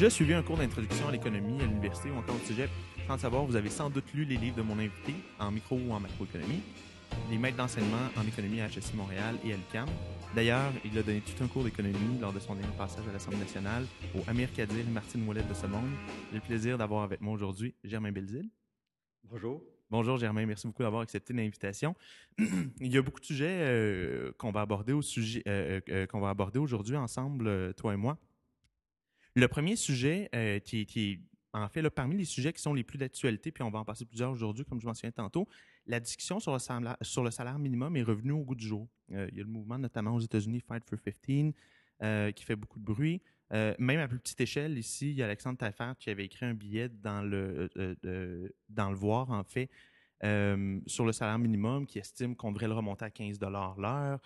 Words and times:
déjà 0.00 0.08
suivi 0.08 0.32
un 0.32 0.42
cours 0.42 0.56
d'introduction 0.56 1.08
à 1.08 1.12
l'économie 1.12 1.60
à 1.60 1.66
l'université 1.66 2.10
ou 2.10 2.14
encore 2.14 2.34
au 2.34 2.46
sujet, 2.46 2.70
sans 3.06 3.12
le 3.12 3.18
savoir, 3.18 3.44
vous 3.44 3.54
avez 3.54 3.68
sans 3.68 3.90
doute 3.90 4.10
lu 4.14 4.24
les 4.24 4.38
livres 4.38 4.56
de 4.56 4.62
mon 4.62 4.78
invité 4.78 5.14
en 5.38 5.50
micro 5.50 5.76
ou 5.76 5.92
en 5.92 6.00
macroéconomie, 6.00 6.62
les 7.30 7.36
maîtres 7.36 7.58
d'enseignement 7.58 8.08
en 8.16 8.26
économie 8.26 8.62
à 8.62 8.68
HSI 8.68 8.96
Montréal 8.96 9.36
et 9.44 9.52
à 9.52 9.56
l'UQAM. 9.58 9.90
D'ailleurs, 10.34 10.72
il 10.86 10.96
a 10.96 11.02
donné 11.02 11.20
tout 11.20 11.44
un 11.44 11.48
cours 11.48 11.64
d'économie 11.64 12.18
lors 12.18 12.32
de 12.32 12.38
son 12.38 12.54
dernier 12.54 12.72
passage 12.78 13.06
à 13.06 13.12
l'Assemblée 13.12 13.40
nationale 13.40 13.84
au 14.16 14.20
Amir 14.26 14.50
Kadir 14.54 14.78
et 14.78 14.84
Martine 14.84 15.22
Moulette 15.22 15.48
de 15.50 15.52
ce 15.52 15.66
monde. 15.66 15.90
J'ai 16.30 16.36
le 16.36 16.44
plaisir 16.44 16.78
d'avoir 16.78 17.02
avec 17.02 17.20
moi 17.20 17.34
aujourd'hui 17.34 17.74
Germain 17.84 18.10
Belzil. 18.10 18.48
Bonjour. 19.24 19.62
Bonjour 19.90 20.16
Germain, 20.16 20.46
merci 20.46 20.66
beaucoup 20.66 20.82
d'avoir 20.82 21.02
accepté 21.02 21.34
l'invitation. 21.34 21.94
Il 22.38 22.90
y 22.90 22.96
a 22.96 23.02
beaucoup 23.02 23.20
de 23.20 23.26
sujets 23.26 23.50
euh, 23.50 24.32
qu'on 24.38 24.50
va 24.50 24.62
aborder 24.62 24.94
au 24.94 25.02
sujet 25.02 25.42
euh, 25.46 25.82
euh, 25.90 26.06
qu'on 26.06 26.20
va 26.20 26.30
aborder 26.30 26.58
aujourd'hui 26.58 26.96
ensemble, 26.96 27.74
toi 27.74 27.92
et 27.92 27.98
moi. 27.98 28.16
Le 29.34 29.46
premier 29.48 29.76
sujet 29.76 30.28
qui, 30.64 30.86
qui, 30.86 31.20
en 31.52 31.68
fait, 31.68 31.88
parmi 31.90 32.16
les 32.16 32.24
sujets 32.24 32.52
qui 32.52 32.60
sont 32.60 32.74
les 32.74 32.84
plus 32.84 32.98
d'actualité, 32.98 33.52
puis 33.52 33.62
on 33.62 33.70
va 33.70 33.78
en 33.78 33.84
passer 33.84 34.04
plusieurs 34.04 34.30
aujourd'hui, 34.30 34.64
comme 34.64 34.80
je 34.80 34.86
mentionnais 34.86 35.12
tantôt, 35.12 35.48
la 35.86 36.00
discussion 36.00 36.40
sur 36.40 36.52
le 36.52 37.30
salaire, 37.30 37.58
minimum 37.58 37.96
est 37.96 38.02
revenue 38.02 38.32
au 38.32 38.44
goût 38.44 38.54
du 38.54 38.66
jour. 38.66 38.88
il 39.08 39.16
y 39.16 39.40
a 39.40 39.42
le 39.42 39.44
mouvement, 39.44 39.78
notamment 39.78 40.14
aux 40.14 40.20
États-Unis, 40.20 40.60
Fight 40.60 40.84
for 40.84 40.98
15, 41.02 41.52
qui 42.34 42.44
fait 42.44 42.56
beaucoup 42.56 42.78
de 42.78 42.84
bruit. 42.84 43.22
Euh, 43.52 43.74
même 43.78 43.98
à 43.98 44.06
plus 44.06 44.18
petite 44.18 44.40
échelle, 44.40 44.78
ici, 44.78 45.10
il 45.10 45.16
y 45.16 45.22
a 45.22 45.24
Alexandre 45.24 45.58
Taffert 45.58 45.96
qui 45.98 46.10
avait 46.10 46.24
écrit 46.24 46.46
un 46.46 46.54
billet 46.54 46.88
dans 46.88 47.22
le, 47.22 47.68
euh, 47.76 48.48
dans 48.68 48.90
le 48.90 48.96
Voir, 48.96 49.30
en 49.30 49.42
fait, 49.42 49.70
euh, 50.22 50.80
sur 50.86 51.04
le 51.04 51.12
salaire 51.12 51.38
minimum, 51.38 51.86
qui 51.86 51.98
estime 51.98 52.36
qu'on 52.36 52.52
devrait 52.52 52.68
le 52.68 52.74
remonter 52.74 53.04
à 53.04 53.10
15 53.10 53.40
l'heure. 53.40 54.20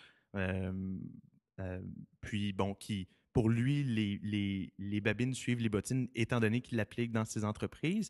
puis, 2.20 2.52
bon, 2.52 2.74
qui, 2.74 3.08
pour 3.34 3.50
lui, 3.50 3.84
les, 3.84 4.18
les, 4.22 4.72
les, 4.78 5.00
babines 5.02 5.34
suivent 5.34 5.60
les 5.60 5.68
bottines, 5.68 6.08
étant 6.14 6.40
donné 6.40 6.62
qu'il 6.62 6.78
l'applique 6.78 7.12
dans 7.12 7.26
ses 7.26 7.44
entreprises. 7.44 8.08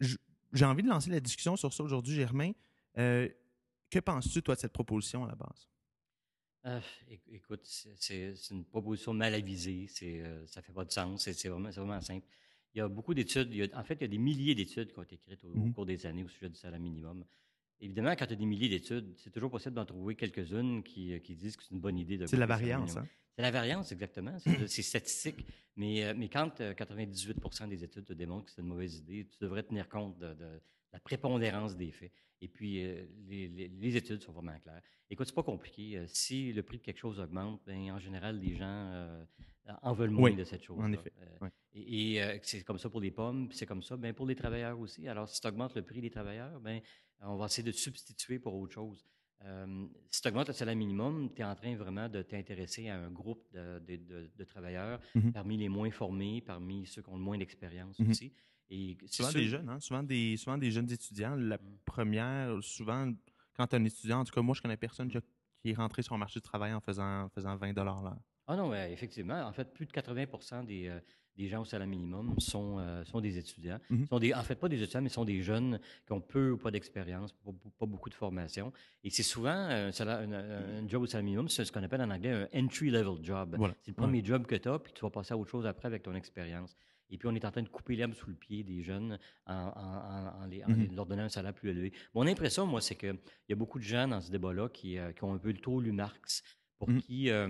J'ai 0.00 0.64
envie 0.64 0.82
de 0.82 0.88
lancer 0.88 1.10
la 1.10 1.20
discussion 1.20 1.56
sur 1.56 1.74
ça 1.74 1.82
aujourd'hui, 1.82 2.14
Germain. 2.14 2.52
que 2.94 3.98
penses-tu, 4.02 4.40
toi, 4.42 4.54
de 4.54 4.60
cette 4.60 4.72
proposition 4.72 5.24
à 5.24 5.28
la 5.28 5.34
base? 5.34 5.68
Euh, 6.66 6.80
écoute, 7.30 7.60
c'est 7.64 8.34
une 8.50 8.64
proposition 8.64 9.14
mal 9.14 9.34
avisée, 9.34 9.86
euh, 10.02 10.46
ça 10.46 10.60
fait 10.60 10.72
pas 10.72 10.84
de 10.84 10.92
sens, 10.92 11.30
c'est 11.30 11.48
vraiment, 11.48 11.70
vraiment 11.70 12.00
simple. 12.00 12.26
Il 12.74 12.78
y 12.78 12.80
a 12.80 12.88
beaucoup 12.88 13.14
d'études, 13.14 13.70
en 13.74 13.84
fait, 13.84 13.94
il 13.94 14.02
y 14.02 14.04
a 14.04 14.08
des 14.08 14.18
milliers 14.18 14.54
d'études 14.54 14.92
qui 14.92 14.98
ont 14.98 15.02
été 15.02 15.14
écrites 15.14 15.42
au, 15.44 15.48
mmh 15.48 15.72
cours 15.72 15.86
des 15.86 16.04
années 16.06 16.24
au 16.24 16.28
sujet 16.28 16.48
du 16.48 16.56
salaire 16.56 16.80
minimum. 16.80 17.24
Évidemment, 17.80 18.10
quand 18.12 18.26
tu 18.26 18.32
as 18.32 18.36
des 18.36 18.46
milliers 18.46 18.68
d'études, 18.68 19.14
c'est 19.16 19.30
toujours 19.30 19.50
possible 19.50 19.74
d'en 19.74 19.84
trouver 19.84 20.16
quelques-unes 20.16 20.82
qui, 20.82 21.14
euh, 21.14 21.18
qui, 21.18 21.36
disent 21.36 21.56
que 21.56 21.62
c'est 21.62 21.74
une 21.74 21.80
bonne 21.80 21.98
idée 21.98 22.18
de. 22.18 22.26
C'est 22.26 22.36
la 22.36 22.46
variance, 22.46 22.96
hein? 22.96 23.06
C'est 23.36 23.42
la 23.42 23.50
variance, 23.52 23.92
exactement. 23.92 24.36
C'est 24.66 24.82
statistique. 24.82 25.46
Mais, 25.76 26.12
mais 26.14 26.28
quand 26.28 26.60
98 26.74 27.68
des 27.68 27.84
études 27.84 28.04
te 28.04 28.12
démontrent 28.12 28.46
que 28.46 28.50
c'est 28.50 28.62
une 28.62 28.66
mauvaise 28.66 28.96
idée, 28.96 29.28
tu 29.30 29.38
devrais 29.40 29.62
tenir 29.62 29.88
compte 29.88 30.18
de, 30.18 30.34
de 30.34 30.60
la 30.92 30.98
prépondérance 30.98 31.76
des 31.76 31.92
faits. 31.92 32.10
Et 32.40 32.48
puis, 32.48 32.84
euh, 32.84 33.04
les, 33.28 33.96
études 33.96 34.22
sont 34.22 34.32
vraiment 34.32 34.58
claires. 34.60 34.80
Écoute, 35.10 35.26
c'est 35.26 35.34
pas 35.34 35.42
compliqué. 35.42 35.96
Euh, 35.96 36.04
si 36.06 36.52
le 36.52 36.62
prix 36.62 36.78
de 36.78 36.82
quelque 36.82 36.98
chose 36.98 37.18
augmente, 37.18 37.60
ben, 37.66 37.90
en 37.90 37.98
général, 37.98 38.38
les 38.38 38.54
gens 38.54 38.64
euh, 38.92 39.24
en 39.82 39.92
veulent 39.92 40.10
moins 40.10 40.32
de 40.32 40.44
cette 40.44 40.62
chose. 40.62 40.78
En 40.80 40.92
effet. 40.92 41.12
Et, 41.74 42.20
c'est 42.42 42.62
comme 42.62 42.78
ça 42.78 42.88
pour 42.88 43.00
les 43.00 43.10
pommes, 43.10 43.48
c'est 43.52 43.66
comme 43.66 43.82
ça 43.82 43.96
ben, 43.96 44.12
pour 44.12 44.26
les 44.26 44.34
travailleurs 44.34 44.78
aussi. 44.78 45.06
Alors, 45.08 45.28
si 45.28 45.40
tu 45.40 45.46
augmentes 45.46 45.74
le 45.74 45.82
prix 45.82 46.00
des 46.00 46.10
travailleurs, 46.10 46.60
ben, 46.60 46.80
on 47.20 47.36
va 47.36 47.46
essayer 47.46 47.62
de 47.62 47.72
substituer 47.72 48.38
pour 48.38 48.54
autre 48.54 48.74
chose. 48.74 49.04
si 50.10 50.22
tu 50.22 50.28
augmentes 50.28 50.48
le 50.48 50.54
salaire 50.54 50.76
minimum, 50.76 51.30
tu 51.34 51.42
es 51.42 51.44
en 51.44 51.54
train 51.54 51.76
vraiment 51.76 52.08
de 52.08 52.22
t'intéresser 52.22 52.88
à 52.88 52.98
un 52.98 53.10
groupe 53.10 53.46
de, 53.52 54.44
travailleurs 54.44 55.00
mm-hmm. 55.14 55.32
parmi 55.32 55.56
les 55.56 55.68
moins 55.68 55.90
formés, 55.90 56.40
parmi 56.40 56.86
ceux 56.86 57.02
qui 57.02 57.10
ont 57.10 57.16
le 57.16 57.22
moins 57.22 57.38
d'expérience 57.38 57.98
mm-hmm. 57.98 58.10
aussi. 58.10 58.32
Et 58.70 58.98
souvent 59.06 59.32
des 59.32 59.48
jeunes, 59.48 59.68
hein? 59.68 59.80
souvent, 59.80 60.02
des, 60.02 60.36
souvent 60.36 60.58
des 60.58 60.70
jeunes 60.70 60.90
étudiants. 60.90 61.34
La 61.36 61.56
mmh. 61.56 61.78
première, 61.84 62.62
souvent, 62.62 63.10
quand 63.54 63.66
tu 63.66 63.76
es 63.76 63.78
un 63.78 63.84
étudiant, 63.84 64.20
en 64.20 64.24
tout 64.24 64.32
cas, 64.32 64.42
moi, 64.42 64.54
je 64.54 64.60
connais 64.60 64.76
personne 64.76 65.10
qui 65.10 65.70
est 65.70 65.74
rentré 65.74 66.02
sur 66.02 66.14
le 66.14 66.20
marché 66.20 66.38
du 66.38 66.44
travail 66.44 66.74
en 66.74 66.80
faisant, 66.80 67.28
faisant 67.30 67.56
20 67.56 67.72
l'heure. 67.72 68.16
Ah 68.48 68.56
non, 68.56 68.74
effectivement. 68.74 69.42
En 69.46 69.52
fait, 69.52 69.72
plus 69.72 69.84
de 69.84 69.92
80 69.92 70.64
des, 70.64 70.88
euh, 70.88 70.98
des 71.36 71.48
gens 71.48 71.60
au 71.60 71.64
salaire 71.66 71.86
minimum 71.86 72.34
sont, 72.38 72.78
euh, 72.78 73.04
sont 73.04 73.20
des 73.20 73.36
étudiants. 73.36 73.78
Mmh 73.90 74.06
sont 74.06 74.18
des, 74.18 74.32
en 74.32 74.42
fait, 74.42 74.54
pas 74.56 74.70
des 74.70 74.82
étudiants, 74.82 75.02
mais 75.02 75.10
sont 75.10 75.26
des 75.26 75.42
jeunes 75.42 75.78
qui 76.06 76.12
ont 76.12 76.20
peu 76.22 76.52
ou 76.52 76.56
pas 76.56 76.70
d'expérience, 76.70 77.32
pas, 77.32 77.86
beaucoup 77.86 78.08
de 78.08 78.14
formation. 78.14 78.72
Et 79.04 79.10
c'est 79.10 79.22
souvent 79.22 79.50
un, 79.50 79.90
un, 79.90 80.88
job 80.88 81.02
au 81.02 81.06
salaire 81.06 81.24
minimum, 81.24 81.50
c'est 81.50 81.66
ce 81.66 81.70
qu'on 81.70 81.82
appelle 81.82 82.00
en 82.00 82.10
anglais 82.10 82.48
un 82.52 82.64
entry-level 82.64 83.22
job. 83.22 83.56
C'est 83.82 83.90
le 83.90 83.96
premier 83.96 84.24
job 84.24 84.46
que 84.46 84.56
tu 84.56 84.68
as, 84.68 84.78
puis 84.78 84.94
tu 84.94 85.02
vas 85.02 85.10
passer 85.10 85.34
à 85.34 85.36
autre 85.36 85.50
chose 85.50 85.66
après 85.66 85.86
avec 85.86 86.02
ton 86.02 86.14
expérience. 86.14 86.74
Et 87.10 87.16
puis, 87.16 87.28
on 87.28 87.34
est 87.34 87.44
en 87.44 87.50
train 87.50 87.62
de 87.62 87.68
couper 87.68 87.96
l'herbe 87.96 88.12
sous 88.12 88.28
le 88.28 88.36
pied 88.36 88.62
des 88.62 88.82
jeunes 88.82 89.18
en, 89.46 90.46
mmh 90.46 90.94
leur 90.94 91.06
donnant 91.06 91.24
un 91.24 91.28
salaire 91.28 91.54
plus 91.54 91.70
élevé. 91.70 91.92
Mon 92.14 92.26
impression, 92.26 92.66
moi, 92.66 92.80
c'est 92.80 92.96
qu'il 92.96 93.18
y 93.48 93.52
a 93.52 93.56
beaucoup 93.56 93.78
de 93.78 93.84
gens 93.84 94.08
dans 94.08 94.20
ce 94.20 94.30
débat-là 94.30 94.68
qui, 94.68 94.98
euh, 94.98 95.12
ont 95.22 95.34
un 95.34 95.38
peu 95.38 95.48
le 95.48 95.58
taux 95.58 95.80
lu 95.80 95.92
Marx, 95.92 96.42
pour 96.78 96.90
mmh. 96.90 97.00
qui 97.02 97.30
euh, 97.30 97.48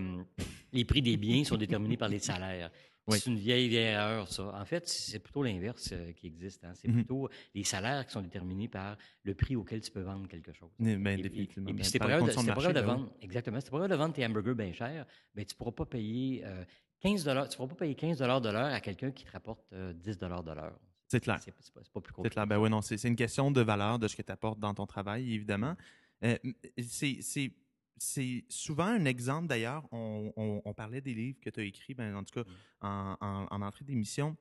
les 0.72 0.84
prix 0.84 1.02
des 1.02 1.16
biens 1.16 1.44
sont 1.44 1.56
déterminés 1.56 1.96
par 1.96 2.08
les 2.08 2.18
salaires. 2.18 2.70
C'est 3.10 3.24
une 3.24 3.38
vieille, 3.38 3.68
vieille 3.68 3.94
erreur, 3.94 4.30
ça. 4.30 4.52
En 4.54 4.64
fait, 4.66 4.86
c'est 4.86 5.18
plutôt 5.18 5.42
l'inverse 5.42 5.90
euh, 5.92 6.12
qui 6.12 6.26
existe. 6.26 6.62
Hein. 6.64 6.72
C'est 6.74 6.88
mmh 6.88 6.94
plutôt 6.94 7.30
les 7.54 7.64
salaires 7.64 8.04
qui 8.04 8.12
sont 8.12 8.20
déterminés 8.20 8.68
par 8.68 8.98
le 9.22 9.34
prix 9.34 9.56
auquel 9.56 9.80
tu 9.80 9.90
peux 9.90 10.02
vendre 10.02 10.28
quelque 10.28 10.52
chose. 10.52 10.68
Ben, 10.78 11.02
définitivement. 11.18 11.70
Et, 11.70 11.82
c'est 11.84 11.98
pas 11.98 12.06
grave 12.08 12.26
de, 12.26 12.72
ben 12.74 12.82
vendre, 12.82 13.10
exactement, 13.22 13.60
c'est 13.62 13.70
pas 13.70 13.78
grave 13.78 13.90
de 13.90 13.94
vendre 13.94 14.12
tes 14.12 14.26
hamburgers 14.26 14.54
bien 14.54 14.74
chers, 14.74 15.06
ben, 15.34 15.42
tu 15.42 15.54
ne 15.54 15.56
pourras 15.56 15.72
pas 15.72 15.86
payer 15.86 16.44
15 17.00 17.22
tu 17.22 17.58
vas 17.58 17.66
pas 17.66 17.74
payer 17.74 17.94
15 17.94 18.18
de 18.18 18.24
l'heure 18.24 18.72
à 18.72 18.80
quelqu'un 18.80 19.10
qui 19.10 19.24
te 19.24 19.30
rapporte 19.30 19.62
10 19.70 19.74
euh, 19.76 19.92
de 19.92 20.52
l'heure. 20.52 20.78
C'est 21.06 21.20
clair. 21.20 21.40
C'est 21.40 21.52
pas, 21.52 21.80
pas, 21.80 22.00
plus 22.00 22.12
compliqué. 22.12 22.22
C'est 22.24 22.34
clair. 22.34 22.46
Ben 22.46 22.58
ouais, 22.58 22.68
non, 22.68 22.82
c'est 22.82 23.02
une 23.04 23.16
question 23.16 23.50
de 23.50 23.60
valeur 23.60 23.98
de 23.98 24.08
ce 24.08 24.16
que 24.16 24.22
tu 24.22 24.32
apportes 24.32 24.58
dans 24.58 24.74
ton 24.74 24.86
travail, 24.86 25.32
évidemment. 25.32 25.74
Euh, 26.24 26.36
c'est 27.98 28.44
souvent 28.48 28.86
un 28.86 29.04
exemple, 29.04 29.48
d'ailleurs, 29.48 29.86
on, 29.92 30.75
parlait 30.76 31.00
des 31.00 31.14
livres 31.14 31.38
que 31.41 31.50
tu 31.50 31.60
as 31.60 31.64
écrits, 31.64 31.94
ben, 31.94 32.14
en 32.14 32.25
tout 32.25 32.42
cas, 32.42 32.50
mm. 32.82 33.16
en, 33.20 33.62
entrée 33.62 33.84
d'émission. 33.84 34.36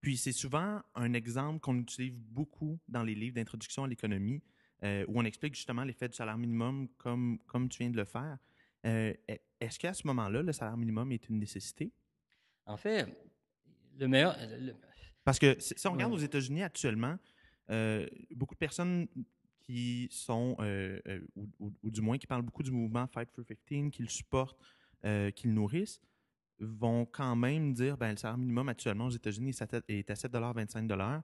Puis 0.00 0.16
c'est 0.16 0.32
souvent 0.32 0.82
un 0.94 1.12
exemple 1.14 1.60
qu'on 1.60 1.78
utilise 1.78 2.12
beaucoup 2.12 2.78
dans 2.88 3.04
les 3.04 3.14
livres 3.14 3.36
d'introduction 3.36 3.84
à 3.84 3.88
l'économie, 3.88 4.42
euh, 4.82 5.04
où 5.08 5.20
on 5.20 5.24
explique 5.24 5.54
justement 5.54 5.84
l'effet 5.84 6.08
du 6.08 6.16
salaire 6.16 6.38
minimum 6.38 6.88
comme, 6.98 7.38
comme 7.46 7.68
tu 7.68 7.78
viens 7.78 7.90
de 7.90 7.96
le 7.96 8.04
faire. 8.04 8.36
Euh, 8.84 9.14
est-ce 9.60 9.78
qu'à 9.78 9.94
ce, 9.94 10.06
moment-là, 10.08 10.42
le 10.42 10.52
salaire 10.52 10.76
minimum 10.76 11.12
est 11.12 11.28
une 11.28 11.38
nécessité? 11.38 11.92
En 12.66 12.76
fait, 12.76 13.06
le 13.98 14.08
meilleur. 14.08 14.36
Parce 15.24 15.38
que 15.38 15.56
si 15.60 15.86
on 15.86 15.92
regarde 15.92 16.12
aux 16.12 16.18
États-Unis 16.18 16.64
actuellement, 16.64 17.16
euh, 17.70 18.08
beaucoup 18.32 18.54
de 18.54 18.58
personnes 18.58 19.06
qui 19.66 20.08
sont, 20.10 20.56
euh, 20.60 20.98
ou, 21.36 21.90
du 21.90 22.00
moins 22.00 22.18
qui 22.18 22.26
parlent 22.26 22.42
beaucoup 22.42 22.62
du 22.62 22.70
mouvement 22.70 23.06
Fight 23.06 23.28
for 23.34 23.44
15, 23.46 23.90
qui 23.90 24.02
le 24.02 24.08
supportent, 24.08 24.58
qui 25.34 25.48
le 25.48 25.52
nourrissent, 25.52 26.00
vont 26.60 27.06
quand 27.06 27.34
même 27.34 27.72
dire 27.72 27.96
ben, 27.96 28.12
le 28.12 28.16
salaire 28.16 28.38
minimum 28.38 28.68
actuellement 28.68 29.06
aux 29.06 29.10
États-Unis 29.10 29.50
est 29.50 30.10
à 30.10 30.14
7,25 30.14 31.22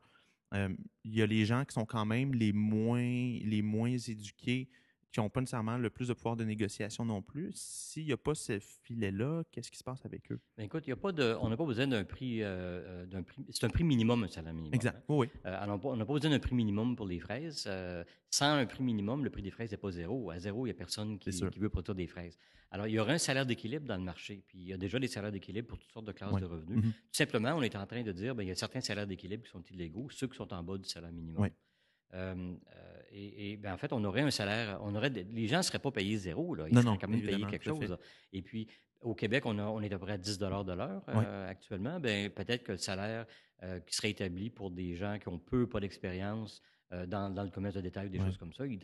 Il 1.04 1.14
y 1.14 1.22
a 1.22 1.26
les 1.26 1.44
gens 1.44 1.64
qui 1.64 1.74
sont 1.74 1.86
quand 1.86 2.04
même 2.04 2.34
les 2.34 2.52
moins, 2.52 3.00
les 3.00 3.62
moins 3.62 3.96
éduqués 3.96 4.68
qui 5.12 5.20
n'ont 5.20 5.30
pas 5.30 5.40
nécessairement 5.40 5.78
le 5.78 5.90
plus 5.90 6.08
de 6.08 6.12
pouvoir 6.12 6.36
de 6.36 6.44
négociation 6.44 7.04
non 7.04 7.22
plus. 7.22 7.50
S'il 7.54 8.04
n'y 8.04 8.12
a 8.12 8.16
pas 8.16 8.34
ce 8.34 8.58
filet-là, 8.58 9.42
qu'est-ce 9.50 9.70
qui 9.70 9.78
se 9.78 9.84
passe 9.84 10.04
avec 10.04 10.30
eux? 10.30 10.40
Bien, 10.56 10.66
écoute, 10.66 10.86
y 10.86 10.92
a 10.92 10.96
pas 10.96 11.12
de, 11.12 11.36
on 11.40 11.48
n'a 11.48 11.56
pas 11.56 11.64
besoin 11.64 11.86
d'un 11.86 12.04
prix, 12.04 12.42
euh, 12.42 12.46
euh, 12.46 13.06
d'un 13.06 13.22
prix 13.22 13.44
c'est 13.50 13.64
un 13.64 13.70
prix 13.70 13.84
minimum, 13.84 14.24
un 14.24 14.28
salaire 14.28 14.52
minimum. 14.52 14.74
Exact, 14.74 14.98
hein. 14.98 15.04
oui. 15.08 15.28
Euh, 15.46 15.62
alors, 15.62 15.84
on 15.84 15.96
n'a 15.96 16.04
pas 16.04 16.12
besoin 16.12 16.30
d'un 16.30 16.38
prix 16.38 16.54
minimum 16.54 16.94
pour 16.94 17.06
les 17.06 17.20
fraises. 17.20 17.68
sans 18.30 18.52
un 18.52 18.66
prix 18.66 18.82
minimum, 18.82 19.24
le 19.24 19.30
prix 19.30 19.42
des 19.42 19.50
fraises 19.50 19.70
n'est 19.70 19.78
pas 19.78 19.90
zéro. 19.90 20.30
À 20.30 20.38
zéro, 20.38 20.66
il 20.66 20.68
n'y 20.68 20.74
a 20.74 20.78
personne 20.78 21.18
qui, 21.18 21.30
qui, 21.30 21.58
veut 21.58 21.70
produire 21.70 21.94
des 21.94 22.06
fraises. 22.06 22.38
Alors, 22.70 22.86
il 22.86 22.92
y 22.92 22.98
aura 22.98 23.12
un 23.12 23.18
salaire 23.18 23.46
d'équilibre 23.46 23.86
dans 23.86 23.96
le 23.96 24.02
marché, 24.02 24.44
puis 24.46 24.58
il 24.58 24.68
y 24.68 24.74
a 24.74 24.76
déjà 24.76 24.98
des 24.98 25.08
salaires 25.08 25.32
d'équilibre 25.32 25.68
pour 25.68 25.78
toutes 25.78 25.90
sortes 25.90 26.04
de 26.04 26.12
classes 26.12 26.38
de 26.38 26.44
revenus. 26.44 26.84
Mm-hmm. 26.84 26.92
Tout 26.92 27.12
simplement, 27.12 27.54
on 27.54 27.62
est 27.62 27.74
en 27.76 27.86
train 27.86 28.02
de 28.02 28.12
dire, 28.12 28.34
bien, 28.34 28.44
il 28.44 28.48
y 28.48 28.52
a 28.52 28.54
certains 28.54 28.82
salaires 28.82 29.06
d'équilibre 29.06 29.42
qui 29.44 29.50
sont 29.50 29.62
illégaux, 29.70 30.10
ceux 30.10 30.26
qui 30.26 30.36
sont 30.36 30.52
en 30.52 30.62
bas 30.62 30.76
du 30.76 30.86
salaire 30.86 31.12
minimum. 31.12 31.44
Oui. 31.44 31.48
Et, 33.12 33.56
ben, 33.56 33.72
en 33.72 33.78
fait, 33.78 33.92
on 33.92 34.04
aurait 34.04 34.20
un 34.20 34.30
salaire, 34.30 34.78
on 34.82 34.94
aurait 34.94 35.10
les 35.10 35.46
gens 35.46 35.58
ne 35.58 35.62
seraient 35.62 35.78
pas 35.78 35.90
payés 35.90 36.16
zéro, 36.16 36.54
là. 36.54 36.66
ils 36.68 36.74
non, 36.74 36.82
seraient 36.82 36.98
quand 36.98 37.08
même 37.08 37.22
payés 37.22 37.46
quelque 37.46 37.64
chose. 37.64 37.96
Et 38.32 38.42
puis, 38.42 38.68
au 39.02 39.14
Québec, 39.14 39.46
on, 39.46 39.58
on 39.58 39.80
est 39.80 39.86
à 39.92 39.98
peu 39.98 40.04
près 40.04 40.14
à 40.14 40.18
10 40.18 40.38
de 40.38 40.46
l'heure 40.46 41.02
euh, 41.08 41.48
actuellement. 41.48 42.00
Ben, 42.00 42.30
peut-être 42.30 42.64
que 42.64 42.72
le 42.72 42.78
salaire 42.78 43.26
euh, 43.62 43.80
qui 43.80 43.94
serait 43.94 44.10
établi 44.10 44.50
pour 44.50 44.70
des 44.70 44.94
gens 44.94 45.18
qui 45.18 45.28
ont 45.28 45.38
peu 45.38 45.68
pas 45.68 45.80
d'expérience 45.80 46.62
euh, 46.92 47.06
dans, 47.06 47.28
le 47.28 47.50
commerce 47.50 47.74
de 47.74 47.80
détail 47.80 48.06
ou 48.06 48.10
des 48.10 48.18
choses 48.18 48.38
comme 48.38 48.52
ça, 48.52 48.66
il, 48.66 48.78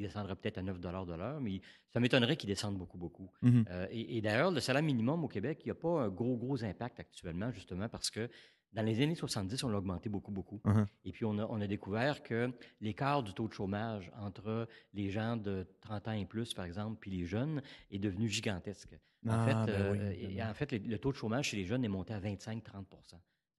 descendrait 0.00 0.36
peut-être 0.36 0.58
à 0.58 0.62
9 0.62 0.80
de 0.80 1.14
l'heure, 1.14 1.40
mais 1.40 1.60
ça 1.92 2.00
m'étonnerait 2.00 2.36
qu'il 2.36 2.48
descende 2.48 2.78
beaucoup, 2.78 2.98
beaucoup. 2.98 3.30
Mm-hmm. 3.42 3.88
et, 3.90 4.16
et 4.16 4.20
d'ailleurs, 4.20 4.50
le 4.50 4.60
salaire 4.60 4.82
minimum 4.82 5.24
au 5.24 5.28
Québec, 5.28 5.60
il 5.64 5.68
n'y 5.68 5.72
a 5.72 5.74
pas 5.74 6.02
un 6.02 6.08
gros, 6.08 6.36
gros 6.36 6.62
impact 6.64 7.00
actuellement, 7.00 7.50
justement 7.50 7.88
parce 7.88 8.10
que 8.10 8.28
Dans 8.74 8.82
les 8.82 9.02
années 9.02 9.14
70, 9.14 9.64
on 9.64 9.70
l'a 9.70 9.78
augmenté 9.78 10.08
beaucoup, 10.10 10.30
beaucoup. 10.30 10.60
Uh-huh. 10.64 10.86
Et 11.04 11.12
puis, 11.12 11.24
on 11.24 11.38
a, 11.38 11.46
on 11.46 11.60
a 11.60 11.66
découvert 11.66 12.22
que 12.22 12.50
l'écart 12.80 13.22
du 13.22 13.32
taux 13.32 13.48
de 13.48 13.52
chômage 13.54 14.10
entre 14.20 14.68
les 14.92 15.10
gens 15.10 15.36
de 15.36 15.66
30 15.80 16.08
ans 16.08 16.12
et 16.12 16.26
plus, 16.26 16.52
par 16.52 16.66
exemple, 16.66 16.98
puis 17.00 17.10
les 17.10 17.24
jeunes, 17.24 17.62
est 17.90 17.98
devenu 17.98 18.28
gigantesque. 18.28 18.94
En 19.26 19.30
Ah, 19.30 19.46
fait, 19.66 19.72
ben 19.72 19.80
euh, 19.80 19.92
oui, 19.92 20.16
et- 20.32 20.36
ben 20.36 20.50
en 20.50 20.54
fait, 20.54 20.70
le, 20.72 20.78
le 20.78 20.98
taux 20.98 21.12
de 21.12 21.16
chômage 21.16 21.46
chez 21.48 21.56
les 21.56 21.64
jeunes 21.64 21.82
est 21.84 21.88
monté 21.88 22.12
à 22.12 22.20
25-30 22.20 22.60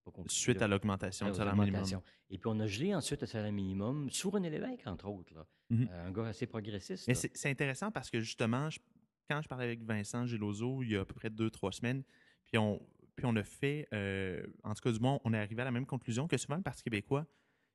Pas 0.06 0.12
compliqué, 0.12 0.30
Suite 0.30 0.60
là. 0.60 0.66
à 0.66 0.68
l'augmentation 0.68 1.26
Ouais, 1.26 1.32
du 1.32 1.38
salaire 1.40 1.56
minimum. 1.56 1.84
Et 2.30 2.38
puis, 2.38 2.48
on 2.48 2.60
a 2.60 2.68
gelé 2.68 2.94
ensuite 2.94 3.22
le 3.22 3.28
salaire 3.28 3.52
minimum 3.52 4.10
sous 4.12 4.30
René 4.30 4.50
Lévesque, 4.52 4.86
entre 4.86 5.08
autres. 5.10 5.34
là. 5.34 5.46
Mhm. 5.72 5.88
Euh, 5.92 6.08
un 6.08 6.12
gars 6.12 6.28
assez 6.28 6.46
progressiste. 6.48 7.08
Mais 7.08 7.16
c'est 7.16 7.36
c'est 7.36 7.50
intéressant 7.50 7.92
parce 7.92 8.10
que 8.12 8.20
justement, 8.22 8.70
je- 8.70 8.80
quand 9.30 9.42
je 9.42 9.48
parlais 9.48 9.66
avec 9.66 9.84
Vincent 9.84 10.26
Gelozo 10.28 10.82
il 10.84 10.92
y 10.92 10.96
a 10.98 11.02
à 11.02 11.06
peu 11.06 11.14
près 11.16 11.30
deux, 11.30 11.50
trois 11.52 11.72
semaines, 11.72 12.04
puis 12.46 12.58
on, 12.58 12.80
puis 13.19 13.27
on 13.27 13.36
a 13.36 13.44
fait, 13.44 13.88
euh, 13.94 14.45
en 14.63 14.74
tout 14.74 14.81
cas 14.81 14.92
du 14.92 15.00
moins, 15.00 15.19
on 15.24 15.33
est 15.33 15.38
arrivé 15.38 15.62
à 15.62 15.66
la 15.66 15.71
même 15.71 15.86
conclusion 15.86 16.27
que 16.27 16.38
souvent 16.38 16.56
le 16.57 16.63
Parti 16.63 16.83
québécois, 16.83 17.25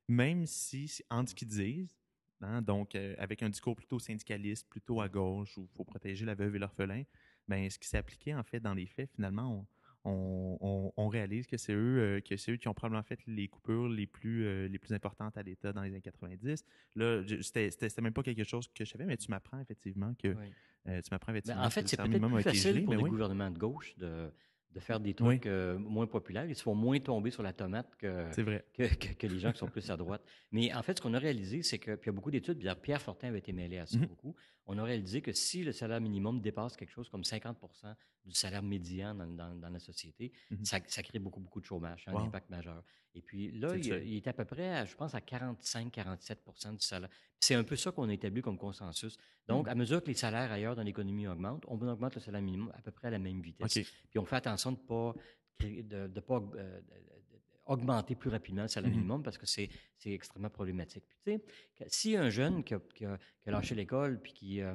même 0.07 0.45
si 0.45 0.87
c'est 0.87 1.05
en 1.09 1.25
ce 1.25 1.33
qu'ils 1.33 1.47
disent, 1.47 1.95
hein, 2.41 2.61
donc 2.61 2.95
euh, 2.95 3.15
avec 3.17 3.41
un 3.43 3.49
discours 3.49 3.75
plutôt 3.75 3.99
syndicaliste, 3.99 4.67
plutôt 4.69 5.01
à 5.01 5.09
gauche, 5.09 5.57
où 5.57 5.63
il 5.71 5.75
faut 5.75 5.83
protéger 5.83 6.25
la 6.25 6.35
veuve 6.35 6.55
et 6.55 6.59
l'orphelin, 6.59 7.03
ben, 7.47 7.69
ce 7.69 7.79
qui 7.79 7.87
s'est 7.87 7.97
appliqué 7.97 8.33
en 8.35 8.43
fait 8.43 8.59
dans 8.59 8.73
les 8.73 8.85
faits, 8.85 9.09
finalement, 9.15 9.67
on, 10.03 10.11
on- 10.11 10.57
on- 10.61 10.93
on 10.97 11.07
réalise 11.07 11.47
que 11.47 11.57
c'est 11.57 11.73
eux, 11.73 11.97
euh, 11.99 12.21
que 12.21 12.37
c'est 12.37 12.51
eux 12.51 12.57
qui 12.57 12.67
ont 12.67 12.75
probablement 12.75 13.01
fait 13.03 13.19
les 13.25 13.47
coupures 13.47 13.87
les 13.89 14.05
plus, 14.05 14.67
les 14.67 14.77
plus 14.77 14.93
importantes 14.93 15.35
à 15.37 15.41
l'État 15.41 15.73
dans 15.73 15.81
les 15.81 15.89
années 15.89 16.01
90. 16.01 16.63
Là, 16.95 17.23
c'était 17.41 17.71
même 18.01 18.13
pas 18.13 18.21
quelque 18.21 18.43
chose 18.43 18.67
que 18.67 18.85
je 18.85 18.91
savais, 18.91 19.05
mais 19.05 19.17
tu 19.17 19.29
m'apprends 19.31 19.59
effectivement 19.59 20.13
que 20.13 20.27
Oui. 20.35 20.53
tu 20.85 21.09
m'apprends 21.11 21.31
Ben, 21.31 21.37
effectivement 21.39 21.63
en 21.65 21.69
fait, 21.71 21.87
c'est 21.87 21.97
peut-être 21.97 22.27
plus 22.27 22.43
facile 22.43 22.83
pour 22.85 22.95
des 22.95 23.01
oui. 23.01 23.09
gouvernements 23.09 23.49
de 23.49 23.57
gauche 23.57 23.95
de, 23.97 24.31
de 24.71 24.79
faire 24.79 24.99
des 24.99 25.11
Oui. 25.11 25.15
trucs 25.15 25.45
euh, 25.45 25.77
moins 25.77 26.05
populaires. 26.07 26.45
Ils 26.45 26.55
se 26.55 26.63
font 26.63 26.75
moins 26.75 26.99
tomber 26.99 27.31
sur 27.31 27.43
la 27.43 27.53
tomate 27.53 27.95
que, 27.95 28.41
vrai. 28.41 28.65
que, 28.73 28.93
que- 28.95 29.13
que 29.13 29.27
les 29.27 29.39
gens 29.39 29.51
qui 29.53 29.59
sont 29.59 29.67
plus 29.67 29.89
à 29.89 29.95
droite. 29.95 30.21
Mais 30.51 30.73
en 30.73 30.81
fait, 30.83 30.97
ce 30.97 31.01
qu'on 31.01 31.13
a 31.13 31.19
réalisé, 31.19 31.63
c'est 31.63 31.79
que, 31.79 31.95
puis 31.95 32.09
il 32.09 32.13
y 32.13 32.13
a 32.13 32.15
beaucoup 32.15 32.31
d'études, 32.31 32.61
Pierre 32.81 33.01
Fortin 33.01 33.29
avait 33.29 33.39
été 33.39 33.53
mêlé 33.53 33.77
à 33.77 33.85
ça 33.85 33.97
Mhm. 33.97 34.05
beaucoup, 34.07 34.35
on 34.65 34.77
a 34.77 34.83
réalisé 34.83 35.21
que 35.21 35.31
si 35.31 35.63
le 35.63 35.71
salaire 35.71 36.01
minimum 36.01 36.41
dépasse 36.41 36.75
quelque 36.75 36.91
chose 36.91 37.07
comme 37.09 37.23
50 37.23 37.57
du 38.25 38.33
salaire 38.33 38.63
médian 38.63 39.15
dans, 39.15 39.27
dans- 39.27 39.55
dans 39.55 39.69
la 39.69 39.79
société, 39.79 40.31
Mhm. 40.51 40.65
ça, 40.65 40.79
ça 40.87 41.03
crée 41.03 41.19
beaucoup, 41.19 41.39
beaucoup 41.39 41.61
de 41.61 41.65
chômage, 41.65 42.03
un 42.07 42.13
Wow. 42.13 42.19
impact 42.25 42.49
majeur. 42.49 42.83
Et 43.15 43.21
puis 43.21 43.49
là, 43.51 43.75
il, 43.77 44.17
est 44.17 44.27
à 44.27 44.33
peu 44.33 44.43
près, 44.45 44.69
à, 44.69 44.85
je 44.85 44.93
pense, 44.95 45.15
à 45.15 45.19
45-47 45.19 46.71
du 46.75 46.85
salaire. 46.85 47.09
C'est 47.39 47.55
un 47.55 47.63
peu 47.63 47.75
ça 47.75 47.91
qu'on 47.91 48.09
a 48.09 48.13
établi 48.13 48.41
comme 48.41 48.57
consensus. 48.57 49.17
Donc, 49.47 49.65
Mhm. 49.67 49.71
à 49.71 49.75
mesure 49.75 50.01
que 50.01 50.07
les 50.07 50.13
salaires 50.15 50.51
ailleurs 50.51 50.75
dans 50.75 50.83
l'économie 50.83 51.27
augmentent, 51.27 51.63
on 51.67 51.79
augmente 51.87 52.15
le 52.15 52.21
salaire 52.21 52.41
minimum 52.41 52.71
à 52.75 52.81
peu 52.81 52.91
près 52.91 53.07
à 53.07 53.11
la 53.11 53.19
même 53.19 53.41
vitesse. 53.41 53.77
OK. 53.77 53.83
Puis 54.09 54.19
on 54.19 54.25
fait 54.25 54.35
attention 54.35 54.71
de 54.73 54.77
ne 54.77 54.83
pas, 54.85 55.13
de, 55.59 56.07
de 56.07 56.19
pas 56.19 56.41
euh, 56.55 56.81
augmenter 57.65 58.15
plus 58.15 58.29
rapidement 58.29 58.63
le 58.63 58.67
salaire 58.67 58.89
Mhm. 58.91 58.97
minimum 58.97 59.23
parce 59.23 59.37
que 59.37 59.45
c'est 59.45 59.69
extrêmement 60.05 60.49
problématique. 60.49 61.03
Puis 61.23 61.39
tu 61.39 61.41
sais, 61.77 61.85
si 61.87 62.15
un 62.17 62.29
jeune 62.29 62.63
qui 62.63 62.73
a, 62.73 62.79
qui 62.93 63.05
a- 63.05 63.17
qui 63.41 63.49
a 63.49 63.51
lâché 63.51 63.75
l'école 63.75 64.21
puis 64.21 64.33
qui 64.33 64.61
euh, 64.61 64.73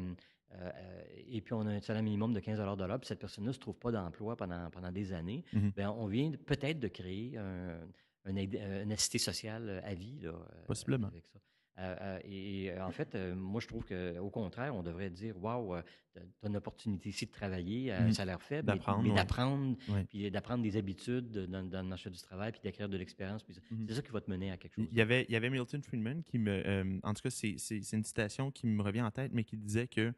euh, 0.53 1.03
et 1.29 1.41
puis 1.41 1.53
on 1.53 1.61
a 1.67 1.71
un 1.75 1.81
salaire 1.81 2.03
minimum 2.03 2.33
de 2.33 2.41
15 2.41 2.59
de 2.59 2.85
l'heure, 2.85 2.99
puis 2.99 3.07
cette 3.07 3.21
personne-là 3.21 3.49
ne 3.49 3.53
se 3.53 3.61
trouve 3.61 3.77
pas 3.79 3.93
d'emploi 3.93 4.35
pendant, 4.37 4.69
pendant 4.71 4.91
des 4.91 5.13
années, 5.13 5.45
Mhm. 5.53 5.73
ben, 5.77 5.91
on 5.91 6.07
vient 6.07 6.33
peut-être 6.33 6.81
de 6.81 6.89
créer 6.89 7.37
un, 7.37 7.79
un 8.25 8.37
euh, 8.37 8.83
une 8.85 8.93
assistée 8.93 9.19
sociale 9.19 9.83
à 9.85 9.95
vie 9.95 10.21
là, 10.21 10.31
euh, 10.31 10.65
Possiblement. 10.67 11.09
avec 11.09 11.25
ça. 11.27 11.39
Euh, 11.79 11.97
euh, 12.01 12.21
et, 12.25 12.79
en 12.79 12.91
fait, 12.91 13.15
euh, 13.15 13.35
moi, 13.35 13.59
je 13.63 13.67
trouve 13.67 13.87
qu'au 13.87 14.29
contraire, 14.29 14.75
on 14.75 14.83
devrait 14.83 15.09
dire 15.09 15.43
Waouh, 15.43 15.81
tu 16.13 16.21
as 16.21 16.47
une 16.49 16.57
opportunité 16.57 17.09
ici 17.09 17.25
de 17.25 17.31
travailler 17.31 17.91
à 17.93 18.03
un 18.03 18.13
salaire 18.13 18.43
faible, 18.43 18.67
mais- 18.71 18.75
D'apprendre, 18.77 19.03
mais 19.09 19.15
d'apprendre, 19.15 19.77
Ouais. 19.89 20.05
puis 20.05 20.31
d'apprendre 20.31 20.63
des 20.63 20.77
habitudes 20.77 21.31
dans, 21.31 21.63
dans 21.65 21.81
le 21.81 21.89
marché 21.89 22.11
du 22.11 22.19
travail, 22.19 22.53
puis 22.53 22.61
d'acquérir 22.63 22.91
de 22.91 22.99
l'expérience. 22.99 23.47
Mhm. 23.71 23.87
C'est 23.89 23.95
ça 23.95 24.03
qui 24.03 24.11
va 24.11 24.21
te 24.21 24.31
mener 24.31 24.51
à 24.51 24.59
quelque 24.59 24.75
chose. 24.75 24.89
Il 24.91 24.99
y 24.99 25.01
avait, 25.01 25.25
il 25.29 25.33
y 25.33 25.37
avait 25.37 25.49
Milton 25.49 25.81
Friedman 25.83 26.23
qui 26.23 26.39
me. 26.39 26.51
euh, 26.67 26.99
en 27.03 27.15
tout 27.15 27.23
cas, 27.23 27.31
c'est 27.31 27.57
une 27.93 28.05
citation 28.05 28.51
qui 28.51 28.67
me 28.67 28.83
revient 28.83 29.03
en 29.03 29.11
tête, 29.11 29.33
mais 29.33 29.45
qui 29.45 29.57
disait 29.57 29.89
que 29.89 30.13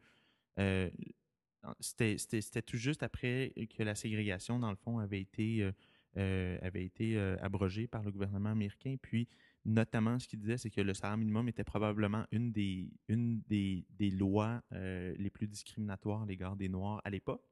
euh, 0.59 0.89
c'était 1.79 2.61
tout 2.61 2.77
juste 2.77 3.03
après 3.03 3.53
que 3.77 3.83
la 3.83 3.95
ségrégation, 3.95 4.59
dans 4.59 4.69
le 4.71 4.75
fond, 4.75 4.99
avait 4.99 5.21
été, 5.21 5.69
euh, 6.17 6.57
avait 6.61 6.85
été 6.85 7.17
euh, 7.17 7.35
abrogée 7.41 7.87
par 7.87 8.03
le 8.03 8.11
gouvernement 8.11 8.49
américain. 8.49 8.95
Puis, 9.01 9.27
notamment, 9.65 10.19
ce 10.19 10.27
qu'il 10.27 10.39
disait, 10.39 10.57
c'est 10.57 10.69
que 10.69 10.81
le 10.81 10.93
salaire 10.93 11.17
minimum 11.17 11.47
était 11.47 11.63
probablement 11.63 12.25
une 12.31 12.51
des, 12.51 14.11
lois 14.11 14.61
euh, 14.73 15.15
les 15.17 15.29
plus 15.29 15.47
discriminatoires 15.47 16.23
à 16.23 16.25
l'égard 16.25 16.55
des 16.55 16.69
Noirs 16.69 17.01
à 17.03 17.09
l'époque. 17.09 17.43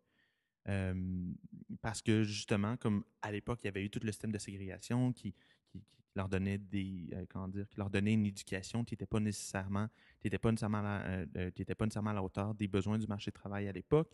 Euh, 0.68 1.34
parce 1.82 2.04
que 2.04 2.24
justement, 2.24 2.78
comme 2.78 3.04
à 3.24 3.32
l'époque, 3.32 3.62
il 3.64 3.66
y 3.66 3.70
avait 3.70 3.84
eu 3.84 3.90
tout 3.90 4.00
le 4.04 4.12
système 4.12 4.32
de 4.32 4.38
ségrégation 4.38 5.12
qui, 5.12 5.34
leur 6.14 6.28
donnait 6.28 6.58
des 6.58 7.10
comment 7.30 7.48
dire, 7.48 7.66
qui 7.70 7.78
leur 7.78 7.90
donnait 7.90 8.14
une 8.14 8.26
éducation 8.26 8.84
qui 8.84 8.96
n'était 8.96 9.06
pas 9.06 9.22
nécessairement, 9.22 9.88
qui 10.20 10.30
pas 10.30 10.50
à 10.50 10.52
la, 10.52 11.26
pas 11.76 11.86
nécessairement 11.86 12.10
à 12.10 12.14
la 12.14 12.22
hauteur 12.22 12.54
des 12.54 12.68
besoins 12.68 13.00
du 13.00 13.08
marché 13.08 13.32
du 13.32 13.36
travail 13.36 13.70
à 13.70 13.72
l'époque. 13.72 14.12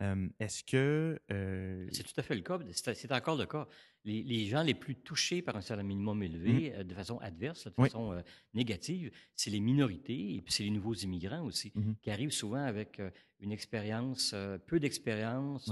Euh, 0.00 0.28
Est-ce 0.38 0.62
que 0.62 1.18
euh, 1.30 1.88
C'est 1.90 2.02
tout 2.02 2.12
à 2.18 2.22
fait 2.22 2.34
le 2.34 2.42
cas. 2.42 2.58
C'est 2.72 3.12
encore 3.12 3.36
le 3.36 3.46
cas. 3.46 3.66
Les, 4.04 4.22
les 4.22 4.44
gens 4.46 4.62
les 4.62 4.74
plus 4.74 4.94
touchés 4.94 5.42
par 5.42 5.56
un 5.56 5.60
salaire 5.62 5.84
minimum 5.84 6.22
élevé 6.22 6.74
euh, 6.74 6.84
de 6.84 6.94
façon 6.94 7.18
adverse, 7.18 7.66
de. 7.66 7.72
Oui. 7.78 7.88
façon 7.88 8.12
euh, 8.12 8.20
négative, 8.54 9.10
c'est 9.34 9.50
les 9.50 9.60
minorités 9.60 10.34
et 10.34 10.42
puis 10.42 10.52
c'est 10.52 10.62
les 10.64 10.70
nouveaux 10.70 10.94
immigrants 10.94 11.44
aussi, 11.44 11.72
Mhm. 11.74 11.96
qui 12.02 12.10
arrivent 12.10 12.30
souvent 12.30 12.62
avec 12.64 13.00
une 13.40 13.52
expérience, 13.52 14.34
peu 14.66 14.78
d'expérience. 14.80 15.70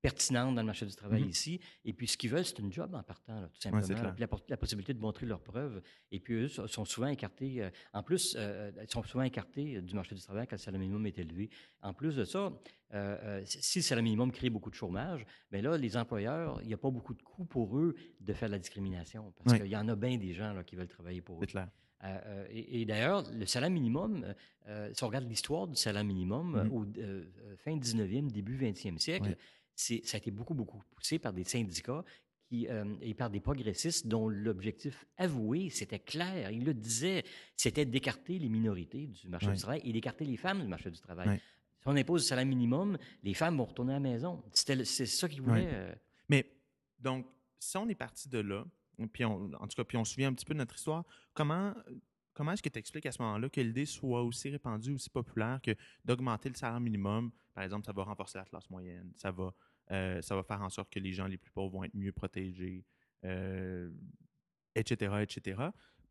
Pertinente 0.00 0.54
dans 0.54 0.62
le 0.62 0.66
marché 0.66 0.86
du 0.86 0.94
travail 0.94 1.22
Mhm. 1.22 1.28
ici. 1.28 1.60
Et 1.84 1.92
puis 1.92 2.06
ce 2.06 2.16
qu'ils 2.16 2.30
veulent, 2.30 2.44
c'est 2.44 2.58
une 2.58 2.72
job 2.72 2.94
en 2.94 3.02
partant, 3.02 3.40
là, 3.40 3.48
tout 3.48 3.68
Ouais, 3.68 3.82
simplement. 3.82 4.12
Puis 4.12 4.24
la, 4.48 4.56
possibilité 4.56 4.94
de 4.94 5.00
montrer 5.00 5.26
leurs 5.26 5.42
preuves. 5.42 5.82
Et 6.12 6.20
puis 6.20 6.34
eux 6.34 6.48
sont 6.48 6.84
souvent 6.84 7.08
écartés. 7.08 7.62
euh, 7.62 7.70
en 7.92 8.02
plus, 8.02 8.36
euh, 8.38 8.70
ils 8.82 8.90
sont 8.90 9.02
souvent 9.02 9.24
écartés 9.24 9.76
euh, 9.76 9.80
du 9.82 9.94
marché 9.94 10.14
du 10.14 10.20
travail 10.20 10.46
quand 10.46 10.56
le 10.56 10.60
salaire 10.60 10.80
minimum 10.80 11.06
est 11.06 11.18
élevé. 11.18 11.50
En 11.82 11.92
plus 11.92 12.14
de 12.16 12.24
ça, 12.24 12.38
euh, 12.38 12.52
euh, 12.94 13.42
si 13.44 13.80
le 13.80 13.82
salaire 13.82 14.04
minimum 14.04 14.30
crée 14.32 14.50
beaucoup 14.50 14.70
de 14.70 14.74
chômage, 14.76 15.24
bien 15.50 15.62
là, 15.62 15.76
les 15.76 15.96
employeurs, 15.96 16.60
il 16.62 16.68
n'y 16.68 16.74
a 16.74 16.78
pas 16.78 16.90
beaucoup 16.90 17.14
de 17.14 17.22
coûts 17.22 17.44
pour 17.44 17.76
eux 17.78 17.94
de 18.20 18.32
faire 18.32 18.48
de 18.48 18.52
la 18.54 18.58
discrimination. 18.58 19.32
Parce 19.36 19.52
Ouais. 19.54 19.60
qu'il 19.62 19.70
y 19.72 19.76
en 19.76 19.88
a 19.88 19.96
bien 19.96 20.16
des 20.16 20.32
gens 20.32 20.52
là, 20.52 20.62
qui 20.64 20.76
veulent 20.76 20.88
travailler 20.88 21.20
pour 21.20 21.36
eux. 21.36 21.40
c'est 21.42 21.48
clair. 21.52 21.68
Euh, 22.04 22.20
euh, 22.26 22.46
et, 22.50 22.82
et 22.82 22.84
d'ailleurs, 22.84 23.24
le 23.32 23.44
salaire 23.44 23.70
minimum, 23.70 24.22
euh, 24.24 24.32
euh, 24.68 24.90
si 24.94 25.02
on 25.02 25.08
regarde 25.08 25.28
l'histoire 25.28 25.66
du 25.66 25.74
salaire 25.74 26.04
minimum, 26.04 26.54
euh, 26.54 26.68
au 26.68 26.84
euh, 26.84 27.24
euh, 27.40 27.56
fin 27.56 27.76
19e, 27.76 28.30
début 28.30 28.56
20e 28.56 28.98
siècle, 28.98 29.30
Ouais. 29.30 29.36
C'est, 29.78 30.04
ça 30.04 30.16
a 30.16 30.18
été 30.18 30.30
beaucoup, 30.30 30.54
beaucoup 30.54 30.82
poussé 30.96 31.18
par 31.18 31.32
des 31.32 31.44
syndicats 31.44 32.04
qui, 32.48 32.66
euh, 32.68 32.96
et 33.00 33.14
par 33.14 33.30
des 33.30 33.40
progressistes 33.40 34.08
dont 34.08 34.28
l'objectif 34.28 35.06
avoué, 35.16 35.70
c'était 35.70 36.00
clair, 36.00 36.50
ils 36.50 36.64
le 36.64 36.74
disaient, 36.74 37.24
c'était 37.56 37.84
d'écarter 37.84 38.38
les 38.38 38.48
minorités 38.48 39.06
du 39.06 39.28
marché 39.28 39.46
du 39.52 39.58
travail 39.58 39.80
et 39.84 39.92
d'écarter 39.92 40.24
les 40.24 40.36
femmes 40.36 40.62
du 40.62 40.68
marché 40.68 40.90
du 40.90 40.98
travail. 41.00 41.40
Si 41.80 41.86
on 41.86 41.94
impose 41.94 42.22
le 42.22 42.26
salaire 42.26 42.46
minimum, 42.46 42.98
les 43.22 43.34
femmes 43.34 43.56
vont 43.56 43.66
retourner 43.66 43.92
à 43.92 43.96
la 43.96 44.00
maison. 44.00 44.42
C'était, 44.52 44.84
c'est 44.84 45.06
ça 45.06 45.28
qu'ils 45.28 45.42
voulaient. 45.42 45.68
Euh, 45.72 45.94
Mais 46.28 46.50
donc, 46.98 47.26
si 47.60 47.76
on 47.76 47.88
est 47.88 47.94
parti 47.94 48.28
de 48.28 48.38
là, 48.38 48.66
puis 49.12 49.24
on, 49.24 49.52
en 49.54 49.68
tout 49.68 49.76
cas, 49.76 49.84
puis 49.84 49.96
on 49.96 50.04
se 50.04 50.14
souvient 50.14 50.28
un 50.28 50.34
petit 50.34 50.44
peu 50.44 50.54
de 50.54 50.58
notre 50.58 50.74
histoire, 50.74 51.04
comment, 51.34 51.72
comment 52.34 52.50
est-ce 52.50 52.62
que 52.62 52.68
tu 52.68 52.80
expliques 52.80 53.06
à 53.06 53.12
ce 53.12 53.22
moment-là 53.22 53.48
que 53.48 53.60
l'idée 53.60 53.86
soit 53.86 54.24
aussi 54.24 54.50
répandue, 54.50 54.94
aussi 54.94 55.08
populaire 55.08 55.60
que 55.62 55.76
d'augmenter 56.04 56.48
le 56.48 56.56
salaire 56.56 56.80
minimum, 56.80 57.30
par 57.54 57.62
exemple, 57.62 57.86
ça 57.86 57.92
va 57.92 58.02
renforcer 58.02 58.38
la 58.38 58.44
classe 58.44 58.68
moyenne, 58.70 59.12
ça 59.16 59.30
va, 59.30 59.54
euh, 59.90 60.20
ça 60.22 60.34
va 60.36 60.42
faire 60.42 60.62
en 60.62 60.70
sorte 60.70 60.90
que 60.92 60.98
les 61.00 61.12
gens 61.12 61.26
les 61.26 61.38
plus 61.38 61.50
pauvres 61.50 61.72
vont 61.72 61.84
être 61.84 61.94
mieux 61.94 62.12
protégés, 62.12 62.84
euh, 63.24 63.90
etc., 64.74 65.14
etc. 65.22 65.60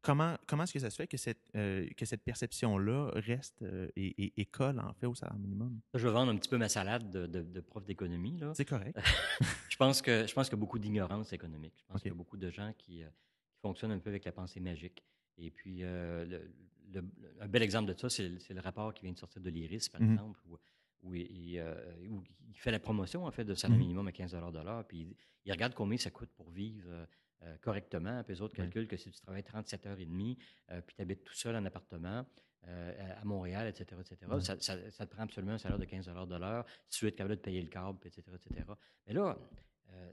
Comment, 0.01 0.37
comment 0.45 0.63
est-ce 0.63 0.73
que 0.73 0.79
ça 0.79 0.89
se 0.89 0.95
fait 0.95 1.07
que 1.07 1.17
cette, 1.17 1.49
euh, 1.55 1.87
que 1.97 2.05
cette 2.05 2.21
perception-là 2.23 3.11
reste 3.15 3.63
et, 3.95 4.23
et- 4.23 4.33
et 4.41 4.45
colle 4.45 4.79
en 4.79 4.93
fait 4.93 5.07
au 5.07 5.15
salaire 5.15 5.37
minimum? 5.37 5.79
je 5.95 6.07
vais 6.07 6.13
vendre 6.13 6.31
un 6.31 6.37
petit 6.37 6.47
peu 6.49 6.57
ma 6.57 6.69
salade 6.69 7.09
de, 7.09 7.25
de- 7.25 7.41
de 7.41 7.59
prof 7.61 7.83
d'économie. 7.83 8.39
C'est 8.53 8.63
correct. 8.65 8.95
Je 9.69 9.75
pense 9.77 10.01
que 10.01 10.25
je 10.25 10.33
pense 10.33 10.47
qu'il 10.49 10.57
y 10.57 10.59
a 10.59 10.61
beaucoup 10.61 10.79
d'ignorance 10.79 11.33
économique. 11.33 11.73
Je 11.77 11.85
pense 11.85 12.01
qu'il 12.01 12.09
y 12.09 12.13
a 12.13 12.17
beaucoup 12.17 12.37
de 12.37 12.49
gens 12.49 12.73
qui, 12.77 13.03
qui 13.49 13.59
fonctionnent 13.61 13.91
un 13.91 13.99
peu 13.99 14.09
avec 14.09 14.25
la 14.25 14.31
pensée 14.31 14.59
magique. 14.59 15.03
Et 15.37 15.51
puis, 15.51 15.79
le- 15.81 16.51
le- 16.93 17.03
un 17.39 17.47
bel 17.47 17.61
exemple 17.61 17.93
de 17.93 17.99
ça, 17.99 18.09
c'est 18.09 18.27
le, 18.29 18.59
rapport 18.61 18.91
qui 18.93 19.03
vient 19.03 19.11
de 19.13 19.19
sortir 19.19 19.39
de 19.41 19.49
l'IRIS, 19.51 19.87
par 19.89 20.01
Mhm. 20.01 20.13
exemple, 20.13 20.39
où, 20.49 20.57
où 21.03 21.13
il, 21.15 21.21
il, 21.31 21.59
euh, 21.59 21.75
où 22.09 22.23
il 22.49 22.57
fait 22.57 22.71
la 22.71 22.79
promotion 22.79 23.25
en 23.25 23.31
fait 23.31 23.43
de 23.45 23.53
salaire 23.55 23.75
Mhm. 23.77 23.83
minimum 23.83 24.07
à 24.07 24.11
15 24.11 24.31
de 24.33 24.59
l'heure, 24.63 24.85
puis 24.87 24.97
il, 24.99 25.15
il 25.45 25.51
regarde 25.51 25.73
combien 25.73 25.97
ça 25.97 26.09
coûte 26.09 26.29
pour 26.35 26.49
vivre 26.49 26.87
euh, 26.89 27.05
euh, 27.43 27.57
correctement. 27.61 28.23
Puis 28.23 28.33
les 28.33 28.41
autres 28.41 28.55
calculent 28.55 28.87
que 28.87 28.97
si 28.97 29.11
tu 29.11 29.19
travailles 29.21 29.43
37 29.43 29.85
heures 29.85 29.99
et 29.99 30.05
demie, 30.05 30.37
euh, 30.71 30.81
puis 30.81 30.95
tu 30.95 31.01
habites 31.01 31.23
tout 31.23 31.35
seul 31.35 31.55
en 31.55 31.63
appartement, 31.65 32.25
à 32.63 33.23
Montréal, 33.23 33.67
etc., 33.67 33.85
etc. 34.01 34.17
Ouais. 34.29 34.41
Ça, 34.41 34.59
ça- 34.59 34.91
ça 34.91 35.05
te 35.05 35.13
prend 35.13 35.23
absolument 35.23 35.53
un 35.53 35.57
salaire 35.57 35.79
de 35.79 35.85
15 35.85 36.05
de 36.07 36.35
l'heure 36.35 36.65
si 36.89 36.99
tu 36.99 37.05
veux 37.05 37.09
être 37.09 37.15
capable 37.15 37.35
de 37.37 37.39
payer 37.41 37.61
le 37.61 37.69
câble, 37.69 37.97
etc., 38.03 38.23
etc. 38.35 38.65
Mais 39.05 39.13
là, 39.13 39.37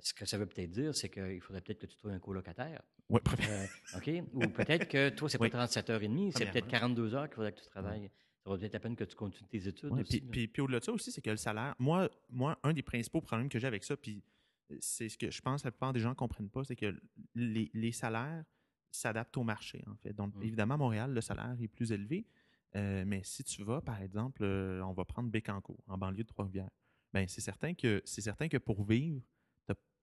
ce 0.01 0.15
que 0.15 0.25
ça 0.25 0.39
veut 0.39 0.47
peut-être 0.47 0.71
dire, 0.71 0.95
c'est 0.95 1.09
qu'il 1.09 1.41
faudrait 1.41 1.63
peut-être 1.63 1.81
que 1.81 1.87
tu 1.87 1.97
trouves 1.97 2.13
un 2.13 2.21
colocataire. 2.21 2.81
Euh, 3.11 3.67
OK? 3.97 4.09
Ou 4.35 4.47
peut-être 4.49 4.87
que 4.87 5.09
toi, 5.09 5.29
c'est 5.29 5.39
pas 5.39 5.45
Oui. 5.45 5.51
37 5.51 5.91
heures 5.91 6.03
et 6.03 6.07
demie, 6.09 6.31
c'est 6.33 6.45
peut-être 6.45 6.67
Premièrement. 6.67 6.95
42 6.95 7.15
heures 7.17 7.27
qu'il 7.27 7.35
faudrait 7.35 7.53
que 7.53 7.59
tu 7.61 7.67
travailles. 7.67 8.09
Ça 8.45 8.51
vaut 8.51 8.59
peut-être 8.59 8.75
la 8.75 8.81
peine 8.81 8.95
que 8.95 9.05
tu 9.05 9.17
continues 9.17 9.49
tes 9.49 9.67
études 9.67 9.91
Ouais, 9.91 10.03
aussi. 10.03 10.21
puis, 10.21 10.31
puis- 10.31 10.49
puis 10.49 10.63
au-delà 10.63 10.81
de 10.81 10.85
ça 10.85 10.93
aussi, 10.93 11.11
c'est 11.11 11.23
que 11.23 11.31
le 11.31 11.37
salaire, 11.37 11.75
moi, 11.79 12.11
moi, 12.29 12.59
un 12.63 12.73
des 12.73 12.83
principaux 12.83 13.23
problèmes 13.23 13.49
que 13.49 13.59
j'ai 13.59 13.67
avec 13.67 13.85
ça, 13.85 13.97
puis 13.97 14.23
c'est 14.81 15.09
ce 15.09 15.17
que 15.17 15.31
je 15.31 15.41
pense 15.41 15.63
que 15.63 15.69
la 15.69 15.73
plupart 15.73 15.93
des 15.93 16.01
gens 16.01 16.11
ne 16.11 16.15
comprennent 16.15 16.51
pas, 16.51 16.63
c'est 16.65 16.77
que 16.77 16.95
les, 17.35 17.93
salaires 17.93 18.45
s'adaptent 18.91 19.37
au 19.39 19.45
marché, 19.45 19.83
en 19.87 19.97
fait. 19.97 20.13
Donc, 20.13 20.35
mmh. 20.37 20.43
évidemment, 20.43 20.75
à 20.75 20.79
Montréal, 20.79 21.13
le 21.13 21.21
salaire 21.21 21.57
est 21.61 21.69
plus 21.69 21.91
élevé, 21.91 22.27
euh, 22.77 23.05
mais 23.07 23.23
si 23.25 23.45
tu 23.45 23.63
vas, 23.63 23.81
par 23.81 24.01
exemple, 24.03 24.43
euh, 24.45 24.83
on 24.83 24.93
va 24.93 25.05
prendre 25.05 25.31
Bécancour, 25.31 25.83
en 25.87 25.97
banlieue 25.97 26.25
de 26.25 26.29
Trois-Rivières, 26.29 26.71
ben 27.13 27.29
c'est 27.29 27.41
certain 27.41 27.75
que 27.75 28.03
c'est 28.05 28.21
certain 28.21 28.49
que 28.49 28.57
pour 28.57 28.85
vivre, 28.85 29.23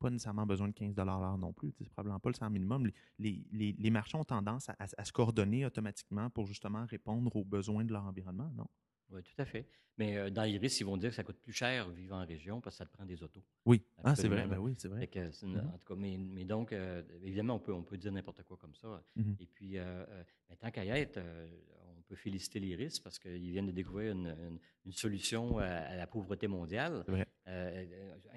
pas 0.01 0.09
nécessairement 0.09 0.45
besoin 0.45 0.67
de 0.67 0.73
15 0.73 0.95
l'heure 0.97 1.37
non 1.37 1.53
plus. 1.53 1.71
C'est 1.77 1.89
probablement 1.89 2.19
pas 2.19 2.29
le 2.29 2.35
salaire 2.35 2.49
minimum. 2.49 2.89
Les, 3.19 3.45
les, 3.51 3.89
marchands 3.89 4.21
ont 4.21 4.25
tendance 4.25 4.69
à, 4.69 5.05
se 5.05 5.11
coordonner 5.11 5.65
automatiquement 5.65 6.29
pour 6.29 6.47
justement 6.47 6.85
répondre 6.85 7.33
aux 7.35 7.45
besoins 7.45 7.85
de 7.85 7.93
leur 7.93 8.03
environnement, 8.03 8.51
non? 8.55 8.67
Oui, 9.11 9.21
tout 9.23 9.41
à 9.41 9.45
fait. 9.45 9.67
Mais 9.97 10.17
euh, 10.17 10.29
dans 10.29 10.43
l'IRIS, 10.43 10.79
ils 10.79 10.85
vont 10.85 10.97
dire 10.97 11.09
que 11.09 11.15
ça 11.15 11.23
coûte 11.23 11.37
plus 11.37 11.51
cher 11.51 11.89
vivre 11.89 12.15
en 12.15 12.25
région 12.25 12.61
parce 12.61 12.75
que 12.75 12.77
ça 12.77 12.85
te 12.85 12.93
prend 12.93 13.05
des 13.05 13.21
autos. 13.21 13.43
Oui, 13.65 13.83
ah, 14.03 14.15
c'est 14.15 14.29
vrai. 14.29 14.47
Ben 14.47 14.57
oui, 14.57 14.73
c'est 14.77 14.87
vrai. 14.87 15.05
Mm-hmm. 15.05 15.67
En 15.67 15.77
tout 15.77 15.87
cas, 15.87 15.95
mais, 15.95 16.45
donc, 16.45 16.71
euh, 16.71 17.03
évidemment, 17.23 17.55
on 17.55 17.59
peut, 17.59 17.73
on 17.73 17.83
peut 17.83 17.97
dire 17.97 18.11
n'importe 18.11 18.43
quoi 18.43 18.57
comme 18.57 18.73
ça. 18.73 19.03
Mm-hmm. 19.17 19.35
Et 19.41 19.45
puis, 19.45 19.77
euh, 19.77 20.05
tant 20.59 20.71
qu'à 20.71 20.85
y 20.85 20.89
être, 20.89 21.19
on 21.80 21.80
peut 22.11 22.15
féliciter 22.15 22.59
l'IRIS 22.59 22.99
parce 22.99 23.17
qu'ils 23.17 23.51
viennent 23.51 23.67
de 23.67 23.71
découvrir 23.71 24.11
une, 24.11 24.59
solution 24.91 25.57
à, 25.57 25.95
la 25.95 26.07
pauvreté 26.07 26.47
mondiale. 26.47 27.03
Vrai. 27.07 27.27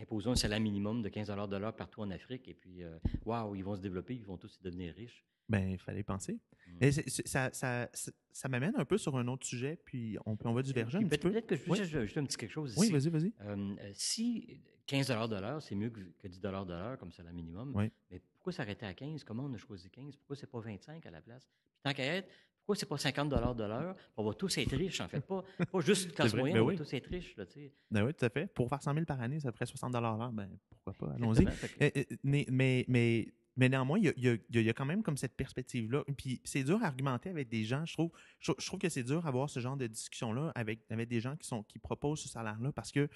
imposons 0.01 0.33
un 0.33 0.37
salaire 0.37 0.61
minimum 0.61 1.03
de 1.03 1.09
15 1.09 1.29
de 1.49 1.57
l'heure 1.57 1.75
partout 1.75 2.03
en 2.03 2.11
Afrique. 2.11 2.49
Et 2.49 2.55
puis, 2.55 2.83
waouh, 3.25 3.55
ils 3.55 3.65
vont 3.65 3.77
se 3.77 3.81
développer, 3.81 4.15
ils 4.15 4.25
vont 4.25 4.37
tous 4.37 4.61
devenir 4.63 4.95
riches. 4.95 5.25
Ben, 5.49 5.71
il 5.71 5.79
fallait 5.79 6.03
penser. 6.03 6.39
Mmh. 6.81 6.91
ça, 7.27 7.51
ça, 7.53 7.91
ça, 7.93 8.49
m'amène 8.49 8.75
un 8.77 8.85
peu 8.85 8.97
sur 8.97 9.17
un 9.17 9.29
autre 9.29 9.47
sujet, 9.47 9.79
puis 9.85 10.17
on, 10.25 10.37
on 10.43 10.53
va 10.53 10.63
diverger 10.63 10.99
un 10.99 11.03
petit 11.03 11.19
peu. 11.19 11.31
Peut-être 11.31 11.47
que 11.47 11.57
je, 11.57 11.71
oui. 11.71 11.85
je, 11.85 12.19
un 12.19 12.25
petit 12.25 12.37
quelque 12.37 12.51
chose 12.51 12.73
ici. 12.73 12.81
Oui, 12.81 12.91
vas-y, 12.91 13.11
vas-y. 13.11 13.33
Euh, 13.43 13.91
si 13.93 14.61
15 14.87 15.09
de 15.09 15.41
l'heure, 15.41 15.63
c'est 15.63 15.75
mieux 15.75 15.91
que 15.91 16.01
10 16.27 16.41
de 16.41 16.49
l'heure 16.49 16.99
comme 16.99 17.13
salaire 17.13 17.35
minimum, 17.35 17.91
mais 18.11 18.19
pourquoi 18.19 18.53
s'arrêter 18.53 18.87
à 18.87 18.95
15? 18.95 19.25
Comment 19.25 19.45
on 19.45 19.53
a 19.53 19.59
choisi 19.59 19.91
15? 19.91 20.17
Pourquoi 20.17 20.37
c'est 20.37 20.51
pas 20.51 20.61
25 20.61 21.05
à 21.05 21.11
la 21.11 21.21
place? 21.21 21.47
Puis 21.75 21.83
tant 21.83 21.93
qu'à 21.93 22.05
être, 22.05 22.29
pourquoi 22.65 22.77
c'est 22.77 22.87
pas 22.87 22.97
50 22.97 23.29
de 23.29 23.65
l'heure? 23.65 23.95
On 24.17 24.25
va 24.25 24.33
tous 24.33 24.57
être 24.57 24.75
riches, 24.75 25.03
en 25.03 25.09
fait. 25.09 25.21
Pas, 25.21 25.45
pas 25.71 25.81
juste 25.81 26.15
classe 26.15 26.33
moyenne, 26.35 26.57
ben 26.57 26.63
on 26.63 26.67
va 26.69 26.77
tous 26.77 26.95
être 26.95 27.09
riches. 27.11 27.37
Là, 27.37 27.45
ben 27.91 28.07
oui, 28.07 28.15
tout 28.15 28.25
à 28.25 28.31
fait. 28.31 28.47
Pour 28.47 28.71
faire 28.71 28.83
100 28.83 28.95
000 28.95 29.05
par 29.05 29.21
année, 29.21 29.39
ça 29.39 29.53
ferait 29.53 29.67
60 29.67 29.93
l'heure. 29.93 30.33
Ben, 30.33 30.49
pourquoi 30.71 30.95
pas? 30.95 31.15
Allons-y. 31.15 31.47
Eh, 31.79 31.93
eh, 31.95 32.07
mais, 32.23 32.47
mais, 32.49 32.87
mais 32.89 33.35
mais 33.57 33.69
néanmoins, 33.69 33.99
il 34.01 34.13
y, 34.17 34.69
a, 34.69 34.73
quand 34.73 34.85
même 34.85 35.03
comme 35.03 35.17
cette 35.17 35.37
perspective-là. 35.37 36.05
Puis 36.17 36.41
c'est 36.45 36.65
dur 36.65 36.83
à 36.83 36.87
argumenter 36.87 37.29
avec 37.29 37.49
des 37.49 37.65
gens. 37.65 37.85
Je 37.85 37.93
trouve, 37.93 38.11
je, 38.41 38.53
trouve 38.53 38.81
que 38.81 38.89
c'est 38.89 39.05
dur 39.05 39.23
d'avoir 39.23 39.49
ce 39.49 39.61
genre 39.61 39.77
de 39.77 39.87
discussion-là 39.87 40.51
avec, 40.55 40.81
avec 40.91 41.09
des 41.09 41.21
gens 41.21 41.37
qui, 41.37 41.47
sont, 41.47 41.63
qui 41.63 41.79
proposent 41.79 42.21
ce 42.21 42.29
salaire-là 42.29 42.73
parce 42.73 42.91
que 42.91 43.09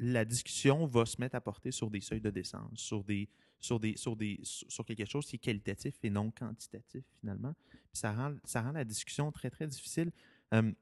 la 0.00 0.24
discussion 0.24 0.86
va 0.86 1.04
se 1.04 1.20
mettre 1.20 1.36
à 1.36 1.40
porter 1.40 1.70
sur 1.70 1.90
des 1.90 2.00
seuils 2.00 2.22
de 2.22 2.30
décence, 2.30 2.80
sur 2.80 3.04
des, 3.04 3.28
sur 3.60 3.78
des, 3.78 3.96
sur 3.96 4.16
des, 4.16 4.40
sur 4.42 4.84
quelque 4.84 5.04
chose 5.04 5.26
qui 5.26 5.36
est 5.36 5.40
qualitatif 5.40 5.94
et 6.02 6.10
non 6.10 6.30
quantitatif 6.30 7.04
finalement. 7.20 7.54
ça 7.92 8.12
rend, 8.12 8.34
ça 8.44 8.62
rend 8.62 8.72
la 8.72 8.84
discussion 8.84 9.30
très 9.30 9.50
très 9.50 9.66
difficile. 9.66 10.10
Euh, 10.54 10.72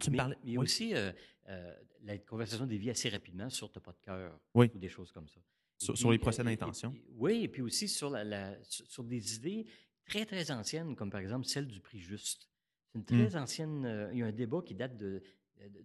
tu. 0.00 0.10
Il 0.44 0.52
y 0.52 0.56
a 0.56 0.60
aussi 0.60 0.94
euh, 0.94 1.12
euh, 1.48 1.74
la 2.02 2.16
conversation 2.18 2.66
des 2.66 2.78
vies 2.78 2.90
assez 2.90 3.08
rapidement 3.08 3.50
sur 3.50 3.70
t'as 3.70 3.80
pas 3.80 3.92
de 3.92 4.00
cœur 4.00 4.38
ou 4.54 4.64
des 4.66 4.88
choses 4.88 5.10
comme 5.10 5.28
ça. 5.28 5.40
Sur, 5.76 6.12
les 6.12 6.18
procès 6.18 6.44
d'intention. 6.44 6.94
Oui, 7.16 7.42
et 7.42 7.48
puis 7.48 7.60
aussi 7.60 7.88
sur, 7.88 8.08
la, 8.08 8.56
sur 8.62 9.02
des 9.02 9.36
idées 9.36 9.66
très, 10.06 10.24
très 10.24 10.50
anciennes, 10.50 10.94
comme 10.94 11.10
par 11.10 11.20
exemple 11.20 11.46
celle 11.46 11.66
du 11.66 11.80
prix 11.80 11.98
juste. 11.98 12.48
C'est 12.92 12.98
une 12.98 13.04
très 13.04 13.38
mmh. 13.38 13.42
ancienne. 13.42 13.84
Euh, 13.84 14.08
il 14.12 14.20
y 14.20 14.22
a 14.22 14.26
un 14.26 14.32
débat 14.32 14.62
qui 14.64 14.74
date 14.74 14.96
de 14.96 15.22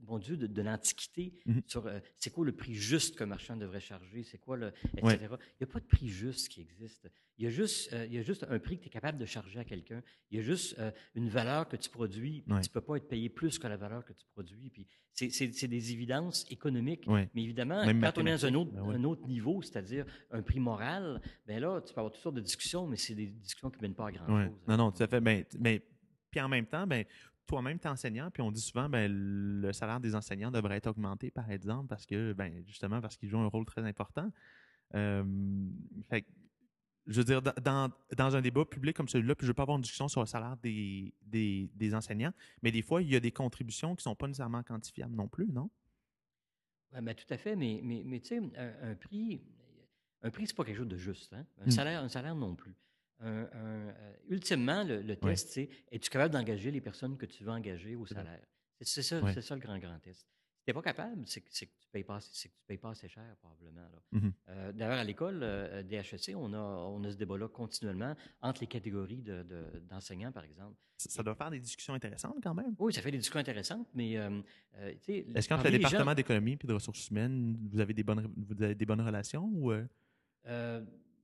mon 0.08 0.20
Dieu, 0.20 0.38
de, 0.38 0.62
l'Antiquité 0.62 1.34
mmh 1.46 1.60
sur 1.68 1.86
euh, 1.86 2.00
c'est 2.18 2.32
quoi 2.32 2.46
le 2.46 2.52
prix 2.52 2.74
juste 2.74 3.18
qu'un 3.18 3.26
marchand 3.26 3.56
devrait 3.56 3.80
charger, 3.80 4.24
c'est 4.24 4.38
quoi 4.38 4.58
le. 4.58 4.74
etc. 4.98 5.18
Il 5.22 5.28
n'y 5.62 5.64
a 5.64 5.68
pas 5.68 5.80
de 5.80 5.86
prix 5.86 6.08
juste 6.08 6.50
qui 6.50 6.62
existe. 6.62 7.10
Il 7.38 7.46
y 7.46 7.48
a 7.48 7.50
juste, 7.50 7.94
euh, 7.94 8.06
il 8.06 8.14
y 8.14 8.18
a 8.18 8.22
juste 8.22 8.46
un 8.50 8.60
prix 8.60 8.78
que 8.78 8.84
tu 8.84 8.88
es 8.88 8.92
capable 8.92 9.18
de 9.18 9.26
charger 9.26 9.60
à 9.60 9.64
quelqu'un. 9.64 10.02
Il 10.32 10.38
y 10.38 10.42
a 10.42 10.44
juste 10.44 10.78
euh, 10.80 10.92
une 11.16 11.30
valeur 11.30 11.68
que 11.68 11.78
tu 11.78 11.90
produis, 11.90 12.42
puis 12.42 12.56
tu 12.62 12.70
ne 12.70 12.74
peux 12.74 12.82
pas 12.82 12.98
être 12.98 13.08
payé 13.08 13.30
plus 13.30 13.60
que 13.60 13.68
la 13.68 13.78
valeur 13.78 14.04
que 14.04 14.14
tu 14.14 14.26
produis. 14.34 14.70
Puis 14.70 14.88
c'est 15.14 15.68
des 15.68 15.92
évidences 15.92 16.46
économiques. 16.50 17.06
Mais 17.08 17.44
évidemment, 17.44 17.84
quand 17.86 18.18
on 18.18 18.26
est 18.26 18.32
dans 18.32 18.46
un 18.46 18.54
autre, 18.56 18.72
ben 18.72 18.90
un 18.90 19.04
autre 19.04 19.28
niveau, 19.28 19.62
c'est-à-dire 19.62 20.06
un 20.32 20.42
prix 20.42 20.60
moral, 20.60 21.22
ben 21.46 21.60
là, 21.60 21.82
tu 21.82 21.94
peux 21.94 22.00
avoir 22.00 22.14
toutes 22.14 22.24
sortes 22.24 22.36
de 22.36 22.42
discussions, 22.42 22.88
mais 22.88 22.98
c'est 22.98 23.16
des 23.16 23.28
discussions 23.28 23.70
qui 23.70 23.78
ne 23.78 23.84
mènent 23.84 23.96
pas 23.96 24.08
à 24.08 24.12
grand-chose. 24.12 24.52
Non, 24.68 24.78
non, 24.78 24.92
tout 24.92 25.04
à 25.04 25.08
fait. 25.08 25.22
Ben, 25.22 25.46
mais 25.60 25.82
puis 26.30 26.40
en 26.42 26.50
même 26.50 26.66
temps, 26.66 26.86
ben, 26.86 27.06
toi-même, 27.50 27.80
tu 27.80 27.88
es 27.88 27.90
enseignant, 27.90 28.30
puis 28.32 28.42
on 28.42 28.52
dit 28.52 28.62
souvent 28.62 28.88
ben 28.90 29.12
le 29.12 29.74
salaire 29.74 30.00
des 30.00 30.16
enseignants 30.16 30.52
devrait 30.52 30.78
être 30.78 30.88
augmenté, 30.88 31.32
par 31.32 31.50
exemple, 31.52 31.88
parce 31.88 32.06
que, 32.06 32.34
ben, 32.34 32.64
justement, 32.66 33.02
parce 33.02 33.18
qu'ils 33.18 33.30
jouent 33.30 33.40
un 33.40 33.48
rôle 33.48 33.66
très 33.66 33.84
important. 33.84 34.32
Euh, 34.96 35.24
fait, 36.10 36.26
je 37.08 37.18
veux 37.18 37.24
dire, 37.24 37.42
dans, 37.42 37.92
dans, 38.16 38.36
un 38.36 38.42
débat 38.42 38.66
public 38.66 38.96
comme 38.96 39.08
celui-là, 39.08 39.34
puis 39.36 39.46
je 39.46 39.48
ne 39.48 39.52
veux 39.52 39.56
pas 39.56 39.64
avoir 39.64 39.78
une 39.78 39.82
discussion 39.82 40.08
sur 40.08 40.22
le 40.22 40.28
salaire 40.28 40.58
des, 40.58 41.14
des, 41.24 41.70
des, 41.74 41.96
enseignants, 41.96 42.34
mais 42.62 42.72
des 42.72 42.84
fois, 42.84 43.02
il 43.02 43.10
y 43.10 43.16
a 43.16 43.20
des 43.20 43.32
contributions 43.32 43.96
qui 43.96 44.02
ne 44.02 44.12
sont 44.12 44.16
pas 44.16 44.28
nécessairement 44.28 44.62
quantifiables 44.62 45.16
non 45.16 45.28
plus, 45.28 45.52
non? 45.52 45.72
Oui, 46.94 47.02
ben, 47.02 47.16
tout 47.16 47.32
à 47.32 47.38
fait, 47.38 47.56
mais, 47.56 47.82
mais, 47.84 48.04
mais 48.06 48.20
tu 48.20 48.28
sais, 48.28 48.42
un, 48.58 48.96
prix, 48.96 49.42
un 50.22 50.30
prix, 50.30 50.48
c'est 50.48 50.56
pas 50.56 50.64
quelque 50.64 50.78
chose 50.78 50.88
de 50.88 50.98
juste. 50.98 51.34
Hein? 51.34 51.46
Un, 51.60 51.68
hmm. 51.68 51.72
salaire, 51.72 52.04
un 52.04 52.10
salaire 52.10 52.36
non 52.36 52.56
plus. 52.56 52.76
Euh, 53.22 53.92
ultimement, 54.30 54.84
le, 54.84 55.16
test, 55.16 55.50
c'est 55.50 55.70
es-tu 55.92 56.10
capable 56.10 56.34
d'engager 56.34 56.72
les 56.72 56.82
personnes 56.82 57.18
que 57.18 57.26
tu 57.26 57.44
veux 57.44 57.52
engager 57.52 57.96
au 57.96 58.06
salaire? 58.06 58.46
C'est 58.82 59.02
ça, 59.02 59.42
ça, 59.42 59.56
le 59.56 59.62
grand, 59.62 59.78
grand 59.78 60.00
test. 60.00 60.22
Si 60.22 60.66
tu 60.66 60.70
n'es 60.70 60.74
pas 60.74 60.82
capable, 60.82 61.24
c'est 61.26 61.42
que, 61.42 61.50
tu 61.50 61.66
ne 61.66 61.70
payes, 61.92 62.04
pas, 62.04 62.20
payes 62.68 62.78
pas 62.78 62.92
assez 62.92 63.10
cher, 63.10 63.36
probablement. 63.42 63.88
Mmh 64.12 64.30
euh, 64.50 64.72
d'ailleurs, 64.72 65.00
à 65.00 65.04
l'école 65.04 65.40
euh, 65.42 65.84
DHEC, 65.84 66.34
on 66.36 66.54
a, 66.54 66.58
on 66.58 67.04
a 67.04 67.12
ce 67.12 67.18
débat-là 67.18 67.50
continuellement 67.50 68.16
entre 68.42 68.62
les 68.62 68.68
catégories 68.68 69.24
d'enseignants, 69.90 70.32
par 70.32 70.44
exemple. 70.46 70.76
Ça, 70.98 71.24
doit 71.24 71.36
faire 71.36 71.50
des 71.50 71.60
discussions 71.60 71.94
intéressantes 71.94 72.38
quand 72.44 72.54
même. 72.54 72.76
Oui, 72.78 72.94
ça 72.94 73.02
fait 73.02 73.12
des 73.12 73.18
discussions 73.18 73.40
intéressantes, 73.40 73.88
mais. 73.94 74.18
Est-ce 75.08 75.50
qu'entre 75.50 75.66
le 75.66 75.72
département 75.72 76.14
d'économie 76.14 76.58
et 76.62 76.68
de 76.68 76.74
ressources 76.74 77.10
humaines, 77.10 77.58
vous 77.70 77.80
avez 77.80 77.94
des 77.94 78.04
bonnes, 78.04 78.32
vous 78.38 78.64
avez 78.64 78.76
des 78.76 78.86
bonnes 78.86 79.02
relations 79.02 79.50
ou. 79.52 79.74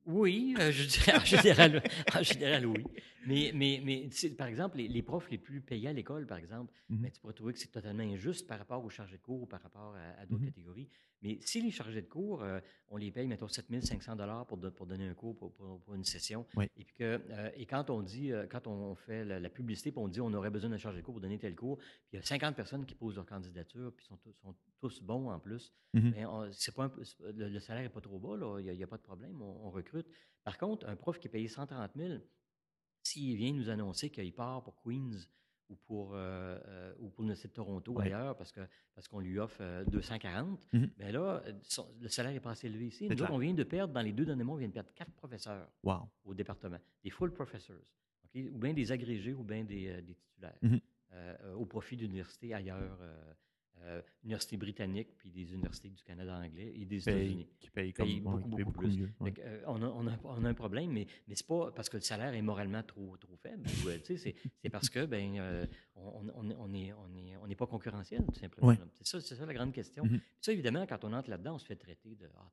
Oui, 0.06 0.56
euh, 0.60 0.72
je 0.72 0.84
dirais 0.84 1.18
en 1.18 1.26
général, 1.26 1.84
en 2.14 2.24
général 2.24 2.66
oui. 2.68 2.84
Mais, 3.28 3.52
mais, 3.56 3.82
mais 3.84 4.10
par 4.38 4.48
exemple, 4.48 4.78
les, 4.78 5.02
profs 5.02 5.30
les 5.32 5.40
plus 5.40 5.62
payés 5.62 5.88
à 5.88 5.94
l'école, 5.94 6.28
par 6.28 6.38
exemple, 6.38 6.72
mmh 6.90 6.98
ben, 6.98 7.12
tu 7.12 7.20
pourrais 7.20 7.34
trouver 7.34 7.54
que 7.54 7.60
c'est 7.60 7.72
totalement 7.72 8.04
injuste 8.04 8.48
par 8.48 8.60
rapport 8.60 8.84
aux 8.86 8.90
chargés 8.90 9.18
de 9.18 9.24
cours 9.24 9.42
ou 9.42 9.46
par 9.48 9.62
rapport 9.62 9.96
à, 9.96 10.26
d'autres 10.28 10.44
mmh 10.44 10.46
catégories. 10.46 10.90
Mais 11.22 11.40
si 11.42 11.62
les 11.62 11.72
chargés 11.72 12.02
de 12.02 12.08
cours, 12.08 12.44
euh, 12.44 12.60
on 12.90 12.98
les 12.98 13.12
paye, 13.12 13.28
mettons, 13.28 13.48
7500 13.48 14.16
dollars 14.16 14.46
pour, 14.46 14.60
pour 14.74 14.86
donner 14.86 15.08
un 15.08 15.14
cours 15.14 15.36
pour, 15.36 15.82
une 15.94 16.04
session, 16.04 16.46
et, 16.78 16.84
puis 16.84 16.96
que, 16.96 17.22
euh, 17.30 17.50
et 17.56 17.66
quand 17.66 17.90
on 17.90 18.02
dit, 18.02 18.32
quand 18.52 18.68
on 18.68 18.96
fait 18.96 19.26
la, 19.26 19.50
publicité, 19.50 19.92
puis 19.92 20.00
on 20.00 20.08
dit 20.08 20.22
on 20.22 20.34
aurait 20.34 20.50
besoin 20.50 20.70
d'un 20.70 20.78
chargé 20.78 21.00
de 21.00 21.06
cours 21.06 21.16
pour 21.16 21.22
donner 21.22 21.40
tel 21.40 21.56
cours, 21.56 21.78
puis 21.78 22.14
il 22.14 22.16
y 22.18 22.20
a 22.20 22.24
50 22.24 22.56
personnes 22.56 22.86
qui 22.86 22.96
posent 22.96 23.16
leur 23.16 23.26
candidature, 23.26 23.94
puis 23.96 24.06
sont, 24.06 24.20
sont 24.42 24.56
tous 24.80 25.02
bons 25.02 25.30
en 25.30 25.40
plus, 25.40 25.74
mmh 25.94 26.12
ben, 26.12 26.50
c'est 26.52 26.76
pas 26.76 26.92
le, 27.34 27.60
salaire 27.60 27.84
n'est 27.84 27.90
pas 27.90 28.02
trop 28.02 28.20
bas, 28.20 28.60
il 28.60 28.72
n'y 28.72 28.84
a, 28.84 28.88
pas 28.88 28.98
de 28.98 29.04
problème, 29.04 29.42
on, 29.42 29.68
on 29.68 29.70
recrute. 29.72 30.08
Par 30.44 30.58
contre, 30.58 30.88
un 30.88 30.96
prof 30.96 31.20
qui 31.20 31.28
est 31.28 31.32
payé 31.32 31.48
130 31.48 31.92
000, 31.96 32.20
s'il 33.06 33.36
vient 33.38 33.54
nous 33.54 33.70
annoncer 33.70 34.10
qu'il 34.10 34.34
part 34.34 34.64
pour 34.64 34.76
Queens 34.84 35.28
ou 35.70 35.76
pour, 35.76 36.14
euh, 36.14 36.60
euh, 36.68 36.94
ou 37.00 37.10
pour 37.10 37.26
de 37.26 37.34
Toronto 37.48 38.00
ailleurs 38.00 38.36
parce 38.36 38.52
qu'on 38.52 38.68
parce 38.94 39.08
qu'on 39.08 39.20
lui 39.20 39.40
offre 39.40 39.84
240, 39.88 40.60
euh, 40.74 40.80
bien 40.98 41.10
mm-hmm. 41.10 41.12
là, 41.12 41.44
le 42.00 42.08
salaire 42.08 42.32
n'est 42.32 42.40
pas 42.40 42.52
assez 42.52 42.68
élevé 42.68 42.88
ici. 42.88 43.10
Nous, 43.10 43.24
on 43.30 43.38
vient 43.38 43.54
de 43.54 43.64
perdre, 43.64 43.94
dans 43.94 44.02
les 44.02 44.14
deux 44.14 44.26
derniers 44.26 44.44
mois, 44.44 44.56
on 44.56 44.60
vient 44.60 44.68
de 44.68 44.74
perdre 44.74 44.94
quatre 44.94 45.12
professeurs 45.14 45.68
au 46.24 46.34
département, 46.34 46.80
des 47.04 47.10
full 47.10 47.34
professors, 47.34 47.76
ou 48.36 48.58
bien 48.58 48.74
des 48.74 48.92
agrégés 48.92 49.34
ou 49.34 49.44
bien 49.44 49.64
des, 49.64 50.04
titulaires, 50.16 50.58
mm-hmm. 50.64 51.54
au 51.56 51.66
profit 51.66 51.98
d'universités 51.98 52.54
ailleurs 52.54 53.00
euh, 53.84 54.02
universités 54.24 54.58
britanniques 54.58 55.16
puis 55.18 55.30
des 55.30 55.54
universités 55.54 55.90
du 55.90 56.04
Canada 56.04 56.36
anglais 56.38 56.74
et 56.76 56.86
des 56.86 56.98
États-Unis. 56.98 57.48
Qui 57.60 57.70
payent, 57.70 57.94
comme, 57.94 58.20
beaucoup, 58.22 58.50
beaucoup, 58.50 58.72
plus. 58.72 58.98
Mieux, 58.98 59.12
euh, 59.22 59.62
on, 59.68 59.82
a, 59.82 59.88
on, 59.88 60.08
a, 60.08 60.18
on, 60.24 60.44
a, 60.44 60.50
un 60.50 60.54
problème, 60.54 60.92
mais, 60.92 61.08
mais 61.28 61.36
ce 61.36 61.44
n'est 61.44 61.48
pas 61.48 61.72
parce 61.72 61.90
que 61.90 61.98
le 61.98 62.02
salaire 62.02 62.34
est 62.34 62.42
moralement 62.42 62.82
trop, 62.84 63.16
trop 63.18 63.36
faible. 63.38 63.68
Euh, 63.86 64.00
c'est 64.04 64.70
parce 64.72 64.90
que 64.90 65.06
ben, 65.06 65.38
euh, 65.38 65.66
on 65.96 66.44
n'est 66.44 66.56
on 66.56 66.74
est, 66.74 66.94
on 66.94 67.50
est, 67.50 67.56
pas 67.56 67.68
concurrentiel, 67.68 68.26
tout 68.26 68.40
simplement. 68.40 68.76
C'est 68.96 69.08
ça, 69.08 69.22
ça, 69.22 69.46
la 69.46 69.54
grande 69.54 69.74
question. 69.74 70.04
Mm-hmm. 70.04 70.20
Ça, 70.42 70.52
évidemment, 70.52 70.86
quand 70.88 71.04
on 71.04 71.14
entre 71.14 71.30
là-dedans, 71.30 71.56
on 71.56 71.60
se 71.60 71.66
fait 71.66 71.76
traiter 71.76 72.16
de 72.16 72.28
Ah, 72.38 72.52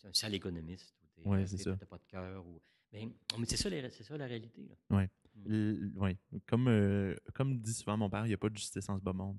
t'es 0.00 0.08
un 0.08 0.12
sale 0.14 0.34
économiste 0.34 0.94
ou 1.24 1.34
t'as 1.34 1.76
pas 1.86 1.98
de 1.98 2.06
cœur. 2.08 2.46
Ou... 2.46 2.60
Ben, 2.90 3.10
mais 3.38 3.46
c'est 3.46 3.56
ça, 3.58 3.70
ça, 4.04 4.16
la 4.16 4.26
réalité. 4.26 4.66
Oui. 4.88 5.02
Mm. 5.44 5.98
Ouais. 5.98 6.16
Comme, 6.46 7.14
comme 7.34 7.58
dit 7.58 7.74
souvent 7.74 7.98
mon 7.98 8.08
père, 8.08 8.24
il 8.24 8.28
n'y 8.28 8.34
a 8.34 8.38
pas 8.38 8.48
de 8.48 8.56
justice 8.56 8.88
en 8.88 8.98
ce 8.98 9.02
bas 9.02 9.12
monde. 9.12 9.38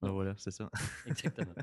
Voilà, 0.00 0.34
c'est 0.36 0.50
ça. 0.50 0.70
Exactement. 1.06 1.54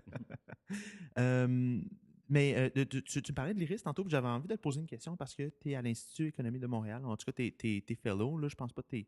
mais 2.30 2.72
euh, 2.78 2.86
tu, 2.86 3.22
tu, 3.22 3.34
parlais 3.34 3.54
de 3.54 3.60
l'IRIS 3.60 3.84
tantôt, 3.84 4.06
j'avais 4.08 4.28
envie 4.28 4.48
de 4.48 4.56
te 4.56 4.60
poser 4.62 4.80
une 4.80 4.88
question 4.88 5.18
parce 5.18 5.36
que 5.36 5.50
tu 5.62 5.72
es 5.72 5.76
à 5.76 5.82
l'Institut 5.82 6.28
économie 6.28 6.60
de 6.60 6.68
Montréal. 6.68 7.06
En 7.06 7.16
tout 7.18 7.26
cas, 7.26 7.34
tu 7.34 7.84
es, 7.88 7.96
fellow. 7.96 8.38
Là, 8.38 8.48
je 8.48 8.56
pense 8.56 8.74
pas 8.74 8.82
que 8.82 8.88
tu 8.90 8.98
es, 9.00 9.08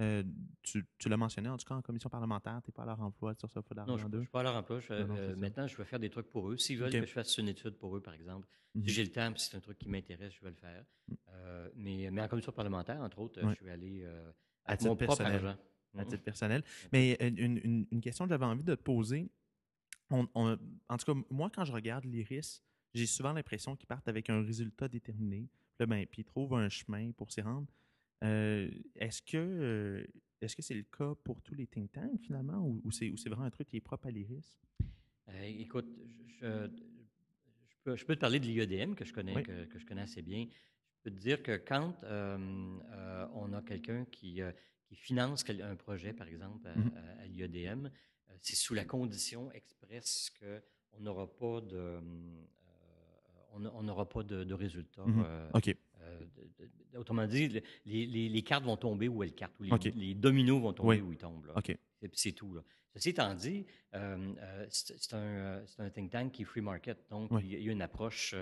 Euh, 0.00 0.22
tu, 0.62 0.86
tu 0.98 1.08
l'as 1.10 1.18
mentionné, 1.18 1.50
en 1.50 1.58
tout 1.58 1.66
cas, 1.66 1.74
en 1.74 1.82
commission 1.82 2.08
parlementaire, 2.08 2.60
tu 2.64 2.70
n'es 2.70 2.72
pas 2.72 2.84
à 2.84 2.86
leur 2.86 3.00
emploi, 3.02 3.34
sur 3.34 3.50
ça, 3.50 3.60
il 3.62 3.68
faut 3.68 3.74
Non, 3.86 3.98
je 3.98 4.06
ne 4.06 4.20
suis 4.20 4.30
pas 4.30 4.40
à 4.40 4.44
leur 4.44 4.56
emploi. 4.56 4.80
Je, 4.80 4.94
Non, 4.94 5.06
non, 5.06 5.14
c'est 5.16 5.20
euh, 5.20 5.36
maintenant, 5.36 5.66
je 5.66 5.76
vais 5.76 5.84
faire 5.84 5.98
des 6.00 6.08
trucs 6.08 6.30
pour 6.30 6.50
eux. 6.50 6.56
S'ils 6.56 6.78
veulent 6.78 6.90
que 6.90 7.04
je 7.04 7.12
fasse 7.12 7.36
une 7.36 7.48
étude 7.48 7.76
pour 7.76 7.94
eux, 7.94 8.00
par 8.00 8.14
exemple, 8.14 8.48
Mhm. 8.74 8.88
si 8.88 8.94
j'ai 8.94 9.04
le 9.04 9.10
temps, 9.12 9.30
puis 9.32 9.42
c'est 9.42 9.54
un 9.56 9.60
truc 9.60 9.78
qui 9.78 9.88
m'intéresse, 9.90 10.32
je 10.32 10.40
vais 10.42 10.48
le 10.50 10.56
faire. 10.56 10.84
Mm. 11.08 11.14
Euh, 11.28 11.68
mais, 11.76 12.10
mais 12.10 12.22
en 12.22 12.28
commission 12.28 12.52
parlementaire, 12.52 13.00
entre 13.02 13.18
autres, 13.18 13.42
Ouais. 13.42 13.50
je 13.50 13.56
suis 13.56 13.68
allé 13.68 14.02
euh, 14.04 14.32
À 14.64 14.76
mon 14.82 14.96
propre 14.96 15.20
argent. 15.20 15.56
À 15.98 16.04
titre 16.04 16.22
personnel. 16.22 16.62
Mais 16.92 17.16
euh, 17.22 17.30
une, 17.36 17.58
une- 17.62 17.86
une 17.90 18.00
question 18.00 18.24
que 18.24 18.30
j'avais 18.30 18.44
envie 18.44 18.64
de 18.64 18.74
te 18.74 18.80
poser, 18.82 19.30
on- 20.10 20.28
on- 20.34 20.58
en 20.88 20.96
tout 20.96 21.14
cas, 21.14 21.20
moi, 21.30 21.50
quand 21.50 21.64
je 21.64 21.72
regarde 21.72 22.04
l'IRIS, 22.04 22.62
j'ai 22.94 23.06
souvent 23.06 23.32
l'impression 23.32 23.76
qu'ils 23.76 23.86
partent 23.86 24.08
avec 24.08 24.28
un 24.30 24.42
résultat 24.42 24.88
déterminé, 24.88 25.48
puis, 25.48 25.76
là, 25.80 25.86
ben, 25.86 26.06
puis 26.06 26.22
ils 26.22 26.24
trouvent 26.24 26.54
un 26.54 26.68
chemin 26.68 27.10
pour 27.12 27.30
s'y 27.30 27.40
rendre. 27.40 27.66
Euh, 28.24 28.70
est-ce 28.96 29.20
que 29.22 29.36
euh, 29.38 30.04
est-ce 30.40 30.54
que 30.56 30.62
c'est 30.62 30.74
le 30.74 30.82
cas 30.84 31.14
pour 31.24 31.40
tous 31.42 31.54
les 31.54 31.66
think 31.66 31.92
tanks, 31.92 32.20
finalement, 32.20 32.58
ou, 32.66 32.80
ou 32.84 32.90
c'est 32.90 33.10
ou 33.10 33.16
c'est 33.16 33.28
vraiment 33.28 33.44
un 33.46 33.50
truc 33.50 33.68
qui 33.68 33.76
est 33.76 33.80
propre 33.80 34.06
à 34.08 34.10
l'IRIS? 34.10 34.58
Euh, 35.28 35.42
écoute, 35.44 35.86
je, 36.26 36.66
je- 36.68 36.70
je 37.68 37.76
peux, 37.84 37.96
je 37.96 38.04
peux 38.04 38.14
te 38.14 38.20
parler 38.20 38.38
de 38.40 38.46
l'IEDM 38.46 38.94
que 38.94 39.04
je 39.04 39.12
connais, 39.12 39.34
Oui. 39.36 39.42
que, 39.42 39.64
que 39.64 39.78
je 39.78 39.86
connais 39.86 40.02
assez 40.02 40.22
bien. 40.22 40.46
Je 40.50 41.02
peux 41.02 41.10
te 41.10 41.20
dire 41.20 41.42
que 41.42 41.56
quand 41.56 41.94
on 42.04 43.52
a 43.54 43.62
quelqu'un 43.62 44.04
qui, 44.04 44.40
qui 44.92 45.00
finance 45.00 45.44
un 45.48 45.76
projet, 45.76 46.12
par 46.12 46.28
exemple, 46.28 46.68
à, 46.68 47.22
à 47.22 47.26
l'IEDM, 47.26 47.86
euh, 47.86 48.34
c'est 48.40 48.56
sous 48.56 48.74
la 48.74 48.84
condition 48.84 49.50
expresse 49.52 50.30
qu'on 50.38 51.00
n'aura 51.00 51.26
pas 51.34 51.60
de 51.62 51.98
on 53.54 53.82
n'aura 53.82 54.08
pas 54.08 54.22
de, 54.22 54.44
de 54.44 54.54
résultat. 54.54 55.02
Euh, 55.06 55.50
OK. 55.52 55.66
de- 55.66 56.98
autrement 56.98 57.26
dit, 57.26 57.48
le- 57.48 57.60
les, 57.84 58.06
les- 58.06 58.28
les 58.30 58.42
cartes 58.42 58.64
vont 58.64 58.76
tomber 58.78 59.08
où 59.08 59.22
elles 59.22 59.34
cartent, 59.34 59.58
ou 59.60 59.64
les, 59.64 59.90
les 59.90 60.14
dominos 60.14 60.60
vont 60.60 60.72
tomber 60.72 61.00
Oui. 61.00 61.08
où 61.08 61.12
ils 61.12 61.18
tombent. 61.18 61.46
là. 61.46 61.54
OK. 61.58 61.76
C'est 62.14 62.32
tout. 62.32 62.54
Là. 62.54 62.62
Ceci 62.94 63.10
étant 63.10 63.34
dit, 63.34 63.64
euh, 63.94 64.32
euh, 64.38 64.66
c'est 64.70 65.12
un, 65.14 65.62
un 65.78 65.90
think 65.90 66.10
tank 66.10 66.32
qui 66.32 66.42
est 66.42 66.44
free 66.46 66.60
market. 66.62 66.98
Donc, 67.10 67.30
Oui. 67.30 67.42
il 67.44 67.62
y 67.62 67.68
a 67.68 67.72
une 67.72 67.82
approche 67.82 68.34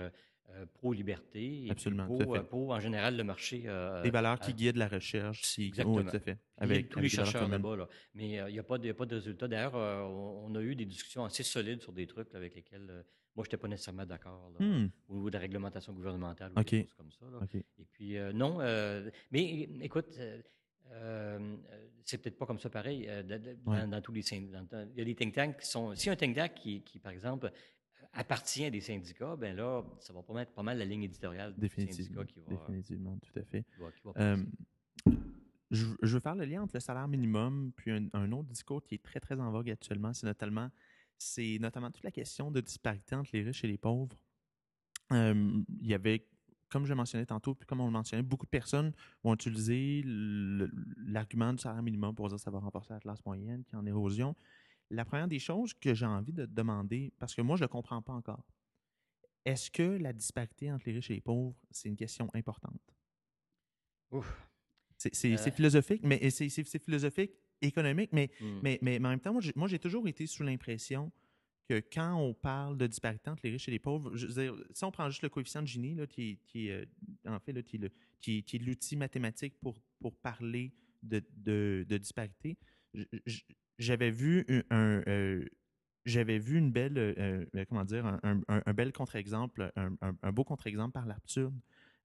euh, 0.49 0.65
pro-liberté 0.73 1.65
et 1.67 1.71
Absolument, 1.71 2.07
euh, 2.11 2.43
pro, 2.43 2.73
en 2.73 2.79
général, 2.79 3.15
le 3.15 3.23
marché. 3.23 3.63
euh, 3.67 4.01
Les 4.03 4.09
valeurs 4.11 4.39
qui 4.39 4.53
guident 4.53 4.75
la 4.77 4.87
recherche. 4.89 5.43
si- 5.43 5.67
Exactement. 5.67 5.95
oui, 5.97 6.05
tout 6.05 6.15
à 6.15 6.19
fait. 6.19 6.37
il 6.61 6.71
y 6.71 6.77
a 6.77 6.83
tous 6.83 6.99
les 6.99 7.09
chercheurs 7.09 7.47
là-bas. 7.47 7.75
Là. 7.77 7.87
Mais 8.15 8.39
euh, 8.39 8.49
il 8.49 8.53
n'y 8.53 8.59
a, 8.59 8.61
a 8.61 8.63
pas 8.65 8.77
de 8.77 9.15
résultat. 9.15 9.47
D'ailleurs, 9.47 9.75
euh, 9.75 10.01
on, 10.01 10.47
on 10.51 10.55
a 10.55 10.61
eu 10.61 10.75
des 10.75 10.85
discussions 10.85 11.23
assez 11.23 11.43
solides 11.43 11.81
sur 11.81 11.93
des 11.93 12.05
trucs 12.07 12.31
là, 12.33 12.39
avec 12.39 12.55
lesquels 12.55 13.05
moi, 13.33 13.45
je 13.45 13.47
n'étais 13.47 13.55
pas 13.57 13.69
nécessairement 13.69 14.05
d'accord 14.05 14.51
Hmm, 14.59 14.87
au 15.07 15.13
niveau 15.15 15.29
de 15.29 15.35
la 15.35 15.39
réglementation 15.39 15.93
gouvernementale 15.93 16.51
ou 16.53 16.61
des 16.61 16.81
choses 16.81 16.93
comme 16.95 17.11
ça. 17.13 17.25
là. 17.31 17.39
Et 17.79 17.85
puis, 17.93 18.17
non, 18.33 18.57
mais 19.31 19.69
écoute, 19.81 20.19
euh, 20.91 21.55
c'est 22.03 22.17
peut-être 22.17 22.37
pas 22.37 22.45
comme 22.45 22.59
ça 22.59 22.69
pareil 22.69 23.05
euh, 23.07 23.23
de- 23.23 23.37
de- 23.37 23.53
dans, 23.63 23.71
Ouais. 23.71 23.87
dans 23.87 24.01
tous 24.01 24.11
les. 24.11 24.21
Il 24.33 24.49
y 24.97 25.01
a 25.01 25.05
des 25.05 25.15
think 25.15 25.33
tanks 25.33 25.57
qui 25.59 25.67
sont. 25.67 25.95
Si 25.95 26.09
un 26.09 26.15
think 26.17 26.35
tank 26.35 26.53
qui, 26.55 26.81
qui, 26.81 26.99
par 26.99 27.13
exemple, 27.13 27.49
appartient 28.13 28.65
à 28.65 28.69
des 28.69 28.81
syndicats, 28.81 29.35
ben 29.35 29.55
là, 29.55 29.83
ça 29.99 30.11
va 30.13 30.21
pas 30.21 30.33
mettre 30.33 30.51
pas 30.51 30.63
mal 30.63 30.77
la 30.77 30.85
ligne 30.85 31.03
éditoriale 31.03 31.53
du 31.53 31.59
Définitivement. 31.61 32.21
syndicat 32.21 32.25
qui 32.25 32.39
va, 32.41 32.55
Définitivement, 32.57 33.17
tout 33.17 33.39
à 33.39 33.43
fait. 33.43 33.63
qui 33.63 33.79
va- 33.79 33.91
qui 33.91 34.01
va 34.03 34.11
Euh, 34.17 34.43
je, 35.71 35.85
je 36.01 36.13
veux 36.13 36.19
faire 36.19 36.35
le 36.35 36.43
lien 36.45 36.61
entre 36.63 36.75
le 36.75 36.81
salaire 36.81 37.07
minimum 37.07 37.71
puis 37.75 37.91
un, 37.91 38.07
un 38.13 38.31
autre 38.33 38.49
discours 38.49 38.83
qui 38.83 38.95
est 38.95 39.03
très 39.03 39.19
très 39.21 39.39
en 39.39 39.49
vogue 39.51 39.69
actuellement, 39.69 40.13
c'est 40.13 40.25
notamment 40.27 40.69
c'est 41.17 41.57
notamment 41.61 41.91
toute 41.91 42.03
la 42.03 42.11
question 42.11 42.49
de 42.51 42.59
disparité 42.61 43.15
entre 43.15 43.29
les 43.33 43.43
riches 43.43 43.63
et 43.63 43.67
les 43.67 43.77
pauvres. 43.77 44.17
Euh, 45.11 45.61
il 45.79 45.87
y 45.87 45.93
avait, 45.93 46.25
comme 46.67 46.85
je 46.87 46.93
mentionnais 46.95 47.27
tantôt, 47.27 47.53
puis 47.53 47.67
comme 47.67 47.79
on 47.79 47.85
le 47.85 47.91
mentionnait, 47.91 48.23
beaucoup 48.23 48.45
de 48.47 48.49
personnes 48.49 48.91
ont 49.23 49.35
utilisé 49.35 50.01
le- 50.03 50.71
l'argument 51.05 51.53
du 51.53 51.59
salaire 51.59 51.83
minimum 51.83 52.15
pour 52.15 52.27
dire 52.27 52.37
que 52.37 52.41
ça 52.41 52.49
va 52.49 52.57
renforcer 52.59 52.91
la 52.93 52.99
classe 52.99 53.23
moyenne 53.25 53.63
qui 53.65 53.75
est 53.75 53.77
en 53.77 53.85
érosion. 53.85 54.35
La 54.91 55.05
première 55.05 55.27
des 55.27 55.39
choses 55.39 55.73
que 55.73 55.93
j'ai 55.93 56.05
envie 56.05 56.33
de 56.33 56.45
te 56.45 56.51
demander, 56.51 57.13
parce 57.17 57.33
que 57.33 57.41
moi 57.41 57.55
je 57.55 57.61
ne 57.61 57.65
le 57.65 57.69
comprends 57.69 58.01
pas 58.01 58.13
encore, 58.13 58.45
est-ce 59.45 59.71
que 59.71 59.83
la 59.83 60.11
disparité 60.13 60.71
entre 60.71 60.83
les 60.87 60.93
riches 60.95 61.09
et 61.09 61.15
les 61.15 61.21
pauvres, 61.21 61.55
c'est 61.71 61.87
une 61.89 61.95
question 61.95 62.29
importante? 62.33 62.81
Ouf. 64.11 64.47
C'est 64.97 65.33
Euh, 65.33 65.51
philosophique, 65.51 66.01
mais 66.03 66.29
c'est 66.29 66.49
philosophique 66.79 67.31
économique, 67.61 68.11
mais, 68.13 68.29
Hmm. 68.39 68.59
mais, 68.61 68.79
mais, 68.81 68.99
mais 68.99 69.07
en 69.07 69.11
même 69.11 69.19
temps, 69.19 69.33
moi, 69.55 69.67
j'ai- 69.67 69.79
toujours 69.79 70.07
été 70.07 70.27
sous 70.27 70.43
l'impression 70.43 71.11
que 71.67 71.79
quand 71.91 72.15
on 72.15 72.33
parle 72.33 72.77
de 72.77 72.85
disparité 72.85 73.29
entre 73.29 73.41
les 73.45 73.51
riches 73.51 73.67
et 73.67 73.71
les 73.71 73.79
pauvres, 73.79 74.15
je 74.15 74.27
veux 74.27 74.33
dire, 74.33 74.55
si 74.73 74.83
on 74.83 74.91
prend 74.91 75.09
juste 75.09 75.23
le 75.23 75.29
coefficient 75.29 75.61
de 75.61 75.67
Gini, 75.67 75.95
là, 75.95 76.05
qui, 76.05 76.37
euh, 76.69 76.85
en 77.25 77.39
fait, 77.39 77.53
là, 77.53 77.63
qui 77.63 77.77
est 77.77 77.79
le- 77.79 77.91
qui- 78.19 78.43
qui 78.43 78.57
est 78.57 78.59
l'outil 78.59 78.95
mathématique 78.97 79.55
pour, 79.59 79.79
pour 79.99 80.15
parler 80.17 80.73
de, 81.01 81.23
de, 81.37 81.85
de 81.87 81.97
disparité, 81.97 82.57
j- 82.93 83.07
j- 83.25 83.45
j'avais 83.81 84.11
vu 84.11 84.45
un, 84.69 85.01
j'avais 86.05 86.39
vu 86.39 86.57
une 86.57 86.71
belle, 86.71 87.47
comment 87.69 87.85
dire, 87.85 88.05
un, 88.05 88.41
un- 88.47 88.73
bel 88.73 88.91
contre-exemple, 88.93 89.71
un, 89.75 90.31
beau 90.31 90.43
contre-exemple 90.43 90.93
par 90.93 91.05
l'absurde, 91.05 91.55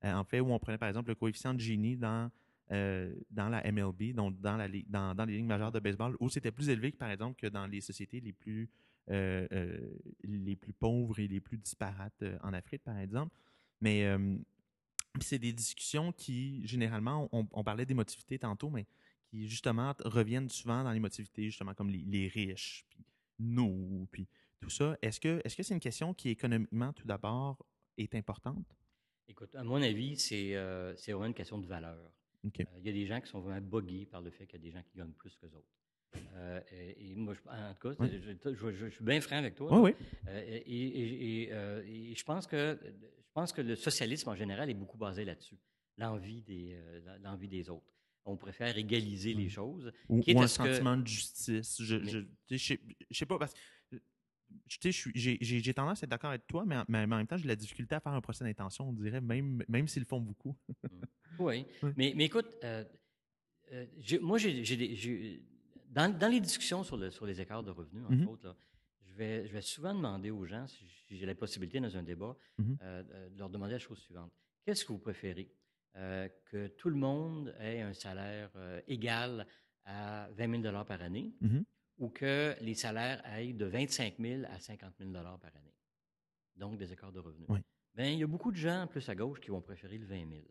en 0.03 0.25
fait, 0.25 0.41
où 0.41 0.53
on 0.53 0.59
prenait 0.59 0.79
par 0.79 0.89
exemple 0.89 1.09
le 1.11 1.15
coefficient 1.15 1.55
de 1.55 1.61
Gini 1.61 1.97
dans 1.97 2.31
dans 2.69 3.49
la 3.49 3.65
MLB, 3.65 4.13
donc 4.13 4.41
dans, 4.41 4.57
la, 4.57 4.67
dans, 4.89 5.15
dans 5.15 5.25
les 5.25 5.37
ligues 5.37 5.47
majeures 5.47 5.71
de 5.71 5.79
baseball, 5.79 6.17
où 6.19 6.29
c'était 6.29 6.51
plus 6.51 6.69
élevé 6.69 6.91
que, 6.91 6.97
par 6.97 7.11
exemple, 7.11 7.37
que 7.41 7.47
dans 7.47 7.67
les 7.67 7.81
sociétés 7.81 8.21
les 8.21 8.33
plus, 8.33 8.69
les 9.09 10.57
plus 10.57 10.73
pauvres 10.73 11.19
et 11.21 11.29
les 11.29 11.41
plus 11.41 11.59
disparates 11.59 12.25
en 12.43 12.53
Afrique, 12.53 12.83
par 12.83 12.99
exemple. 12.99 13.35
Mais 13.81 14.05
c'est 15.21 15.39
des 15.39 15.53
discussions 15.53 16.13
qui, 16.13 16.67
généralement, 16.67 17.29
on, 17.33 17.47
on 17.53 17.65
parlait 17.65 17.87
d'émotivité 17.87 18.39
tantôt, 18.39 18.71
mais 18.71 18.87
qui, 19.37 19.49
justement, 19.49 19.95
reviennent 20.05 20.49
souvent 20.49 20.83
dans 20.83 20.93
l'émotivité, 20.93 21.45
justement, 21.45 21.75
comme 21.75 21.91
les, 21.91 22.05
les 22.07 22.29
riches, 22.29 22.85
puis 22.89 23.05
nous, 23.39 24.09
puis 24.11 24.27
tout 24.61 24.71
ça. 24.71 24.97
Est-ce 25.03 25.21
que 25.21 25.41
est-ce 25.45 25.57
que 25.57 25.63
c'est 25.63 25.75
une 25.75 25.81
question 25.81 26.15
qui, 26.15 26.31
économiquement, 26.31 26.93
tout 26.93 27.07
d'abord, 27.07 27.65
est 27.99 28.15
importante? 28.15 28.67
Écoute, 29.29 29.55
à 29.55 29.65
mon 29.65 29.83
avis, 29.83 30.17
c'est 30.17 30.55
euh, 30.57 30.95
c'est 30.97 31.13
vraiment 31.13 31.27
une 31.27 31.35
question 31.35 31.59
de 31.59 31.67
valeur. 31.67 31.99
Euh, 32.45 32.49
Il 32.79 32.87
y 32.87 32.89
a 32.89 32.93
des 32.93 33.07
gens 33.07 33.21
qui 33.21 33.29
sont 33.29 33.41
vraiment 33.41 33.61
buggés 33.61 34.07
par 34.07 34.23
le 34.23 34.31
fait 34.31 34.47
qu'il 34.47 34.59
y 34.61 34.63
a 34.63 34.71
des 34.71 34.71
gens 34.71 34.83
qui 34.83 34.97
gagnent 34.97 35.13
plus 35.13 35.37
que 35.37 35.47
autres. 35.47 35.67
Euh, 36.35 36.61
et, 36.71 37.11
et 37.11 37.15
moi, 37.17 37.35
je- 37.35 37.41
en 37.51 37.75
tout 37.75 37.89
cas, 37.91 37.95
Oui. 37.99 38.09
je, 38.13 38.31
je- 38.55 38.55
je- 38.55 38.87
je 38.87 38.89
suis 38.95 39.05
bien 39.05 39.21
franc 39.21 39.37
avec 39.37 39.55
toi. 39.57 39.79
Oui, 39.81 39.91
oui. 39.91 40.07
Euh, 40.29 40.61
et, 40.65 41.43
et- 41.43 41.53
euh, 41.53 42.15
je 42.15 42.23
pense 42.25 42.47
que 42.47 42.79
je 42.83 43.33
pense 43.35 43.53
que 43.53 43.61
le 43.61 43.77
socialisme 43.77 44.31
en 44.31 44.35
général 44.37 44.71
est 44.71 44.75
beaucoup 44.75 44.97
basé 44.97 45.25
là-dessus, 45.25 45.59
l'envie 45.99 46.41
des 46.43 46.81
l'envie 47.23 47.49
des 47.49 47.69
autres. 47.69 47.93
On 48.27 48.37
préfère 48.37 48.77
égaliser 48.77 49.35
les 49.35 49.47
Mm. 49.47 49.51
choses. 49.51 49.93
Ou, 50.09 50.19
un 50.19 50.23
que- 50.43 50.47
sentiment 50.49 50.97
de 50.97 51.07
justice. 51.07 51.81
Je, 51.81 51.97
Mais- 51.97 52.27
tu 52.47 52.59
sais, 52.59 53.27
pas, 53.27 53.39
parce 53.39 53.55
que 53.55 53.97
j'ai 54.91 55.75
tendance 55.75 56.03
à 56.03 56.05
être 56.05 56.11
d'accord 56.11 56.31
avec 56.31 56.47
toi, 56.47 56.65
mais 56.67 56.77
en, 56.77 56.85
mais 56.89 56.99
en 57.05 57.07
même 57.07 57.27
temps, 57.27 57.37
j'ai 57.37 57.45
de 57.45 57.49
la 57.49 57.57
difficulté 57.57 57.95
à 57.95 58.01
faire 58.01 58.13
un 58.13 58.21
procès 58.21 58.45
d'intention, 58.45 58.89
on 58.89 58.93
dirait, 58.93 59.21
même, 59.21 59.63
même 59.69 59.87
s'ils 59.89 60.03
le 60.03 60.07
font 60.07 60.21
beaucoup. 60.21 60.57
Oui, 61.39 61.65
Oui. 61.83 61.93
mais, 61.97 62.13
mais 62.17 62.25
écoute, 62.25 62.47
euh, 62.65 62.85
euh, 63.73 63.87
moi, 64.21 64.39
j'ai, 64.39 65.43
dans, 65.91 66.17
dans 66.19 66.29
les 66.29 66.41
discussions 66.41 66.83
sur, 66.83 66.97
le- 66.97 67.11
sur 67.11 67.27
les 67.27 67.41
écarts 67.41 67.63
de 67.63 67.71
revenus, 67.71 68.05
entre 68.05 68.15
Mhm. 68.17 68.29
autres, 68.29 68.45
là, 68.47 68.57
je, 69.09 69.15
vais, 69.15 69.47
je 69.47 69.53
vais 69.53 69.63
souvent 69.63 69.95
demander 69.95 70.31
aux 70.31 70.45
gens, 70.47 70.67
si 70.67 70.85
j'ai 71.17 71.27
la 71.27 71.35
possibilité 71.37 71.79
dans 71.81 71.97
un 71.97 72.03
débat, 72.03 72.37
euh, 72.83 73.29
de 73.31 73.39
leur 73.39 73.49
demander 73.51 73.73
la 73.75 73.79
chose 73.79 73.99
suivante. 73.99 74.33
Qu'est-ce 74.65 74.85
que 74.85 74.93
vous 74.93 74.99
préférez? 74.99 75.49
Euh, 75.97 76.29
que 76.51 76.67
tout 76.69 76.91
le 76.91 76.97
monde 76.97 77.55
ait 77.59 77.81
un 77.81 77.95
salaire 77.95 78.51
euh, 78.57 78.83
égal 78.87 79.47
à 79.87 80.29
20 80.33 80.61
000 80.63 80.85
par 80.85 81.01
année 81.01 81.33
Mhm. 81.41 81.65
ou 81.99 82.11
que 82.11 82.55
les 82.61 82.75
salaires 82.75 83.23
aillent 83.25 83.55
de 83.55 83.65
25 83.65 84.17
000 84.19 84.43
à 84.51 84.59
50 84.61 84.93
000 84.99 85.11
par 85.13 85.57
année? 85.57 85.75
Donc, 86.55 86.77
des 86.77 86.93
écarts 86.93 87.13
de 87.13 87.21
revenus. 87.21 87.47
Oui. 87.49 87.61
Bien, 87.95 88.11
il 88.11 88.19
y 88.19 88.23
a 88.23 88.27
beaucoup 88.27 88.53
de 88.53 88.57
gens, 88.59 88.87
plus 88.87 89.09
à 89.09 89.15
gauche, 89.15 89.41
qui 89.41 89.49
vont 89.51 89.63
préférer 89.63 89.97
le 89.97 90.05
20 90.07 90.29
000 90.29 90.43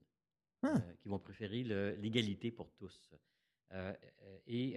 Ah. 0.63 0.73
euh, 0.77 0.93
qui 0.99 1.09
vont 1.09 1.19
préférer 1.19 1.63
l'égalité 2.01 2.49
pour 2.49 2.71
tous. 2.73 3.11
Et 4.47 4.75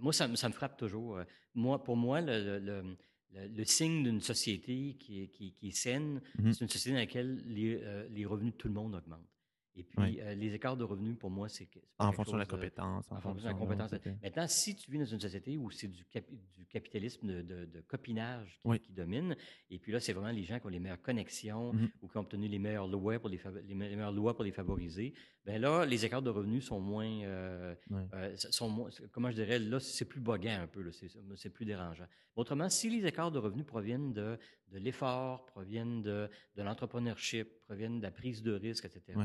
moi, 0.00 0.12
ça, 0.12 0.26
me- 0.26 0.34
ça 0.36 0.48
me 0.48 0.54
frappe 0.54 0.76
toujours. 0.76 1.20
Moi, 1.54 1.82
pour 1.84 1.96
moi, 1.96 2.20
le, 2.20 2.42
le- 2.44 2.58
le- 2.58 2.96
le- 3.32 3.46
le 3.48 3.64
signe 3.64 4.02
d'une 4.02 4.20
société 4.20 4.96
qui 4.98 5.22
est, 5.22 5.28
qui, 5.28 5.52
qui 5.54 5.68
est 5.68 5.72
saine, 5.86 6.20
Mhm. 6.38 6.52
c'est 6.52 6.64
une 6.64 6.68
société 6.68 6.94
dans 6.94 7.00
laquelle 7.00 7.36
les, 7.46 8.08
les 8.10 8.24
revenus 8.26 8.52
de 8.54 8.58
tout 8.58 8.68
le 8.68 8.74
monde 8.74 8.94
augmentent. 8.96 9.28
Et 9.76 9.84
puis, 9.84 9.98
Oui. 9.98 10.18
euh, 10.20 10.34
les 10.34 10.52
écarts 10.52 10.76
de 10.76 10.82
revenus, 10.82 11.16
pour 11.16 11.30
moi, 11.30 11.48
c'est 11.48 11.66
pas 11.66 11.80
En 12.06 12.10
fonction 12.12 12.32
de 12.34 12.38
la 12.38 12.44
euh, 12.44 12.46
compétence. 12.48 13.06
en 13.12 13.20
fonction 13.20 13.40
de 13.42 13.46
la 13.48 13.54
compétence. 13.54 13.92
Maintenant, 14.20 14.46
si 14.48 14.74
tu 14.74 14.90
vis 14.90 14.98
dans 14.98 15.04
une 15.04 15.20
société 15.20 15.56
où 15.56 15.70
c'est 15.70 15.86
du, 15.86 16.04
cap- 16.06 16.28
du 16.56 16.66
capitalisme 16.66 17.26
de, 17.28 17.42
de- 17.42 17.64
de 17.66 17.80
copinage 17.82 18.58
qui, 18.62 18.68
Oui. 18.68 18.80
qui 18.80 18.92
domine, 18.92 19.36
et 19.70 19.78
puis 19.78 19.92
là, 19.92 20.00
c'est 20.00 20.12
vraiment 20.12 20.32
les 20.32 20.42
gens 20.42 20.58
qui 20.58 20.66
ont 20.66 20.70
les 20.70 20.80
meilleures 20.80 21.00
connexions 21.00 21.72
Mhm. 21.72 21.88
ou 22.02 22.08
qui 22.08 22.16
ont 22.16 22.20
obtenu 22.20 22.48
les 22.48 22.58
meilleures 22.58 22.88
lois 22.88 23.20
pour 23.20 23.28
les, 23.28 23.38
meilleures 23.74 24.10
lois 24.12 24.34
pour 24.34 24.42
les 24.44 24.50
favoriser, 24.50 25.14
ben 25.44 25.60
là, 25.60 25.86
les 25.86 26.04
écarts 26.04 26.22
de 26.22 26.30
revenus 26.30 26.64
sont 26.64 26.80
moins, 26.80 27.22
euh, 27.22 27.74
euh, 28.12 28.36
sont 28.36 28.68
moins, 28.68 28.90
comment 29.12 29.30
je 29.30 29.36
dirais, 29.36 29.60
là, 29.60 29.78
c'est 29.78 30.04
plus 30.04 30.20
boguant 30.20 30.60
un 30.62 30.66
peu, 30.66 30.90
c'est, 30.90 31.48
plus 31.50 31.64
dérangeant. 31.64 32.06
Autrement, 32.34 32.68
si 32.68 32.90
les 32.90 33.06
écarts 33.06 33.30
de 33.30 33.38
revenus 33.38 33.66
proviennent 33.66 34.12
de, 34.12 34.36
de 34.68 34.78
l'effort, 34.78 35.46
proviennent 35.46 36.02
de, 36.02 36.28
de 36.56 36.62
l'entrepreneurship, 36.62 37.48
proviennent 37.62 37.98
de 37.98 38.02
la 38.02 38.10
prise 38.10 38.42
de 38.42 38.52
risque, 38.52 38.84
etc.. 38.84 39.18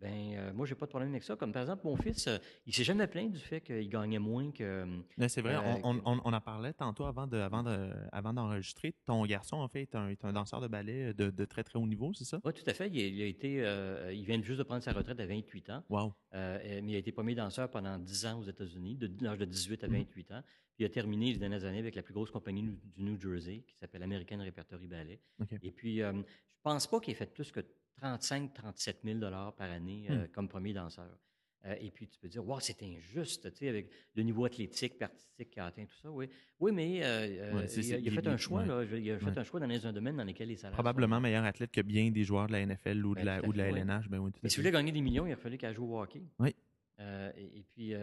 Ben, 0.00 0.34
euh, 0.36 0.52
moi, 0.52 0.66
j'ai 0.66 0.74
pas 0.74 0.86
de 0.86 0.90
problème 0.90 1.10
avec 1.10 1.22
ça. 1.22 1.36
Comme 1.36 1.52
par 1.52 1.62
exemple, 1.62 1.86
mon 1.86 1.96
fils, 1.96 2.26
euh, 2.26 2.38
il 2.66 2.74
s'est 2.74 2.84
jamais 2.84 3.06
plaint 3.06 3.30
du 3.30 3.38
fait 3.38 3.60
qu'il 3.60 3.88
gagnait 3.88 4.18
moins 4.18 4.50
que. 4.50 4.86
c'est 5.28 5.40
vrai, 5.40 5.56
on, 5.82 5.98
en 6.06 6.40
parlait 6.40 6.72
tantôt 6.72 7.04
avant 7.04 7.26
de, 7.26 7.38
avant 7.38 7.62
de, 7.62 7.90
avant 8.12 8.32
d'enregistrer. 8.32 8.94
Ton 9.06 9.24
garçon, 9.24 9.56
en 9.56 9.68
fait, 9.68 9.82
est 9.82 9.94
un, 9.94 10.08
est 10.08 10.24
un 10.24 10.32
danseur 10.32 10.60
de 10.60 10.68
ballet 10.68 11.14
de, 11.14 11.30
de, 11.30 11.44
très 11.44 11.64
très 11.64 11.78
haut 11.78 11.86
niveau, 11.86 12.12
c'est 12.12 12.24
ça? 12.24 12.40
Oui, 12.44 12.52
tout 12.52 12.68
à 12.68 12.74
fait. 12.74 12.90
Il, 12.90 13.22
a 13.22 13.26
été, 13.26 13.64
il 14.12 14.24
vient 14.24 14.40
juste 14.42 14.58
de 14.58 14.64
prendre 14.64 14.82
sa 14.82 14.92
retraite 14.92 15.20
à 15.20 15.26
28 15.26 15.70
ans. 15.70 15.84
Wow. 15.88 16.14
mais 16.32 16.82
il 16.82 16.94
a 16.94 16.98
été 16.98 17.12
premier 17.12 17.34
danseur 17.34 17.70
pendant 17.70 17.98
10 17.98 18.26
ans 18.26 18.40
aux 18.40 18.44
États-Unis, 18.44 18.96
de 18.96 19.10
l'âge 19.24 19.38
de 19.38 19.44
18 19.44 19.84
à 19.84 19.88
28 19.88 20.30
mmh. 20.30 20.34
ans. 20.34 20.42
Puis 20.74 20.82
il 20.82 20.86
a 20.86 20.88
terminé 20.88 21.32
les 21.32 21.38
dernières 21.38 21.64
années 21.64 21.78
avec 21.78 21.94
la 21.94 22.02
plus 22.02 22.14
grosse 22.14 22.30
compagnie 22.30 22.62
du 22.62 23.02
New 23.02 23.18
Jersey, 23.20 23.62
qui 23.66 23.76
s'appelle 23.76 24.02
American 24.02 24.38
Repertory 24.44 24.88
Ballet. 24.88 25.20
Et 25.62 25.70
puis, 25.70 25.98
je 25.98 26.22
pense 26.62 26.86
pas 26.86 27.00
qu'il 27.00 27.12
ait 27.12 27.16
fait 27.16 27.32
plus 27.32 27.52
que 27.52 27.60
35-37 28.02 28.96
000 29.04 29.20
par 29.56 29.70
année 29.70 30.06
euh, 30.10 30.24
hmm. 30.24 30.28
comme 30.28 30.48
premier 30.48 30.72
danseur. 30.72 31.18
Euh, 31.66 31.74
et 31.80 31.90
puis, 31.90 32.06
tu 32.06 32.18
peux 32.18 32.28
dire, 32.28 32.46
wow, 32.46 32.60
c'est 32.60 32.82
injuste, 32.82 33.50
tu 33.52 33.60
sais, 33.60 33.68
avec 33.68 33.88
le 34.14 34.22
niveau 34.22 34.44
athlétique, 34.44 35.00
artistique 35.00 35.50
qu'il 35.50 35.62
a 35.62 35.66
atteint, 35.66 35.86
tout 35.86 35.96
ça. 35.96 36.10
Oui, 36.10 36.28
oui 36.60 36.72
mais 36.72 37.02
euh, 37.02 37.64
il, 37.74 38.08
a, 38.08 38.10
fait 38.10 38.26
un 38.26 38.36
choix, 38.36 38.66
là. 38.66 38.84
Il 38.84 39.10
a 39.10 39.18
fait 39.18 39.38
un 39.38 39.44
choix 39.44 39.60
dans 39.60 39.86
un 39.86 39.92
domaine 39.92 40.16
dans 40.16 40.24
lequel 40.24 40.48
les 40.48 40.56
salaires. 40.56 40.74
Probablement 40.74 41.20
meilleur 41.20 41.44
athlète 41.44 41.70
que 41.70 41.80
bien 41.80 42.10
des 42.10 42.22
joueurs 42.22 42.48
de 42.48 42.52
la 42.52 42.66
NFL 42.66 43.06
ou 43.06 43.14
de 43.14 43.22
la, 43.22 43.42
ou 43.46 43.52
de 43.52 43.58
la 43.58 43.68
LNH. 43.68 44.10
Ben, 44.10 44.18
oui, 44.18 44.30
mais 44.42 44.50
si 44.50 44.56
vous 44.56 44.62
voulez 44.62 44.72
gagner 44.72 44.92
des 44.92 45.00
millions, 45.00 45.26
il 45.26 45.32
a 45.32 45.36
fallu 45.36 45.56
qu'elle 45.56 45.74
joue 45.74 45.90
au 45.90 46.02
hockey. 46.02 46.22
Oui. 46.38 46.54
et, 46.98 47.64
puis, 47.74 47.94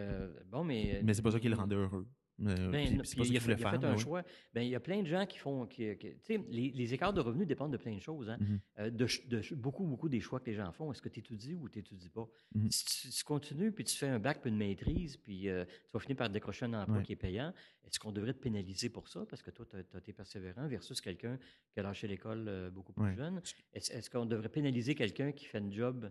bon, 0.48 0.64
mais. 0.64 1.00
Mais 1.04 1.14
c'est 1.14 1.22
pas 1.22 1.30
ça 1.30 1.38
qui 1.38 1.48
le 1.48 1.54
rendait 1.54 1.76
heureux. 1.76 2.06
Euh, 2.40 2.70
ben, 2.70 2.86
il, 2.88 3.00
a, 3.00 3.40
fait 3.40 3.84
un 3.84 3.96
choix. 3.96 4.22
Ben, 4.54 4.62
il 4.62 4.70
y 4.70 4.74
a 4.74 4.80
plein 4.80 5.02
de 5.02 5.06
gens 5.06 5.26
qui 5.26 5.38
font. 5.38 5.66
Qui, 5.66 5.94
les, 6.28 6.70
les, 6.70 6.94
écarts 6.94 7.12
de 7.12 7.20
revenus 7.20 7.46
dépendent 7.46 7.72
de 7.72 7.76
plein 7.76 7.94
de 7.94 8.00
choses. 8.00 8.30
Hein. 8.30 8.38
Mm-hmm. 8.40 8.60
Euh, 8.78 8.90
de, 8.90 9.54
beaucoup, 9.54 9.84
beaucoup 9.84 10.08
des 10.08 10.20
choix 10.20 10.40
que 10.40 10.46
les 10.46 10.56
gens 10.56 10.70
font. 10.72 10.90
Est-ce 10.92 11.02
que 11.02 11.08
tu 11.08 11.20
étudies 11.20 11.54
ou 11.54 11.68
tu 11.68 11.78
n'étudies 11.78 12.08
pas? 12.08 12.28
Mm-hmm. 12.56 12.70
Si 12.70 13.10
tu, 13.10 13.24
continues, 13.24 13.72
puis 13.72 13.84
tu 13.84 13.96
fais 13.96 14.08
un 14.08 14.18
bac 14.18 14.40
puis 14.40 14.50
une 14.50 14.56
maîtrise, 14.56 15.16
puis 15.16 15.48
euh, 15.48 15.64
tu 15.64 15.90
vas 15.92 16.00
finir 16.00 16.16
par 16.16 16.30
décrocher 16.30 16.66
un 16.66 16.74
emploi 16.74 17.02
qui 17.02 17.12
est 17.12 17.16
payant, 17.16 17.52
est-ce 17.84 17.98
qu'on 17.98 18.12
devrait 18.12 18.34
te 18.34 18.40
pénaliser 18.40 18.88
pour 18.88 19.08
ça? 19.08 19.24
Parce 19.28 19.42
que 19.42 19.50
toi, 19.50 19.66
tu 19.68 19.76
as, 19.76 19.98
été 19.98 20.12
persévérant 20.12 20.66
versus 20.66 21.00
quelqu'un 21.00 21.38
qui 21.72 21.80
a 21.80 21.82
lâché 21.82 22.08
l'école 22.08 22.70
beaucoup 22.72 22.92
plus 22.92 23.14
jeune. 23.14 23.40
Est-ce 23.72 24.10
qu'on 24.10 24.26
devrait 24.26 24.48
pénaliser 24.48 24.94
quelqu'un 24.94 25.32
qui 25.32 25.44
fait 25.44 25.58
un 25.58 25.70
job 25.70 26.10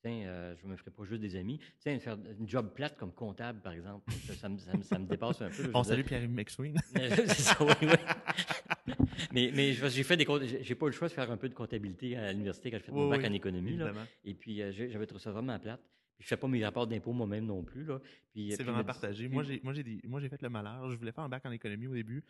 Tiens, 0.00 0.26
euh, 0.26 0.54
je 0.60 0.66
ne 0.66 0.72
me 0.72 0.76
ferai 0.76 0.92
pas 0.92 1.04
juste 1.04 1.20
des 1.20 1.34
amis. 1.34 1.58
Tiens, 1.80 1.98
faire 1.98 2.16
une 2.38 2.48
job 2.48 2.72
plate 2.72 2.96
comme 2.96 3.12
comptable, 3.12 3.60
par 3.60 3.72
exemple, 3.72 4.12
ça, 4.12 4.48
me, 4.48 5.06
dépasse 5.06 5.42
un 5.42 5.50
peu. 5.50 5.70
On 5.74 5.82
salue 5.82 6.02
Pierre-Yves 6.02 6.30
McSween. 6.30 6.76
mais, 9.32 9.50
mais 9.52 9.72
j'ai 9.72 10.04
fait 10.04 10.16
des 10.16 10.26
j'ai 10.62 10.74
pas 10.76 10.86
eu 10.86 10.90
le 10.90 10.94
choix 10.94 11.08
de 11.08 11.12
faire 11.12 11.30
un 11.30 11.36
peu 11.36 11.48
de 11.48 11.54
comptabilité 11.54 12.16
à 12.16 12.32
l'université 12.32 12.70
quand 12.70 12.78
j'ai 12.78 12.84
fait 12.84 12.92
mon 12.92 13.08
bac 13.08 13.24
en 13.24 13.32
économie. 13.32 13.76
Là. 13.76 13.92
Et 14.24 14.34
puis, 14.34 14.62
euh, 14.62 14.70
j'avais 14.72 15.06
trouvé 15.06 15.20
ça 15.20 15.32
vraiment 15.32 15.58
plate. 15.58 15.80
Puis, 16.16 16.24
je 16.24 16.28
fais 16.28 16.36
pas 16.36 16.48
mes 16.48 16.64
rapports 16.64 16.86
d'impôts 16.86 17.12
moi-même 17.12 17.46
non 17.46 17.64
plus. 17.64 17.86
C'est 18.34 18.62
vraiment 18.62 18.84
partagé. 18.84 19.28
Moi, 19.28 19.42
j'ai 19.42 20.28
fait 20.28 20.42
le 20.42 20.48
malheur. 20.48 20.90
Je 20.90 20.96
voulais 20.96 21.12
faire 21.12 21.24
un 21.24 21.28
bac 21.28 21.44
en 21.44 21.50
économie 21.50 21.88
au 21.88 21.94
début. 21.94 22.24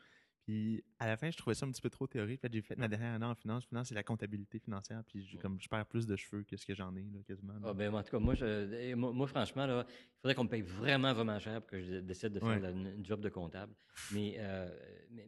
Puis 0.49 0.83
à 0.99 1.07
la 1.07 1.19
fin, 1.19 1.31
je 1.31 1.37
trouvais 1.37 1.53
ça 1.53 1.67
un 1.67 1.71
petit 1.71 1.83
peu 1.83 1.91
trop 1.91 2.07
théorique. 2.07 2.41
j'ai 2.51 2.63
fait 2.63 2.75
ma 2.79 2.89
dernière 2.89 3.13
année 3.13 3.27
en 3.27 3.35
finance. 3.35 3.67
Finance, 3.67 3.89
c'est 3.89 3.95
la 3.95 4.03
comptabilité 4.03 4.59
financière. 4.59 5.03
Puis 5.07 5.23
je, 5.27 5.37
comme, 5.37 5.61
je 5.61 5.69
perds 5.69 5.85
plus 5.85 6.07
de 6.07 6.17
cheveux 6.17 6.43
que 6.43 6.57
ce 6.57 6.65
que 6.65 6.75
j'en 6.75 6.97
ai, 6.97 7.05
quasiment. 7.27 7.53
Ah, 7.63 7.75
ben, 7.75 7.95
en 7.95 8.03
tout 8.03 8.13
cas, 8.13 8.19
moi, 8.19 8.33
je, 8.35 8.95
moi, 8.95 9.27
franchement, 9.27 9.67
là, 9.67 9.85
il 9.87 10.21
faudrait 10.23 10.35
qu'on 10.35 10.45
me 10.45 10.49
paye 10.49 10.63
vraiment, 10.63 11.13
vraiment 11.13 11.39
cher 11.39 11.61
pour 11.61 11.73
que 11.73 11.83
je 11.83 11.97
décide 11.97 12.33
de 12.33 12.41
faire 12.41 12.65
une, 12.65 13.05
job 13.05 13.21
de 13.21 13.29
comptable. 13.29 13.75
Mais, 14.15 14.37
euh, 14.39 14.71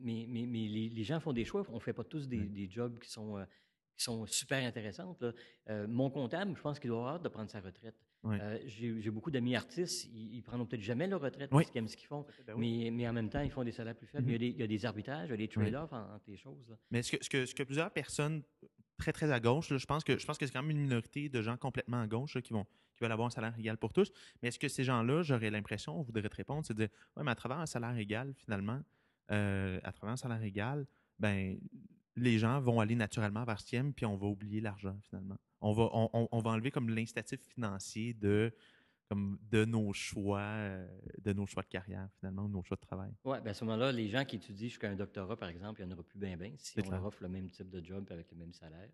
mais, 0.00 0.24
mais, 0.26 0.46
mais, 0.46 0.66
les, 0.68 1.04
gens 1.04 1.20
font 1.20 1.34
des 1.34 1.44
choix. 1.44 1.66
On 1.68 1.74
ne 1.74 1.80
fait 1.80 1.92
pas 1.92 2.04
tous 2.04 2.26
des, 2.26 2.40
des 2.40 2.70
jobs 2.70 2.98
qui 2.98 3.10
sont, 3.10 3.36
euh, 3.36 3.44
qui 3.98 4.04
sont 4.04 4.24
super 4.24 4.66
intéressantes. 4.66 5.22
Euh, 5.68 5.86
mon 5.86 6.08
comptable, 6.08 6.56
je 6.56 6.62
pense 6.62 6.80
qu'il 6.80 6.88
doit 6.88 7.00
avoir 7.00 7.14
hâte 7.16 7.24
de 7.24 7.28
prendre 7.28 7.50
sa 7.50 7.60
retraite. 7.60 7.94
Euh, 8.26 8.58
j'ai 8.66 9.10
beaucoup 9.10 9.30
d'amis 9.30 9.56
artistes, 9.56 10.08
ils, 10.12 10.42
prendront 10.42 10.66
peut-être 10.66 10.82
jamais 10.82 11.06
leur 11.06 11.20
retraite 11.20 11.50
parce 11.50 11.70
qu'ils 11.70 11.78
aiment 11.78 11.88
ce 11.88 11.96
qu'ils 11.96 12.06
font, 12.06 12.26
ben 12.46 12.54
mais, 12.58 12.90
mais, 12.92 13.08
en 13.08 13.12
même 13.12 13.30
temps, 13.30 13.40
ils 13.40 13.50
font 13.50 13.64
des 13.64 13.72
salaires 13.72 13.96
plus 13.96 14.06
faibles. 14.06 14.30
il, 14.30 14.58
y 14.58 14.62
a 14.62 14.66
des, 14.66 14.84
arbitrages, 14.84 15.28
il 15.28 15.30
y 15.30 15.34
a 15.34 15.36
des 15.38 15.48
trade-offs 15.48 15.92
entre 15.92 16.24
les 16.28 16.36
choses. 16.36 16.76
Mais 16.90 17.02
ce 17.02 17.16
que, 17.16 17.24
ce, 17.24 17.30
que, 17.30 17.46
ce 17.46 17.54
que 17.54 17.62
plusieurs 17.62 17.90
personnes 17.90 18.42
très, 18.98 19.12
très 19.12 19.32
à 19.32 19.40
gauche, 19.40 19.74
je 19.76 19.86
pense 19.86 20.04
que, 20.04 20.18
je 20.18 20.26
pense 20.26 20.38
que 20.38 20.46
c'est 20.46 20.52
quand 20.52 20.62
même 20.62 20.70
une 20.70 20.82
minorité 20.82 21.28
de 21.28 21.42
gens 21.42 21.56
complètement 21.56 22.00
à 22.00 22.06
gauche 22.06 22.38
qui, 22.40 22.52
vont, 22.52 22.64
qui 22.94 23.02
veulent 23.02 23.12
avoir 23.12 23.26
un 23.26 23.30
salaire 23.30 23.54
égal 23.58 23.78
pour 23.78 23.92
tous. 23.92 24.12
Mais 24.42 24.48
est-ce 24.48 24.58
que 24.58 24.68
ces 24.68 24.84
gens-là, 24.84 25.22
j'aurais 25.22 25.50
l'impression, 25.50 25.98
on 25.98 26.02
voudrait 26.02 26.28
te 26.28 26.36
répondre, 26.36 26.64
c'est 26.64 26.74
de 26.74 26.84
dire, 26.84 26.90
ouais, 27.16 27.24
mais 27.24 27.30
à 27.30 27.34
travers 27.34 27.58
un 27.58 27.66
salaire 27.66 27.96
égal, 27.96 28.34
finalement, 28.36 28.80
euh, 29.32 29.80
à 29.82 29.92
travers 29.92 30.12
un 30.12 30.16
salaire 30.16 30.42
égal, 30.42 30.86
ben 31.18 31.58
les 32.16 32.38
gens 32.38 32.60
vont 32.60 32.80
aller 32.80 32.94
naturellement 32.94 33.44
vers 33.44 33.60
ce 33.60 33.66
qu'ils 33.66 33.92
puis 33.92 34.04
on 34.06 34.16
va 34.16 34.26
oublier 34.26 34.60
l'argent 34.60 34.96
finalement. 35.08 35.36
On 35.60 35.72
va, 35.72 35.90
on, 35.92 36.40
va 36.40 36.50
enlever 36.50 36.70
comme 36.70 36.88
l'instatif 36.88 37.40
financier 37.40 38.14
de, 38.14 38.52
comme 39.08 39.38
de 39.50 39.64
nos 39.64 39.92
choix, 39.92 40.40
euh, 40.40 40.88
de 41.22 41.32
nos 41.32 41.46
choix 41.46 41.62
de 41.62 41.68
carrière 41.68 42.08
finalement, 42.18 42.44
ou 42.44 42.48
de 42.48 42.52
nos 42.52 42.62
choix 42.62 42.76
de 42.76 42.86
travail. 42.86 43.12
Oui, 43.24 43.38
bien 43.42 43.50
à 43.50 43.54
ce 43.54 43.64
moment-là, 43.64 43.92
les 43.92 44.08
gens 44.08 44.24
qui 44.24 44.36
étudient 44.36 44.68
jusqu'à 44.68 44.88
un 44.88 44.96
doctorat, 44.96 45.36
par 45.36 45.48
exemple, 45.48 45.80
il 45.80 45.86
n'y 45.86 45.92
en 45.92 45.94
aura 45.94 46.02
plus 46.02 46.18
bien 46.18 46.36
bien 46.36 46.52
si 46.56 46.80
on 46.80 46.90
leur 46.90 47.04
offre 47.04 47.22
le 47.22 47.28
même 47.28 47.50
type 47.50 47.68
de 47.68 47.84
job 47.84 48.06
avec 48.10 48.30
le 48.30 48.38
même 48.38 48.52
salaire. 48.52 48.88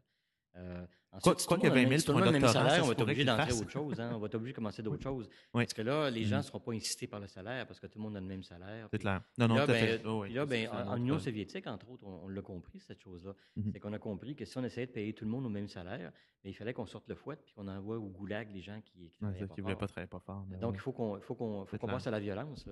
Euh, 0.59 0.87
ensuite, 1.12 1.47
quoi, 1.47 1.59
que 1.59 1.69
20 1.69 1.99
000 1.99 2.12
pour 2.12 2.23
un 2.23 2.33
doctorat, 2.33 2.53
salaire, 2.53 2.85
on 2.85 2.87
va 2.87 2.92
être 2.92 3.03
obligé 3.03 3.25
d'entrer 3.25 3.53
autre 3.53 3.71
chose. 3.71 4.01
Hein? 4.01 4.12
On 4.14 4.19
va 4.19 4.27
être 4.27 4.35
obligé 4.35 4.53
de 4.53 4.57
commencer 4.57 4.83
d'autres 4.83 5.03
choses. 5.03 5.29
Parce 5.53 5.73
que 5.73 5.83
là, 5.83 6.11
les 6.11 6.25
gens 6.25 6.37
ne 6.37 6.40
mm. 6.40 6.45
seront 6.45 6.61
pas 6.61 6.73
incités 6.73 7.07
par 7.07 7.21
le 7.21 7.27
salaire 7.27 7.66
parce 7.66 7.81
que 7.81 7.87
tout 7.87 7.99
le 7.99 8.05
monde 8.05 8.16
a 8.16 8.21
le 8.21 8.27
même 8.27 8.42
salaire. 8.42 8.88
C'est 8.90 8.99
clair. 8.99 9.23
Non, 9.38 9.49
non, 9.49 9.55
là, 9.57 9.66
ben, 9.66 10.01
oh, 10.05 10.25
là, 10.25 10.47
ben, 10.47 10.69
en, 10.69 10.97
Union 10.97 11.19
soviétique, 11.19 11.66
entre 11.66 11.90
autres, 11.90 12.05
on, 12.05 12.29
l'a 12.29 12.42
compris, 12.42 12.81
cette 12.81 13.01
chose-là. 13.01 13.33
Mm-hmm. 13.33 13.73
C'est 13.73 13.81
qu'on 13.81 13.92
a 13.92 13.99
compris 13.99 14.35
que 14.35 14.45
si 14.45 14.57
on 14.59 14.64
essayait 14.64 14.87
de 14.87 14.92
payer 14.92 15.12
tout 15.12 15.25
le 15.25 15.31
monde 15.31 15.47
au 15.47 15.51
même 15.51 15.69
salaire, 15.69 16.12
mais 16.45 16.51
ben, 16.51 16.51
il 16.51 16.55
fallait 16.55 16.73
qu'on 16.73 16.87
sorte 16.87 17.09
le 17.09 17.14
fouet 17.14 17.37
puis 17.37 17.53
qu'on 17.55 17.69
envoie 17.69 17.97
au 17.97 18.09
goulag 18.09 18.49
les 18.53 18.61
gens 18.61 18.81
qui 18.85 19.11
ne 19.21 19.29
ouais, 19.29 19.47
voulaient 19.59 19.77
pas 19.77 19.88
travailler 19.88 20.09
pas 20.09 20.21
fort. 20.21 20.47
Donc, 20.61 20.75
il 20.75 20.81
faut 20.81 20.92
qu'on 20.92 21.21
faut 21.21 21.35
qu'on 21.35 21.66
passe 21.87 22.07
à 22.07 22.11
la 22.11 22.21
violence. 22.21 22.66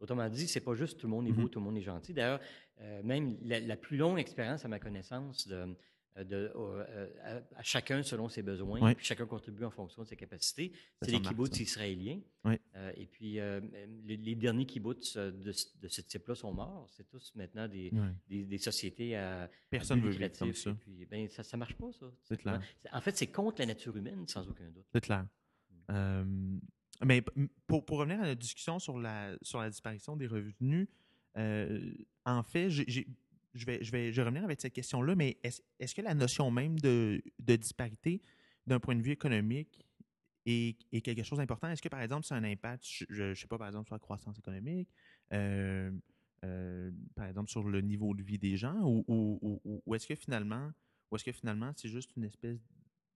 autrement 0.00 0.28
dit, 0.28 0.48
c'est 0.48 0.60
pas 0.60 0.74
juste 0.74 1.00
tout 1.00 1.06
le 1.06 1.12
monde 1.12 1.26
est 1.26 1.32
beau, 1.32 1.42
mm-hmm. 1.42 1.50
tout 1.50 1.58
le 1.58 1.64
monde 1.64 1.76
est 1.76 1.82
gentil. 1.82 2.14
D'ailleurs, 2.14 2.40
euh, 2.80 3.02
même 3.02 3.36
la, 3.42 3.76
plus 3.76 3.96
longue 3.96 4.18
expérience, 4.18 4.64
à 4.64 4.68
ma 4.68 4.78
connaissance, 4.78 5.46
de 5.46 5.54
euh, 5.54 5.74
de, 6.22 6.52
euh, 6.54 7.40
à, 7.56 7.62
chacun 7.62 8.02
selon 8.04 8.28
ses 8.28 8.42
besoins, 8.42 8.94
puis 8.94 9.04
chacun 9.04 9.26
contribue 9.26 9.64
en 9.64 9.70
fonction 9.70 10.02
de 10.02 10.08
ses 10.08 10.16
capacités. 10.16 10.72
C'est 11.02 11.10
les 11.10 11.20
kibbutz 11.20 11.58
israéliens. 11.58 12.20
Euh, 12.46 12.92
et 12.96 13.06
puis, 13.06 13.38
les, 14.04 14.34
derniers 14.36 14.66
kibbutz 14.66 15.16
de, 15.16 15.32
de 15.32 15.88
ce 15.88 16.00
type-là 16.02 16.34
sont 16.34 16.52
morts. 16.52 16.88
C'est 16.90 17.08
tous 17.08 17.32
maintenant 17.34 17.66
des, 17.66 17.92
des, 18.28 18.58
sociétés 18.58 19.16
à. 19.16 19.50
Personne 19.70 20.00
ne 20.00 20.04
veut 20.04 20.10
vivre 20.10 20.38
comme 20.38 20.52
ça. 20.54 20.74
puis, 20.80 21.06
ben, 21.06 21.28
ça 21.28 21.42
ne 21.56 21.58
marche 21.58 21.74
pas, 21.74 21.90
ça. 21.92 22.06
C'est 22.22 22.36
clair. 22.36 22.60
En 22.92 23.00
fait, 23.00 23.16
c'est 23.16 23.28
contre 23.28 23.60
la 23.60 23.66
nature 23.66 23.96
humaine, 23.96 24.26
sans 24.28 24.48
aucun 24.48 24.68
doute. 24.70 24.86
C'est 24.92 25.00
clair. 25.00 25.26
Mm. 25.88 26.60
mais 27.04 27.22
pour, 27.66 27.84
pour, 27.84 27.98
revenir 27.98 28.20
à 28.20 28.26
la 28.26 28.34
discussion 28.34 28.78
sur 28.78 28.98
la, 28.98 29.36
sur 29.42 29.60
la 29.60 29.68
disparition 29.68 30.16
des 30.16 30.28
revenus, 30.28 30.86
en 31.34 32.42
fait, 32.44 32.70
j'ai 32.70 33.08
je 33.54 33.66
vais, 33.66 33.82
je 33.82 33.92
vais, 33.92 34.12
je 34.12 34.20
revenir 34.20 34.44
avec 34.44 34.60
cette 34.60 34.72
question-là, 34.72 35.14
mais 35.14 35.38
est-ce 35.42 35.94
que 35.94 36.02
la 36.02 36.14
notion 36.14 36.50
même 36.50 36.78
de, 36.78 37.22
disparité, 37.38 38.22
d'un 38.66 38.80
point 38.80 38.96
de 38.96 39.02
vue 39.02 39.12
économique, 39.12 39.84
est, 40.46 41.00
quelque 41.02 41.22
chose 41.22 41.38
d'important? 41.38 41.68
Est-ce 41.68 41.80
que, 41.80 41.88
par 41.88 42.02
exemple, 42.02 42.26
c'est 42.26 42.34
un 42.34 42.44
impact, 42.44 42.84
je 43.08 43.22
ne 43.22 43.34
sais 43.34 43.46
pas, 43.46 43.56
par 43.56 43.68
exemple, 43.68 43.86
sur 43.86 43.94
la 43.94 44.00
croissance 44.00 44.38
économique, 44.38 44.88
euh, 45.32 45.90
euh, 46.44 46.90
par 47.14 47.26
exemple, 47.26 47.50
sur 47.50 47.62
le 47.62 47.80
niveau 47.80 48.14
de 48.14 48.22
vie 48.22 48.38
des 48.38 48.56
gens, 48.56 48.80
ou, 48.82 49.94
est-ce 49.94 50.06
que 50.06 50.14
finalement, 50.14 50.70
ou 51.10 51.16
est-ce 51.16 51.24
que 51.24 51.32
finalement, 51.32 51.72
c'est 51.76 51.88
juste 51.88 52.10
une 52.16 52.24
espèce, 52.24 52.58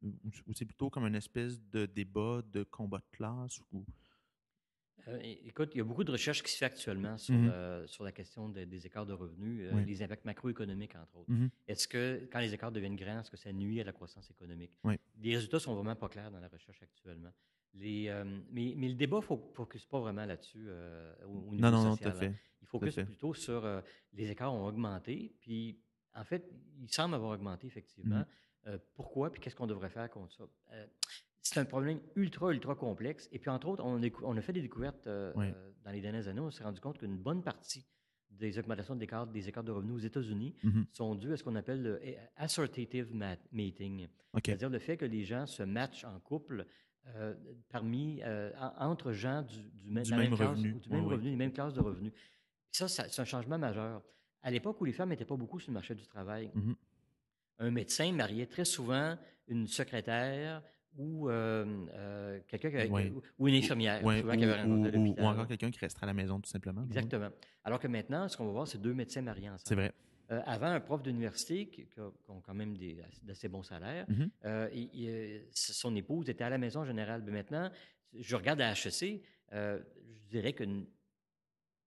ou 0.02 0.54
c'est 0.54 0.64
plutôt 0.64 0.88
comme 0.88 1.04
une 1.04 1.16
espèce 1.16 1.60
de 1.70 1.84
débat 1.86 2.42
de 2.52 2.62
combat 2.62 2.98
de 2.98 3.16
classe, 3.16 3.60
ou 3.72 3.84
euh, 5.08 5.18
écoute, 5.46 5.70
il 5.74 5.78
y 5.78 5.80
a 5.80 5.84
beaucoup 5.84 6.04
de 6.04 6.12
recherches 6.12 6.42
qui 6.42 6.52
se 6.52 6.58
font 6.58 6.66
actuellement 6.66 7.16
sur, 7.16 7.34
mmh 7.34 7.50
euh, 7.52 7.86
sur 7.86 8.04
la 8.04 8.12
question 8.12 8.48
des 8.48 8.86
écarts 8.86 9.06
de 9.06 9.12
revenus, 9.12 9.62
euh, 9.62 9.80
les 9.84 10.02
impacts 10.02 10.24
macroéconomiques, 10.24 10.94
entre 10.96 11.16
autres. 11.16 11.30
Mmh 11.30 11.48
est-ce 11.66 11.88
que, 11.88 12.28
quand 12.30 12.40
les 12.40 12.52
écarts 12.52 12.72
deviennent 12.72 12.96
grands, 12.96 13.20
est-ce 13.20 13.30
que 13.30 13.36
ça 13.36 13.52
nuit 13.52 13.80
à 13.80 13.84
la 13.84 13.92
croissance 13.92 14.30
économique? 14.30 14.72
Les 15.20 15.34
résultats 15.34 15.60
sont 15.60 15.74
vraiment 15.74 15.96
pas 15.96 16.08
clairs 16.08 16.30
dans 16.30 16.40
la 16.40 16.48
recherche 16.48 16.82
actuellement. 16.82 17.32
Les, 17.74 18.12
mais, 18.50 18.74
mais, 18.76 18.88
le 18.88 18.94
débat 18.94 19.18
ne 19.18 19.36
focus 19.54 19.84
pas 19.86 20.00
vraiment 20.00 20.24
là-dessus 20.24 20.68
au, 21.26 21.54
niveau 21.54 21.56
non, 21.56 21.70
non, 21.70 21.90
social. 21.90 21.90
Non, 21.90 21.96
tout 21.96 22.04
à 22.04 22.10
hein. 22.10 22.32
fait. 22.32 22.34
Il 22.62 22.66
focus 22.66 22.94
plutôt 22.96 23.34
sur 23.34 23.82
les 24.12 24.30
écarts 24.30 24.52
ont 24.52 24.66
augmenté, 24.66 25.34
puis 25.40 25.78
en 26.14 26.24
fait, 26.24 26.50
ils 26.80 26.92
semblent 26.92 27.14
avoir 27.14 27.32
augmenté, 27.32 27.66
effectivement. 27.66 28.20
Mmh 28.20 28.26
pourquoi, 28.92 29.32
puis 29.32 29.40
qu'est-ce 29.40 29.56
qu'on 29.56 29.66
devrait 29.66 29.88
faire 29.88 30.10
contre 30.10 30.34
ça? 30.34 30.44
C'est 31.48 31.60
un 31.60 31.64
problème 31.64 32.00
ultra, 32.14 32.52
ultra 32.52 32.74
complexe. 32.74 33.28
Et 33.32 33.38
puis, 33.38 33.48
entre 33.48 33.68
autres, 33.68 33.82
on, 33.84 34.00
on 34.22 34.36
a 34.36 34.40
fait 34.42 34.52
des 34.52 34.60
découvertes 34.60 35.06
euh, 35.06 35.32
euh, 35.36 35.52
dans 35.82 35.90
les 35.90 36.00
dernières 36.00 36.28
années. 36.28 36.40
On 36.40 36.50
s'est 36.50 36.64
rendu 36.64 36.80
compte 36.80 36.98
qu'une 36.98 37.16
bonne 37.16 37.42
partie 37.42 37.86
des 38.30 38.58
augmentations 38.58 38.94
des 38.94 39.04
écarts, 39.04 39.26
des 39.26 39.48
écarts 39.48 39.64
de 39.64 39.72
revenus 39.72 39.94
aux 39.94 40.06
États-Unis 40.06 40.54
mm-hmm. 40.62 40.84
sont 40.92 41.14
dues 41.14 41.32
à 41.32 41.36
ce 41.38 41.42
qu'on 41.42 41.56
appelle 41.56 41.82
le 41.82 42.00
assortative 42.36 43.14
mating. 43.50 44.06
C'est-à-dire 44.44 44.68
le 44.68 44.78
fait 44.78 44.96
que 44.96 45.06
les 45.06 45.24
gens 45.24 45.46
se 45.46 45.62
matchent 45.62 46.04
en 46.04 46.20
couple 46.20 46.66
euh, 47.16 47.34
parmi, 47.70 48.20
entre 48.78 49.12
gens 49.12 49.42
du, 49.42 49.90
même, 49.90 50.04
revenu, 50.34 50.74
du 50.74 50.88
même 50.90 51.06
revenu, 51.06 51.30
des 51.30 51.36
mêmes 51.36 51.52
classes 51.52 51.74
de 51.74 51.80
revenus. 51.80 52.12
ça, 52.70 52.86
c'est 52.86 53.20
un 53.20 53.24
changement 53.24 53.58
majeur. 53.58 54.02
À 54.42 54.50
l'époque 54.50 54.80
où 54.80 54.84
les 54.84 54.92
femmes 54.92 55.08
n'étaient 55.08 55.24
pas 55.24 55.36
beaucoup 55.36 55.58
sur 55.58 55.70
le 55.70 55.74
marché 55.74 55.94
du 55.94 56.06
travail, 56.06 56.52
mm-hmm. 56.54 56.74
un 57.60 57.70
médecin 57.70 58.12
mariait 58.12 58.46
très 58.46 58.66
souvent 58.66 59.16
une 59.48 59.66
secrétaire 59.66 60.62
ou 60.98 61.28
quelqu'un 62.46 62.70
ou, 63.38 63.48
une 63.48 63.54
infirmière, 63.54 64.00
souvent, 64.00 64.36
qui 64.36 64.44
avait 64.44 64.64
ou, 64.68 65.14
ou, 65.18 65.24
encore 65.24 65.46
quelqu'un 65.46 65.70
qui 65.70 65.78
resterait 65.78 66.04
à 66.04 66.08
la 66.08 66.14
maison, 66.14 66.40
tout 66.40 66.50
simplement. 66.50 66.84
Exactement. 66.84 67.30
Alors 67.64 67.78
que 67.78 67.88
maintenant, 67.88 68.28
ce 68.28 68.36
qu'on 68.36 68.46
va 68.46 68.52
voir, 68.52 68.68
c'est 68.68 68.80
deux 68.80 68.94
médecins 68.94 69.22
mariés 69.22 69.48
ensemble. 69.48 69.62
C'est 69.64 69.74
vrai. 69.74 69.92
avant, 70.46 70.66
un 70.66 70.80
prof 70.80 71.02
d'université 71.02 71.66
qui, 71.66 71.86
qui, 71.86 72.00
a 72.00 72.10
quand 72.44 72.54
même 72.54 72.76
d'assez 73.22 73.48
bons 73.48 73.62
salaires, 73.62 74.06
mm-hmm. 74.08 75.40
son 75.52 75.96
épouse 75.96 76.28
était 76.28 76.44
à 76.44 76.50
la 76.50 76.58
maison 76.58 76.84
générale. 76.84 77.22
Mais 77.24 77.32
maintenant, 77.32 77.70
je 78.14 78.36
regarde 78.36 78.60
à 78.60 78.72
HEC, 78.72 79.22
je 79.52 79.80
dirais 80.30 80.52
que 80.52 80.64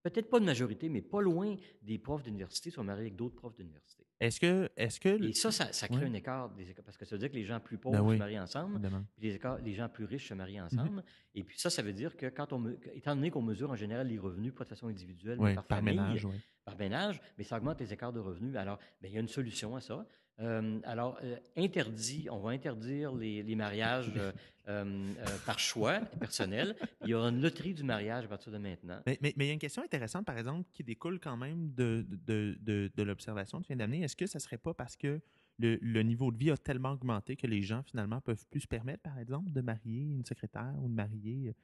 peut-être 0.02 0.28
pas 0.28 0.40
de 0.40 0.44
majorité, 0.44 0.88
mais 0.88 1.02
pas 1.02 1.20
loin 1.20 1.56
des 1.82 1.98
profs 1.98 2.22
d'université 2.22 2.70
sont 2.70 2.84
mariés 2.84 3.02
avec 3.02 3.16
d'autres 3.16 3.36
profs 3.36 3.54
d'université. 3.54 4.06
Est-ce 4.20 4.38
que, 4.38 4.70
est-ce 4.76 5.00
que... 5.00 5.22
Et 5.22 5.32
ça, 5.32 5.50
ça, 5.50 5.88
crée 5.88 6.04
un 6.04 6.14
écart, 6.14 6.50
des 6.50 6.72
parce 6.84 6.96
que 6.96 7.04
ça 7.04 7.16
veut 7.16 7.18
dire 7.18 7.30
que 7.30 7.34
les 7.34 7.44
gens 7.44 7.58
plus 7.58 7.76
ben 7.76 7.90
pauvres 7.90 8.12
se 8.12 8.18
marient 8.18 8.38
ensemble, 8.38 8.80
puis 9.18 9.38
les, 9.64 9.74
gens 9.74 9.88
plus 9.88 10.04
riches 10.04 10.28
se 10.28 10.34
marient 10.34 10.58
mm-hmm. 10.58 10.80
ensemble. 10.80 11.04
Et 11.34 11.42
puis 11.42 11.58
ça, 11.58 11.70
ça 11.70 11.82
veut 11.82 11.92
dire 11.92 12.16
que 12.16 12.26
quand 12.26 12.52
on, 12.52 12.76
étant 12.94 13.16
donné 13.16 13.30
qu'on 13.30 13.42
mesure 13.42 13.70
en 13.70 13.76
général 13.76 14.06
les 14.06 14.18
revenus, 14.18 14.54
pas 14.54 14.64
de 14.64 14.68
façon 14.68 14.86
individuelle, 14.88 15.38
mais 15.40 15.54
par, 15.54 15.66
famille, 15.66 15.96
ménage, 15.96 16.28
par 16.64 16.76
ménage, 16.76 17.20
mais 17.36 17.44
ça 17.44 17.56
augmente 17.56 17.80
les 17.80 17.92
écarts 17.92 18.12
de 18.12 18.20
revenus. 18.20 18.54
Alors, 18.56 18.78
ben, 19.00 19.08
il 19.10 19.14
y 19.14 19.16
a 19.16 19.20
une 19.20 19.28
solution 19.28 19.74
à 19.74 19.80
ça. 19.80 20.06
Euh, 20.40 20.80
alors, 20.84 21.18
euh, 21.22 21.36
interdit, 21.56 22.28
on 22.30 22.38
va 22.38 22.50
interdire 22.50 23.14
les, 23.14 23.54
mariages 23.54 24.10
euh, 24.68 25.14
par 25.44 25.58
choix 25.58 26.00
personnel. 26.00 26.76
Il 27.02 27.08
y 27.08 27.14
aura 27.14 27.28
une 27.28 27.40
loterie 27.40 27.74
du 27.74 27.84
mariage 27.84 28.24
à 28.24 28.28
partir 28.28 28.52
de 28.52 28.58
maintenant. 28.58 29.00
Mais, 29.06 29.18
il 29.22 29.46
y 29.46 29.50
a 29.50 29.52
une 29.52 29.58
question 29.58 29.82
intéressante, 29.82 30.24
par 30.24 30.38
exemple, 30.38 30.68
qui 30.72 30.82
découle 30.82 31.20
quand 31.20 31.36
même 31.36 31.72
de, 31.74 32.06
de, 32.08 33.02
l'observation 33.02 33.60
de 33.60 33.66
fin 33.66 33.76
d'année. 33.76 34.02
Est-ce 34.02 34.16
que 34.16 34.26
ça 34.26 34.38
ne 34.38 34.42
serait 34.42 34.58
pas 34.58 34.74
parce 34.74 34.96
que 34.96 35.20
le, 35.58 36.02
niveau 36.02 36.32
de 36.32 36.38
vie 36.38 36.50
a 36.50 36.56
tellement 36.56 36.92
augmenté 36.92 37.36
que 37.36 37.46
les 37.46 37.62
gens, 37.62 37.82
finalement, 37.82 38.20
peuvent 38.20 38.46
plus 38.48 38.60
se 38.60 38.68
permettre, 38.68 39.02
par 39.02 39.18
exemple, 39.18 39.52
de 39.52 39.60
marier 39.60 40.00
une 40.00 40.24
secrétaire 40.24 40.74
ou 40.80 40.88
de 40.88 40.94
marier... 40.94 41.54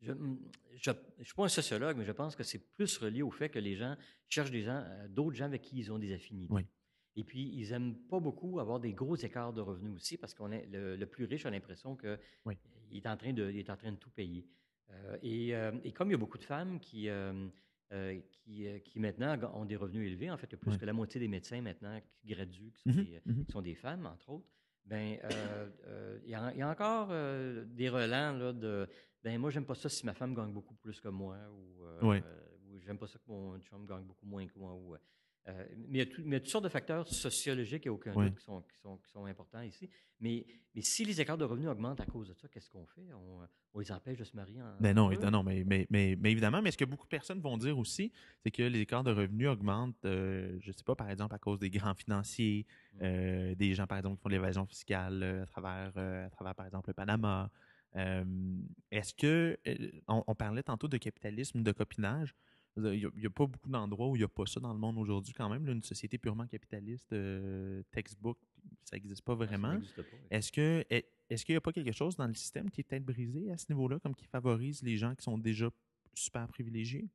Je 0.00 0.12
ne 0.12 1.24
suis 1.24 1.34
pas 1.34 1.44
un 1.44 1.48
sociologue, 1.48 1.96
mais 1.96 2.04
je 2.04 2.12
pense 2.12 2.36
que 2.36 2.44
c'est 2.44 2.60
plus 2.76 2.98
relié 2.98 3.22
au 3.22 3.32
fait 3.32 3.48
que 3.48 3.58
les 3.58 3.74
gens 3.74 3.96
cherchent 4.28 4.52
des 4.52 4.62
gens, 4.62 4.84
d'autres 5.08 5.34
gens 5.34 5.46
avec 5.46 5.62
qui 5.62 5.76
ils 5.76 5.90
ont 5.90 5.98
des 5.98 6.14
affinités. 6.14 6.54
Oui. 6.54 6.64
Et 7.18 7.24
puis, 7.24 7.50
ils 7.52 7.70
n'aiment 7.70 7.96
pas 7.96 8.20
beaucoup 8.20 8.60
avoir 8.60 8.78
des 8.78 8.92
gros 8.92 9.16
écarts 9.16 9.52
de 9.52 9.60
revenus 9.60 9.92
aussi 9.92 10.16
parce 10.16 10.34
qu'on 10.34 10.52
est 10.52 10.68
le, 10.70 11.04
plus 11.04 11.24
riche 11.24 11.46
a 11.46 11.50
l'impression 11.50 11.96
qu'il 11.96 12.16
est, 12.92 13.06
en 13.08 13.16
train 13.16 13.32
de, 13.32 13.50
est 13.50 13.68
en 13.70 13.76
train 13.76 13.90
de 13.90 13.96
tout 13.96 14.10
payer. 14.10 14.46
Euh, 14.92 15.18
euh, 15.24 15.72
et, 15.82 15.92
comme 15.92 16.10
il 16.10 16.12
y 16.12 16.14
a 16.14 16.18
beaucoup 16.18 16.38
de 16.38 16.44
femmes 16.44 16.78
qui, 16.78 17.08
euh, 17.08 17.48
qui, 17.90 18.68
qui, 18.84 19.00
maintenant 19.00 19.36
ont 19.54 19.64
des 19.64 19.74
revenus 19.74 20.06
élevés, 20.06 20.30
en 20.30 20.36
fait, 20.36 20.46
il 20.46 20.52
y 20.52 20.54
a 20.54 20.58
plus 20.58 20.78
que 20.78 20.86
la 20.86 20.92
moitié 20.92 21.18
des 21.20 21.26
médecins 21.26 21.60
maintenant 21.60 22.00
qui 22.08 22.28
graduent, 22.28 22.70
qui 22.70 22.82
sont, 22.82 22.90
mm-hmm, 22.90 23.20
mm-hmm. 23.26 23.46
des, 23.46 23.52
sont 23.52 23.62
des, 23.62 23.74
femmes, 23.74 24.06
entre 24.06 24.30
autres, 24.30 24.46
ben, 24.86 25.18
il, 26.24 26.30
y 26.30 26.34
a, 26.34 26.70
encore 26.70 27.08
des 27.08 27.88
relents 27.88 28.32
là, 28.32 28.52
de 28.52 28.88
ben 29.24 29.40
moi, 29.40 29.50
j'aime 29.50 29.66
pas 29.66 29.74
ça 29.74 29.88
si 29.88 30.06
ma 30.06 30.14
femme 30.14 30.36
gagne 30.36 30.52
beaucoup 30.52 30.74
plus 30.74 31.00
que 31.00 31.08
moi, 31.08 31.36
ou, 31.50 32.06
ou 32.06 32.78
j'aime 32.78 32.96
pas 32.96 33.08
ça 33.08 33.18
que 33.18 33.28
mon 33.28 33.58
chum 33.58 33.84
gagne 33.86 34.04
beaucoup 34.04 34.24
moins 34.26 34.46
que 34.46 34.56
moi. 34.56 34.72
Ou, 34.72 34.94
euh, 35.48 35.64
mais, 35.88 36.00
il 36.18 36.32
y, 36.32 36.34
a 36.34 36.40
toutes 36.40 36.48
sortes 36.48 36.64
de 36.64 36.68
facteurs 36.68 37.08
sociologiques 37.08 37.86
et 37.86 37.88
aucun 37.88 38.12
doute 38.12 38.36
qui 38.36 38.44
sont, 38.44 38.60
qui, 38.62 38.76
sont, 38.76 38.96
qui 38.98 39.10
sont, 39.10 39.24
importants 39.24 39.62
ici. 39.62 39.88
Mais, 40.20 40.44
mais, 40.74 40.82
si 40.82 41.04
les 41.04 41.20
écarts 41.20 41.38
de 41.38 41.44
revenus 41.44 41.68
augmentent 41.68 42.00
à 42.00 42.06
cause 42.06 42.28
de 42.28 42.34
ça, 42.34 42.48
qu'est-ce 42.48 42.68
qu'on 42.68 42.86
fait? 42.86 43.06
On, 43.14 43.78
les 43.78 43.92
empêche 43.92 44.18
de 44.18 44.24
se 44.24 44.34
marier 44.34 44.60
en. 44.60 44.76
Ben 44.80 44.94
non, 44.94 45.10
non 45.30 45.42
mais, 45.44 45.62
mais, 45.64 45.86
mais, 45.88 46.16
mais, 46.20 46.32
évidemment, 46.32 46.60
mais 46.60 46.72
ce 46.72 46.76
que 46.76 46.84
beaucoup 46.84 47.06
de 47.06 47.10
personnes 47.10 47.40
vont 47.40 47.56
dire 47.56 47.78
aussi, 47.78 48.12
c'est 48.42 48.50
que 48.50 48.62
les 48.62 48.80
écarts 48.80 49.04
de 49.04 49.12
revenus 49.12 49.48
augmentent, 49.48 50.04
euh, 50.04 50.58
je 50.60 50.68
ne 50.68 50.72
sais 50.72 50.84
pas, 50.84 50.96
par 50.96 51.08
exemple, 51.08 51.34
à 51.34 51.38
cause 51.38 51.60
des 51.60 51.70
grands 51.70 51.94
financiers, 51.94 52.66
mm. 52.94 52.98
euh, 53.02 53.54
des 53.54 53.74
gens, 53.74 53.86
par 53.86 53.98
exemple, 53.98 54.16
qui 54.16 54.22
font 54.22 54.28
l'évasion 54.28 54.66
fiscale 54.66 55.22
à, 55.22 55.46
travers, 55.46 55.96
à 55.96 56.30
travers, 56.30 56.54
par 56.54 56.66
exemple, 56.66 56.90
le 56.90 56.94
Panama. 56.94 57.50
Est-ce 58.90 59.14
que, 59.14 59.56
on, 60.08 60.24
on, 60.26 60.34
parlait 60.34 60.62
tantôt 60.62 60.88
de 60.88 60.98
capitalisme, 60.98 61.62
de 61.62 61.72
copinage, 61.72 62.34
il 62.78 63.10
n'y 63.16 63.26
a, 63.26 63.30
pas 63.30 63.46
beaucoup 63.46 63.68
d'endroits 63.68 64.08
où 64.08 64.16
il 64.16 64.20
n'y 64.20 64.24
a 64.24 64.28
pas 64.28 64.46
ça 64.46 64.60
dans 64.60 64.72
le 64.72 64.78
monde 64.78 64.98
aujourd'hui 64.98 65.32
quand 65.34 65.48
même. 65.48 65.66
une 65.68 65.82
société 65.82 66.18
purement 66.18 66.46
capitaliste, 66.46 67.12
euh, 67.12 67.82
textbook, 67.90 68.38
ça 68.84 68.96
n'existe 68.96 69.22
pas 69.22 69.34
vraiment. 69.34 69.78
Est-ce 70.30 70.52
que 70.52 70.84
est-ce 70.90 71.44
qu'il 71.44 71.54
n'y 71.54 71.58
a 71.58 71.60
pas 71.60 71.72
quelque 71.72 71.92
chose 71.92 72.16
dans 72.16 72.26
le 72.26 72.34
système 72.34 72.70
qui 72.70 72.80
est 72.80 72.84
peut-être 72.84 73.04
brisé 73.04 73.50
à 73.50 73.58
ce 73.58 73.66
niveau-là, 73.70 73.98
comme 73.98 74.14
qui 74.14 74.24
favorise 74.24 74.82
les 74.82 74.96
gens 74.96 75.14
qui 75.14 75.22
sont 75.22 75.36
déjà 75.36 75.70
super 76.14 76.48
privilégiés? 76.48 77.08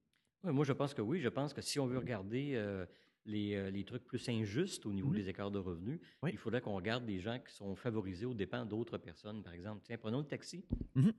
moi, 0.44 0.66
je 0.66 0.74
pense 0.74 0.94
que 0.94 1.02
oui. 1.02 1.20
Je 1.22 1.30
pense 1.30 1.54
que 1.54 1.62
si 1.62 1.80
on 1.80 1.88
veut 1.88 1.98
regarder 1.98 2.54
euh, 2.56 2.86
euh, 3.28 3.72
les, 3.72 3.84
trucs 3.86 4.04
plus 4.04 4.28
injustes 4.30 4.86
au 4.86 4.92
niveau 4.92 5.10
mmh 5.10 5.16
des 5.16 5.30
écarts 5.30 5.52
de 5.52 5.60
revenus, 5.60 6.00
il 6.28 6.38
faudrait 6.38 6.62
qu'on 6.62 6.76
regarde 6.76 7.08
les 7.08 7.20
gens 7.20 7.40
qui 7.40 7.54
sont 7.54 7.76
favorisés 7.76 8.26
aux 8.26 8.34
dépens 8.34 8.66
d'autres 8.66 8.98
personnes. 8.98 9.42
Par 9.42 9.54
exemple, 9.54 9.82
tiens, 9.84 9.98
prenons 9.98 10.20
le 10.20 10.28
taxi. 10.28 10.66
Mmh 10.96 11.12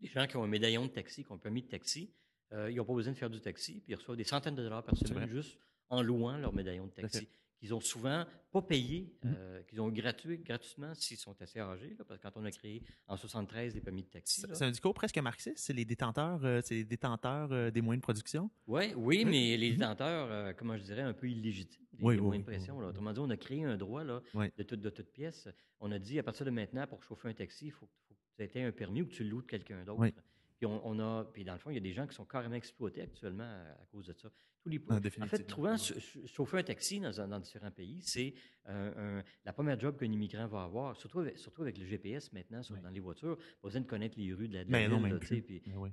les 0.00 0.08
gens 0.08 0.26
qui 0.26 0.36
ont 0.36 0.44
un 0.44 0.48
médaillon 0.48 0.84
de 0.84 0.90
taxi, 0.90 1.24
qui 1.24 1.32
ont 1.32 1.36
un 1.36 1.38
permis 1.38 1.62
de 1.62 1.68
taxi, 1.68 2.12
euh, 2.52 2.70
ils 2.70 2.76
n'ont 2.76 2.84
pas 2.84 2.94
besoin 2.94 3.12
de 3.12 3.18
faire 3.18 3.30
du 3.30 3.40
taxi, 3.40 3.80
puis 3.80 3.92
ils 3.92 3.96
reçoivent 3.96 4.16
des 4.16 4.24
centaines 4.24 4.54
de 4.54 4.62
dollars 4.62 4.84
par 4.84 4.96
semaine 4.96 5.28
juste 5.28 5.58
en 5.88 6.02
louant 6.02 6.36
leur 6.36 6.52
médaillon 6.52 6.86
de 6.86 6.92
taxi. 6.92 7.28
Qu'ils 7.58 7.72
ont 7.72 7.80
souvent 7.80 8.26
pas 8.52 8.60
payé, 8.60 9.16
mmh. 9.22 9.32
euh, 9.34 9.62
qu'ils 9.62 9.80
ont 9.80 9.88
gratuit, 9.88 10.36
gratuitement 10.38 10.92
s'ils 10.92 11.16
sont 11.16 11.34
assez 11.40 11.58
âgés, 11.58 11.94
parce 11.96 12.10
que 12.10 12.22
quand 12.22 12.32
on 12.36 12.44
a 12.44 12.50
créé 12.50 12.82
en 13.08 13.16
73 13.16 13.74
les 13.74 13.80
permis 13.80 14.02
de 14.02 14.08
taxi. 14.08 14.42
C'est 14.52 14.64
un 14.64 14.70
discours 14.70 14.92
presque 14.92 15.16
marxiste, 15.18 15.56
c'est 15.56 15.72
les 15.72 15.86
détenteurs, 15.86 16.44
euh, 16.44 16.60
c'est 16.62 16.74
les 16.74 16.84
détenteurs 16.84 17.72
des 17.72 17.80
moyens 17.80 18.02
de 18.02 18.04
production? 18.04 18.50
Ouais, 18.66 18.92
oui, 18.94 19.24
mais 19.24 19.56
les 19.56 19.70
mmh. 19.70 19.76
détenteurs, 19.76 20.54
comment 20.56 20.76
je 20.76 20.82
dirais, 20.82 21.00
un 21.00 21.14
peu 21.14 21.30
illégitimes, 21.30 21.86
des, 21.94 22.04
oui, 22.04 22.18
moyens 22.18 22.44
de 22.44 22.50
pression. 22.50 22.76
Autrement 22.76 23.14
dit, 23.14 23.20
on 23.20 23.30
a 23.30 23.38
créé 23.38 23.64
un 23.64 23.78
droit 23.78 24.04
là, 24.04 24.20
de, 24.34 24.62
toute, 24.62 24.80
de 24.80 24.90
toute 24.90 25.10
pièce. 25.10 25.48
On 25.80 25.90
a 25.90 25.98
dit, 25.98 26.18
à 26.18 26.22
partir 26.22 26.44
de 26.44 26.50
maintenant, 26.50 26.86
pour 26.86 27.02
chauffer 27.02 27.28
un 27.28 27.34
taxi, 27.34 27.66
il 27.66 27.72
faut, 27.72 27.88
faut 28.06 28.14
que 28.36 28.44
tu 28.44 28.58
aies 28.58 28.64
un 28.64 28.72
permis 28.72 29.00
ou 29.00 29.06
que 29.06 29.14
tu 29.14 29.24
le 29.24 29.30
loues 29.30 29.42
de 29.42 29.46
quelqu'un 29.46 29.82
d'autre. 29.82 30.12
Puis 30.58 30.66
on, 30.66 30.98
a, 31.00 31.24
puis 31.24 31.44
dans 31.44 31.52
le 31.52 31.58
fond, 31.58 31.70
il 31.70 31.74
y 31.74 31.78
a 31.78 31.80
des 31.80 31.92
gens 31.92 32.06
qui 32.06 32.14
sont 32.14 32.24
carrément 32.24 32.54
exploités 32.54 33.02
actuellement 33.02 33.44
à, 33.44 33.84
cause 33.90 34.06
de 34.06 34.14
ça. 34.14 34.30
Tous 34.66 34.70
les, 34.70 34.80
ah, 34.88 34.98
en 35.22 35.26
fait, 35.28 35.44
trouvant 35.44 35.76
chauffer 35.76 36.58
un 36.58 36.62
taxi 36.64 36.98
dans, 36.98 37.28
dans 37.28 37.38
différents 37.38 37.70
pays, 37.70 38.02
c'est 38.02 38.34
la 38.66 39.52
première 39.52 39.78
job 39.78 39.96
qu'un 39.96 40.10
immigrant 40.10 40.48
va 40.48 40.64
avoir, 40.64 40.96
surtout 40.96 41.20
avec, 41.20 41.38
surtout 41.38 41.62
avec 41.62 41.78
le 41.78 41.86
GPS 41.86 42.32
maintenant 42.32 42.60
dans 42.82 42.90
les 42.90 42.98
voitures, 42.98 43.36
pas 43.36 43.68
besoin 43.68 43.82
de 43.82 43.86
connaître 43.86 44.18
les 44.18 44.32
rues 44.32 44.48
de 44.48 44.54
la, 44.54 44.64
de 44.64 44.70
ben 44.70 45.18
ville. 45.20 45.42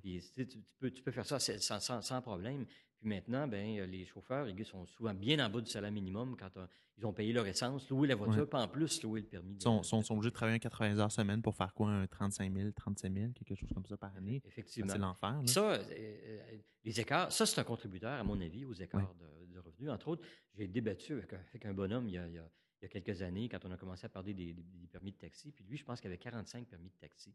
puis, 0.01 0.21
tu, 0.47 0.57
peux, 0.79 0.89
tu 0.89 1.03
peux 1.03 1.11
faire 1.11 1.25
ça 1.25 1.39
sans, 1.39 1.79
sans, 1.79 2.01
sans 2.01 2.21
problème. 2.21 2.65
Puis 3.03 3.09
maintenant, 3.09 3.47
ben, 3.47 3.79
euh, 3.79 3.85
les 3.85 4.05
chauffeurs, 4.05 4.47
ils 4.47 4.65
sont 4.65 4.85
souvent 4.85 5.13
bien 5.13 5.45
en 5.45 5.49
bas 5.49 5.59
du 5.59 5.69
salaire 5.69 5.91
minimum 5.91 6.37
quand 6.39 6.55
euh, 6.57 6.65
ils 6.97 7.05
ont 7.05 7.11
payé 7.11 7.33
leur 7.33 7.45
essence, 7.45 7.89
loué 7.89 8.07
la 8.07 8.15
voiture, 8.15 8.49
pas 8.49 8.61
en 8.61 8.67
plus 8.67 9.03
louer 9.03 9.21
le 9.21 9.27
permis. 9.27 9.55
Ils 9.55 9.61
sont, 9.61 9.83
sont, 9.83 10.13
obligés 10.13 10.29
de 10.29 10.35
travailler 10.35 10.59
80 10.59 10.99
heures 10.99 11.11
semaine 11.11 11.41
pour 11.41 11.55
faire 11.55 11.73
quoi, 11.73 11.89
un 11.89 12.07
35 12.07 12.53
000, 12.53 12.71
37 12.71 13.13
000, 13.13 13.31
quelque 13.33 13.55
chose 13.55 13.69
comme 13.73 13.85
ça 13.85 13.97
par 13.97 14.15
année? 14.15 14.41
Effectivement. 14.45 14.93
C'est 14.93 14.99
l'enfer. 14.99 15.41
Ça, 15.47 15.73
euh, 15.73 16.39
les 16.83 16.99
écarts, 16.99 17.31
ça, 17.31 17.45
c'est 17.45 17.59
un 17.59 17.63
contributeur, 17.63 18.19
à 18.19 18.23
mon 18.23 18.39
avis, 18.41 18.65
aux 18.65 18.73
écarts 18.73 19.15
de, 19.15 19.59
revenus. 19.59 19.89
Entre 19.89 20.07
autres, 20.07 20.27
j'ai 20.55 20.67
débattu 20.67 21.13
avec, 21.13 21.65
un 21.65 21.73
bonhomme 21.73 22.07
il 22.09 22.15
y, 22.15 22.17
a, 22.17 22.87
quelques 22.89 23.21
années, 23.21 23.47
quand 23.47 23.63
on 23.65 23.71
a 23.71 23.77
commencé 23.77 24.05
à 24.05 24.09
parler 24.09 24.33
des, 24.33 24.53
des 24.53 24.87
permis 24.87 25.11
de 25.11 25.17
taxi. 25.17 25.51
Puis 25.51 25.63
lui, 25.63 25.77
je 25.77 25.85
pense 25.85 26.01
qu'il 26.01 26.09
avait 26.09 26.17
45 26.17 26.67
permis 26.67 26.89
de 26.89 26.95
taxi. 26.95 27.33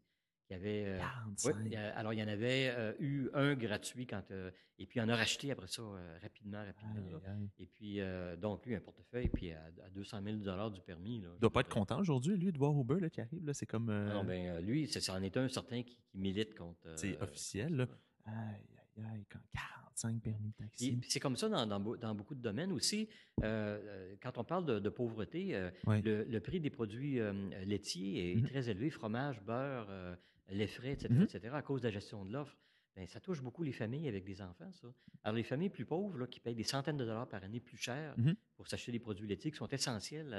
Il 0.49 0.53
y 0.53 0.55
avait, 0.55 0.83
euh, 0.87 1.91
alors, 1.95 2.11
il 2.11 2.19
y 2.19 2.23
en 2.23 2.27
avait 2.27 2.73
euh, 2.75 2.93
eu 2.99 3.29
un 3.35 3.53
gratuit 3.53 4.07
quand. 4.07 4.31
Euh, 4.31 4.49
et 4.79 4.87
puis, 4.87 4.99
il 4.99 5.03
en 5.03 5.09
a 5.09 5.15
racheté 5.15 5.51
après 5.51 5.67
ça 5.67 5.83
rapidement, 6.23 6.63
rapidement. 6.65 7.19
Et 7.59 7.67
puis, 7.67 7.99
donc, 8.41 8.65
lui, 8.65 8.75
un 8.75 8.79
portefeuille, 8.79 9.29
puis 9.29 9.51
à, 9.51 9.89
200 9.93 10.21
000 10.23 10.69
du 10.69 10.81
permis. 10.81 11.17
il 11.17 11.21
ne 11.21 11.37
doit 11.37 11.53
pas 11.53 11.61
être 11.61 11.69
content 11.69 11.99
aujourd'hui, 11.99 12.35
lui, 12.35 12.51
de 12.51 12.57
voir 12.57 12.71
Uber 12.79 12.99
là, 12.99 13.09
qui 13.09 13.21
arrive. 13.21 13.45
Là, 13.45 13.53
c'est 13.53 13.67
comme. 13.67 13.89
Ah 13.89 14.13
non, 14.13 14.23
ben, 14.23 14.59
lui, 14.61 14.87
c'en 14.87 15.21
est 15.21 15.37
un 15.37 15.47
certain 15.49 15.83
qui, 15.83 15.99
milite 16.15 16.55
contre. 16.55 16.79
c'est 16.95 17.21
officiel, 17.21 17.75
là. 17.75 17.87
Aïe, 18.25 18.65
aïe, 18.97 19.05
aïe, 19.11 19.25
45 19.29 20.21
permis 20.21 20.49
de 20.49 20.55
taxi. 20.55 20.99
C'est 21.07 21.19
comme 21.19 21.35
ça 21.35 21.49
dans, 21.49 21.65
dans, 21.65 22.15
beaucoup 22.15 22.35
de 22.35 22.41
domaines 22.41 22.71
aussi. 22.71 23.09
quand 23.41 24.37
on 24.37 24.43
parle 24.43 24.81
de, 24.81 24.89
pauvreté, 24.89 25.69
le, 25.87 26.39
prix 26.39 26.59
des 26.59 26.69
produits 26.69 27.19
laitiers 27.65 28.31
est 28.31 28.35
mm-hmm. 28.35 28.43
très 28.43 28.69
élevé 28.69 28.89
fromage, 28.89 29.41
beurre, 29.41 30.17
les 30.49 30.67
frais, 30.67 30.93
etc., 30.93 31.13
mmh 31.13 31.23
etc., 31.23 31.49
à 31.53 31.61
cause 31.61 31.81
de 31.81 31.87
la 31.87 31.93
gestion 31.93 32.25
de 32.25 32.31
l'offre, 32.31 32.57
ben, 32.95 33.07
ça 33.07 33.19
touche 33.19 33.41
beaucoup 33.41 33.63
les 33.63 33.71
familles 33.71 34.07
avec 34.07 34.25
des 34.25 34.41
enfants, 34.41 34.71
ça. 34.71 34.87
Alors, 35.23 35.37
les 35.37 35.43
familles 35.43 35.69
plus 35.69 35.85
pauvres, 35.85 36.17
là, 36.17 36.27
qui 36.27 36.39
payent 36.39 36.55
des 36.55 36.63
centaines 36.63 36.97
de 36.97 37.05
dollars 37.05 37.29
par 37.29 37.43
année 37.43 37.59
plus 37.59 37.77
cher 37.77 38.15
mmh 38.17 38.31
pour 38.55 38.67
s'acheter 38.67 38.91
des 38.91 38.99
produits 38.99 39.25
laitiers 39.25 39.51
qui 39.51 39.57
sont 39.57 39.69
essentiels, 39.69 40.33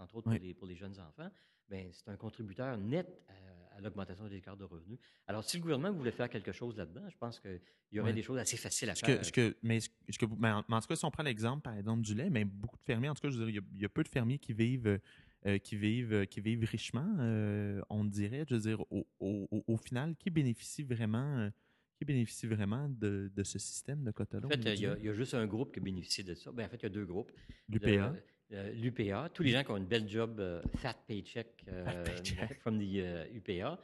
entre 0.00 0.16
autres, 0.16 0.30
pour, 0.30 0.40
les, 0.40 0.54
pour, 0.54 0.66
les, 0.66 0.76
jeunes 0.76 0.98
enfants, 0.98 1.30
ben, 1.68 1.90
c'est 1.92 2.08
un 2.08 2.16
contributeur 2.16 2.78
net 2.78 3.22
à, 3.28 3.32
l'augmentation 3.80 4.26
des 4.28 4.36
écarts 4.36 4.56
de 4.56 4.64
revenus. 4.64 4.98
Alors, 5.26 5.44
si 5.44 5.56
le 5.56 5.62
gouvernement 5.62 5.92
voulait 5.92 6.12
faire 6.12 6.28
quelque 6.28 6.52
chose 6.52 6.76
là-dedans, 6.76 7.08
je 7.08 7.16
pense 7.16 7.40
qu'il 7.40 7.60
y 7.92 8.00
aurait 8.00 8.12
des 8.12 8.22
choses 8.22 8.38
assez 8.38 8.56
faciles 8.56 8.90
à 8.90 8.94
faire. 8.94 9.24
Ce 9.24 9.32
que, 9.32 9.56
mais, 9.62 9.80
ce 9.80 9.88
que, 10.18 10.24
en, 10.24 10.80
tout 10.80 10.86
cas, 10.88 10.96
si 10.96 11.04
on 11.04 11.10
prend 11.10 11.22
l'exemple, 11.22 11.62
par 11.62 11.76
exemple, 11.76 12.02
du 12.02 12.14
lait, 12.14 12.30
mais 12.30 12.44
beaucoup 12.44 12.76
de 12.76 12.84
fermiers, 12.84 13.08
en 13.08 13.14
tout 13.14 13.22
cas, 13.22 13.30
je 13.30 13.38
veux 13.38 13.50
dire, 13.50 13.62
il 13.72 13.80
y 13.80 13.84
a, 13.84 13.88
peu 13.88 14.02
de 14.02 14.08
fermiers 14.08 14.38
qui 14.38 14.52
vivent 14.52 15.00
euh, 15.46 15.58
qui, 15.58 15.76
vivent, 15.76 16.12
euh, 16.12 16.24
qui 16.24 16.40
vivent 16.40 16.64
richement, 16.64 17.14
euh, 17.20 17.80
on 17.88 18.04
dirait, 18.04 18.44
je 18.48 18.54
veux 18.54 18.60
dire, 18.60 18.80
au, 18.90 19.06
au, 19.20 19.64
au 19.66 19.76
final, 19.76 20.16
qui 20.16 20.30
bénéficie 20.30 20.82
vraiment 20.82 21.50
qui 21.96 22.04
bénéficie 22.04 22.46
vraiment 22.46 22.88
de, 22.90 23.30
de, 23.34 23.42
ce 23.42 23.58
système 23.58 24.04
de 24.04 24.10
quota 24.10 24.38
En 24.44 24.48
fait, 24.48 24.56
il 24.56 24.80
y, 24.80 24.86
a, 24.86 24.98
il 24.98 25.04
y, 25.04 25.08
a 25.08 25.14
juste 25.14 25.32
un 25.32 25.46
groupe 25.46 25.72
qui 25.72 25.80
bénéficie 25.80 26.22
de 26.22 26.34
ça. 26.34 26.52
Ben, 26.52 26.66
en 26.66 26.68
fait, 26.68 26.76
il 26.76 26.82
y 26.82 26.86
a 26.86 26.90
deux 26.90 27.06
groupes. 27.06 27.32
L'UPA. 27.68 28.14
l'UPA, 28.50 29.28
tous 29.32 29.42
les 29.42 29.50
gens 29.50 29.64
qui 29.64 29.70
ont 29.70 29.76
une 29.76 29.86
belle 29.86 30.08
job, 30.08 30.40
fat 30.76 30.96
paycheck, 31.06 31.64
from 32.60 32.78
the 32.78 33.02
UPA. 33.34 33.78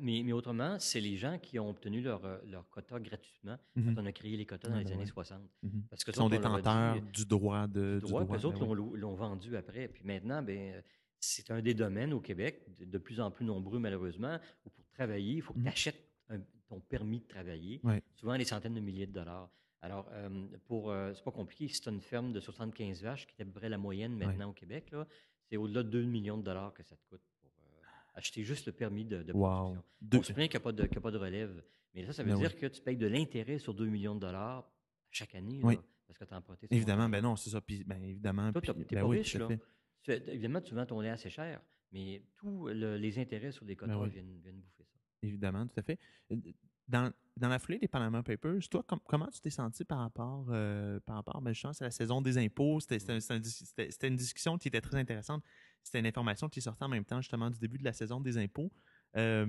mais, 0.00 0.22
mais, 0.24 0.32
autrement, 0.32 0.78
c'est 0.78 1.00
les 1.00 1.16
gens 1.16 1.38
qui 1.38 1.58
ont 1.58 1.70
obtenu 1.70 2.00
leur, 2.00 2.22
leur 2.46 2.68
quota 2.70 2.98
gratuitement 2.98 3.56
quand 3.74 3.80
mm-hmm. 3.80 4.00
on 4.00 4.06
a 4.06 4.12
créé 4.12 4.36
les 4.36 4.46
quotas 4.46 4.68
dans 4.68 4.78
les 4.78 4.92
années 4.92 5.06
60. 5.06 5.38
Mm-hmm. 5.64 5.70
Parce 5.90 6.04
que 6.04 6.12
sont 6.12 6.28
détenteurs 6.28 7.00
du 7.00 7.26
droit 7.26 7.66
de. 7.66 8.00
Du 8.02 8.10
droit, 8.10 8.26
les 8.30 8.44
autres 8.44 8.64
ben 8.66 8.74
l'ont 8.74 9.14
vendu 9.14 9.56
après. 9.56 9.88
Puis 9.88 10.02
maintenant, 10.04 10.42
ben, 10.42 10.82
c'est 11.20 11.50
un 11.50 11.60
des 11.60 11.74
domaines 11.74 12.12
au 12.12 12.20
Québec, 12.20 12.64
de, 12.80 12.98
plus 12.98 13.20
en 13.20 13.30
plus 13.30 13.44
nombreux 13.44 13.78
malheureusement, 13.78 14.38
où 14.64 14.70
pour 14.70 14.84
travailler, 14.90 15.34
il 15.34 15.42
faut 15.42 15.54
que 15.54 15.60
tu 15.60 15.68
achètes 15.68 16.08
ton 16.68 16.80
permis 16.80 17.20
de 17.20 17.26
travailler, 17.26 17.80
souvent 18.14 18.36
des 18.36 18.44
centaines 18.44 18.74
de 18.74 18.80
milliers 18.80 19.06
de 19.06 19.12
dollars. 19.12 19.50
Alors, 19.80 20.08
euh, 20.12 20.28
pour, 20.66 20.90
euh, 20.90 21.12
c'est 21.14 21.22
pas 21.22 21.30
compliqué. 21.30 21.68
Si 21.68 21.80
tu 21.80 21.88
as 21.88 21.92
une 21.92 22.00
ferme 22.00 22.32
de 22.32 22.40
75 22.40 23.02
vaches, 23.02 23.26
qui 23.26 23.34
est 23.38 23.42
à 23.42 23.44
peu 23.44 23.52
près 23.52 23.68
la 23.68 23.78
moyenne 23.78 24.16
maintenant 24.16 24.50
au 24.50 24.52
Québec, 24.52 24.92
c'est 25.48 25.56
au-delà 25.56 25.82
de 25.82 25.90
2 25.90 26.04
millions 26.04 26.36
de 26.36 26.42
dollars 26.42 26.74
que 26.74 26.82
ça 26.82 26.96
te 26.96 27.04
coûte 27.08 27.22
pour 27.40 27.50
euh, 27.50 27.86
acheter 28.14 28.42
juste 28.42 28.66
le 28.66 28.72
permis 28.72 29.04
de, 29.04 29.22
de 29.22 29.32
production. 29.32 29.82
On 30.12 30.22
se 30.22 30.32
plaint 30.32 30.50
qu'il 30.50 30.58
n'y 30.58 30.96
a, 30.96 31.00
pas 31.00 31.10
de 31.10 31.18
relève. 31.18 31.62
Mais 31.94 32.04
ça, 32.06 32.12
ça 32.12 32.22
veut 32.22 32.32
ben 32.32 32.38
dire 32.38 32.56
que 32.56 32.66
tu 32.66 32.82
payes 32.82 32.96
de 32.96 33.06
l'intérêt 33.06 33.58
sur 33.58 33.72
2 33.72 33.86
millions 33.86 34.14
de 34.14 34.20
dollars 34.20 34.68
chaque 35.10 35.34
année. 35.34 35.60
parce 35.62 36.18
que 36.18 36.24
tu 36.24 36.34
as 36.34 36.36
emprunté. 36.36 36.66
Évidemment, 36.70 37.08
ben 37.08 37.22
non, 37.22 37.36
c'est 37.36 37.50
ça. 37.50 37.60
Puis, 37.60 37.84
ben 37.84 38.02
évidemment. 38.02 38.52
Toi, 38.52 38.60
tu 38.60 38.70
n'es 38.72 38.84
ben 38.84 39.00
pas 39.02 39.08
riche, 39.08 39.36
là. 39.36 39.48
évidemment, 40.06 40.60
tu 40.60 40.74
vends 40.74 40.86
ton 40.86 41.00
lait 41.00 41.10
assez 41.10 41.30
cher, 41.30 41.62
mais 41.92 42.22
tous 42.34 42.66
les 42.68 43.18
intérêts 43.18 43.52
sur 43.52 43.64
des 43.64 43.76
ben 43.76 43.86
quotas 43.86 44.08
viennent, 44.08 44.38
viennent 44.42 44.60
bouffer 44.60 44.84
ça. 44.84 44.98
Évidemment, 45.22 45.66
tout 45.66 45.78
à 45.78 45.82
fait 45.82 45.98
dans, 46.88 47.12
dans, 47.38 47.48
la 47.48 47.58
foulée 47.58 47.78
des 47.78 47.88
Panama 47.88 48.22
Papers, 48.22 48.68
toi, 48.70 48.84
comment 49.06 49.26
tu 49.28 49.40
t'es 49.40 49.50
senti 49.50 49.84
par 49.84 49.98
rapport, 49.98 50.46
euh, 50.50 51.00
par 51.00 51.16
rapport 51.16 51.40
ben, 51.40 51.52
à 51.52 51.84
la 51.84 51.90
saison 51.90 52.20
des 52.20 52.38
impôts? 52.38 52.80
C'était 52.80 54.08
une 54.08 54.16
discussion 54.16 54.58
qui 54.58 54.68
était 54.68 54.80
très 54.80 54.96
intéressante. 54.96 55.44
C'était 55.82 56.00
une 56.00 56.06
information 56.06 56.48
qui 56.48 56.60
sortie 56.60 56.82
en 56.82 56.88
même 56.88 57.04
temps, 57.04 57.20
justement, 57.20 57.50
du 57.50 57.58
début 57.58 57.78
de 57.78 57.84
la 57.84 57.92
saison 57.92 58.20
des 58.20 58.38
impôts. 58.38 58.70
Euh, 59.16 59.46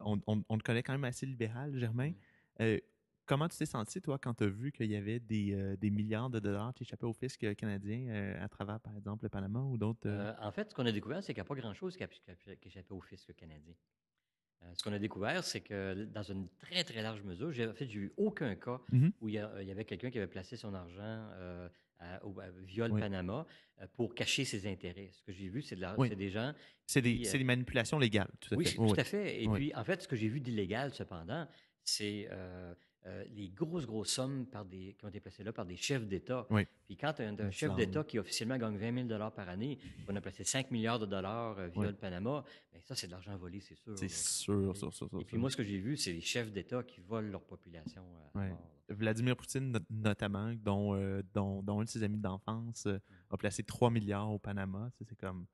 on, 0.00 0.20
on, 0.26 0.58
te 0.58 0.62
connaît 0.62 0.82
quand 0.82 0.92
même 0.92 1.04
assez 1.04 1.26
libéral, 1.26 1.76
Germain. 1.78 2.12
Euh, 2.60 2.78
comment 3.26 3.48
tu 3.48 3.58
t'es 3.58 3.66
senti, 3.66 4.00
toi, 4.00 4.18
quand 4.18 4.34
tu 4.34 4.44
as 4.44 4.48
vu 4.48 4.72
qu'il 4.72 4.90
y 4.90 4.96
avait 4.96 5.20
des, 5.20 5.76
des, 5.78 5.90
milliards 5.90 6.30
de 6.30 6.38
dollars 6.38 6.72
qui 6.74 6.84
échappaient 6.84 7.06
au 7.06 7.12
fisc 7.12 7.54
canadien 7.56 8.34
à 8.40 8.48
travers, 8.48 8.80
par 8.80 8.96
exemple, 8.96 9.24
le 9.24 9.28
Panama 9.28 9.60
ou 9.60 9.76
d'autres? 9.76 10.08
en 10.40 10.50
fait, 10.52 10.70
ce 10.70 10.74
qu'on 10.74 10.86
a 10.86 10.92
découvert, 10.92 11.22
c'est 11.22 11.34
qu'il 11.34 11.42
n'y 11.42 11.46
a 11.46 11.48
pas 11.48 11.54
grand-chose 11.54 11.96
qui, 11.96 12.04
qui 12.60 12.68
échappait 12.68 12.92
au 12.92 13.00
fisc 13.00 13.34
canadien. 13.34 13.74
Euh, 14.62 14.72
ce 14.74 14.82
qu'on 14.82 14.92
a 14.92 14.98
découvert, 14.98 15.44
c'est 15.44 15.60
que 15.60 16.04
dans 16.04 16.22
une 16.22 16.48
très, 16.58 16.84
très 16.84 17.02
large 17.02 17.22
mesure, 17.22 17.52
j'ai 17.52 17.66
en 17.66 17.74
fait, 17.74 17.92
eu 17.94 18.12
aucun 18.16 18.54
cas 18.54 18.80
mm-hmm. 18.92 19.12
où 19.20 19.28
il 19.28 19.34
y, 19.34 19.38
avait 19.38 19.84
quelqu'un 19.84 20.10
qui 20.10 20.18
avait 20.18 20.26
placé 20.26 20.56
son 20.56 20.74
argent 20.74 21.28
euh, 21.34 21.68
via 22.64 22.88
le 22.88 22.98
Panama 22.98 23.46
euh, 23.80 23.86
pour 23.94 24.14
cacher 24.14 24.44
ses 24.44 24.70
intérêts. 24.70 25.10
Ce 25.12 25.22
que 25.22 25.32
j'ai 25.32 25.48
vu, 25.48 25.62
c'est 25.62 25.76
de 25.76 26.14
des 26.14 26.30
gens. 26.30 26.52
C'est 26.86 27.02
des, 27.02 27.18
des, 27.18 27.44
manipulations 27.44 27.98
légales, 27.98 28.30
tout 28.40 28.54
à 28.54 28.56
oui, 28.56 28.66
fait. 28.66 28.76
tout 28.76 28.94
à 28.96 29.04
fait. 29.04 29.42
Et 29.42 29.48
puis, 29.48 29.74
en 29.74 29.84
fait, 29.84 30.02
ce 30.02 30.08
que 30.08 30.16
j'ai 30.16 30.28
vu 30.28 30.40
d'illégal, 30.40 30.92
cependant, 30.92 31.48
c'est 31.84 32.28
euh, 33.04 33.24
les 33.34 33.48
grosses, 33.48 33.86
grosses 33.86 34.10
sommes 34.10 34.46
par 34.46 34.64
des, 34.64 34.94
qui 34.96 35.04
ont 35.04 35.08
été 35.08 35.18
placées 35.18 35.42
là 35.42 35.52
par 35.52 35.66
des 35.66 35.76
chefs 35.76 36.06
d'État. 36.06 36.46
Puis 36.86 36.96
quand 36.96 37.18
un, 37.18 37.50
chef 37.50 37.74
d'État 37.74 38.04
qui 38.04 38.18
officiellement 38.18 38.56
gagne 38.58 38.76
20 38.76 39.08
000 39.08 39.30
par 39.30 39.48
année, 39.48 39.78
on 40.08 40.14
a 40.14 40.20
placé 40.20 40.44
5 40.44 40.70
milliards 40.70 41.00
de 41.00 41.06
dollars 41.06 41.58
euh, 41.58 41.68
via 41.68 41.90
le 41.90 41.96
Panama, 41.96 42.44
bien, 42.70 42.80
ça, 42.84 42.94
c'est 42.94 43.08
de 43.08 43.12
l'argent 43.12 43.36
volé, 43.36 43.60
c'est 43.60 43.74
sûr. 43.74 43.98
C'est 43.98 44.08
sûr, 44.08 44.76
sûr, 44.76 44.94
sûr, 44.94 45.08
Et 45.20 45.24
puis 45.24 45.36
moi, 45.36 45.50
ce 45.50 45.56
que 45.56 45.64
j'ai 45.64 45.78
vu, 45.78 45.96
c'est 45.96 46.12
les 46.12 46.20
chefs 46.20 46.52
d'État 46.52 46.82
qui 46.84 47.00
volent 47.00 47.28
leur 47.28 47.42
population. 47.42 48.04
Vladimir 48.88 49.36
Poutine, 49.36 49.78
notamment, 49.90 50.52
dont, 50.54 50.94
euh, 50.94 51.22
dont, 51.32 51.62
dont, 51.62 51.80
un 51.80 51.84
de 51.84 51.88
ses 51.88 52.02
amis 52.02 52.18
d'enfance 52.18 52.86
a 53.30 53.36
placé 53.36 53.62
3 53.62 53.90
milliards 53.90 54.30
au 54.30 54.38
Panama. 54.38 54.90
C'est 54.98 55.16
comme 55.16 55.46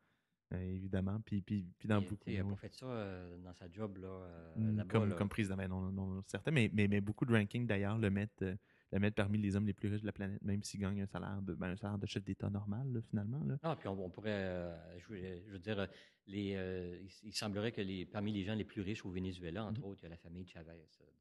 euh, 0.54 0.74
évidemment. 0.74 1.20
Puis, 1.24 1.42
puis, 1.42 1.66
puis 1.78 1.88
dans 1.88 2.00
beaucoup. 2.00 2.16
Il 2.26 2.38
n'a 2.38 2.44
pas 2.44 2.56
fait 2.56 2.72
ça 2.72 2.86
euh, 2.86 3.36
dans 3.44 3.52
sa 3.52 3.70
job 3.70 3.98
là, 3.98 4.08
euh, 4.08 4.54
mm, 4.56 4.84
comme, 4.88 5.14
comme 5.14 5.28
président, 5.28 5.56
ben 5.56 5.68
non, 5.68 5.92
non, 5.92 6.22
certain, 6.26 6.50
mais, 6.50 6.70
mais, 6.72 6.88
mais, 6.88 7.02
beaucoup 7.02 7.26
de 7.26 7.34
rankings 7.34 7.66
d'ailleurs 7.66 7.98
le 7.98 8.08
mettent, 8.08 8.44
le 8.92 8.98
mettent 8.98 9.14
parmi 9.14 9.36
les 9.36 9.56
hommes 9.56 9.66
les 9.66 9.74
plus 9.74 9.90
riches 9.90 10.00
de 10.00 10.06
la 10.06 10.12
planète, 10.12 10.40
même 10.42 10.62
s'il 10.62 10.80
gagne 10.80 11.02
un 11.02 11.06
salaire 11.06 11.42
de, 11.42 11.52
ben, 11.52 11.68
un 11.68 11.76
salaire 11.76 11.98
de 11.98 12.06
chef 12.06 12.24
d'État 12.24 12.48
normal, 12.48 13.02
finalement. 13.10 13.44
Là. 13.44 13.58
Ah, 13.62 13.76
puis 13.76 13.88
on, 13.88 14.08
pourrait, 14.08 14.72
je, 14.98 15.50
veux 15.50 15.58
dire, 15.58 15.86
les, 16.26 16.98
il, 17.24 17.34
semblerait 17.34 17.72
que 17.72 17.82
les, 17.82 18.06
parmi 18.06 18.32
les 18.32 18.44
gens 18.44 18.54
les 18.54 18.64
plus 18.64 18.80
riches 18.80 19.04
au 19.04 19.10
Venezuela, 19.10 19.66
entre 19.66 19.82
mm-hmm. 19.82 19.84
autres, 19.84 20.00
il 20.00 20.04
y 20.04 20.06
a 20.06 20.10
la 20.10 20.16
famille 20.16 20.46
Chavez. 20.46 20.72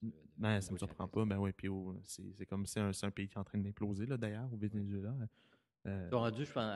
Mm, 0.02 0.10
ben, 0.38 0.62
ça 0.62 0.70
ne 0.70 0.74
me 0.76 0.78
surprend 0.78 1.08
pas. 1.10 1.26
Ben 1.26 1.38
oui, 1.38 1.52
puis 1.52 1.68
c'est 2.04 2.46
comme 2.46 2.66
c'est 2.66 2.80
un, 2.80 2.92
un, 3.02 3.12
pays 3.12 3.28
qui 3.28 3.34
est 3.34 3.40
en 3.40 3.44
train 3.44 3.58
d'imploser, 3.58 4.06
d'ailleurs, 4.06 4.48
au 4.54 4.58
Venezuela. 4.58 5.14
Euh, 5.86 6.10
rendu, 6.12 6.46
je 6.46 6.52
pense, 6.52 6.74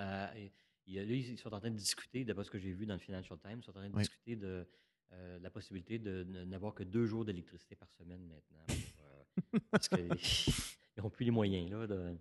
ils 0.87 1.37
sont 1.37 1.53
en 1.53 1.59
train 1.59 1.71
de 1.71 1.77
discuter, 1.77 2.23
d'après 2.25 2.43
ce 2.43 2.51
que 2.51 2.59
j'ai 2.59 2.71
vu 2.71 2.85
dans 2.85 2.93
le 2.93 2.99
Financial 2.99 3.37
Times, 3.39 3.59
ils 3.59 3.63
sont 3.63 3.71
en 3.71 3.81
train 3.81 3.89
de 3.89 3.97
discuter 3.97 4.35
de 4.35 4.67
euh, 5.13 5.39
la 5.41 5.49
possibilité 5.49 5.99
de 5.99 6.23
n'avoir 6.45 6.73
que 6.73 6.83
deux 6.83 7.05
jours 7.05 7.25
d'électricité 7.25 7.75
par 7.75 7.91
semaine 7.91 8.25
maintenant. 8.27 8.65
Euh, 8.69 9.59
parce 9.71 9.89
qu'ils 9.89 10.07
n'ont 11.03 11.09
plus 11.09 11.25
les 11.25 11.31
moyens. 11.31 11.69
là. 11.69 11.85
De... 11.85 12.15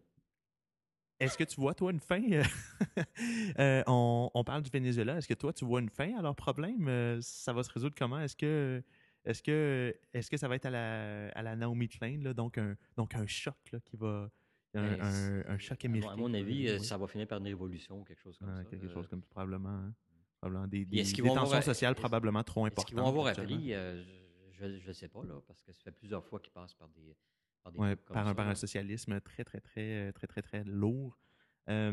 Est-ce 1.20 1.38
que 1.38 1.44
tu 1.44 1.61
vois, 1.61 1.75
toi, 1.75 1.92
une 1.92 2.01
fin? 2.01 2.20
Euh, 3.59 3.83
on, 3.87 4.42
parle 4.44 4.62
du 4.62 4.70
Venezuela. 4.70 5.18
Est-ce 5.18 5.29
que 5.29 5.35
toi, 5.35 5.53
tu 5.53 5.64
vois 5.64 5.81
une 5.81 5.90
fin 5.90 6.18
à 6.18 6.23
leur 6.23 6.35
problème? 6.35 7.20
ça 7.23 7.53
va 7.53 7.62
se 7.62 7.70
résoudre 7.70 7.94
comment? 7.96 8.18
Est-ce 8.20 8.37
que, 8.37 8.83
est-ce 9.25 9.42
que, 9.42 9.94
est-ce 10.12 10.29
que 10.29 10.37
ça 10.37 10.49
va 10.49 10.57
être 10.57 10.66
à 10.66 10.70
la, 10.70 11.29
à 11.29 11.42
la 11.42 11.55
Naomi 11.55 11.88
Klein, 11.88 12.20
là, 12.23 12.35
donc, 12.35 12.59
un, 12.59 12.77
donc 12.96 13.14
un 13.14 13.27
choc 13.27 13.55
là, 13.73 13.79
qui 13.85 13.96
va 13.96 14.31
un, 14.74 14.96
ben, 14.96 15.44
un, 15.48 15.59
choc 15.59 15.85
américain. 15.85 16.12
À 16.12 16.16
mon 16.16 16.33
avis, 16.33 16.68
euh, 16.68 16.78
ça 16.78 16.96
va 16.96 17.06
finir 17.06 17.26
par 17.26 17.38
une 17.38 17.46
révolution 17.46 18.00
ou 18.00 18.04
quelque 18.04 18.20
chose 18.20 18.38
comme 18.38 18.54
ça. 18.54 18.64
Quelque 18.64 18.88
chose 18.88 19.09
comme 19.09 19.22
probablement. 19.22 19.68
Hein. 19.68 19.94
probablement 20.38 20.68
des, 20.68 20.85
des, 20.85 21.02
tensions 21.02 21.62
sociales 21.62 21.94
probablement 21.94 22.44
trop 22.44 22.64
importantes. 22.66 22.85
Est-ce 22.85 22.94
qu'ils 22.94 23.02
vont 23.02 23.09
avoir 23.09 23.26
appris 23.26 23.74
euh, 23.74 24.02
Je 24.52 24.88
ne 24.88 24.92
sais 24.92 25.09
pas, 25.09 25.24
là, 25.24 25.40
parce 25.46 25.62
que 25.62 25.72
ça 25.72 25.83
fait 25.83 25.92
plusieurs 25.92 26.24
fois 26.24 26.40
qu'ils 26.40 26.52
passent 26.52 26.74
par 26.74 26.88
des. 26.88 27.16
Par, 27.62 27.72
des 27.72 27.96
par, 27.96 28.26
un, 28.26 28.35
par 28.35 28.48
un 28.48 28.54
socialisme 28.54 29.20
très, 29.20 29.44
très, 29.44 29.61
très, 29.61 30.12
très, 30.12 30.26
très, 30.26 30.42
très, 30.42 30.64
lourd. 30.64 31.18
Euh, 31.68 31.92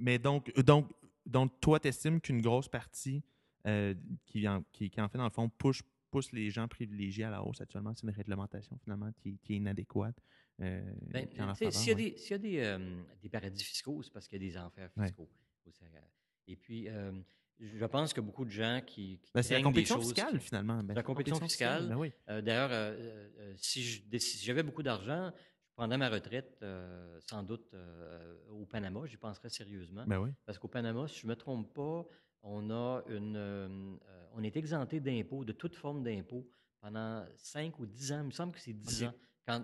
mais 0.00 0.18
donc, 0.18 0.52
donc, 0.60 0.90
donc, 1.24 1.60
toi, 1.60 1.80
tu 1.80 1.88
estimes 1.88 2.20
qu'une 2.20 2.42
grosse 2.42 2.68
partie 2.68 3.22
qui, 4.26 4.48
en, 4.48 4.62
qui, 4.72 4.90
qui, 4.90 5.00
en 5.00 5.08
fait, 5.08 5.18
dans 5.18 5.24
le 5.24 5.30
fond, 5.30 5.48
pousse, 5.48 5.82
pousse 6.10 6.32
les 6.32 6.50
gens 6.50 6.66
privilégiés 6.68 7.24
à 7.24 7.30
la 7.30 7.42
hausse 7.42 7.60
actuellement, 7.60 7.94
c'est 7.94 8.06
une 8.06 8.14
réglementation 8.14 8.76
finalement 8.78 9.12
qui, 9.12 9.38
qui 9.38 9.54
est 9.54 9.56
inadéquate. 9.56 10.16
Euh, 10.60 10.82
ben, 11.02 11.26
s'il 11.70 11.88
y 11.88 11.90
a, 11.92 11.94
des, 11.94 12.16
y 12.30 12.34
a 12.34 12.38
des, 12.38 12.58
euh, 12.58 13.02
des, 13.22 13.28
paradis 13.28 13.62
fiscaux, 13.62 14.02
c'est 14.02 14.12
parce 14.12 14.26
qu'il 14.26 14.42
y 14.42 14.46
a 14.46 14.50
des 14.50 14.58
enfers 14.58 14.90
fiscaux. 14.92 15.28
Et 16.48 16.56
puis, 16.56 16.88
euh, 16.88 17.12
je 17.60 17.84
pense 17.84 18.12
que 18.12 18.20
beaucoup 18.20 18.44
de 18.44 18.50
gens 18.50 18.80
qui. 18.84 19.20
Ben, 19.34 19.42
c'est 19.42 19.54
la 19.54 19.62
compétition 19.62 20.00
fiscale, 20.00 20.40
finalement. 20.40 20.82
Ben, 20.82 20.94
la 20.94 21.02
compétition, 21.02 21.40
fiscale. 21.40 21.94
oui. 21.96 22.12
D'ailleurs, 22.26 22.96
si 23.56 24.02
j'avais 24.42 24.62
beaucoup 24.62 24.82
d'argent, 24.82 25.32
je 25.68 25.74
prendrais 25.74 25.98
ma 25.98 26.08
retraite 26.08 26.64
sans 27.20 27.42
doute 27.42 27.74
au 28.50 28.66
Panama. 28.66 29.06
J'y 29.06 29.16
penserais 29.16 29.50
sérieusement. 29.50 30.04
Oui. 30.08 30.30
Parce 30.44 30.58
qu'au 30.58 30.68
Panama, 30.68 31.06
si 31.06 31.20
je 31.20 31.26
ne 31.26 31.30
me 31.30 31.36
trompe 31.36 31.72
pas, 31.72 32.04
on, 32.42 32.70
a 32.70 33.02
une, 33.08 33.98
on 34.34 34.42
est 34.42 34.56
exempté 34.56 34.98
d'impôts, 34.98 35.44
de 35.44 35.52
toute 35.52 35.76
forme 35.76 36.02
d'impôts, 36.02 36.48
pendant 36.80 37.24
5 37.36 37.78
ou 37.78 37.86
10 37.86 38.12
ans. 38.12 38.20
Il 38.20 38.26
me 38.26 38.30
semble 38.30 38.52
que 38.52 38.60
c'est 38.60 38.72
10 38.72 39.04
ans 39.04 39.14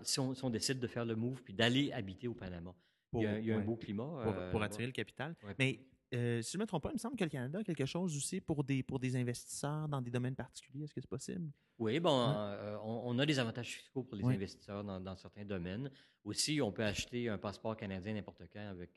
si, 0.05 0.21
on, 0.21 0.51
décide 0.51 0.79
de 0.79 0.87
faire 0.87 1.05
le 1.05 1.17
move 1.17 1.43
puis 1.43 1.55
d'aller 1.55 1.93
habiter 1.93 2.29
au 2.29 2.35
Panama. 2.35 2.75
il 3.13 3.23
y 3.23 3.53
a, 3.53 3.57
un 3.57 3.61
beau 3.61 3.77
climat. 3.77 4.05
Pour, 4.51 4.63
euh, 4.63 4.65
attirer 4.65 4.87
le 4.87 4.93
capital. 4.93 5.37
Mais 5.59 5.81
euh, 6.15 6.43
si 6.43 6.53
je 6.53 6.59
ne 6.59 6.63
me 6.63 6.67
trompe 6.67 6.83
pas, 6.83 6.91
il 6.91 6.95
me 6.95 6.99
semble 6.99 7.17
que 7.17 7.25
le 7.25 7.31
Canada 7.31 7.59
a 7.59 7.65
quelque 7.65 7.87
chose 7.87 8.17
aussi 8.17 8.41
pour 8.41 8.65
des, 8.65 8.83
pour 8.83 8.99
des 8.99 9.17
investisseurs 9.17 9.89
dans 9.89 10.01
des 10.01 10.11
domaines 10.11 10.37
particuliers. 10.37 10.85
Est-ce 10.85 10.95
que 10.95 11.01
c'est 11.01 11.09
possible? 11.09 11.51
Oui, 11.79 11.99
bon, 11.99 12.29
euh, 12.29 12.77
on, 12.85 13.19
a 13.19 13.27
des 13.27 13.39
avantages 13.39 13.73
fiscaux 13.79 14.05
pour 14.05 14.17
les 14.17 14.25
investisseurs 14.25 14.85
dans, 14.85 15.17
certains 15.17 15.45
domaines. 15.45 15.91
Aussi, 16.25 16.61
on 16.61 16.73
peut 16.73 16.85
acheter 16.85 17.29
un 17.29 17.39
passeport 17.39 17.77
canadien 17.77 18.15
n'importe 18.15 18.43
quand 18.53 18.71
avec, 18.71 18.93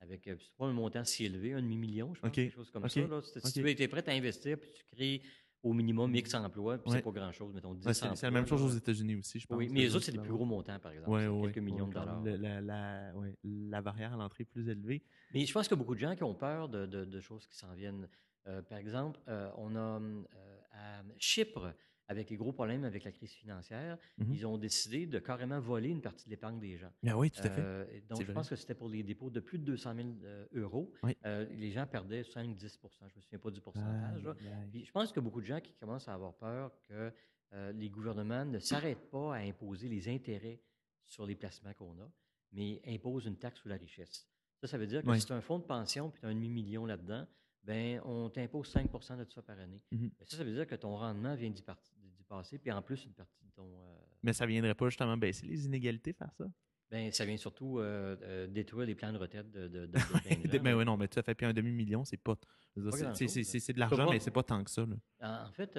avec 0.00 0.30
pas 0.56 0.66
un 0.66 0.72
montant 0.72 1.04
si 1.04 1.24
élevé, 1.24 1.54
un 1.54 1.62
demi-million, 1.62 2.14
je 2.14 2.20
pense, 2.20 2.30
quelque 2.30 2.52
chose 2.52 2.70
comme 2.70 2.88
ça. 2.88 3.22
Si 3.44 3.52
tu 3.52 3.68
es 3.68 3.88
prêt 3.88 4.08
à 4.08 4.12
investir, 4.12 4.58
puis 4.58 4.70
tu 4.70 4.84
crées 4.84 5.22
au 5.64 5.72
minimum 5.72 6.14
X 6.14 6.34
emplois, 6.34 6.78
puis 6.78 6.92
c'est 6.92 7.02
pas 7.02 7.10
grand-chose, 7.10 7.52
mettons 7.54 7.74
10 7.74 7.92
C'est 7.92 8.22
la 8.22 8.30
même 8.30 8.46
chose 8.46 8.62
aux 8.62 8.76
États-Unis 8.76 9.16
aussi, 9.16 9.40
je 9.40 9.46
pense. 9.46 9.58
Oui, 9.58 9.68
mais 9.72 9.80
les 9.80 9.96
autres, 9.96 10.04
c'est 10.04 10.12
des 10.12 10.18
plus 10.18 10.32
gros 10.32 10.44
montants, 10.44 10.78
par 10.78 10.92
exemple. 10.92 11.10
quelques 11.42 11.58
millions 11.58 11.88
de 11.88 11.94
dollars. 11.94 12.22
la, 12.22 12.60
la, 12.60 13.12
la, 13.42 13.82
barrière 13.82 14.12
à 14.12 14.16
l'entrée 14.16 14.42
est 14.42 14.46
plus 14.46 14.68
élevée. 14.68 15.02
Mais 15.32 15.44
je 15.44 15.52
pense 15.52 15.66
qu'il 15.66 15.76
y 15.76 15.80
a 15.80 15.82
beaucoup 15.82 15.94
de 15.94 16.00
gens 16.00 16.14
qui 16.14 16.22
ont 16.22 16.34
peur 16.34 16.68
de, 16.68 16.86
de, 16.86 17.20
choses 17.20 17.46
qui 17.46 17.56
s'en 17.56 17.72
viennent. 17.74 18.08
Euh, 18.46 18.60
par 18.60 18.78
exemple, 18.78 19.18
euh, 19.28 19.50
on 19.56 19.74
a 19.74 20.00
euh, 20.00 20.22
à 20.72 21.02
Chypre, 21.18 21.72
avec 22.08 22.30
les 22.30 22.36
gros 22.36 22.52
problèmes 22.52 22.84
avec 22.84 23.04
la 23.04 23.12
crise 23.12 23.32
financière, 23.32 23.98
mhm. 24.18 24.32
ils 24.32 24.46
ont 24.46 24.58
décidé 24.58 25.06
de 25.06 25.18
carrément 25.18 25.60
voler 25.60 25.88
une 25.88 26.02
partie 26.02 26.26
de 26.26 26.30
l'épargne 26.30 26.58
des 26.58 26.76
gens. 26.76 26.92
Ben 27.02 27.14
oui, 27.14 27.30
tout 27.30 27.40
à 27.40 27.50
fait. 27.50 27.60
Euh, 27.60 28.00
donc, 28.08 28.24
je 28.24 28.32
pense 28.32 28.48
que 28.48 28.56
c'était 28.56 28.74
pour 28.74 28.88
les 28.88 29.02
dépôts 29.02 29.30
de 29.30 29.40
plus 29.40 29.58
de 29.58 29.64
200 29.64 29.94
000 29.94 30.08
euh, 30.24 30.46
euros. 30.54 30.92
Euh, 31.24 31.46
les 31.52 31.70
gens 31.70 31.86
perdaient 31.86 32.22
5-10% 32.22 32.28
Je 32.34 32.44
ne 32.44 33.10
me 33.16 33.20
souviens 33.20 33.38
pas 33.38 33.50
du 33.50 33.60
pourcentage. 33.60 34.22
je 34.72 34.90
pense 34.90 35.08
qu'il 35.08 35.16
y 35.16 35.20
a 35.20 35.22
beaucoup 35.22 35.40
de 35.40 35.46
gens 35.46 35.60
qui 35.60 35.74
commencent 35.74 36.08
à 36.08 36.14
avoir 36.14 36.34
peur 36.34 36.72
que 36.88 37.12
les 37.72 37.88
gouvernements 37.88 38.44
ne 38.44 38.58
s'arrêtent 38.58 39.10
pas 39.10 39.36
à 39.36 39.38
imposer 39.38 39.88
les 39.88 40.08
intérêts 40.08 40.60
sur 41.06 41.24
les 41.24 41.36
placements 41.36 41.72
qu'on 41.74 41.92
a, 42.00 42.10
mais 42.52 42.82
imposent 42.86 43.26
une 43.26 43.36
taxe 43.36 43.60
sur 43.60 43.68
la 43.68 43.76
richesse. 43.76 44.26
Ça, 44.60 44.66
ça 44.66 44.78
veut 44.78 44.88
dire 44.88 45.04
que 45.04 45.14
si 45.14 45.26
tu 45.26 45.32
as 45.32 45.36
un 45.36 45.40
fonds 45.40 45.60
de 45.60 45.64
pension 45.64 46.10
puis 46.10 46.20
tu 46.20 46.26
as 46.26 46.30
un 46.30 46.34
demi-million 46.34 46.84
là-dedans, 46.84 47.26
ben 47.64 48.00
on 48.04 48.28
t'impose 48.28 48.72
5% 48.72 49.18
de 49.18 49.30
ça 49.30 49.42
par 49.42 49.58
année. 49.58 49.82
Mm-hmm. 49.92 50.10
Ça, 50.26 50.36
ça 50.38 50.44
veut 50.44 50.52
dire 50.52 50.66
que 50.66 50.74
ton 50.74 50.96
rendement 50.96 51.34
vient 51.34 51.50
d'y 51.50 51.62
passer, 52.36 52.58
puis 52.58 52.70
en 52.72 52.82
plus, 52.82 53.04
une 53.04 53.12
partie 53.12 53.44
de 53.44 53.50
ton. 53.50 53.66
Euh, 53.66 53.96
Mais 54.22 54.32
ça 54.32 54.44
ne 54.44 54.50
viendrait 54.50 54.74
pas 54.74 54.88
justement 54.88 55.16
baisser 55.16 55.46
les 55.46 55.66
inégalités, 55.66 56.12
faire 56.12 56.32
ça? 56.32 56.44
Ben, 56.90 57.10
ça 57.10 57.24
vient 57.24 57.36
surtout 57.36 57.78
euh, 57.78 58.16
euh, 58.22 58.46
détruire 58.46 58.86
les 58.86 58.94
plans 58.94 59.12
de 59.12 59.18
retraite 59.18 59.50
de, 59.50 59.68
de, 59.68 59.88
Mais 60.62 60.74
oui, 60.74 60.84
non, 60.84 60.96
mais 60.96 61.08
tu 61.08 61.18
as 61.18 61.22
fait 61.22 61.34
puis 61.34 61.46
un 61.46 61.52
demi-million, 61.52 62.04
c'est 62.04 62.18
pas. 62.18 62.36
C'est 62.74 63.72
de 63.72 63.78
l'argent, 63.78 64.10
mais 64.10 64.20
c'est 64.20 64.30
pas 64.30 64.42
tant 64.42 64.62
que 64.62 64.70
ça. 64.70 64.86
En, 65.20 65.52
fait, 65.52 65.78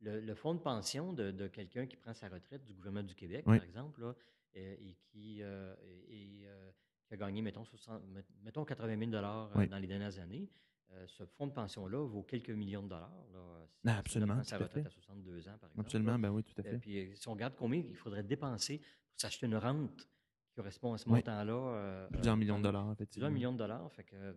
le, 0.00 0.34
fonds 0.34 0.54
de 0.54 0.60
pension 0.60 1.12
de, 1.12 1.46
quelqu'un 1.48 1.86
qui 1.86 1.96
prend 1.96 2.14
sa 2.14 2.28
retraite 2.28 2.64
du 2.64 2.74
gouvernement 2.74 3.06
du 3.06 3.14
Québec, 3.14 3.44
par 3.44 3.54
exemple, 3.54 4.14
et, 4.54 4.96
qui, 5.10 5.42
a 5.42 7.16
gagné, 7.16 7.40
mettons, 7.40 7.64
60, 7.64 8.02
mettons 8.42 8.64
80 8.64 8.98
000 8.98 9.10
dans 9.10 9.78
les 9.78 9.86
dernières 9.86 10.18
années, 10.18 10.50
euh, 10.92 11.04
ce 11.06 11.24
fonds 11.24 11.46
de 11.46 11.52
pension-là 11.52 12.06
vaut 12.06 12.22
quelques 12.22 12.50
millions 12.50 12.82
de 12.82 12.88
dollars. 12.88 13.26
Là, 13.32 13.66
si 13.84 13.90
absolument. 13.90 14.42
sa 14.42 14.58
retraite 14.58 14.86
à 14.86 14.90
62 14.90 15.48
ans, 15.48 15.58
par 15.58 15.70
exemple. 15.70 15.80
Absolument, 15.80 16.18
ben 16.18 16.30
oui, 16.30 16.42
tout 16.42 16.54
à 16.58 16.62
fait. 16.62 16.78
puis, 16.78 16.98
euh, 16.98 17.14
si 17.14 17.28
on 17.28 17.32
regarde 17.32 17.54
combien 17.56 17.80
il 17.80 17.96
faudrait 17.96 18.22
dépenser 18.22 18.78
pour 18.78 19.20
s'acheter 19.20 19.46
une 19.46 19.56
rente 19.56 20.08
qui 20.42 20.52
correspond 20.54 20.94
à 20.94 20.98
ce 20.98 21.08
montant-là. 21.08 21.52
Euh, 21.52 22.08
plusieurs 22.08 22.36
millions 22.36 22.58
de 22.58 22.64
dollars, 22.64 22.92
effectivement. 22.92 23.26
Plusieurs 23.26 23.30
millions 23.30 23.52
de 23.52 23.58
dollars. 23.58 23.92
Fait 23.92 24.04
que 24.04 24.34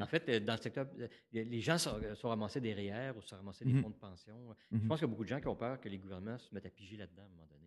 En 0.00 0.06
fait, 0.06 0.44
dans 0.44 0.54
le 0.54 0.62
secteur, 0.62 0.86
les 1.32 1.60
gens 1.60 1.78
sont, 1.78 1.98
ramassés 2.28 2.60
des 2.60 2.74
REER 2.74 3.12
ou 3.16 3.22
sont 3.22 3.36
ramassés 3.36 3.64
des 3.64 3.80
fonds 3.80 3.90
de 3.90 3.96
pension. 3.96 4.54
Je 4.70 4.76
mm-hmm. 4.76 4.86
pense 4.86 4.98
qu'il 4.98 5.08
y 5.08 5.10
a 5.10 5.10
beaucoup 5.10 5.24
de 5.24 5.28
gens 5.28 5.40
qui 5.40 5.48
ont 5.48 5.56
peur 5.56 5.80
que 5.80 5.88
les 5.88 5.98
gouvernements 5.98 6.38
se 6.38 6.54
mettent 6.54 6.66
à 6.66 6.70
piger 6.70 6.96
là-dedans 6.96 7.22
à 7.22 7.26
un 7.26 7.28
moment 7.30 7.46
donné. 7.50 7.65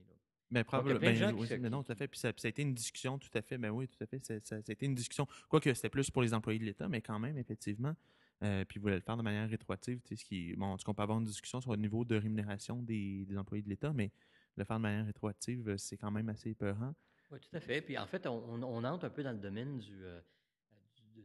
Ben, 0.52 0.64
probablement. 0.64 1.00
Ben, 1.00 1.36
oui, 1.36 1.48
mais 1.60 1.70
non, 1.70 1.84
tout 1.84 1.92
à 1.92 1.96
fait. 1.96 2.08
Puis 2.08 2.20
ça, 2.20 2.32
ça, 2.36 2.48
a 2.48 2.50
été 2.50 2.62
une 2.62 2.74
discussion, 2.74 3.20
tout 3.20 3.30
à 3.34 3.42
fait. 3.42 3.58
Ben 3.58 3.70
oui, 3.70 3.88
tout 3.88 4.04
à 4.04 4.08
fait. 4.08 4.24
Ça, 4.26 4.34
ça, 4.44 4.56
a 4.56 4.72
été 4.72 4.86
une 4.86 4.96
discussion. 4.96 5.28
Quoique 5.48 5.74
c'était 5.74 5.90
plus 5.90 6.10
pour 6.10 6.22
les 6.22 6.34
employés 6.34 6.60
de 6.60 6.66
l'État, 6.66 6.88
mais 6.88 7.02
quand 7.02 7.20
même, 7.20 7.38
effectivement. 7.38 7.96
Euh, 8.42 8.64
puis 8.66 8.80
vous 8.80 8.84
voulez 8.84 8.96
le 8.96 9.02
faire 9.02 9.18
de 9.18 9.22
manière 9.22 9.48
rétroactive. 9.50 10.00
Ce 10.06 10.24
qui, 10.24 10.56
bon, 10.56 10.76
qu'on 10.78 10.94
peut 10.94 11.04
avoir 11.04 11.20
une 11.20 11.26
discussion 11.26 11.62
sur 11.62 11.72
le 11.72 11.78
niveau 11.78 12.06
de 12.06 12.16
rémunération 12.16 12.82
des, 12.82 13.28
employés 13.38 13.64
de 13.64 13.70
l'État, 13.70 13.94
mais 13.94 14.12
le 14.56 14.64
faire 14.64 14.78
de 14.78 14.82
manière 14.82 15.06
rétroactive, 15.06 15.70
euh, 15.70 15.78
c'est 15.78 15.98
quand 15.98 16.12
même 16.12 16.30
assez 16.30 16.52
épeurant. 16.52 16.96
Oui, 17.32 17.40
tout 17.40 17.56
à 17.56 17.60
fait. 17.60 17.82
Puis 17.82 17.98
en 17.98 18.08
fait, 18.08 18.26
on, 18.26 18.64
entre 18.64 19.06
un 19.06 19.10
peu 19.10 19.24
dans 19.24 19.34
le 19.34 19.38
domaine 19.38 19.78
du, 19.78 20.04
euh, 20.04 20.20
du, 21.14 21.24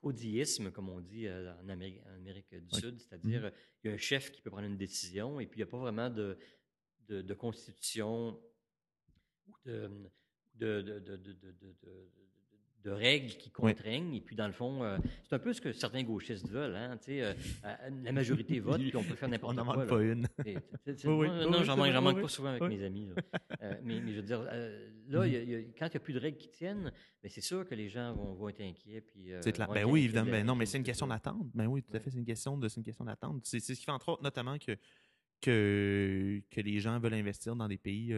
codisme, 0.00 0.72
comme 0.72 0.88
on 0.88 1.00
dit 1.00 1.28
en, 1.28 1.68
Amérique, 1.68 2.02
du 2.52 2.80
Sud, 2.80 2.98
c'est-à-dire 2.98 3.42
mm-hmm. 3.42 3.52
il 3.84 3.88
y 3.88 3.90
a 3.90 3.94
un 3.94 3.98
chef 3.98 4.32
qui 4.32 4.42
peut 4.42 4.50
prendre 4.50 4.66
une 4.66 4.76
décision 4.76 5.38
et 5.38 5.46
puis 5.46 5.60
il 5.60 5.64
n'y 5.64 5.68
a 5.68 5.70
pas 5.70 5.78
vraiment 5.78 6.10
de, 6.10 6.36
de, 7.08 7.34
constitution 7.34 8.30
ou 8.30 8.40
de, 9.64 9.90
de, 10.56 10.82
de 12.84 12.90
règles 12.90 13.30
qui 13.36 13.50
contraignent. 13.50 14.14
Et 14.14 14.20
puis, 14.20 14.36
dans 14.36 14.46
le 14.46 14.52
fond, 14.52 14.84
euh, 14.84 14.98
c'est 15.24 15.34
un 15.34 15.38
peu 15.38 15.52
ce 15.52 15.60
que 15.60 15.72
certains 15.72 16.02
gauchistes 16.02 16.48
veulent. 16.48 16.76
Hein, 16.76 16.98
euh, 17.08 17.34
la 18.02 18.12
majorité 18.12 18.60
vote, 18.60 18.80
puis 18.80 18.96
on 18.96 19.02
peut 19.02 19.14
faire 19.14 19.28
n'importe 19.30 19.56
quoi. 19.56 19.64
On 19.64 19.66
n'en 19.66 19.78
manque 19.78 19.88
pas 19.88 20.02
une. 20.02 20.26
non, 21.50 21.62
j'en 21.64 22.02
manque, 22.02 22.20
pas 22.20 22.28
souvent 22.28 22.50
avec 22.50 22.62
mes 22.62 22.82
amis. 22.84 23.08
Euh, 23.62 23.74
mais, 23.82 24.00
je 24.00 24.16
veux 24.16 24.22
dire, 24.22 24.42
là, 24.42 25.24
quand 25.78 25.86
il 25.86 25.90
n'y 25.90 25.96
a 25.96 26.00
plus 26.00 26.12
de 26.12 26.18
règles 26.18 26.36
qui 26.36 26.50
tiennent, 26.50 26.92
mais 27.22 27.30
c'est 27.30 27.40
sûr 27.40 27.66
que 27.66 27.74
les 27.74 27.88
gens 27.88 28.12
vont, 28.12 28.34
vont 28.34 28.48
être 28.48 28.60
inquiets. 28.60 29.00
Puis, 29.00 29.30
c'est 29.40 29.52
clair. 29.52 29.68
Ben 29.68 29.84
oui, 29.84 30.04
évidemment. 30.04 30.30
Ben 30.30 30.44
non, 30.44 30.54
mais 30.54 30.66
c'est 30.66 30.76
une 30.76 30.84
question 30.84 31.06
d'attente. 31.06 31.48
Ben 31.54 31.66
oui, 31.66 31.82
tout 31.82 31.96
à 31.96 32.00
fait. 32.00 32.10
C'est 32.10 32.18
une 32.18 32.26
question 32.26 32.58
de, 32.58 32.68
une 32.76 32.82
question 32.82 33.04
d'attente. 33.04 33.40
C'est 33.44 33.60
ce 33.60 33.72
qui 33.72 33.84
fait 33.84 33.90
entre 33.90 34.10
autres, 34.10 34.22
notamment, 34.22 34.58
que 34.58 34.76
que, 35.44 36.42
que 36.50 36.60
les 36.60 36.80
gens 36.80 36.98
veulent 36.98 37.14
investir 37.14 37.54
dans 37.54 37.68
des 37.68 37.78
pays, 37.78 38.14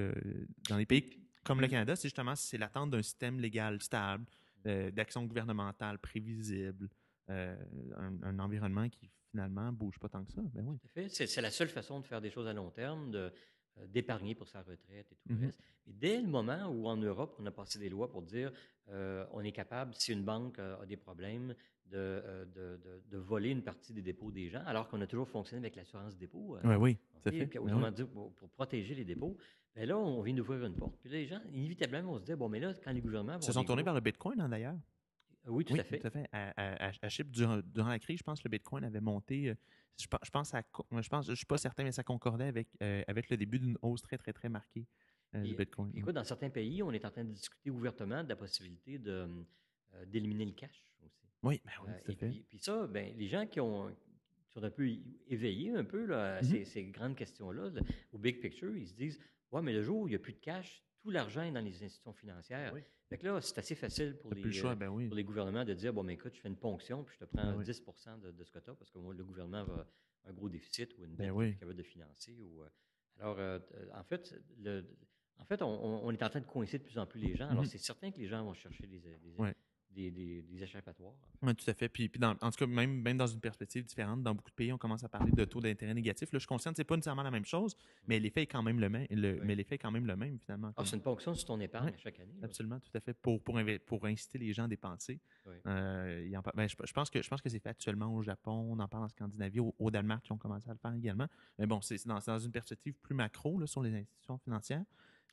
dans 0.68 0.76
des 0.76 0.86
pays 0.86 1.26
comme 1.46 1.60
le 1.60 1.68
Canada, 1.68 1.96
c'est 1.96 2.08
justement 2.08 2.34
c'est 2.34 2.58
l'attente 2.58 2.90
d'un 2.90 3.02
système 3.02 3.40
légal 3.40 3.80
stable, 3.80 4.26
euh, 4.66 4.90
d'action 4.90 5.24
gouvernementale 5.24 5.98
prévisible, 5.98 6.88
euh, 7.30 7.56
un, 7.96 8.38
environnement 8.38 8.88
qui 8.88 9.08
finalement 9.30 9.72
bouge 9.72 9.98
pas 9.98 10.08
tant 10.08 10.24
que 10.24 10.32
ça. 10.32 10.42
Ben 10.52 10.66
oui. 10.66 11.08
C'est 11.08 11.40
la 11.40 11.50
seule 11.50 11.68
façon 11.68 12.00
de 12.00 12.04
faire 12.04 12.20
des 12.20 12.30
choses 12.30 12.48
à 12.48 12.52
long 12.52 12.70
terme, 12.70 13.10
de 13.12 13.32
euh, 13.78 13.86
d'épargner 13.86 14.34
pour 14.34 14.48
sa 14.48 14.62
retraite 14.62 15.06
et 15.12 15.14
tout 15.14 15.28
le 15.28 15.34
mm-hmm. 15.36 15.46
reste. 15.46 15.60
Et 15.86 15.92
dès 15.92 16.20
le 16.20 16.26
moment 16.26 16.66
où 16.66 16.88
en 16.88 16.96
Europe, 16.96 17.36
on 17.38 17.46
a 17.46 17.52
passé 17.52 17.78
des 17.78 17.88
lois 17.88 18.10
pour 18.10 18.22
dire 18.22 18.52
on 19.32 19.40
est 19.40 19.52
capable, 19.52 19.94
si 19.94 20.12
une 20.12 20.22
banque 20.24 20.60
a 20.60 20.86
des 20.86 20.96
problèmes, 20.96 21.56
de, 21.90 22.46
de, 22.54 22.80
de, 23.10 23.18
voler 23.18 23.50
une 23.50 23.62
partie 23.62 23.92
des 23.92 24.02
dépôts 24.02 24.30
des 24.30 24.48
gens, 24.48 24.62
alors 24.66 24.88
qu'on 24.88 25.00
a 25.00 25.06
toujours 25.06 25.28
fonctionné 25.28 25.60
avec 25.60 25.76
l'assurance 25.76 26.16
dépôt. 26.16 26.58
oui, 26.64 26.74
oui, 26.74 26.98
ça 27.22 27.30
fait. 27.30 27.46
Ben 27.46 27.92
pour, 28.12 28.32
pour, 28.34 28.50
protéger 28.50 28.94
les 28.94 29.04
dépôts, 29.04 29.36
mais 29.76 29.86
là, 29.86 29.98
on 29.98 30.22
vient 30.22 30.34
d'ouvrir 30.34 30.64
une 30.64 30.74
porte. 30.74 30.96
Puis 31.00 31.10
les 31.10 31.26
gens, 31.26 31.40
inévitablement, 31.52 32.12
vont 32.12 32.18
se 32.18 32.24
dire, 32.24 32.36
bon, 32.36 32.48
mais 32.48 32.60
là, 32.60 32.72
quand 32.82 32.92
les 32.92 33.02
gouvernements... 33.02 33.34
Vont 33.34 33.40
se 33.40 33.52
sont 33.52 33.64
tournés 33.64 33.82
vers 33.82 33.94
le 33.94 34.00
Bitcoin, 34.00 34.40
hein, 34.40 34.48
d'ailleurs? 34.48 34.78
Oui, 35.46 35.64
tout 35.64 35.74
à 35.74 35.84
fait. 35.84 35.98
Tout 35.98 36.06
à 36.06 36.10
fait. 36.10 36.28
À, 36.32 36.88
à, 37.02 37.08
Chypre, 37.08 37.30
durant, 37.30 37.88
la 37.88 37.98
crise, 37.98 38.18
je 38.18 38.22
pense 38.22 38.40
que 38.40 38.48
le 38.48 38.50
Bitcoin 38.50 38.84
avait 38.84 39.00
monté. 39.00 39.50
Euh, 39.50 39.54
je, 39.98 40.30
pense, 40.30 40.54
à, 40.54 40.62
je 40.92 41.08
pense, 41.08 41.28
je 41.28 41.34
suis 41.34 41.46
pas 41.46 41.58
certain, 41.58 41.84
mais 41.84 41.92
ça 41.92 42.02
concordait 42.02 42.46
avec, 42.46 42.68
euh, 42.82 43.02
avec 43.06 43.30
le 43.30 43.36
début 43.36 43.58
d'une 43.58 43.78
hausse 43.82 44.02
très, 44.02 44.18
très, 44.18 44.32
très 44.32 44.48
marquée 44.48 44.86
euh, 45.34 45.42
du 45.42 45.54
Bitcoin. 45.54 45.92
Écoute, 45.94 46.14
dans 46.14 46.24
certains 46.24 46.50
pays, 46.50 46.82
on 46.82 46.92
est 46.92 47.04
en 47.04 47.10
train 47.10 47.24
de 47.24 47.32
discuter 47.32 47.70
ouvertement 47.70 48.24
de 48.24 48.28
la 48.28 48.36
possibilité 48.36 48.98
de, 48.98 49.28
d'éliminer 50.06 50.46
le 50.46 50.52
cash. 50.52 50.84
Oui, 51.42 51.60
ben 51.64 51.72
oui, 51.84 51.92
tout 52.04 52.12
à 52.12 52.14
fait. 52.14 52.28
Puis, 52.28 52.44
puis, 52.48 52.58
ça, 52.58 52.86
ben, 52.86 53.14
les 53.16 53.28
gens 53.28 53.46
qui 53.46 53.60
ont, 53.60 53.88
qui 53.88 54.52
sont 54.52 54.62
un 54.62 54.70
peu 54.70 54.88
éveillés 55.28 55.72
un 55.72 55.84
peu 55.84 56.04
là, 56.06 56.36
à 56.36 56.42
ces, 56.42 56.64
ces, 56.64 56.84
grandes 56.84 57.16
questions-là, 57.16 57.70
au 58.12 58.18
big 58.18 58.40
picture, 58.40 58.76
ils 58.76 58.88
se 58.88 58.94
disent 58.94 59.20
oui, 59.52 59.62
mais 59.62 59.72
le 59.72 59.82
jour 59.82 60.00
où 60.00 60.08
il 60.08 60.10
n'y 60.10 60.16
a 60.16 60.18
plus 60.18 60.32
de 60.32 60.40
cash, 60.40 60.82
tout 61.00 61.10
l'argent 61.10 61.42
est 61.42 61.52
dans 61.52 61.60
les 61.60 61.82
institutions 61.84 62.12
financières. 62.12 62.72
Oui. 62.74 62.82
là, 63.22 63.40
c'est 63.40 63.58
assez 63.58 63.74
facile 63.74 64.16
pour 64.16 64.32
les, 64.34 64.42
ben 64.42 64.88
pour 64.88 65.14
les, 65.14 65.24
gouvernements 65.24 65.64
de 65.64 65.74
dire 65.74 65.92
bon, 65.92 66.02
mais 66.02 66.14
écoute, 66.14 66.34
je 66.34 66.40
fais 66.40 66.48
une 66.48 66.56
ponction, 66.56 67.04
puis 67.04 67.16
je 67.18 67.24
te 67.24 67.30
prends 67.30 67.58
10 67.60 67.82
ben 68.04 68.18
de, 68.18 68.30
de, 68.32 68.44
ce 68.44 68.50
que 68.50 68.58
tu 68.58 68.70
as, 68.70 68.74
parce 68.74 68.90
que 68.90 68.98
le 68.98 69.24
gouvernement 69.24 69.64
va 69.64 69.86
un 70.24 70.32
gros 70.32 70.48
déficit 70.48 70.96
ou 70.98 71.04
une 71.04 71.14
ben 71.14 71.36
dette 71.38 71.58
capable 71.60 71.76
de 71.76 71.82
financer. 71.82 72.36
Ou, 72.40 72.62
euh, 72.62 72.68
alors, 73.20 73.36
euh, 73.38 73.58
en 73.94 74.02
fait, 74.02 74.34
le, 74.58 74.84
en 75.38 75.44
fait 75.44 75.62
on, 75.62 76.10
est 76.10 76.22
en 76.22 76.28
train 76.28 76.40
de 76.40 76.46
coincer 76.46 76.78
de 76.78 76.82
plus 76.82 76.98
en 76.98 77.06
plus 77.06 77.20
les 77.20 77.36
gens. 77.36 77.48
Alors, 77.48 77.64
mm-hmm. 77.64 77.68
c'est 77.68 77.78
certain 77.78 78.10
que 78.10 78.18
les 78.18 78.26
gens 78.26 78.44
vont 78.44 78.54
chercher 78.54 78.86
des, 78.86 78.98
des, 78.98 79.36
des, 79.96 80.62
échappatoires. 80.62 81.14
Oui, 81.42 81.54
tout 81.54 81.68
à 81.68 81.74
fait. 81.74 81.88
Puis, 81.88 82.08
puis 82.08 82.22
en 82.24 82.34
tout 82.34 82.58
cas, 82.58 82.66
même, 82.66 83.00
même 83.00 83.16
dans 83.16 83.26
une 83.26 83.40
perspective 83.40 83.84
différente, 83.84 84.22
dans 84.22 84.34
beaucoup 84.34 84.50
de 84.50 84.54
pays, 84.54 84.72
on 84.72 84.78
commence 84.78 85.04
à 85.04 85.08
parler 85.08 85.32
de 85.32 85.44
taux 85.44 85.60
d'intérêt 85.60 85.94
négatif. 85.94 86.32
Là, 86.32 86.38
je 86.38 86.40
suis 86.40 86.46
conscient 86.46 86.70
que 86.70 86.76
ce 86.76 86.82
n'est 86.82 86.86
pas 86.86 86.96
nécessairement 86.96 87.22
la 87.22 87.30
même 87.30 87.44
chose, 87.44 87.76
mais 88.06 88.18
l'effet 88.18 88.42
est 88.42 88.46
quand 88.46 88.62
même 88.62 88.80
le 88.80 88.88
même. 88.88 89.06
Mais 89.10 89.54
l'effet 89.54 89.76
est 89.76 89.78
quand 89.78 89.90
même 89.90 90.06
le 90.06 90.16
même, 90.16 90.38
finalement. 90.38 90.72
Ah, 90.76 90.84
c'est 90.84 90.96
une 90.96 91.02
ponction 91.02 91.34
sur 91.34 91.46
ton 91.46 91.60
épargne 91.60 91.94
chaque 91.98 92.20
année. 92.20 92.34
Absolument, 92.42 92.78
tout 92.80 92.90
à 92.94 93.00
fait. 93.00 93.14
Pour, 93.14 93.42
pour, 93.42 93.58
pour 93.86 94.04
inciter 94.06 94.38
les 94.38 94.52
gens 94.52 94.64
à 94.64 94.68
dépenser. 94.68 95.20
Euh, 95.66 96.28
ben, 96.54 96.68
je, 96.68 96.92
pense 96.92 97.10
que, 97.10 97.22
je 97.22 97.28
pense 97.28 97.40
que 97.40 97.48
c'est 97.48 97.60
fait 97.60 97.68
actuellement 97.68 98.14
au 98.14 98.22
Japon, 98.22 98.68
on 98.70 98.78
en 98.78 98.88
parle 98.88 99.04
en 99.04 99.08
Scandinavie, 99.08 99.60
au, 99.60 99.90
Danemark, 99.90 100.24
qui 100.24 100.32
ont 100.32 100.38
commencé 100.38 100.68
à 100.68 100.72
le 100.72 100.78
faire 100.78 100.94
également. 100.94 101.26
Mais 101.58 101.66
bon, 101.66 101.80
c'est 101.80 102.06
dans, 102.06 102.18
dans, 102.18 102.38
une 102.38 102.52
perspective 102.52 102.94
plus 102.94 103.14
macro 103.14 103.58
là, 103.58 103.66
sur 103.66 103.82
les 103.82 103.94
institutions 103.94 104.38
financières. 104.38 104.84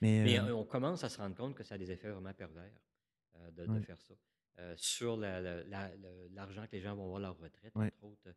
Mais, 0.02 0.40
euh, 0.40 0.56
on 0.56 0.66
commence 0.66 1.04
à 1.04 1.10
se 1.10 1.18
rendre 1.18 1.36
compte 1.36 1.56
que 1.56 1.64
ça 1.64 1.76
a 1.76 1.78
des 1.78 1.92
effets 1.92 2.10
vraiment 2.10 2.34
pervers 2.34 2.72
euh, 3.38 3.52
de, 3.52 3.66
de 3.66 3.80
faire 3.82 4.02
ça. 4.02 4.14
Euh, 4.60 4.74
sur 4.78 5.18
l'argent 5.18 6.68
que 6.68 6.74
les 6.74 6.82
gens 6.82 6.96
vont 6.96 7.06
avoir 7.06 7.18
à 7.18 7.22
leur 7.22 7.40
retraite, 7.40 7.76
entre 7.76 8.04
autres. 8.04 8.30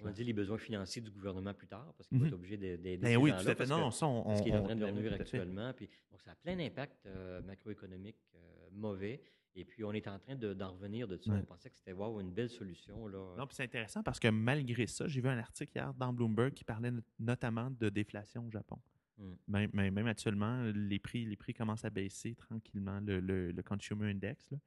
On 0.00 0.06
a 0.06 0.12
dit 0.12 0.24
les 0.24 0.32
besoins 0.32 0.58
financiers 0.58 1.00
du 1.00 1.10
gouvernement 1.10 1.54
plus 1.54 1.66
tard, 1.68 1.94
parce 1.96 2.08
qu'il 2.08 2.18
va 2.18 2.24
mm-hmm. 2.24 2.28
être 2.28 2.34
obligé 2.34 2.56
d'aider 2.56 2.96
ben 2.96 3.16
oui, 3.16 3.30
tout 3.30 3.48
à 3.48 3.54
fait. 3.54 3.66
Non, 3.66 3.90
ça, 3.90 4.06
on, 4.06 4.36
ce 4.36 4.42
qui 4.42 4.50
est 4.50 4.56
en 4.56 4.64
train 4.64 4.76
de 4.76 4.84
revenir 4.84 5.12
actuellement. 5.12 5.72
Puis, 5.72 5.88
donc, 6.10 6.20
ça 6.22 6.32
a 6.32 6.34
plein 6.34 6.56
d'impacts 6.56 7.06
euh, 7.06 7.40
macroéconomiques 7.42 8.18
euh, 8.34 8.68
mauvais. 8.72 9.22
Et 9.54 9.64
puis, 9.64 9.82
on 9.84 9.92
est 9.92 10.06
en 10.06 10.18
train 10.18 10.36
d'en 10.36 10.72
revenir 10.72 11.08
de 11.08 11.16
ça. 11.16 11.32
On 11.32 11.42
pensait 11.42 11.70
que 11.70 11.76
c'était 11.76 11.92
wow, 11.92 12.20
une 12.20 12.32
belle 12.32 12.50
solution. 12.50 13.06
Là. 13.08 13.34
Non, 13.36 13.46
puis 13.46 13.56
c'est 13.56 13.64
intéressant 13.64 14.02
parce 14.02 14.20
que 14.20 14.28
malgré 14.28 14.86
ça, 14.86 15.08
j'ai 15.08 15.20
vu 15.20 15.28
un 15.28 15.38
article 15.38 15.72
hier 15.74 15.92
dans 15.94 16.12
Bloomberg 16.12 16.52
qui 16.52 16.64
parlait 16.64 16.92
notamment 17.18 17.70
de 17.70 17.88
déflation 17.88 18.46
au 18.46 18.50
Japon. 18.50 18.78
Mm. 19.18 19.32
Même, 19.48 19.70
même, 19.92 20.06
actuellement, 20.06 20.62
les 20.74 20.98
prix, 21.00 21.24
les 21.24 21.36
prix 21.36 21.52
commencent 21.52 21.84
à 21.84 21.90
baisser 21.90 22.34
tranquillement. 22.36 23.00
Le, 23.00 23.18
le, 23.18 23.50
le 23.50 23.62
Consumer 23.62 24.10
Index, 24.10 24.50
là, 24.50 24.58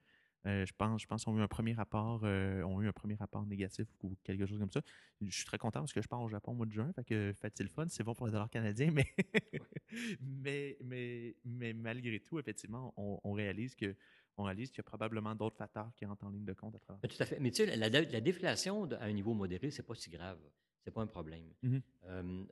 euh, 0.46 0.66
je 0.66 0.74
pense, 0.78 1.02
je 1.02 1.08
pense 1.08 1.24
qu'ils 1.24 1.34
ont 1.34 1.38
eu 1.38 1.41
un 1.41 1.48
premier 1.48 1.74
rapport, 1.74 2.22
euh, 2.24 2.82
eu 2.82 2.88
un 2.88 2.91
premier 2.91 3.16
rapport 3.16 3.46
négatif 3.46 3.88
ou 4.02 4.16
quelque 4.24 4.46
chose 4.46 4.60
comme 4.60 4.72
ça. 4.72 4.82
Je 5.22 5.34
suis 5.34 5.46
très 5.46 5.58
content 5.58 5.80
parce 5.80 5.94
que 5.94 6.02
je 6.02 6.08
pars 6.08 6.22
au 6.22 6.28
Japon 6.28 6.52
au 6.52 6.56
mois 6.56 6.66
de 6.66 6.72
juin, 6.72 6.91
fait 6.94 7.06
que 7.06 7.34
fait-il 7.34 7.70
fun, 7.70 7.88
c'est 7.88 8.04
bon 8.04 8.14
pour 8.14 8.26
le 8.26 8.34
dollar 8.34 8.50
canadien, 8.50 8.91
mais, 8.91 9.06
mais, 10.20 10.78
mais, 10.84 11.36
mais, 11.46 11.74
malgré 11.74 12.20
tout, 12.20 12.39
effectivement, 12.39 12.94
on, 12.98 13.32
réalise 13.32 13.74
que 13.76 13.96
on 14.36 14.44
réalise 14.44 14.70
qu'il 14.70 14.80
y 14.80 14.82
a 14.82 14.84
probablement 14.84 15.34
d'autres 15.34 15.56
facteurs 15.56 15.94
qui 15.96 16.06
rentrent 16.06 16.26
en 16.26 16.30
ligne 16.30 16.46
de 16.46 16.54
compte 16.54 16.76
à 16.76 16.80
travers. 16.80 17.02
Tout 17.02 17.16
à 17.24 17.26
fait. 17.26 17.39
Mais 17.39 17.52
tu 17.52 17.66
sais, 17.66 17.76
la, 17.78 17.89
déflation 18.22 18.91
à 18.91 19.06
un 19.06 19.14
niveau 19.14 19.34
modéré, 19.34 19.72
c'est 19.72 19.84
pas 19.84 19.96
si 19.96 20.10
grave. 20.10 20.39
C'est 20.84 20.91
pas 20.91 21.02
un 21.02 21.08
problème. 21.08 21.46
Mm-hmm. 21.64 21.82
Euh, 22.08 22.44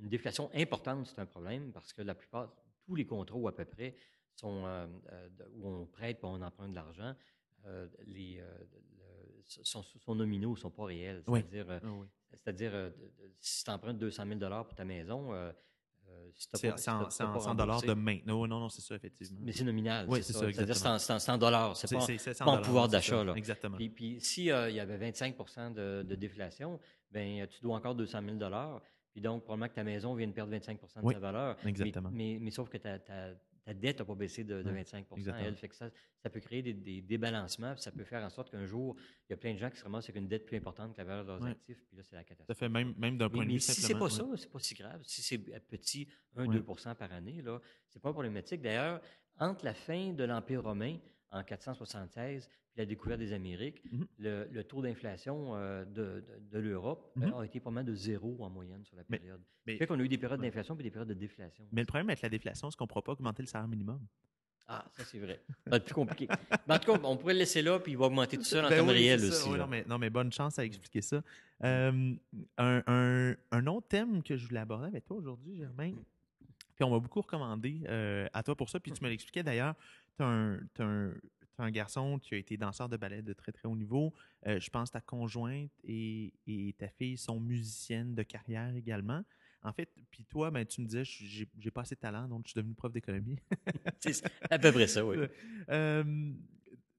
une 0.00 0.08
déflation 0.08 0.50
importante, 0.54 1.08
c'est 1.08 1.18
un 1.18 1.26
problème 1.26 1.72
parce 1.72 1.92
que 1.92 2.02
la 2.02 2.14
plupart, 2.14 2.54
tous 2.86 2.94
les 2.94 3.06
contrats 3.06 3.48
à 3.48 3.52
peu 3.52 3.64
près 3.64 3.96
sont 4.36 4.88
où 5.56 5.68
on 5.68 5.86
prête, 5.86 6.20
on 6.22 6.40
emprunte 6.40 6.70
de 6.70 6.76
l'argent, 6.76 7.16
euh, 7.66 7.86
les, 8.06 8.38
euh, 8.40 8.46
sont, 9.46 9.82
sont, 9.82 10.14
nominaux, 10.14 10.52
ne 10.52 10.56
sont 10.56 10.70
pas 10.70 10.84
réels. 10.84 11.22
C'est-à-dire, 11.26 11.66
euh, 11.68 11.78
ah 11.82 12.06
c'est-à-dire 12.32 12.92
si 13.40 13.64
tu 13.64 13.70
empruntes 13.70 13.98
200 13.98 14.24
000 14.38 14.64
pour 14.64 14.74
ta 14.74 14.84
maison, 14.84 15.32
c'est 16.34 16.78
100 16.78 17.54
dollars 17.54 17.82
de 17.82 17.92
maintenant. 17.92 18.46
Non, 18.46 18.60
non, 18.60 18.68
c'est 18.68 18.80
ça, 18.80 18.94
effectivement. 18.94 19.40
Mais 19.42 19.52
c'est 19.52 19.64
nominal. 19.64 20.06
Oui, 20.08 20.22
c'est 20.22 20.32
ça, 20.32 20.50
C'est-à-dire 20.52 20.76
c'est 20.76 21.18
100 21.18 21.38
dollars. 21.38 21.76
C'est 21.76 21.90
pas, 21.90 22.46
en 22.46 22.62
pouvoir 22.62 22.88
d'achat. 22.88 23.24
Exactement. 23.34 23.76
Puis, 23.76 23.90
puis 23.90 24.20
s'il 24.20 24.44
y 24.44 24.50
avait 24.52 24.96
25 24.96 25.36
de, 25.74 26.02
de, 26.02 26.14
déflation, 26.14 26.80
ben 27.10 27.46
tu 27.46 27.60
dois 27.60 27.76
encore 27.76 27.94
200 27.94 28.20
000 28.38 28.38
Puis 29.12 29.20
donc, 29.20 29.42
probablement 29.44 29.68
que 29.68 29.74
ta 29.74 29.84
maison 29.84 30.14
vient 30.14 30.28
de 30.28 30.32
perdre 30.32 30.54
25% 30.54 31.04
de 31.04 31.12
sa 31.12 31.18
valeur. 31.18 31.56
Exactement. 31.66 32.10
Mais, 32.12 32.38
mais, 32.40 32.50
sauf 32.50 32.68
que 32.68 32.78
ta, 32.78 32.98
ta, 32.98 33.34
ta 33.64 33.74
dette 33.74 33.98
n'a 33.98 34.04
pas 34.04 34.14
baissé 34.14 34.44
de, 34.44 34.62
25 34.62 35.06
elle. 35.38 35.56
Fait 35.56 35.68
que 35.68 35.74
ça, 35.74 35.90
ça 36.22 36.30
peut 36.30 36.40
créer 36.40 36.62
des, 36.62 37.02
débalancements, 37.02 37.76
ça 37.76 37.90
peut 37.90 38.04
faire 38.04 38.24
en 38.24 38.30
sorte 38.30 38.50
qu'un 38.50 38.66
jour, 38.66 38.96
il 39.28 39.32
y 39.32 39.34
a 39.34 39.36
plein 39.36 39.54
de 39.54 39.58
gens 39.58 39.70
qui 39.70 39.78
se 39.78 39.84
ramassent 39.84 40.08
avec 40.08 40.16
une 40.16 40.28
dette 40.28 40.46
plus 40.46 40.56
importante 40.56 40.92
que 40.92 40.98
la 40.98 41.04
valeur 41.04 41.24
de 41.24 41.28
leurs 41.28 41.44
actifs, 41.44 41.84
puis 41.86 41.96
là, 41.96 42.02
c'est 42.02 42.16
la 42.16 42.24
catastrophe. 42.24 42.46
Ça 42.48 42.54
fait 42.54 42.68
même, 42.68 42.94
même 42.98 43.18
d'un 43.18 43.28
point 43.28 43.44
de 43.44 43.52
vue 43.52 43.60
si 43.60 43.72
c'est 43.72 43.98
pas 43.98 44.10
ça, 44.10 44.24
c'est 44.36 44.50
pas 44.50 44.58
si 44.58 44.74
grave. 44.74 45.00
Si 45.04 45.22
c'est 45.22 45.38
petit, 45.38 46.08
1-2 46.36 46.94
par 46.94 47.12
année, 47.12 47.42
là, 47.42 47.60
c'est 47.88 48.00
pas 48.00 48.12
problématique. 48.12 48.62
D'ailleurs, 48.62 49.00
entre 49.38 49.64
la 49.64 49.74
fin 49.74 50.12
de 50.12 50.24
l'Empire 50.24 50.62
romain, 50.62 50.98
en 51.30 51.44
476, 51.44 52.48
puis 52.72 52.80
la 52.80 52.86
découverte 52.86 53.18
des 53.18 53.32
Amériques, 53.32 53.82
mhm. 53.90 54.06
le, 54.18 54.62
taux 54.62 54.82
d'inflation 54.82 55.56
euh, 55.56 55.84
de, 55.84 56.24
de, 56.52 56.58
l'Europe 56.58 57.10
mhm. 57.16 57.34
a 57.34 57.44
été 57.44 57.60
pas 57.60 57.70
mal 57.70 57.84
de 57.84 57.94
zéro 57.94 58.36
en 58.40 58.50
moyenne 58.50 58.84
sur 58.84 58.96
la 58.96 59.04
période. 59.04 59.40
Mais, 59.66 59.76
fait 59.76 59.86
qu'on 59.86 59.98
a 59.98 60.02
eu 60.02 60.08
des 60.08 60.18
périodes 60.18 60.40
d'inflation 60.40 60.76
puis 60.76 60.84
des 60.84 60.90
périodes 60.90 61.08
de 61.08 61.14
déflation. 61.14 61.66
Mais 61.72 61.82
le 61.82 61.86
problème 61.86 62.08
avec 62.08 62.22
la 62.22 62.28
déflation, 62.28 62.70
c'est 62.70 62.76
qu'on 62.76 62.84
ne 62.84 62.88
pourra 62.88 63.02
pas 63.02 63.12
augmenter 63.12 63.42
le 63.42 63.48
salaire 63.48 63.68
minimum. 63.68 64.00
Ah, 64.72 64.84
ça 64.92 65.04
c'est 65.04 65.18
vrai. 65.18 65.40
Ça 65.64 65.70
va 65.70 65.76
être 65.78 65.84
plus 65.84 65.94
compliqué. 65.94 66.28
en 66.68 66.78
tout 66.78 66.92
cas, 66.92 67.00
on 67.02 67.16
pourrait 67.16 67.32
le 67.32 67.40
laisser 67.40 67.60
là, 67.60 67.80
puis 67.80 67.92
il 67.92 67.98
va 67.98 68.06
augmenter 68.06 68.36
tout 68.36 68.44
seul 68.44 68.64
en 68.64 68.68
ben 68.68 68.76
termes 68.76 68.90
réels 68.90 69.24
aussi. 69.24 69.50
non, 69.50 69.66
mais, 69.66 69.84
non, 69.88 69.98
mais, 69.98 70.10
bonne 70.10 70.32
chance 70.32 70.60
à 70.60 70.64
expliquer 70.64 71.02
ça. 71.02 71.22
Euh, 71.64 72.14
un, 72.56 72.82
un, 72.86 73.34
un, 73.50 73.66
autre 73.66 73.88
thème 73.88 74.22
que 74.22 74.36
je 74.36 74.46
voulais 74.46 74.60
aborder 74.60 74.86
avec 74.86 75.04
toi 75.04 75.16
aujourd'hui, 75.16 75.56
Germain, 75.56 75.92
puis 76.76 76.84
on 76.84 76.90
m'a 76.90 77.00
beaucoup 77.00 77.20
recommandé 77.20 77.82
euh, 77.88 78.28
à 78.32 78.42
toi 78.42 78.54
pour 78.54 78.70
ça, 78.70 78.78
puis 78.78 78.92
tu 78.92 79.02
me 79.02 79.10
l'expliquais 79.10 79.42
d'ailleurs, 79.42 79.74
tu 80.16 80.22
as 80.22 81.10
un, 81.60 81.70
garçon 81.70 82.18
qui 82.18 82.34
a 82.34 82.38
été 82.38 82.56
danseur 82.56 82.88
de 82.88 82.96
ballet 82.96 83.22
de 83.22 83.32
très 83.32 83.52
très 83.52 83.68
haut 83.68 83.76
niveau. 83.76 84.12
Euh, 84.46 84.58
je 84.58 84.70
pense 84.70 84.90
que 84.90 84.94
ta 84.94 85.00
conjointe 85.00 85.70
et, 85.84 86.32
ta 86.78 86.88
fille 86.88 87.16
sont 87.16 87.40
musiciennes 87.40 88.14
de 88.14 88.22
carrière 88.22 88.74
également. 88.74 89.22
En 89.62 89.72
fait, 89.72 89.90
puis 90.10 90.24
toi, 90.24 90.50
ben, 90.50 90.64
tu 90.64 90.80
me 90.80 90.86
disais, 90.86 91.04
j'ai 91.04 91.70
pas 91.70 91.82
assez 91.82 91.94
de 91.94 92.00
talent, 92.00 92.28
donc 92.28 92.46
je 92.46 92.52
suis 92.52 92.58
devenu 92.58 92.74
prof 92.74 92.92
d'économie. 92.92 93.38
C'est 94.00 94.24
à 94.50 94.58
peu 94.58 94.72
près 94.72 94.86
ça, 94.86 95.04
oui. 95.04 95.16
Euh, 95.68 96.32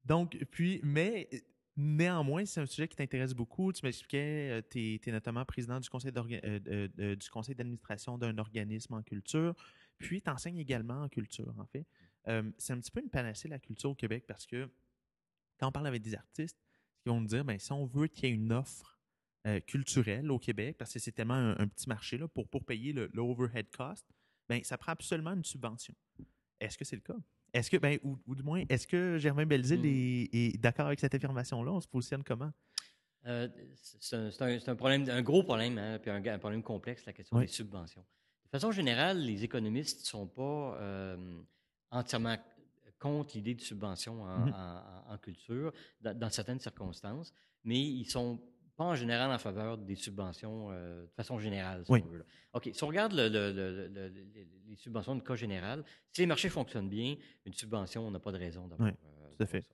donc, 0.05 0.37
puis, 0.51 0.79
mais 0.83 1.29
néanmoins, 1.75 2.45
c'est 2.45 2.61
un 2.61 2.65
sujet 2.65 2.87
qui 2.87 2.95
t'intéresse 2.95 3.33
beaucoup. 3.33 3.73
Tu 3.73 3.85
m'expliquais, 3.85 4.63
tu 4.69 4.99
es, 5.05 5.11
notamment 5.11 5.43
président 5.45 5.79
du 5.79 5.89
conseil 5.89 6.11
du 6.11 7.29
conseil 7.29 7.55
d'administration 7.55 8.17
d'un 8.17 8.37
organisme 8.37 8.93
en 8.93 9.01
culture, 9.01 9.55
puis 9.97 10.21
tu 10.21 10.29
enseignes 10.29 10.57
également 10.57 11.03
en 11.03 11.09
culture, 11.09 11.53
en 11.59 11.65
fait 11.65 11.85
c'est 12.25 12.73
un 12.73 12.79
petit 12.79 12.91
peu 12.91 13.01
une 13.01 13.09
panacée 13.09 13.47
la 13.47 13.59
culture 13.59 13.91
au 13.91 13.95
Québec 13.95 14.25
parce 14.27 14.45
que 14.45 14.69
quand 15.59 15.67
on 15.67 15.71
parle 15.71 15.87
avec 15.87 16.01
des 16.01 16.15
artistes, 16.15 16.57
ils 17.05 17.09
vont 17.09 17.21
nous 17.21 17.27
dire 17.27 17.45
ben, 17.45 17.57
si 17.59 17.71
on 17.71 17.85
veut 17.85 18.07
qu'il 18.07 18.25
y 18.25 18.31
ait 18.31 18.35
une 18.35 18.51
offre 18.51 18.99
euh, 19.47 19.59
culturelle 19.59 20.29
au 20.29 20.37
Québec, 20.37 20.75
parce 20.77 20.93
que 20.93 20.99
c'est 20.99 21.11
tellement 21.11 21.55
un, 21.57 21.67
petit 21.67 21.89
marché 21.89 22.17
là, 22.17 22.27
pour, 22.27 22.47
pour 22.47 22.63
payer 22.63 22.93
le, 22.93 23.09
overhead 23.17 23.69
cost, 23.75 24.05
ben, 24.47 24.63
ça 24.63 24.77
prend 24.77 24.91
absolument 24.91 25.31
une 25.31 25.43
subvention. 25.43 25.95
Est-ce 26.59 26.77
que 26.77 26.85
c'est 26.85 26.95
le 26.95 27.01
cas? 27.01 27.17
Est-ce 27.53 27.71
que, 27.71 27.77
ben, 27.77 27.97
ou, 28.03 28.35
du 28.35 28.43
moins, 28.43 28.63
est-ce 28.69 28.85
que 28.85 29.17
Germain 29.17 29.47
Belzile 29.47 29.81
mmh. 29.81 30.29
est, 30.31 30.61
d'accord 30.61 30.85
avec 30.85 30.99
cette 30.99 31.15
affirmation-là? 31.15 31.71
On 31.71 31.81
se 31.81 31.87
positionne 31.87 32.23
comment? 32.23 32.51
Euh, 33.25 33.47
c'est 33.81 34.15
un, 34.67 34.75
problème, 34.75 35.09
un 35.09 35.21
gros 35.23 35.41
problème, 35.43 35.77
hein, 35.79 35.99
puis 35.99 36.11
un, 36.11 36.39
problème 36.39 36.61
complexe, 36.61 37.05
la 37.05 37.13
question 37.13 37.39
des 37.39 37.47
subventions. 37.47 38.05
De 38.45 38.49
façon 38.49 38.71
générale, 38.71 39.19
les 39.19 39.43
économistes 39.43 40.01
ne 40.01 40.05
sont 40.05 40.27
pas 40.27 40.77
euh, 40.79 41.41
entièrement 41.91 42.37
contre 42.99 43.35
l'idée 43.35 43.55
de 43.55 43.61
subvention 43.61 44.23
en, 44.23 44.45
mmh 44.45 45.17
culture, 45.21 45.73
dans, 46.01 46.29
certaines 46.29 46.59
circonstances, 46.59 47.33
mais 47.63 47.79
ils 47.79 48.05
sont 48.05 48.39
pas 48.77 48.85
en 48.85 48.95
général 48.95 49.29
en 49.31 49.37
faveur 49.37 49.77
des 49.77 49.95
subventions 49.95 50.69
euh, 50.71 51.03
de 51.03 51.11
façon 51.11 51.37
générale. 51.37 51.83
Si 51.85 51.91
oui. 51.91 52.03
on 52.05 52.09
veut, 52.09 52.25
OK, 52.53 52.69
si 52.73 52.83
on 52.83 52.87
regarde 52.87 53.13
les 53.13 54.75
subventions 54.77 55.15
de 55.15 55.21
cas 55.21 55.35
général, 55.35 55.83
si 56.11 56.21
les 56.21 56.27
marchés 56.27 56.49
fonctionnent 56.49 56.89
bien, 56.89 57.17
une 57.45 57.53
subvention, 57.53 58.07
on 58.07 58.11
n'a 58.11 58.19
pas 58.19 58.31
de 58.31 58.37
raison 58.37 58.67
d'avoir. 58.67 58.89
Oui, 58.89 58.95
euh, 59.05 59.35
tout 59.37 59.43
à 59.43 59.45
fait. 59.45 59.65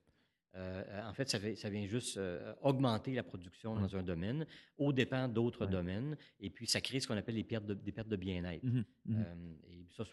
Euh, 0.58 1.08
en 1.08 1.14
fait, 1.14 1.28
ça, 1.28 1.38
ça 1.56 1.70
vient 1.70 1.86
juste 1.86 2.20
augmenter 2.62 3.14
la 3.14 3.22
production 3.22 3.74
dans 3.74 3.96
un 3.96 4.02
domaine 4.02 4.46
au 4.76 4.92
dépend 4.92 5.28
d'autres 5.28 5.66
domaines, 5.66 6.16
et 6.40 6.50
puis 6.50 6.66
ça 6.66 6.80
crée 6.80 7.00
ce 7.00 7.06
qu'on 7.06 7.16
appelle 7.16 7.36
les 7.36 7.44
pertes 7.44 7.66
de, 7.66 7.74
des 7.74 7.92
pertes 7.92 8.08
de 8.08 8.16
bien-être. 8.16 8.64
Et 9.70 9.86
ça, 9.96 10.04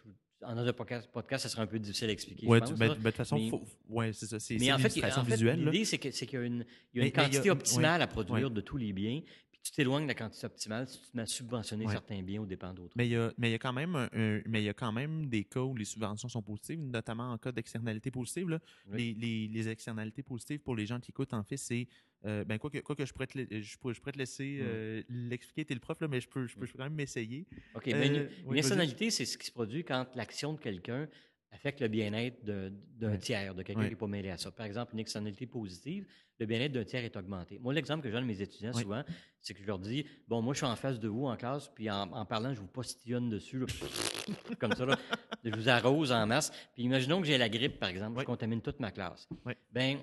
en 0.43 0.57
un 0.57 0.73
podcast, 0.73 1.09
podcast, 1.11 1.43
ça 1.43 1.49
serait 1.49 1.63
un 1.63 1.67
peu 1.67 1.79
difficile 1.79 2.09
à 2.09 2.11
expliquer. 2.11 2.45
Oui, 2.47 2.59
ben, 2.59 2.75
ben, 2.75 2.89
de 2.89 2.93
toute 2.95 3.15
façon, 3.15 3.67
ouais, 3.89 4.13
c'est 4.13 4.25
ça. 4.25 4.39
C'est, 4.39 4.57
mais 4.57 4.71
en 4.71 4.77
fait, 4.77 5.03
en 5.03 5.25
fait 5.25 5.37
l'idée, 5.37 5.85
c'est, 5.85 5.97
qu'il 5.97 6.33
y 6.33 6.37
a 6.37 6.41
une, 6.41 6.65
il 6.93 7.01
y 7.01 7.03
a 7.03 7.07
une 7.07 7.11
quantité 7.11 7.49
optimale 7.49 8.01
à 8.01 8.07
produire 8.07 8.51
de 8.51 8.61
tous 8.61 8.77
les 8.77 8.93
biens. 8.93 9.21
Tu 9.65 9.71
t'éloignes 9.71 10.03
de 10.03 10.09
la 10.09 10.13
quantité 10.13 10.45
optimale 10.45 10.87
si 10.87 11.01
tu 11.11 11.19
à 11.19 11.25
subventionner 11.25 11.87
certains 11.87 12.21
biens 12.21 12.41
au 12.41 12.45
dépend 12.45 12.71
d'autres. 12.71 12.93
Mais 12.95 13.07
il, 13.07 13.13
y 13.13 13.15
a, 13.15 13.33
mais, 13.39 13.49
il 13.49 13.51
y 13.53 13.55
a 13.55 13.57
quand 13.57 13.73
même 13.73 14.07
mais 14.13 14.61
il 14.61 14.65
y 14.65 14.69
a 14.69 14.75
quand 14.75 14.91
même 14.91 15.25
des 15.25 15.43
cas 15.43 15.61
où 15.61 15.75
les 15.75 15.85
subventions 15.85 16.29
sont 16.29 16.43
positives, 16.43 16.79
notamment 16.79 17.31
en 17.31 17.39
cas 17.39 17.51
d'externalité 17.51 18.11
positive. 18.11 18.49
Là. 18.49 18.59
Les, 18.91 19.15
les, 19.15 19.47
les, 19.47 19.67
externalités 19.67 20.21
positives 20.21 20.59
pour 20.59 20.75
les 20.75 20.85
gens 20.85 20.99
qui 20.99 21.09
écoutent, 21.09 21.33
en 21.33 21.43
fait, 21.43 21.57
c'est 21.57 21.87
euh, 22.25 22.43
ben, 22.43 22.57
quoi 22.57 22.69
que, 22.69 22.77
quoi 22.79 22.95
que 22.95 23.05
je, 23.05 23.13
pourrais 23.13 23.27
te, 23.27 23.37
je, 23.37 23.77
pourrais, 23.77 23.93
je 23.93 23.99
pourrais 23.99 24.11
te 24.11 24.17
laisser 24.17 24.59
mmh. 24.59 24.65
euh, 24.65 25.03
l'expliquer, 25.09 25.65
tu 25.65 25.73
es 25.73 25.75
le 25.75 25.79
prof, 25.79 25.99
là, 25.99 26.07
mais 26.07 26.21
je 26.21 26.27
peux, 26.27 26.47
je 26.47 26.55
peux, 26.55 26.67
quand 26.67 26.83
même 26.83 26.93
m'essayer. 26.93 27.45
OK. 27.75 27.87
Euh, 27.87 28.03
une, 28.03 28.51
une 28.51 28.57
externalité, 28.57 29.09
c'est 29.11 29.25
ce 29.25 29.37
qui 29.37 29.47
se 29.47 29.51
produit 29.51 29.83
quand 29.83 30.07
l'action 30.15 30.53
de 30.53 30.59
quelqu'un 30.59 31.07
affecte 31.51 31.81
le 31.81 31.87
bien-être 31.87 32.43
d'un 32.43 33.17
tiers, 33.17 33.55
de 33.55 33.63
quelqu'un 33.63 33.83
qui 33.83 33.89
n'est 33.89 33.95
pas 33.95 34.07
mêlé 34.07 34.29
à 34.29 34.37
ça. 34.37 34.51
Par 34.51 34.65
exemple, 34.65 34.93
une 34.93 34.99
externalité 34.99 35.45
positive, 35.45 36.05
le 36.39 36.45
bien-être 36.45 36.73
d'un 36.73 36.83
tiers 36.83 37.03
est 37.03 37.15
augmenté. 37.15 37.59
Moi, 37.59 37.73
l'exemple 37.73 38.03
que 38.03 38.09
je 38.09 38.13
donne 38.13 38.23
à 38.23 38.27
mes 38.27 38.41
étudiants 38.41 38.73
souvent, 38.73 39.03
c'est 39.39 39.53
que 39.53 39.61
je 39.61 39.67
leur 39.67 39.79
dis 39.79 40.05
Bon, 40.27 40.41
moi, 40.41 40.53
je 40.53 40.59
suis 40.59 40.67
en 40.67 40.75
face 40.75 40.99
de 40.99 41.07
vous 41.07 41.25
en 41.25 41.37
classe, 41.37 41.69
puis 41.73 41.89
en, 41.89 42.25
parlant, 42.25 42.53
je 42.53 42.59
vous 42.59 42.67
postillonne 42.67 43.29
dessus, 43.29 43.63
comme 44.59 44.73
ça, 44.73 44.85
là, 44.85 44.97
je 45.43 45.55
vous 45.55 45.69
arrose 45.69 46.11
en 46.11 46.25
masse. 46.27 46.51
Puis 46.73 46.83
imaginons 46.83 47.21
que 47.21 47.27
j'ai 47.27 47.37
la 47.37 47.49
grippe, 47.49 47.79
par 47.79 47.89
exemple, 47.89 48.19
je 48.19 48.25
contamine 48.25 48.61
toute 48.61 48.79
ma 48.79 48.91
classe. 48.91 49.27
Ben, 49.71 49.99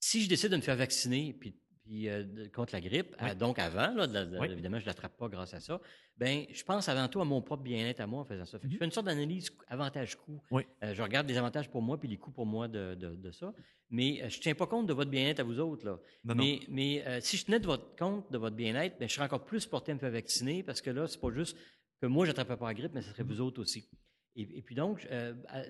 si 0.00 0.22
je 0.22 0.28
décide 0.28 0.50
de 0.50 0.56
me 0.56 0.62
faire 0.62 0.76
vacciner 0.76 1.32
puis, 1.32 1.54
puis 1.84 2.08
euh, 2.08 2.24
contre 2.54 2.74
la 2.74 2.80
grippe, 2.80 3.16
donc 3.38 3.58
avant, 3.58 3.92
là, 3.94 4.04
évidemment, 4.44 4.78
je 4.78 4.84
ne 4.84 4.86
l'attrape 4.86 5.16
pas 5.16 5.28
grâce 5.28 5.52
à 5.52 5.60
ça, 5.60 5.80
ben 6.16 6.44
je 6.52 6.62
pense 6.62 6.88
avant 6.88 7.08
tout 7.08 7.20
à 7.20 7.24
mon 7.24 7.42
propre 7.42 7.62
bien-être 7.62 8.00
à 8.00 8.06
moi 8.06 8.20
en 8.20 8.24
faisant 8.24 8.44
ça. 8.44 8.58
Je 8.62 8.68
mhm. 8.68 8.74
fais 8.74 8.84
une 8.84 8.90
sorte 8.92 9.06
d'analyse 9.06 9.50
avantage-coût. 9.66 10.40
Euh, 10.52 10.94
je 10.94 11.02
regarde 11.02 11.28
les 11.28 11.36
avantages 11.36 11.68
pour 11.68 11.82
moi 11.82 11.98
puis 11.98 12.08
les 12.08 12.18
coûts 12.18 12.30
pour 12.30 12.46
moi 12.46 12.68
de, 12.68 12.94
de, 12.94 13.30
ça. 13.32 13.52
Mais 13.90 14.22
euh, 14.22 14.28
je 14.28 14.36
ne 14.36 14.42
tiens 14.42 14.54
pas 14.54 14.66
compte 14.66 14.86
de 14.86 14.92
votre 14.92 15.10
bien-être 15.10 15.40
à 15.40 15.42
vous 15.42 15.58
autres. 15.58 15.84
Là. 15.84 15.98
mais 16.34 16.60
mais 16.68 17.20
si 17.20 17.36
je 17.36 17.46
tenais 17.46 17.58
de 17.58 17.66
votre 17.66 17.96
compte 17.96 18.30
de 18.30 18.38
votre 18.38 18.56
bien-être, 18.56 18.98
ben, 18.98 19.08
je 19.08 19.14
serais 19.14 19.24
encore 19.24 19.44
plus 19.44 19.66
porté 19.66 19.92
à 19.92 19.94
me 19.96 20.00
faire 20.00 20.12
vacciner 20.12 20.62
parce 20.62 20.80
que 20.80 20.90
là, 20.90 21.08
c'est 21.08 21.20
pas 21.20 21.32
juste 21.32 21.56
que 22.00 22.06
moi, 22.06 22.26
je 22.26 22.30
n'attraperais 22.30 22.58
pas 22.58 22.68
la 22.68 22.74
grippe, 22.74 22.92
mais 22.94 23.02
ce 23.02 23.10
serait 23.10 23.24
vous 23.24 23.34
mhm. 23.34 23.40
autres 23.40 23.60
aussi. 23.60 23.88
Et, 24.34 24.62
puis 24.62 24.74
donc, 24.74 25.06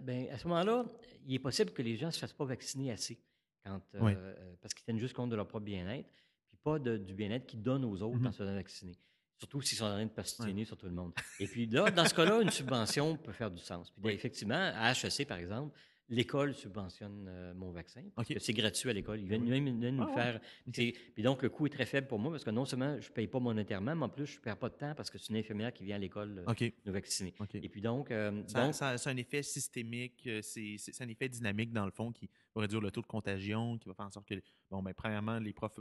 ben, 0.02 0.28
à 0.30 0.38
ce 0.38 0.46
moment-là, 0.46 0.84
il 1.26 1.34
est 1.34 1.40
possible 1.40 1.72
que 1.72 1.82
les 1.82 1.96
gens 1.96 2.06
ne 2.06 2.12
se 2.12 2.18
fassent 2.18 2.32
pas 2.32 2.44
vacciner 2.44 2.92
assez. 2.92 3.18
Quand, 3.64 3.80
euh, 3.94 4.34
parce 4.60 4.74
qu'ils 4.74 4.84
tiennent 4.84 4.98
juste 4.98 5.14
compte 5.14 5.30
de 5.30 5.36
leur 5.36 5.46
propre 5.46 5.64
bien-être, 5.64 6.08
puis 6.48 6.58
pas 6.62 6.78
du 6.78 7.14
bien-être 7.14 7.46
qu'ils 7.46 7.62
donnent 7.62 7.84
aux 7.84 8.02
autres 8.02 8.18
mmh 8.18 8.26
en 8.26 8.32
se 8.32 8.38
faisant 8.38 8.54
vacciner. 8.54 8.96
Surtout 9.38 9.60
s'ils 9.60 9.78
sont 9.78 9.84
en 9.84 9.94
train 9.94 10.04
de 10.04 10.10
passionner 10.10 10.64
sur 10.64 10.76
tout 10.76 10.86
le 10.86 10.92
monde. 10.92 11.12
Et 11.40 11.46
puis 11.46 11.66
là, 11.66 11.90
dans 11.90 12.04
ce 12.04 12.14
cas-là, 12.14 12.40
une 12.42 12.50
subvention 12.50 13.16
peut 13.16 13.32
faire 13.32 13.50
du 13.50 13.60
sens. 13.60 13.90
Puis 13.90 14.14
effectivement, 14.14 14.72
à 14.74 14.92
HEC, 14.92 15.26
par 15.26 15.38
exemple, 15.38 15.76
l'école 16.12 16.54
subventionne 16.54 17.26
euh, 17.26 17.54
mon 17.54 17.70
vaccin. 17.70 18.02
C'est 18.38 18.52
gratuit 18.52 18.90
à 18.90 18.92
l'école. 18.92 19.20
Ils 19.20 19.28
viennent, 19.28 19.44
même 19.44 19.96
nous 19.96 20.06
ah 20.08 20.14
faire. 20.14 20.40
Puis 20.70 21.22
donc, 21.22 21.42
le 21.42 21.48
coût 21.48 21.66
est 21.66 21.70
très 21.70 21.86
faible 21.86 22.06
pour 22.06 22.18
moi 22.18 22.30
parce 22.30 22.44
que 22.44 22.50
non 22.50 22.66
seulement 22.66 23.00
je 23.00 23.08
ne 23.08 23.12
paye 23.14 23.26
pas 23.26 23.40
monétairement, 23.40 23.96
mais 23.96 24.04
en 24.04 24.08
plus, 24.10 24.26
je 24.26 24.36
ne 24.36 24.42
perds 24.42 24.58
pas 24.58 24.68
de 24.68 24.74
temps 24.74 24.94
parce 24.94 25.10
que 25.10 25.18
c'est 25.18 25.30
une 25.30 25.36
infirmière 25.36 25.72
qui 25.72 25.84
vient 25.84 25.96
à 25.96 25.98
l'école 25.98 26.44
euh, 26.46 26.70
nous 26.84 26.92
vacciner. 26.92 27.34
Et 27.54 27.68
puis 27.68 27.80
donc. 27.80 28.10
Euh, 28.10 28.42
ça, 28.46 28.94
un 29.06 29.16
effet 29.16 29.42
systémique, 29.42 30.28
c'est 30.42 31.00
un 31.00 31.08
effet 31.08 31.28
dynamique 31.28 31.72
dans 31.72 31.86
le 31.86 31.90
fond 31.90 32.12
qui 32.12 32.28
va 32.54 32.60
réduire 32.60 32.82
le 32.82 32.90
taux 32.90 33.00
de 33.00 33.06
contagion, 33.06 33.78
qui 33.78 33.88
va 33.88 33.94
faire 33.94 34.06
en 34.06 34.10
sorte 34.10 34.28
que, 34.28 34.34
bon, 34.70 34.82
ben, 34.82 34.92
premièrement, 34.94 35.38
les 35.38 35.52
profs 35.52 35.78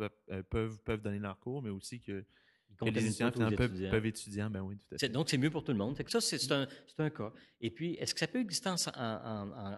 peuvent, 0.50 0.80
peuvent 0.80 1.02
donner 1.02 1.20
leur 1.20 1.40
cours, 1.40 1.62
mais 1.62 1.70
aussi 1.70 2.00
que 2.00 2.24
les 2.86 3.06
étudiants, 3.06 3.32
peuvent, 3.32 4.06
étudier. 4.06 4.44
Ben 4.50 4.62
oui, 4.62 4.78
tout 4.78 4.96
à 4.96 4.98
fait. 4.98 5.10
Donc, 5.10 5.30
c'est 5.30 5.38
mieux 5.38 5.50
pour 5.50 5.64
tout 5.64 5.72
le 5.72 5.78
monde. 5.78 5.96
ça, 6.08 6.22
c'est 6.22 6.52
un, 6.52 6.68
un, 6.98 7.10
cas. 7.10 7.34
Et 7.60 7.70
puis, 7.70 7.94
est-ce 7.96 8.14
que 8.14 8.20
ça 8.20 8.28
peut 8.28 8.40
exister 8.40 8.70
en, 8.70 8.76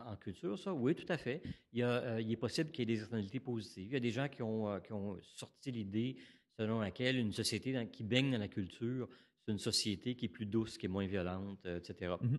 en, 0.07 0.15
culture, 0.17 0.57
ça? 0.57 0.73
Oui, 0.73 0.95
tout 0.95 1.05
à 1.09 1.17
fait. 1.17 1.41
Il, 1.71 1.79
y 1.79 1.83
a, 1.83 1.89
euh, 1.89 2.21
il 2.21 2.31
est 2.31 2.37
possible 2.37 2.71
qu'il 2.71 2.89
y 2.89 2.93
ait 2.93 2.95
des 2.95 3.01
externalités 3.01 3.39
positives. 3.39 3.87
Il 3.87 3.93
y 3.93 3.97
a 3.97 3.99
des 3.99 4.11
gens 4.11 4.27
qui 4.27 4.41
ont, 4.41 4.69
euh, 4.69 4.79
qui 4.79 4.93
ont 4.93 5.17
sorti 5.21 5.71
l'idée 5.71 6.17
selon 6.57 6.79
laquelle 6.79 7.17
une 7.17 7.33
société 7.33 7.89
qui 7.91 8.03
baigne 8.03 8.31
dans 8.31 8.37
la 8.37 8.47
culture, 8.47 9.09
c'est 9.39 9.51
une 9.51 9.59
société 9.59 10.15
qui 10.15 10.25
est 10.25 10.29
plus 10.29 10.45
douce, 10.45 10.77
qui 10.77 10.85
est 10.85 10.89
moins 10.89 11.07
violente, 11.07 11.59
euh, 11.65 11.79
etc. 11.79 12.13
Mm-hmm. 12.21 12.37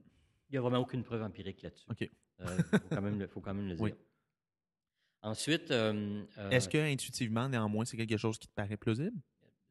Il 0.48 0.52
n'y 0.52 0.58
a 0.58 0.60
vraiment 0.60 0.78
aucune 0.78 1.02
preuve 1.02 1.22
empirique 1.22 1.62
là-dessus. 1.62 1.86
OK. 1.90 2.10
Il 2.40 2.46
faut, 2.46 2.88
quand 2.90 3.02
même, 3.02 3.28
faut 3.28 3.40
quand 3.40 3.54
même 3.54 3.68
le 3.68 3.74
dire. 3.76 3.94
Ensuite. 5.22 5.70
Est-ce 5.70 6.68
que 6.68 6.78
intuitivement, 6.78 7.48
néanmoins, 7.48 7.84
c'est 7.84 7.96
quelque 7.96 8.16
chose 8.16 8.38
qui 8.38 8.46
te 8.46 8.54
paraît 8.54 8.76
plausible? 8.76 9.18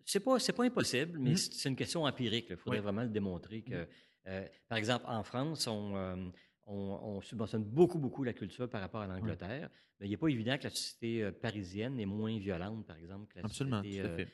C'est 0.05 0.19
pas, 0.19 0.37
pas 0.37 0.63
impossible, 0.63 1.17
mais 1.19 1.31
mmh. 1.31 1.37
c'est 1.37 1.69
une 1.69 1.75
question 1.75 2.03
empirique. 2.03 2.47
Il 2.49 2.57
faudrait 2.57 2.81
vraiment 2.81 3.03
le 3.03 3.09
démontrer 3.09 3.61
que. 3.61 3.83
Mmh. 4.25 4.47
par 4.67 4.77
exemple, 4.77 5.05
en 5.07 5.23
France, 5.23 5.67
on, 5.67 6.31
on, 6.65 7.21
subventionne 7.21 7.63
beaucoup, 7.63 7.99
beaucoup 7.99 8.23
la 8.23 8.33
culture 8.33 8.69
par 8.69 8.81
rapport 8.81 9.01
à 9.01 9.07
l'Angleterre. 9.07 9.69
Mais 9.99 10.07
il 10.07 10.09
n'est 10.09 10.17
pas 10.17 10.27
évident 10.27 10.57
que 10.57 10.63
la 10.63 10.69
société 10.69 11.31
parisienne 11.31 11.99
est 11.99 12.05
moins 12.05 12.37
violente, 12.37 12.85
par 12.85 12.97
exemple, 12.97 13.33
que 13.33 13.39
la 13.39 13.49
société 13.49 14.27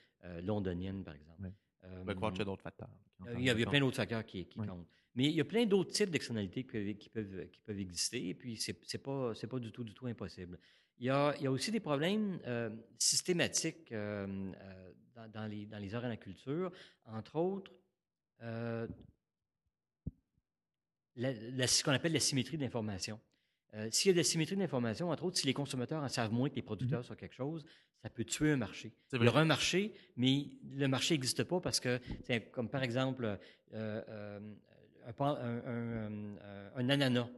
londonienne, 0.44 1.04
par 1.04 1.16
exemple. 1.16 1.52
Ben, 2.06 2.14
croire 2.16 2.32
qu'il 2.32 2.40
y 2.40 2.42
a 2.44 2.46
d'autres 2.46 2.62
facteurs. 2.62 2.90
Il 3.38 3.44
y 3.44 3.50
a, 3.50 3.56
plein 3.56 3.80
d'autres 3.80 3.98
facteurs 3.98 4.26
qui, 4.26 4.46
comptent. 4.46 4.88
Mais 5.16 5.26
il 5.26 5.36
y 5.36 5.42
a 5.42 5.46
plein 5.46 5.66
d'autres 5.66 5.92
types 5.92 6.10
d'externalités 6.10 6.64
qui 6.64 7.10
peuvent, 7.10 7.50
qui, 7.50 7.60
peuvent, 7.60 7.80
exister, 7.80 8.30
et 8.30 8.34
puis 8.34 8.58
ce 8.58 8.72
n'est 8.72 9.00
pas, 9.00 9.34
pas 9.34 9.60
du 9.60 9.72
tout, 9.72 9.84
du 9.84 9.94
tout 9.94 10.08
impossible. 10.08 10.58
Il 11.00 11.06
y 11.06 11.10
a, 11.10 11.34
il 11.38 11.44
y 11.44 11.48
a 11.48 11.52
aussi 11.52 11.72
des 11.72 11.80
problèmes 11.80 12.40
euh, 12.46 12.70
systématiques 12.98 13.92
euh, 13.92 14.52
euh, 14.62 14.92
dans, 15.28 15.42
dans, 15.42 15.48
les, 15.48 15.66
dans 15.66 15.80
les 15.80 15.96
arts 15.96 16.06
et 16.06 16.10
la 16.10 16.18
culture, 16.18 16.72
entre 17.06 17.36
autres 17.36 17.72
la, 21.16 21.68
ce 21.68 21.84
qu'on 21.84 21.92
appelle 21.92 22.14
la 22.14 22.20
symétrie 22.20 22.58
d'information. 22.58 23.20
S'il 23.92 24.10
y 24.10 24.12
a 24.12 24.14
de 24.14 24.18
la 24.18 24.24
symétrie 24.24 24.56
d'information, 24.56 25.10
entre 25.10 25.26
autres, 25.26 25.38
si 25.38 25.46
les 25.46 25.54
consommateurs 25.54 26.02
en 26.02 26.08
savent 26.10 26.32
moins 26.32 26.50
que 26.50 26.56
les 26.56 26.62
producteurs 26.62 27.02
mm-hmm. 27.02 27.06
sur 27.06 27.18
quelque 27.18 27.36
chose, 27.36 27.66
ça 28.02 28.10
peut 28.10 28.24
tuer 28.24 28.54
un 28.54 28.58
marché. 28.58 28.94
Il 29.14 29.22
y 29.22 29.28
aura 29.28 29.42
un 29.42 29.46
marché, 29.46 29.94
mais 30.16 30.48
le 30.64 30.88
marché 30.88 31.14
n'existe 31.14 31.44
pas 31.44 31.60
parce 31.60 31.80
que, 31.80 32.00
comme 32.52 32.70
par 32.70 32.82
exemple, 32.82 33.38
un, 33.74 34.42
un, 35.18 36.90
ananas 36.90 37.30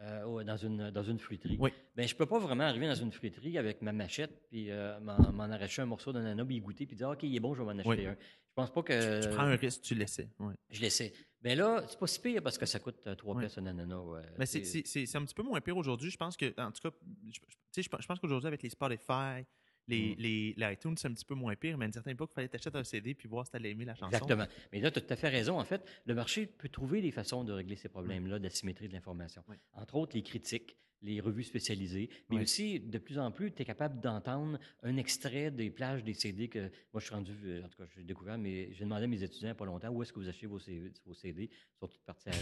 euh, 0.00 0.44
dans, 0.44 0.56
une, 0.56 0.90
dans 0.90 1.02
une 1.02 1.18
fruiterie. 1.18 1.56
Oui. 1.58 1.70
Ben, 1.96 2.06
je 2.06 2.14
ne 2.14 2.18
peux 2.18 2.26
pas 2.26 2.38
vraiment 2.38 2.64
arriver 2.64 2.86
dans 2.86 2.94
une 2.94 3.10
fruiterie 3.10 3.58
avec 3.58 3.82
ma 3.82 3.92
machette, 3.92 4.46
puis 4.48 4.70
euh, 4.70 5.00
m'en 5.00 5.50
arracher 5.50 5.82
un 5.82 5.86
morceau 5.86 6.12
d'ananas, 6.12 6.44
puis 6.44 6.56
y 6.56 6.60
goûter, 6.60 6.86
puis 6.86 6.94
dire 6.94 7.08
OK, 7.08 7.24
il 7.24 7.34
est 7.34 7.40
bon, 7.40 7.54
je 7.54 7.62
vais 7.62 7.74
m'en 7.74 7.80
acheter 7.80 8.06
un. 8.06 8.12
Je 8.12 8.54
pense 8.54 8.72
pas 8.72 8.82
que. 8.82 9.22
Tu, 9.22 9.28
prends 9.30 9.42
un 9.42 9.56
risque, 9.56 9.82
tu 9.82 9.94
laissais. 9.94 10.28
Je 10.70 10.80
laissais. 10.80 11.12
Ben 11.40 11.56
là, 11.58 11.84
c'est 11.88 11.98
pas 11.98 12.06
si 12.06 12.20
pire 12.20 12.42
parce 12.42 12.58
que 12.58 12.66
ça 12.66 12.78
coûte 12.78 13.08
3 13.16 13.36
euh, 13.36 13.38
pièces 13.40 13.58
un 13.58 13.66
ananas. 13.66 14.22
Mais 14.38 14.46
c'est 14.46 15.16
un 15.16 15.24
petit 15.24 15.34
peu 15.34 15.42
moins 15.42 15.60
pire 15.60 15.76
aujourd'hui. 15.76 16.10
Je 16.10 16.16
pense 16.16 16.36
que, 16.36 16.46
en 16.60 16.70
tout 16.70 16.88
cas, 16.88 16.96
je, 17.30 17.82
je 17.82 18.06
pense 18.06 18.18
qu'aujourd'hui, 18.20 18.46
avec 18.46 18.62
les 18.62 18.70
Spotify, 18.70 19.44
les, 19.88 20.14
mm. 20.14 20.14
les, 20.18 20.54
les, 20.56 20.72
iTunes, 20.72 20.94
c'est 20.96 21.08
un 21.08 21.12
petit 21.12 21.24
peu 21.24 21.34
moins 21.34 21.56
pire, 21.56 21.76
mais 21.76 21.84
à 21.84 21.86
une 21.86 21.92
certaine 21.92 22.12
époque, 22.12 22.30
il 22.32 22.34
fallait 22.34 22.48
t'acheter 22.48 22.70
un 22.74 22.84
CD 22.84 23.14
puis 23.14 23.28
voir 23.28 23.44
si 23.46 23.50
tu 23.50 23.56
allais 23.56 23.70
aimer 23.70 23.84
la 23.84 23.94
chanson. 23.94 24.12
Exactement. 24.12 24.46
Mais 24.72 24.80
là, 24.80 24.90
tu 24.90 24.98
as 24.98 25.02
tout 25.02 25.12
à 25.12 25.16
fait 25.16 25.28
raison. 25.28 25.58
En 25.58 25.64
fait, 25.64 25.82
le 26.06 26.14
marché 26.14 26.46
peut 26.46 26.68
trouver 26.68 27.00
des 27.02 27.10
façons 27.10 27.44
de 27.44 27.52
régler 27.52 27.76
ces 27.76 27.88
problèmes-là 27.88 28.38
d'asymétrie 28.38 28.88
de 28.88 28.92
l'information. 28.92 29.42
Entre 29.72 29.94
autres, 29.96 30.16
les 30.16 30.22
critiques, 30.22 30.76
les 31.02 31.20
revues 31.20 31.44
spécialisées, 31.44 32.10
mais 32.28 32.40
aussi, 32.40 32.80
de 32.80 32.98
plus 32.98 33.18
en 33.18 33.30
plus, 33.30 33.52
tu 33.52 33.62
es 33.62 33.64
capable 33.64 34.00
d'entendre 34.00 34.58
un 34.82 34.96
extrait 34.96 35.50
des 35.50 35.70
plages 35.70 36.02
des 36.02 36.14
CD 36.14 36.48
que 36.48 36.70
moi, 36.92 37.00
je 37.00 37.04
suis 37.06 37.14
rendu, 37.14 37.32
euh, 37.44 37.64
en 37.64 37.68
tout 37.68 37.78
cas, 37.78 37.88
j'ai 37.96 38.02
découvert, 38.02 38.36
mais 38.36 38.72
j'ai 38.72 38.84
demandé 38.84 39.04
à 39.04 39.06
mes 39.06 39.22
étudiants 39.22 39.54
pas 39.54 39.64
longtemps 39.64 39.90
où 39.90 40.02
est-ce 40.02 40.12
que 40.12 40.18
vous 40.18 40.28
achetez 40.28 40.46
vos 40.46 40.58
CD. 40.58 40.92
Vos 41.06 41.14
CD. 41.14 41.50
Ils 41.52 41.78
sont 41.78 41.86
tous 41.86 42.02
partis 42.04 42.28
à 42.28 42.32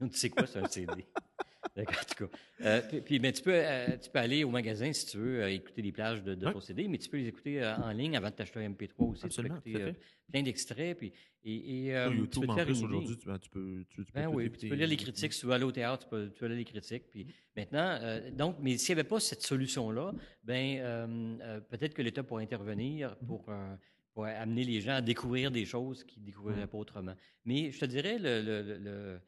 rire. 0.00 0.10
tu 0.10 0.18
sais 0.18 0.30
quoi, 0.30 0.46
c'est 0.46 0.58
un 0.58 0.68
CD? 0.68 1.06
D'accord, 1.76 1.96
en 2.00 2.04
tout 2.04 2.26
cas. 2.26 2.36
Euh, 2.60 3.00
puis, 3.04 3.18
mais 3.18 3.32
tu, 3.32 3.42
peux, 3.42 3.52
euh, 3.52 3.96
tu 3.96 4.10
peux 4.10 4.18
aller 4.18 4.44
au 4.44 4.50
magasin 4.50 4.92
si 4.92 5.06
tu 5.06 5.18
veux 5.18 5.42
euh, 5.42 5.50
écouter 5.50 5.82
les 5.82 5.92
plages 5.92 6.22
de, 6.22 6.34
de 6.34 6.50
ton 6.50 6.60
CD, 6.60 6.86
mais 6.86 6.98
tu 6.98 7.08
peux 7.08 7.16
les 7.16 7.26
écouter 7.26 7.64
en 7.64 7.90
ligne 7.90 8.16
avant 8.16 8.30
de 8.30 8.34
t'acheter 8.34 8.60
un 8.60 8.70
MP3 8.70 9.10
aussi. 9.10 9.24
Absolument, 9.24 9.56
tu 9.56 9.72
peux 9.72 9.78
écouter 9.80 9.98
plein 10.30 10.42
d'extraits. 10.42 10.96
Puis, 10.98 11.12
et, 11.42 11.88
et 11.88 11.90
YouTube, 11.90 12.28
tu 12.30 12.40
peux 12.40 12.52
en 12.52 12.64
plus, 12.64 12.82
aujourd'hui, 12.82 13.16
tu, 13.16 13.26
ben, 13.26 13.38
tu, 13.38 13.50
peux, 13.50 13.84
tu, 13.88 14.04
ben 14.14 14.28
oui, 14.28 14.50
tu 14.50 14.68
peux 14.68 14.74
lire 14.74 14.86
les 14.86 14.96
critiques. 14.96 15.32
Si 15.32 15.40
tu 15.40 15.46
vas 15.46 15.56
aller 15.56 15.64
au 15.64 15.72
théâtre, 15.72 16.04
tu 16.04 16.10
peux, 16.10 16.30
tu 16.30 16.38
peux 16.38 16.46
lire 16.46 16.56
les 16.56 16.64
critiques. 16.64 17.10
Puis 17.10 17.26
maintenant, 17.56 17.98
donc, 18.32 18.56
mais 18.60 18.78
s'il 18.78 18.94
n'y 18.94 19.00
avait 19.00 19.08
pas 19.08 19.20
cette 19.20 19.42
solution-là, 19.42 20.12
ben 20.44 21.38
peut-être 21.68 21.94
que 21.94 22.02
l'État 22.02 22.22
pourrait 22.22 22.44
intervenir 22.44 23.16
pour 23.26 23.50
pour 24.12 24.26
amener 24.26 24.62
les 24.62 24.80
gens 24.80 24.92
à 24.92 25.00
découvrir 25.00 25.50
des 25.50 25.64
choses 25.64 26.04
qu'ils 26.04 26.22
ne 26.22 26.26
découvriraient 26.26 26.68
pas 26.68 26.78
autrement. 26.78 27.16
Mais 27.44 27.72
je 27.72 27.80
te 27.80 27.84
dirais, 27.84 28.16
le, 28.16 28.42
le, 28.42 28.78
le, 28.78 29.20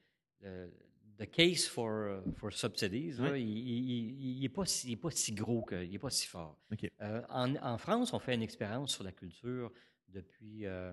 the 1.18 1.26
case 1.26 1.66
for, 1.66 2.22
for 2.36 2.52
subsidies, 2.52 3.16
il 3.36 4.38
n'est 4.40 4.48
pas, 4.48 4.62
pas, 4.62 5.10
si 5.10 5.32
gros, 5.32 5.62
que, 5.62 5.82
il 5.82 5.90
n'est 5.90 5.98
pas 5.98 6.10
si 6.10 6.26
fort. 6.26 6.58
Euh, 7.00 7.22
en, 7.28 7.54
en, 7.56 7.78
France, 7.78 8.12
on 8.12 8.18
fait 8.18 8.34
une 8.34 8.42
expérience 8.42 8.94
sur 8.94 9.04
la 9.04 9.12
culture 9.12 9.72
depuis 10.08 10.66
euh, 10.66 10.92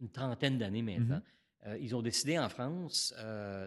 une 0.00 0.10
trentaine 0.10 0.58
d'années 0.58 0.82
maintenant. 0.82 1.18
Mm-hmm. 1.18 1.66
Euh, 1.66 1.78
ils 1.78 1.94
ont 1.94 2.00
décidé 2.00 2.38
en 2.38 2.48
France, 2.48 3.14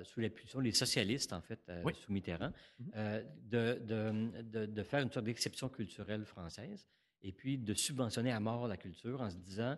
sous 0.03 0.19
l'impulsion 0.19 0.61
des 0.61 0.71
socialistes, 0.71 1.31
en 1.31 1.41
fait, 1.41 1.59
sous 1.93 2.11
Mitterrand, 2.11 2.51
mm-hmm. 2.81 3.23
de, 3.49 3.79
de, 3.85 4.65
de, 4.65 4.83
faire 4.83 5.01
une 5.01 5.11
sorte 5.11 5.25
d'exception 5.25 5.69
culturelle 5.69 6.25
française 6.25 6.87
et 7.21 7.31
puis 7.31 7.57
de 7.57 7.73
subventionner 7.73 8.31
à 8.31 8.39
mort 8.39 8.67
la 8.67 8.77
culture 8.77 9.21
en 9.21 9.29
se 9.29 9.37
disant 9.37 9.77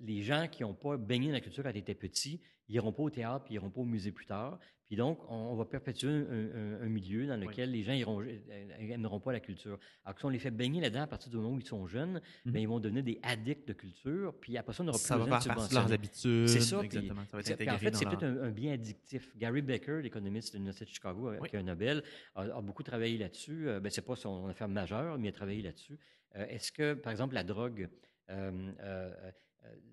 les 0.00 0.22
gens 0.22 0.46
qui 0.50 0.62
n'ont 0.62 0.74
pas 0.74 0.96
baigné 0.96 1.28
dans 1.28 1.34
la 1.34 1.40
culture 1.40 1.62
quand 1.62 1.70
ils 1.70 1.78
étaient 1.78 1.94
petits, 1.94 2.40
ils 2.68 2.72
n'iront 2.72 2.92
pas 2.92 3.02
au 3.02 3.10
théâtre, 3.10 3.44
puis 3.44 3.54
ils 3.54 3.58
n'iront 3.58 3.70
pas 3.70 3.80
au 3.80 3.84
musée 3.84 4.12
plus 4.12 4.26
tard. 4.26 4.58
Puis 4.86 4.94
donc, 4.94 5.18
on, 5.28 5.56
va 5.56 5.64
perpétuer 5.64 6.08
un, 6.08 6.88
milieu 6.88 7.26
dans 7.26 7.36
lequel 7.36 7.72
les 7.72 7.82
gens 7.82 7.92
n'aimeront 7.92 9.18
pas 9.18 9.32
la 9.32 9.40
culture. 9.40 9.78
Alors 10.04 10.14
que 10.14 10.20
si 10.20 10.26
on 10.26 10.28
les 10.28 10.38
fait 10.38 10.52
baigner 10.52 10.80
là-dedans 10.80 11.02
à 11.02 11.06
partir 11.08 11.28
du 11.28 11.36
moment 11.36 11.50
où 11.50 11.58
ils 11.58 11.66
sont 11.66 11.88
jeunes, 11.88 12.20
ben, 12.44 12.60
ils 12.60 12.68
vont 12.68 12.78
devenir 12.78 13.02
des 13.02 13.18
addicts 13.24 13.66
de 13.66 13.72
culture, 13.72 14.32
puis 14.40 14.56
après 14.56 14.72
ça, 14.72 14.84
on 14.84 14.86
n'aura 14.86 14.98
plus 14.98 15.08
besoin 15.08 15.38
de 15.38 15.42
subventionner. 15.42 15.80
leurs 15.80 15.92
habitudes. 15.92 16.48
C'est 16.48 16.60
ça. 16.60 16.80
Exactement. 16.82 17.24
ça 17.26 17.36
va 17.36 17.40
être 17.40 17.68
en 17.68 17.78
fait, 17.78 17.96
c'est 17.96 18.04
peut-être 18.04 18.24
un, 18.24 18.50
bien 18.50 18.74
addictif. 18.74 19.36
Gary 19.36 19.62
Becker, 19.62 20.02
l'économiste 20.02 20.52
de 20.52 20.58
l'Université 20.58 20.84
de 20.84 20.90
Chicago, 20.90 21.30
euh, 21.30 21.40
qui 21.40 21.56
a 21.56 21.58
un 21.58 21.64
Nobel, 21.64 22.04
a, 22.36 22.60
beaucoup 22.60 22.84
travaillé 22.84 23.18
là-dessus. 23.18 23.68
Euh, 23.68 23.80
ben, 23.80 23.90
c'est 23.90 24.02
pas 24.02 24.14
son 24.14 24.46
affaire 24.46 24.68
majeure, 24.68 25.18
mais 25.18 25.26
il 25.26 25.30
a 25.30 25.32
travaillé 25.32 25.62
là-dessus. 25.62 25.98
Euh, 26.36 26.46
est-ce 26.46 26.70
que, 26.70 26.94
par 26.94 27.10
exemple, 27.10 27.34
la 27.34 27.42
drogue... 27.42 27.88
Euh, 28.30 28.72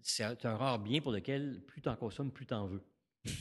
c'est 0.01 0.45
un 0.45 0.55
rare 0.57 0.79
bien 0.79 1.01
pour 1.01 1.11
lequel 1.11 1.63
plus 1.67 1.81
tu 1.81 1.89
en 1.89 1.95
consommes, 1.95 2.31
plus 2.31 2.45
tu 2.45 2.53
en 2.53 2.67
veux. 2.67 2.83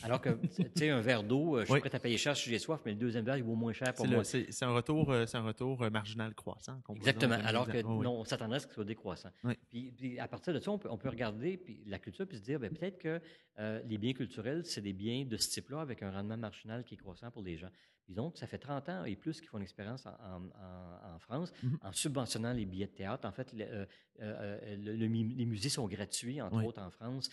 Alors 0.02 0.20
que, 0.20 0.30
tu 0.30 0.64
sais, 0.76 0.90
un 0.90 1.00
verre 1.00 1.22
d'eau, 1.22 1.56
euh, 1.56 1.64
je 1.64 1.72
suis 1.72 1.80
prêt 1.80 1.94
à 1.94 1.98
payer 1.98 2.16
cher 2.16 2.36
si 2.36 2.48
j'ai 2.48 2.58
soif, 2.58 2.80
mais 2.84 2.92
le 2.92 2.98
deuxième 2.98 3.24
verre, 3.24 3.36
il 3.36 3.42
vaut 3.42 3.54
moins 3.54 3.72
cher 3.72 3.92
pour 3.94 4.06
moi. 4.06 4.24
C'est 4.24 4.62
un 4.62 4.72
retour, 4.72 5.10
euh, 5.10 5.26
c'est 5.26 5.36
un 5.36 5.44
retour 5.44 5.90
marginal 5.90 6.34
croissant. 6.34 6.80
Exactement. 6.94 7.38
Alors 7.44 7.66
que 7.66 7.82
non, 7.82 8.20
on 8.20 8.24
s'attendrait 8.24 8.56
à 8.56 8.60
ce 8.60 8.66
qu'il 8.66 8.74
soit 8.74 8.84
décroissant. 8.84 9.30
Puis, 9.68 10.18
à 10.18 10.28
partir 10.28 10.54
de 10.54 10.60
ça, 10.60 10.70
on 10.70 10.78
peut, 10.78 11.08
regarder 11.08 11.56
puis 11.56 11.82
la 11.86 11.98
culture 11.98 12.26
puis 12.26 12.38
se 12.38 12.42
dire, 12.42 12.58
ben, 12.58 12.72
peut-être 12.72 12.98
que 12.98 13.20
les 13.58 13.98
biens 13.98 14.12
culturels, 14.12 14.64
c'est 14.64 14.80
des 14.80 14.92
biens 14.92 15.24
de 15.24 15.36
ce 15.36 15.50
type-là 15.50 15.80
avec 15.80 16.02
un 16.02 16.10
rendement 16.10 16.36
marginal 16.36 16.84
qui 16.84 16.94
est 16.94 16.98
croissant 16.98 17.30
pour 17.30 17.42
les 17.42 17.56
gens. 17.56 17.70
Disons 18.08 18.30
que 18.30 18.38
ça 18.38 18.46
fait 18.46 18.58
30 18.58 18.88
ans 18.88 19.04
et 19.04 19.16
plus 19.16 19.40
qu'ils 19.40 19.48
font 19.48 19.58
une 19.58 19.62
expérience 19.62 20.06
en, 20.06 21.18
France 21.18 21.52
mm-hmm. 21.64 21.76
en 21.82 21.92
subventionnant 21.92 22.52
les 22.52 22.66
billets 22.66 22.86
de 22.86 22.92
théâtre. 22.92 23.26
En 23.26 23.32
fait, 23.32 23.54
euh, 23.54 23.86
euh, 24.20 24.58
euh, 24.62 24.76
les 24.76 25.46
musées 25.46 25.68
sont 25.68 25.86
gratuits, 25.86 26.40
entre 26.42 26.64
autres 26.64 26.82
en 26.82 26.90
France, 26.90 27.30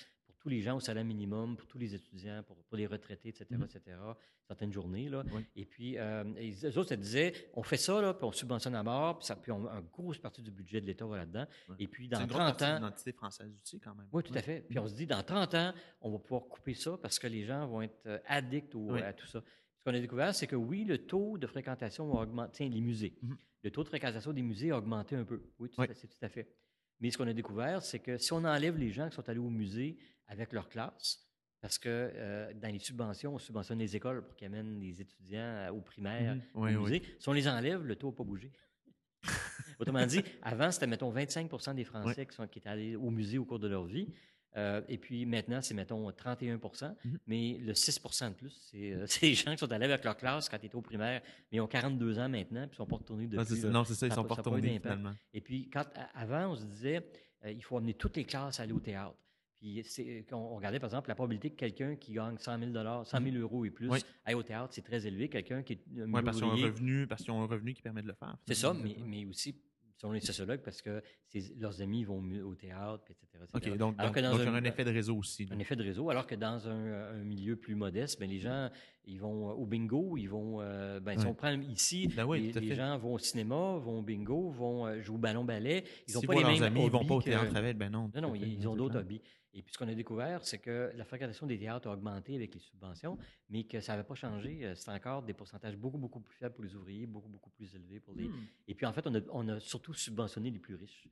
tous 0.49 0.55
les 0.55 0.61
gens 0.61 0.77
au 0.77 0.79
salaire 0.79 1.05
minimum, 1.05 1.55
pour 1.55 1.67
tous 1.67 1.77
les 1.77 1.93
étudiants, 1.93 2.43
pour, 2.43 2.77
les 2.77 2.87
retraités, 2.87 3.29
etc., 3.29 3.45
etc., 3.63 3.97
certaines 4.47 4.73
journées. 4.73 5.09
Là. 5.09 5.23
Et 5.55 5.65
puis, 5.65 5.95
les 6.35 6.77
autres, 6.77 6.89
ça 6.89 6.95
disait, 6.95 7.33
on 7.53 7.61
fait 7.61 7.77
ça, 7.77 8.01
là, 8.01 8.13
puis 8.15 8.25
on 8.25 8.31
subventionne 8.31 8.75
à 8.75 8.81
mort, 8.81 9.19
puis, 9.19 9.27
ça, 9.27 9.35
puis 9.35 9.51
on, 9.51 9.67
une 9.67 9.87
grosse 9.91 10.17
partie 10.17 10.41
du 10.41 10.49
budget 10.49 10.81
de 10.81 10.87
l'État 10.87 11.05
va 11.05 11.17
là-dedans. 11.17 11.45
Et 11.77 11.87
puis, 11.87 12.07
dans 12.07 12.25
30 12.25 12.61
ans... 12.63 12.75
l'identité 12.75 13.11
française 13.11 13.53
aussi, 13.61 13.79
quand 13.79 13.93
même. 13.93 14.07
Oui, 14.11 14.23
tout 14.23 14.33
à 14.33 14.41
fait. 14.41 14.65
Puis 14.67 14.79
on 14.79 14.87
se 14.87 14.95
dit, 14.95 15.05
dans 15.05 15.21
30 15.21 15.53
ans, 15.53 15.73
on 16.01 16.11
va 16.11 16.17
pouvoir 16.17 16.47
couper 16.47 16.73
ça 16.73 16.97
parce 16.99 17.19
que 17.19 17.27
les 17.27 17.45
gens 17.45 17.67
vont 17.67 17.83
être 17.83 18.21
addicts 18.25 18.75
à 19.03 19.13
tout 19.13 19.27
ça. 19.27 19.43
Ce 19.77 19.83
qu'on 19.83 19.93
a 19.93 19.99
découvert, 19.99 20.33
c'est 20.35 20.47
que 20.47 20.55
oui, 20.55 20.83
le 20.83 21.05
taux 21.05 21.37
de 21.37 21.47
fréquentation 21.47 22.17
a 22.17 22.23
augmenté. 22.23 22.51
Tiens, 22.53 22.69
les 22.69 22.81
musées. 22.81 23.17
Mhm. 23.21 23.37
Le 23.61 23.71
taux 23.71 23.83
de 23.83 23.87
fréquentation 23.87 24.33
des 24.33 24.41
musées 24.41 24.71
a 24.71 24.77
augmenté 24.77 25.15
un 25.15 25.23
peu. 25.23 25.41
Oui, 25.59 25.69
c'est 25.93 26.07
tout 26.07 26.25
à 26.25 26.29
fait. 26.29 26.53
Mais 26.99 27.11
ce 27.11 27.17
qu'on 27.17 27.27
a 27.27 27.33
découvert, 27.33 27.81
c'est 27.81 27.99
que 27.99 28.17
si 28.17 28.33
on 28.33 28.43
enlève 28.43 28.77
les 28.77 28.91
gens 28.91 29.09
qui 29.09 29.15
sont 29.15 29.27
allés 29.29 29.39
au 29.39 29.49
musée 29.49 29.97
avec 30.29 30.53
leur 30.53 30.69
classe, 30.69 31.19
parce 31.61 31.77
que 31.77 31.89
euh, 31.89 32.53
dans 32.53 32.71
les 32.71 32.79
subventions, 32.79 33.35
on 33.35 33.39
subventionne 33.39 33.79
les 33.79 33.95
écoles 33.95 34.25
pour 34.25 34.35
qu'ils 34.35 34.47
amènent 34.47 34.79
les 34.79 35.01
étudiants 35.01 35.69
au 35.73 35.81
primaire, 35.81 36.35
mhm. 36.35 36.41
au 36.53 36.65
musée. 36.65 37.03
Si 37.19 37.27
on 37.27 37.33
les 37.33 37.47
enlève, 37.47 37.83
le 37.83 37.95
taux 37.95 38.11
n'a 38.11 38.15
pas 38.15 38.23
bougé. 38.23 38.51
Autrement 39.79 40.05
dit, 40.05 40.23
avant, 40.41 40.71
c'était, 40.71 40.87
mettons, 40.87 41.13
25% 41.13 41.75
des 41.75 41.83
Français 41.83 42.25
qui, 42.25 42.35
sont, 42.35 42.47
qui 42.47 42.59
étaient 42.59 42.69
allés 42.69 42.95
au 42.95 43.09
musée 43.09 43.37
au 43.37 43.45
cours 43.45 43.59
de 43.59 43.67
leur 43.67 43.85
vie. 43.85 44.07
Euh, 44.57 44.81
et 44.87 44.97
puis 44.97 45.25
maintenant, 45.25 45.61
c'est, 45.61 45.73
mettons, 45.73 46.11
31 46.11 46.55
mhm. 46.57 47.19
mais 47.27 47.57
le 47.59 47.73
6 47.75 48.01
de 48.01 48.33
plus, 48.33 48.71
euh, 48.75 49.03
c'est, 49.07 49.27
les 49.27 49.33
gens 49.35 49.51
qui 49.51 49.59
sont 49.59 49.71
allés 49.71 49.85
avec 49.85 50.03
leur 50.03 50.17
classe 50.17 50.49
quand 50.49 50.57
ils 50.61 50.65
étaient 50.65 50.75
au 50.75 50.81
primaire, 50.81 51.21
mais 51.51 51.57
ils 51.57 51.61
ont 51.61 51.67
42 51.67 52.17
ans 52.17 52.29
maintenant, 52.29 52.61
puis 52.67 52.71
ils 52.71 52.71
ne 52.71 52.75
sont 52.75 52.85
pas 52.87 52.95
retournés 52.95 53.27
depuis. 53.27 53.65
non, 53.65 53.83
c'est 53.83 53.93
ça, 53.93 54.07
ils 54.07 54.09
ne 54.09 54.15
sont 54.15 54.23
pas 54.23 54.35
retournés 54.35 54.79
finalement. 54.79 55.13
Et 55.33 55.41
puis, 55.41 55.69
quand, 55.69 55.85
avant, 56.15 56.51
on 56.51 56.55
se 56.55 56.65
disait, 56.65 57.05
euh, 57.45 57.51
il 57.51 57.63
faut 57.63 57.77
amener 57.77 57.93
toutes 57.93 58.17
les 58.17 58.25
classes 58.25 58.59
à 58.59 58.63
aller 58.63 58.73
au 58.73 58.79
théâtre. 58.79 59.15
Puis 59.59 60.25
on 60.31 60.55
regardait, 60.55 60.79
par 60.79 60.87
exemple, 60.87 61.09
la 61.09 61.15
probabilité 61.15 61.49
que 61.49 61.57
quelqu'un 61.57 61.95
qui 61.95 62.13
gagne 62.13 62.37
100 62.37 62.59
000 62.59 63.03
100 63.03 63.23
000 63.23 63.35
euros 63.37 63.65
et 63.65 63.69
plus 63.69 63.89
aille 64.25 64.35
au 64.35 64.43
théâtre, 64.43 64.73
c'est 64.73 64.81
très 64.81 65.05
élevé. 65.05 65.27
Quelqu'un 65.27 65.63
qui 65.63 65.73
est 65.73 65.81
Oui, 65.95 66.21
parce 66.23 66.37
qu'ils 66.37 66.45
ont 66.45 66.51
un 66.51 66.63
revenu, 66.63 67.07
parce 67.07 67.23
qu'ils 67.23 67.31
ont 67.31 67.41
un 67.41 67.47
revenu 67.47 67.73
qui 67.73 67.81
permet 67.81 68.01
de 68.01 68.07
le 68.07 68.13
faire. 68.13 68.37
C'est 68.47 68.55
ça, 68.55 68.73
mais, 68.73 68.95
mais 69.05 69.25
aussi 69.25 69.55
selon 69.99 70.13
les 70.13 70.21
sociologues, 70.21 70.61
parce 70.61 70.81
que 70.81 71.01
leurs 71.59 71.81
amis 71.81 72.03
vont 72.03 72.23
au 72.45 72.55
théâtre, 72.55 73.03
etc. 73.09 73.43
Donc, 73.53 73.65
il 73.65 73.75
y 73.75 74.47
a 74.47 74.53
un, 74.53 74.63
effet 74.63 74.85
de 74.85 74.91
réseau 74.91 75.17
aussi. 75.17 75.47
Un 75.51 75.59
effet 75.59 75.75
de 75.75 75.83
réseau, 75.83 76.09
alors 76.09 76.25
que 76.25 76.35
dans 76.35 76.67
un, 76.67 77.23
milieu 77.23 77.57
plus 77.57 77.75
modeste, 77.75 78.19
ben, 78.19 78.29
les 78.29 78.39
gens, 78.39 78.69
ils 79.05 79.19
vont 79.19 79.51
au 79.51 79.65
bingo, 79.65 80.15
ils 80.17 80.27
vont, 80.27 80.61
euh, 80.61 80.99
ben, 80.99 81.19
si 81.19 81.25
on 81.25 81.33
prend 81.33 81.51
ici, 81.61 82.07
ben 82.15 82.27
les, 82.33 82.75
gens 82.75 82.97
vont 82.97 83.15
au 83.15 83.19
cinéma, 83.19 83.77
vont 83.77 83.99
au 83.99 84.01
bingo, 84.01 84.49
vont 84.49 84.87
euh, 84.87 85.01
jouer 85.01 85.15
au 85.15 85.19
ballon-ballet. 85.19 85.83
Ils 86.07 86.15
n'ont 86.15 86.21
pas 86.21 86.35
les 86.35 86.43
mêmes 86.43 86.63
amis, 86.63 86.79
hobbies 86.79 86.85
ils 86.85 86.91
vont 86.91 87.05
pas 87.05 87.15
au 87.15 87.21
théâtre 87.21 87.55
avec, 87.55 87.77
ben 87.77 87.89
non. 87.89 88.09
Non, 88.15 88.21
non, 88.21 88.35
ils, 88.35 88.67
ont 88.67 88.75
d'autres 88.75 88.99
hobbies. 88.99 89.21
Et 89.53 89.63
puis, 89.63 89.73
ce 89.73 89.77
qu'on 89.77 89.87
a 89.87 89.95
découvert, 89.95 90.43
c'est 90.43 90.59
que 90.59 90.91
la 90.95 91.05
fréquentation 91.05 91.47
des 91.47 91.57
théâtres 91.57 91.87
a 91.87 91.93
augmenté 91.93 92.35
avec 92.35 92.53
les 92.53 92.59
subventions, 92.59 93.17
mais 93.49 93.63
que 93.63 93.79
ça 93.81 93.93
n'avait 93.93 94.07
pas 94.07 94.15
changé. 94.15 94.71
C'est 94.75 94.91
encore 94.91 95.23
des 95.23 95.33
pourcentages 95.33 95.75
beaucoup, 95.75 95.97
beaucoup 95.97 96.19
plus 96.19 96.35
faibles 96.35 96.53
pour 96.53 96.63
les 96.63 96.75
ouvriers, 96.75 97.07
beaucoup, 97.07 97.29
beaucoup 97.29 97.49
plus 97.49 97.73
élevés 97.75 97.99
pour 97.99 98.13
les. 98.13 98.27
Hmm. 98.27 98.45
Et 98.67 98.75
puis, 98.75 98.85
en 98.85 98.93
fait, 98.93 99.07
on 99.07 99.15
a, 99.15 99.19
on 99.31 99.47
a, 99.49 99.59
surtout 99.59 99.93
subventionné 99.93 100.51
les 100.51 100.59
plus 100.59 100.75
riches. 100.75 101.07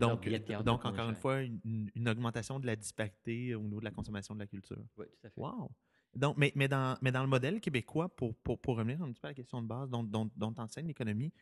donc, 0.00 0.28
donc 0.64 0.84
encore 0.84 1.08
une 1.08 1.14
fois, 1.14 1.40
une, 1.40 1.90
une, 1.94 2.08
augmentation 2.08 2.58
de 2.58 2.66
la 2.66 2.74
disparité 2.74 3.54
au 3.54 3.62
niveau 3.62 3.78
de 3.78 3.84
la 3.84 3.92
consommation 3.92 4.34
de 4.34 4.40
la 4.40 4.46
culture. 4.46 4.84
Oui, 4.96 5.06
tout 5.06 5.26
à 5.26 5.30
fait. 5.30 5.40
Wow! 5.40 5.70
Donc, 6.14 6.36
mais, 6.36 6.52
mais, 6.56 6.68
dans, 6.68 6.96
mais 7.00 7.12
dans 7.12 7.22
le 7.22 7.28
modèle 7.28 7.60
québécois, 7.60 8.08
pour, 8.08 8.34
pour, 8.36 8.58
pour 8.58 8.76
revenir 8.76 9.00
un 9.02 9.12
petit 9.12 9.20
peu 9.20 9.28
à 9.28 9.30
la 9.30 9.34
question 9.34 9.62
de 9.62 9.68
base 9.68 9.88
dont, 9.88 10.02
dont, 10.02 10.28
dont 10.36 10.54
enseigne 10.58 10.86
l'économie, 10.88 11.32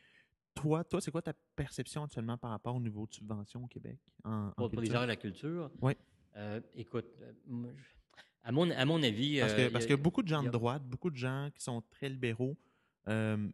toi, 0.53 0.83
toi 0.83 1.01
c'est 1.01 1.11
quoi 1.11 1.21
ta 1.21 1.33
perception 1.55 2.03
actuellement 2.03 2.37
par 2.37 2.51
rapport 2.51 2.75
au 2.75 2.79
niveau 2.79 3.07
de 3.07 3.13
subvention 3.13 3.63
au 3.63 3.67
Québec? 3.67 3.97
En, 4.23 4.51
pour, 4.51 4.69
les 4.79 4.93
arts 4.93 5.05
et 5.05 5.07
la 5.07 5.15
culture? 5.15 5.71
Oui. 5.81 5.93
Euh, 6.37 6.61
écoute, 6.75 7.07
euh, 7.21 7.73
à 8.43 8.51
mon, 8.51 8.69
à 8.69 8.85
mon 8.85 9.01
avis. 9.01 9.39
Parce 9.39 9.53
que, 9.53 9.61
euh, 9.61 9.69
parce 9.71 9.85
que 9.85 9.93
beaucoup 9.95 10.21
de 10.21 10.27
gens 10.27 10.43
de 10.43 10.49
droite, 10.49 10.83
beaucoup 10.83 11.09
de 11.09 11.17
gens 11.17 11.49
qui 11.53 11.63
sont 11.63 11.81
très 11.89 12.09
libéraux 12.09 12.57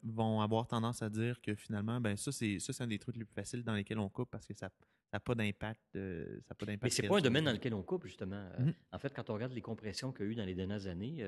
vont 0.03 0.41
avoir 0.41 0.67
tendance 0.67 1.03
à 1.03 1.09
dire 1.09 1.39
que 1.39 1.53
finalement, 1.53 2.01
ben 2.01 2.17
ça, 2.17 2.31
c'est 2.31 2.59
ça, 2.59 2.73
c'est 2.73 2.84
un 2.84 2.88
des 2.88 2.97
trucs 2.97 3.15
les 3.15 3.25
plus 3.25 3.36
faciles 3.36 3.63
dans 3.63 3.73
lesquels 3.75 3.99
on 3.99 4.09
coupe 4.09 4.31
parce 4.31 4.47
que 4.47 4.53
ça 4.55 4.69
n'a 5.13 5.19
pas 5.19 5.36
d'impact. 5.36 5.81
ça 5.93 6.55
pas 6.55 6.65
d'impact. 6.65 6.84
Mais 6.84 6.89
c'est 6.89 7.07
pas 7.07 7.19
un 7.19 7.21
domaine 7.21 7.45
dans 7.45 7.51
lequel 7.51 7.73
on 7.73 7.84
coupe, 7.84 8.05
justement. 8.05 8.49
Mm-hmm. 8.59 8.73
En 8.93 8.99
fait, 8.99 9.13
quand 9.13 9.29
on 9.29 9.36
regarde 9.36 9.53
les 9.53 9.61
compressions 9.61 10.11
qu'il 10.11 10.25
y 10.25 10.29
a 10.29 10.31
eu 10.31 10.36
dans 10.36 10.45
les 10.45 10.55
dernières 10.55 10.88
années, 10.88 11.23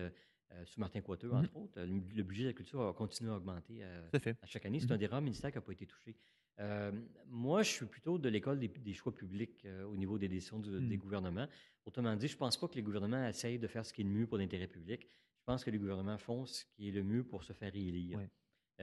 sous 0.65 0.79
Martin 0.79 1.01
Coiteux, 1.01 1.29
mm-hmm. 1.29 1.37
entre 1.37 1.57
autres. 1.57 1.81
Le, 1.81 2.23
budget 2.23 2.43
de 2.43 2.47
la 2.47 2.53
culture 2.53 2.81
a 2.81 2.93
continué 2.93 3.31
à 3.31 3.35
augmenter 3.35 3.83
à, 3.83 4.45
chaque 4.45 4.65
année. 4.65 4.79
C'est 4.79 4.91
un 4.91 4.95
mm-hmm. 4.95 4.99
des 4.99 5.07
rares 5.07 5.21
ministères 5.21 5.51
qui 5.51 5.57
n'a 5.57 5.61
pas 5.61 5.73
été 5.73 5.85
touché. 5.85 6.17
Euh, 6.59 6.91
moi, 7.27 7.63
je 7.63 7.71
suis 7.71 7.85
plutôt 7.85 8.17
de 8.17 8.29
l'école 8.29 8.59
des, 8.59 8.93
choix 8.93 9.13
publics 9.13 9.67
au 9.87 9.95
niveau 9.95 10.17
des 10.17 10.27
décisions 10.27 10.59
des 10.59 10.69
mm. 10.69 10.97
gouvernements. 10.97 11.47
Autrement 11.85 12.15
dit, 12.15 12.27
je 12.27 12.35
ne 12.35 12.39
pense 12.39 12.57
pas 12.57 12.67
que 12.67 12.75
les 12.75 12.83
gouvernements 12.83 13.27
essayent 13.27 13.59
de 13.59 13.67
faire 13.67 13.85
ce 13.85 13.93
qui 13.93 14.01
est 14.01 14.05
le 14.05 14.09
mieux 14.09 14.27
pour 14.27 14.37
l'intérêt 14.37 14.67
public. 14.67 15.07
Je 15.37 15.43
pense 15.45 15.63
que 15.63 15.69
les 15.69 15.77
gouvernements 15.77 16.17
font 16.17 16.45
ce 16.45 16.63
qui 16.65 16.89
est 16.89 16.91
le 16.91 17.03
mieux 17.03 17.23
pour 17.23 17.43
se 17.43 17.53
faire 17.53 17.71
réélire. 17.71 18.19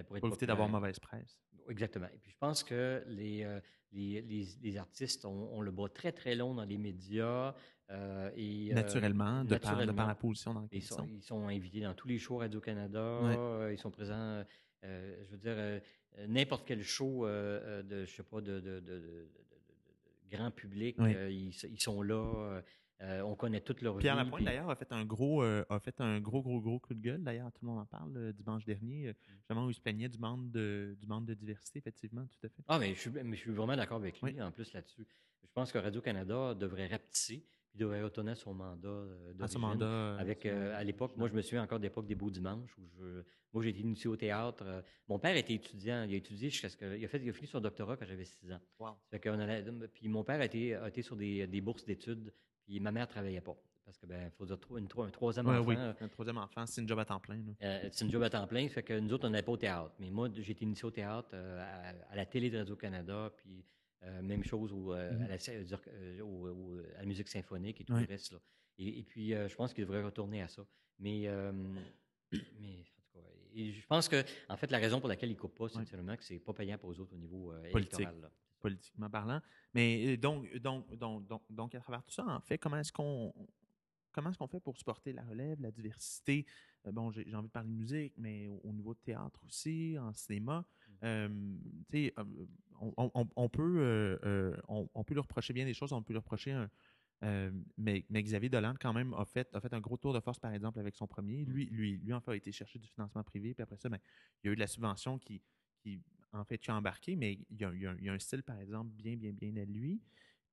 Pour, 0.07 0.17
éviter 0.17 0.47
d'avoir 0.47 0.69
mauvaise 0.69 0.99
presse. 0.99 1.41
Exactement. 1.69 2.09
Et 2.15 2.19
puis, 2.19 2.31
je 2.31 2.39
pense 2.39 2.63
que 2.65 3.03
les, 3.07 3.47
les, 3.93 4.47
les, 4.63 4.77
artistes 4.77 5.25
ont, 5.25 5.61
le 5.61 5.71
bras 5.71 5.89
très, 5.89 6.13
très 6.13 6.35
long 6.35 6.55
dans 6.55 6.65
les 6.65 6.79
médias. 6.79 7.55
Euh, 7.91 8.31
et, 8.37 8.71
euh, 8.71 8.75
naturellement, 8.75 9.45
de, 9.45 9.57
Par, 9.57 9.77
la 9.85 10.15
position 10.15 10.55
dans 10.55 10.67
ils 10.73 10.83
sont, 10.83 11.07
ils 11.07 11.23
sont 11.23 11.47
invités 11.49 11.81
dans 11.81 11.95
tous 11.95 12.09
les 12.09 12.19
shows 12.19 12.39
Radio-Canada. 12.39 12.99
Euh, 13.01 13.71
ils 13.73 13.79
sont 13.79 13.91
présents, 13.91 14.43
je 14.83 15.31
veux 15.31 15.37
dire, 15.37 15.83
n'importe 16.29 16.67
quel 16.67 16.83
show 16.83 17.27
de, 17.27 18.05
je 18.05 18.11
sais 18.11 18.23
pas, 18.23 18.41
de, 18.41 18.61
de 18.61 19.29
grand 20.31 20.51
public, 20.51 20.97
ils, 20.99 21.53
ils, 21.65 21.81
sont 21.81 22.03
là. 22.03 22.63
Euh, 23.03 23.21
on 23.23 23.35
connaît 23.35 23.61
toute 23.61 23.83
leur 23.83 23.99
Pierre 23.99 24.15
Lapointe, 24.15 24.45
d'ailleurs, 24.45 24.71
a 24.71 24.77
fait 24.77 24.93
un 24.93 25.05
gros, 25.05 25.43
euh, 25.43 25.65
a 25.69 25.81
fait 25.81 26.01
un 26.01 26.21
gros, 26.21 26.41
gros, 26.41 26.61
gros 26.61 26.79
coup 26.79 26.95
de 26.95 27.01
gueule. 27.01 27.23
D'ailleurs, 27.23 27.51
tout 27.51 27.59
le 27.63 27.69
monde 27.69 27.81
en 27.81 27.87
parle 27.87 28.17
euh, 28.17 28.33
dimanche 28.33 28.65
dernier, 28.65 29.11
mm. 29.11 29.15
justement 29.39 29.67
où 29.67 29.71
il 29.71 29.75
se 29.75 29.81
plaignait 29.81 30.09
du 30.09 30.19
manque 30.19 30.51
de, 30.53 30.97
du 31.01 31.07
manque 31.09 31.27
de 31.27 31.35
diversité, 31.35 31.81
effectivement, 31.81 32.25
tout 32.27 32.47
à 32.47 32.49
fait. 32.49 32.63
Ah, 32.69 32.79
mais 32.79 32.95
je 32.95 33.01
suis, 33.01 33.11
mais 33.11 33.37
je 33.37 33.41
suis 33.41 33.51
vraiment 33.51 33.75
d'accord 33.75 33.97
avec 33.97 34.21
lui, 34.23 34.41
en 34.41 34.53
plus, 34.53 34.73
là-dessus. 34.73 35.05
Je 35.43 35.49
pense 35.53 35.73
que 35.73 35.79
Radio-Canada 35.79 36.55
devrait 36.55 36.87
rapetisser 36.87 37.45
il 37.75 37.81
devrait 37.81 38.03
retourner 38.03 38.33
à 38.33 38.35
son 38.35 38.55
mandat 38.55 39.05
À 39.41 39.49
son 39.49 39.59
mandat. 39.59 40.17
Avec, 40.17 40.47
à 40.47 40.83
l'époque, 40.85 41.17
moi, 41.17 41.29
je 41.29 41.35
me 41.35 41.43
souviens 41.43 41.63
encore 41.63 41.81
d'époque 41.81 42.07
des 42.07 42.15
Beaux 42.15 42.31
Dimanches, 42.31 42.77
où 42.79 42.87
je, 42.99 43.23
moi, 43.53 43.63
j'ai 43.63 43.71
été 43.71 43.81
initié 43.81 44.09
au 44.09 44.17
théâtre. 44.17 44.85
Mon 45.09 45.19
père 45.19 45.37
était 45.37 45.55
étudiant. 45.55 46.05
Il 46.05 46.15
a 46.15 46.17
étudié 46.17 46.51
jusqu'à 46.51 46.69
ce 46.69 46.77
que. 46.77 46.97
Il 46.97 47.05
a, 47.05 47.09
fait, 47.09 47.21
il 47.23 47.29
a 47.29 47.33
fini 47.33 47.47
son 47.47 47.61
doctorat 47.61 47.97
quand 47.97 48.07
j'avais 48.07 48.25
6 48.25 48.53
ans. 48.53 48.61
Wow. 48.79 48.97
puis 49.93 50.09
mon 50.09 50.25
père 50.25 50.41
a 50.41 50.45
été, 50.45 50.75
a 50.75 50.89
été 50.89 51.03
sur 51.03 51.17
des, 51.17 51.47
des 51.47 51.61
bourses 51.61 51.85
d'études 51.85 52.33
puis 52.65 52.81
ma 52.81 52.93
mère 52.93 53.07
ne 53.07 53.11
travaillait 53.11 53.41
pas. 53.41 53.57
Parce 53.85 53.99
que 53.99 54.07
ben, 54.07 54.31
faut 54.31 54.47
dire 54.47 54.59
une, 54.77 54.85
un 54.85 55.11
troisième 55.11 55.49
enfant. 55.49 55.65
Oui, 55.67 55.77
un 55.77 56.09
troisième 56.09 56.39
enfant, 56.39 56.65
c'est 56.67 56.81
une 56.81 56.89
job 56.89 56.99
à 56.99 57.05
temps 57.05 57.19
plein. 57.19 57.41
Euh, 57.63 57.89
c'est 57.91 58.05
une 58.05 58.13
job 58.13 58.23
à 58.23 58.31
temps 58.31 58.47
plein, 58.47 58.69
fait 58.69 58.83
que 58.83 58.99
nous 58.99 59.13
autres, 59.13 59.27
on 59.27 59.31
n'allait 59.31 59.43
pas 59.43 59.53
au 59.53 59.57
théâtre. 59.57 59.93
Mais 59.99 60.09
moi, 60.09 60.29
j'ai 60.33 60.53
été 60.53 60.65
initié 60.65 60.85
au 60.87 60.91
théâtre 60.91 61.31
euh, 61.35 61.93
à, 62.09 62.15
la 62.15 62.25
télé 62.25 62.49
de 62.49 62.59
Radio-Canada, 62.59 63.33
puis 63.37 63.65
euh, 64.05 64.23
même 64.23 64.45
chose 64.45 64.73
au, 64.73 64.95
mm-hmm. 64.95 65.25
à, 66.95 66.99
la, 66.99 67.05
musique 67.07 67.29
symphonique 67.29 67.81
et 67.81 67.85
tout 67.85 67.95
le 67.95 68.07
reste. 68.07 68.33
Là. 68.33 68.39
Et, 68.79 69.03
puis, 69.03 69.31
je 69.31 69.55
pense 69.55 69.73
qu'il 69.73 69.85
devrait 69.85 70.03
retourner 70.03 70.43
à 70.43 70.49
ça. 70.49 70.67
Mais, 70.99 71.29
mais 72.33 72.79
en 72.79 72.83
tout 72.83 73.03
cas, 73.13 73.21
et 73.55 73.73
je 73.73 73.87
pense 73.87 74.09
que, 74.09 74.25
en 74.49 74.57
fait, 74.57 74.71
la 74.71 74.79
raison 74.79 74.99
pour 74.99 75.09
laquelle 75.09 75.31
il 75.31 75.35
ne 75.35 75.39
coupe 75.39 75.57
pas, 75.57 75.69
c'est 75.69 75.85
seulement 75.85 76.17
que 76.17 76.25
c'est 76.25 76.39
pas 76.39 76.53
payant 76.53 76.79
pour 76.79 76.91
eux 76.91 77.01
autres 77.01 77.15
au 77.15 77.19
niveau 77.19 77.53
électoral. 77.65 78.21
Là 78.21 78.31
politiquement 78.63 79.11
parlant. 79.11 79.43
Mais 79.75 80.07
euh, 80.07 80.17
donc, 80.17 80.51
donc, 80.59 80.95
donc, 80.97 81.27
donc, 81.27 81.43
donc, 81.51 81.75
à 81.75 81.81
travers 81.81 82.03
tout 82.03 82.15
ça, 82.15 82.25
en 82.25 82.41
fait, 82.41 82.57
comment 82.57 82.79
est-ce 82.79 82.93
qu'on 82.93 83.35
comment 84.13 84.31
est-ce 84.31 84.39
qu'on 84.39 84.47
fait 84.47 84.61
pour 84.61 84.77
supporter 84.79 85.13
la 85.13 85.25
relève, 85.25 85.61
la 85.61 85.71
diversité? 85.71 86.47
Euh, 86.87 86.93
bon, 86.93 87.11
j'ai 87.11 87.35
envie 87.35 87.49
de 87.49 87.53
parler 87.53 87.71
de 87.71 87.75
musique, 87.75 88.15
mais 88.17 88.49
au, 88.49 88.73
niveau 88.73 88.95
de 88.95 89.01
théâtre 89.01 89.41
aussi, 89.47 89.97
en 89.99 90.13
cinéma. 90.13 90.65
Euh, 91.05 91.29
on, 92.81 93.49
peut, 93.49 94.19
on, 94.69 95.05
peut 95.05 95.15
lui 95.15 95.21
reprocher 95.21 95.53
bien 95.53 95.65
des 95.65 95.75
choses, 95.75 95.93
on 95.93 96.03
peut 96.03 96.13
lui 96.13 96.19
reprocher 96.19 96.53
un. 96.53 96.71
mais, 97.77 98.05
mais, 98.09 98.23
Xavier 98.23 98.49
Dolan, 98.49 98.75
quand 98.81 98.93
même, 98.93 99.15
a 99.15 99.25
fait, 99.25 99.49
a 99.55 99.61
fait 99.61 99.73
un 99.73 99.81
gros 99.81 99.97
tour 99.97 100.13
de 100.13 100.21
force, 100.21 100.39
par 100.39 100.53
exemple, 100.53 100.79
avec 100.79 100.97
son 100.97 101.07
premier. 101.07 101.45
Mmh. 101.45 101.51
Lui, 101.51 101.67
lui, 101.67 101.97
lui 101.99 102.13
en 102.13 102.21
fait, 102.21 102.33
a 102.33 102.37
été 102.37 102.53
chercher 102.53 102.79
du 102.79 102.89
financement 102.89 103.23
privé, 103.23 103.55
puis 103.55 103.63
après 103.63 103.77
ça, 103.77 103.89
ben, 103.89 103.99
il 104.43 104.47
y 104.47 104.51
a 104.51 104.53
eu 104.53 104.57
de 104.57 104.61
la 104.61 104.67
subvention 104.67 105.19
qui, 105.19 105.43
qui 105.83 106.01
en 106.33 106.45
fait, 106.45 106.59
tu 106.59 106.71
as 106.71 106.77
embarqué, 106.77 107.17
mais 107.17 107.39
il 107.51 107.61
y, 107.61 107.65
a, 108.09 108.13
un 108.13 108.19
style, 108.19 108.43
par 108.43 108.59
exemple, 108.59 108.91
bien, 108.95 109.17
bien, 109.17 109.33
bien 109.33 109.55
à 109.57 109.65
lui. 109.65 110.01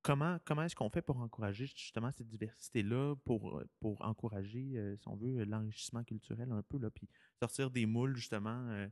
Comment, 0.01 0.39
comment 0.45 0.63
est-ce 0.63 0.75
qu'on 0.75 0.89
fait 0.89 1.01
pour 1.01 1.17
encourager 1.17 1.65
justement 1.67 2.11
cette 2.11 2.27
diversité-là, 2.27 3.15
pour, 3.25 3.61
pour 3.79 4.01
encourager, 4.01 4.77
euh, 4.77 4.95
si 4.97 5.07
on 5.07 5.15
veut, 5.15 5.43
l'enrichissement 5.43 6.03
culturel 6.03 6.51
un 6.51 6.63
peu, 6.63 6.77
là, 6.79 6.89
puis 6.89 7.07
sortir 7.39 7.69
des 7.69 7.85
moules, 7.85 8.15
justement, 8.15 8.67
euh, 8.69 8.87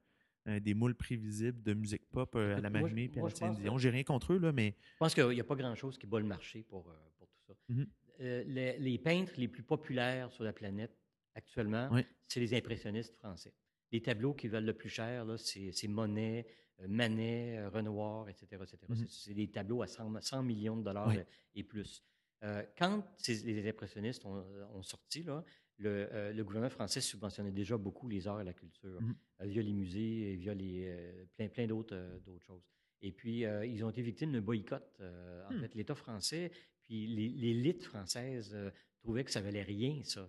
euh, 0.48 0.60
des 0.60 0.74
moules 0.74 0.96
prévisibles 0.96 1.62
de 1.64 1.74
musique 1.74 2.10
pop 2.12 2.36
à 2.36 2.60
la 2.60 2.70
Marimé 2.70 3.12
et 3.14 3.20
à 3.20 3.24
la 3.24 3.30
Céline 3.30 3.78
J'ai 3.78 3.90
rien 3.90 4.04
contre 4.04 4.34
eux, 4.34 4.40
là, 4.40 4.52
mais... 4.52 4.76
Je 4.94 4.98
pense 5.00 5.14
qu'il 5.14 5.28
n'y 5.30 5.40
a 5.40 5.44
pas 5.44 5.56
grand-chose 5.56 5.98
qui 5.98 6.08
bat 6.08 6.20
le 6.20 6.26
marché 6.26 6.64
pour, 6.64 6.84
pour 7.18 7.28
tout 7.28 7.40
ça. 7.48 7.54
Mmh 7.70 7.84
les, 8.20 8.98
peintres 8.98 9.34
les 9.38 9.48
plus 9.48 9.62
populaires 9.62 10.32
sur 10.32 10.44
la 10.44 10.52
planète 10.52 10.98
actuellement, 11.36 11.88
c'est 12.28 12.40
les 12.40 12.56
impressionnistes 12.56 13.16
français. 13.16 13.54
Les 13.92 14.02
tableaux 14.02 14.34
qui 14.34 14.48
valent 14.48 14.66
le 14.66 14.74
plus 14.74 14.90
cher, 14.90 15.26
c'est 15.38 15.88
Monet, 15.88 16.48
euh, 16.82 16.88
Manet, 16.88 17.58
euh, 17.58 17.70
Renoir, 17.70 18.30
etc. 18.30 18.48
etc. 18.54 18.78
Mm-hmm. 18.90 19.08
C'est 19.08 19.34
des 19.34 19.50
tableaux 19.50 19.82
à 19.82 19.88
100, 19.88 20.44
millions 20.44 20.78
de 20.78 20.84
dollars 20.84 21.14
et 21.56 21.64
plus. 21.64 22.04
Euh, 22.44 22.64
quand 22.78 23.04
les 23.28 23.68
impressionnistes 23.68 24.26
ont, 24.26 24.84
sorti, 24.84 25.24
là, 25.24 25.44
le, 25.80 26.42
gouvernement 26.44 26.70
français 26.70 27.02
subventionnait 27.02 27.52
déjà 27.52 27.78
beaucoup 27.78 28.08
les 28.08 28.28
arts 28.28 28.42
et 28.42 28.44
la 28.44 28.54
culture, 28.54 29.02
mm-hmm. 29.02 29.48
via 29.48 29.62
les 29.62 29.74
musées 29.74 30.34
et 30.34 30.36
via 30.36 30.54
les, 30.54 31.28
plein, 31.36 31.50
plein 31.50 31.68
d'autres 31.68 31.98
choses. 32.40 32.64
Et 33.02 33.12
puis, 33.12 33.42
ils 33.42 33.84
ont 33.84 33.90
été 33.90 34.02
victimes 34.02 34.32
d'un 34.32 34.42
boycott. 34.42 34.84
en 35.00 35.54
hmm. 35.54 35.62
fait, 35.62 35.76
l'État 35.76 35.94
français, 35.94 36.52
puis 36.82 37.06
l'élite 37.06 37.84
française 37.84 38.58
trouvait 38.98 39.24
que 39.24 39.32
ça 39.32 39.42
valait 39.42 39.62
rien, 39.62 40.02
ça. 40.04 40.28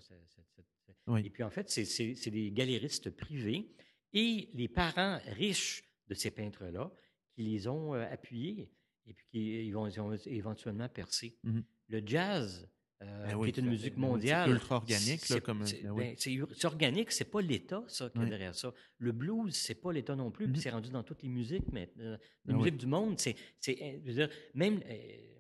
Et 1.24 1.30
puis, 1.30 1.42
en 1.42 1.50
fait, 1.50 1.70
c'est 1.70 2.30
des 2.30 2.50
galéristes 2.52 3.10
privés 3.10 3.70
et 4.12 4.50
les 4.54 4.68
parents 4.68 5.18
riches 5.26 5.84
de 6.08 6.14
ces 6.14 6.30
peintres-là 6.30 6.90
qui 7.34 7.42
les 7.42 7.68
ont 7.68 7.94
euh, 7.94 8.06
appuyés 8.10 8.70
et 9.06 9.14
puis 9.14 9.26
qui 9.26 9.66
ils 9.66 9.72
vont, 9.72 9.88
éventuellement 10.26 10.88
percer. 10.88 11.38
Mm-hmm. 11.44 11.62
Le 11.88 12.02
jazz, 12.06 12.68
euh, 13.02 13.26
ben 13.26 13.42
qui 13.42 13.48
est 13.48 13.58
une 13.58 13.68
musique 13.68 13.96
mondiale. 13.96 14.48
C'est 14.48 14.54
ultra 14.54 14.76
organique, 14.76 15.28
là, 15.28 15.40
comme. 15.40 15.66
C'est 15.66 15.82
ben 15.82 15.94
ben, 15.94 16.16
organique, 16.64 17.12
c'est 17.12 17.30
pas 17.30 17.40
l'État, 17.40 17.84
ça, 17.86 18.10
qui 18.10 18.20
est 18.20 18.26
derrière 18.26 18.54
ça. 18.54 18.72
Le 18.98 19.12
blues, 19.12 19.54
c'est 19.54 19.76
pas 19.76 19.92
l'État 19.92 20.16
non 20.16 20.30
plus, 20.30 20.46
puis 20.46 20.58
mm-hmm. 20.58 20.62
c'est 20.62 20.70
rendu 20.70 20.90
dans 20.90 21.02
toutes 21.02 21.22
les 21.22 21.28
musiques, 21.28 21.66
mais 21.72 21.90
euh, 22.00 22.16
les 22.46 22.54
musiques 22.54 22.76
du 22.76 22.86
monde, 22.86 23.18
c'est. 23.18 23.36
Dire, 23.62 24.28
même, 24.54 24.80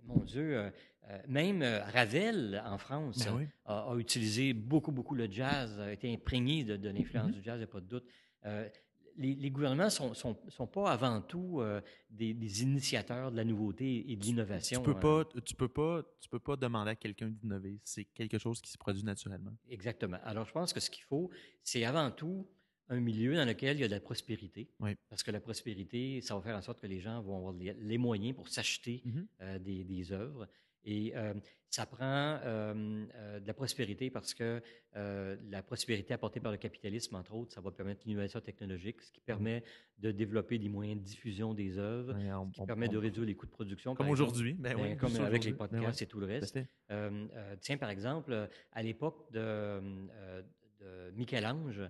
mon 0.04 0.22
Dieu, 0.22 0.70
même 1.26 1.62
Ravel, 1.62 2.62
en 2.64 2.78
France, 2.78 3.26
a, 3.64 3.94
utilisé 3.98 4.52
beaucoup, 4.52 4.92
beaucoup 4.92 5.14
le 5.14 5.30
jazz, 5.30 5.80
a 5.80 5.92
été 5.92 6.12
imprégné 6.12 6.64
de, 6.64 6.88
l'influence 6.88 7.30
mm-hmm. 7.30 7.32
du 7.32 7.42
jazz, 7.42 7.56
il 7.56 7.58
n'y 7.58 7.64
a 7.64 7.66
pas 7.66 7.80
de 7.80 7.86
doute 7.86 8.06
les, 9.18 9.50
gouvernements 9.50 9.86
ne 9.86 9.90
sont, 9.90 10.14
sont, 10.14 10.66
pas 10.66 10.90
avant 10.90 11.20
tout 11.20 11.60
euh, 11.60 11.80
des, 12.10 12.62
initiateurs 12.62 13.30
de 13.30 13.36
la 13.36 13.44
nouveauté 13.44 14.10
et 14.10 14.16
de 14.16 14.24
l'innovation. 14.24 14.80
Tu 14.82 14.92
peux 14.92 14.98
pas, 14.98 15.20
hein. 15.20 15.40
tu 15.44 15.54
peux 15.54 15.68
pas, 15.68 16.02
tu 16.20 16.28
peux 16.28 16.38
pas 16.38 16.56
demander 16.56 16.92
à 16.92 16.96
quelqu'un 16.96 17.28
d'innover. 17.28 17.80
C'est 17.84 18.04
quelque 18.04 18.38
chose 18.38 18.60
qui 18.60 18.70
se 18.70 18.78
produit 18.78 19.02
naturellement. 19.02 19.52
Exactement. 19.68 20.18
Alors, 20.24 20.46
je 20.46 20.52
pense 20.52 20.72
que 20.72 20.80
ce 20.80 20.90
qu'il 20.90 21.04
faut, 21.04 21.30
c'est 21.62 21.84
avant 21.84 22.10
tout 22.10 22.46
un 22.88 23.00
milieu 23.00 23.34
dans 23.34 23.44
lequel 23.44 23.76
il 23.76 23.80
y 23.80 23.84
a 23.84 23.88
de 23.88 23.94
la 23.94 24.00
prospérité. 24.00 24.70
Parce 25.08 25.22
que 25.22 25.30
la 25.30 25.40
prospérité, 25.40 26.20
ça 26.22 26.34
va 26.34 26.40
faire 26.40 26.56
en 26.56 26.62
sorte 26.62 26.80
que 26.80 26.86
les 26.86 27.00
gens 27.00 27.20
vont 27.20 27.36
avoir 27.36 27.52
les, 27.52 27.98
moyens 27.98 28.34
pour 28.34 28.48
s'acheter 28.48 29.02
mm-hmm. 29.04 29.26
euh, 29.42 29.58
des, 29.58 29.84
des, 29.84 30.12
œuvres. 30.12 30.48
Et 30.84 31.12
ça 31.70 31.86
prend 31.86 32.38
de 32.44 33.46
la 33.46 33.54
prospérité 33.54 34.10
parce 34.10 34.34
que 34.34 34.62
la 34.94 35.62
prospérité 35.62 36.14
apportée 36.14 36.40
par 36.40 36.52
le 36.52 36.58
capitalisme, 36.58 37.14
entre 37.16 37.34
autres, 37.34 37.52
ça 37.52 37.60
va 37.60 37.70
permettre 37.70 38.02
l'innovation 38.06 38.40
technologique, 38.40 39.02
ce 39.02 39.12
qui 39.12 39.20
permet 39.20 39.62
de 39.98 40.10
développer 40.10 40.58
des 40.58 40.68
moyens 40.68 41.00
de 41.00 41.04
diffusion 41.04 41.54
des 41.54 41.78
œuvres, 41.78 42.16
ce 42.16 42.60
qui 42.60 42.66
permet 42.66 42.88
de 42.88 42.98
réduire 42.98 43.26
les 43.26 43.34
coûts 43.34 43.46
de 43.46 43.50
production. 43.50 43.94
Comme 43.94 44.10
aujourd'hui, 44.10 44.54
ben 44.54 44.76
ben, 44.76 44.96
comme 44.96 45.16
avec 45.16 45.44
les 45.44 45.52
ben 45.52 45.68
podcasts 45.68 46.02
et 46.02 46.06
tout 46.06 46.20
le 46.20 46.26
reste. 46.26 46.58
tiens, 47.60 47.76
par 47.76 47.90
exemple, 47.90 48.48
à 48.72 48.82
l'époque 48.82 49.30
de, 49.32 49.80
de 50.80 51.10
Michel-Ange, 51.16 51.82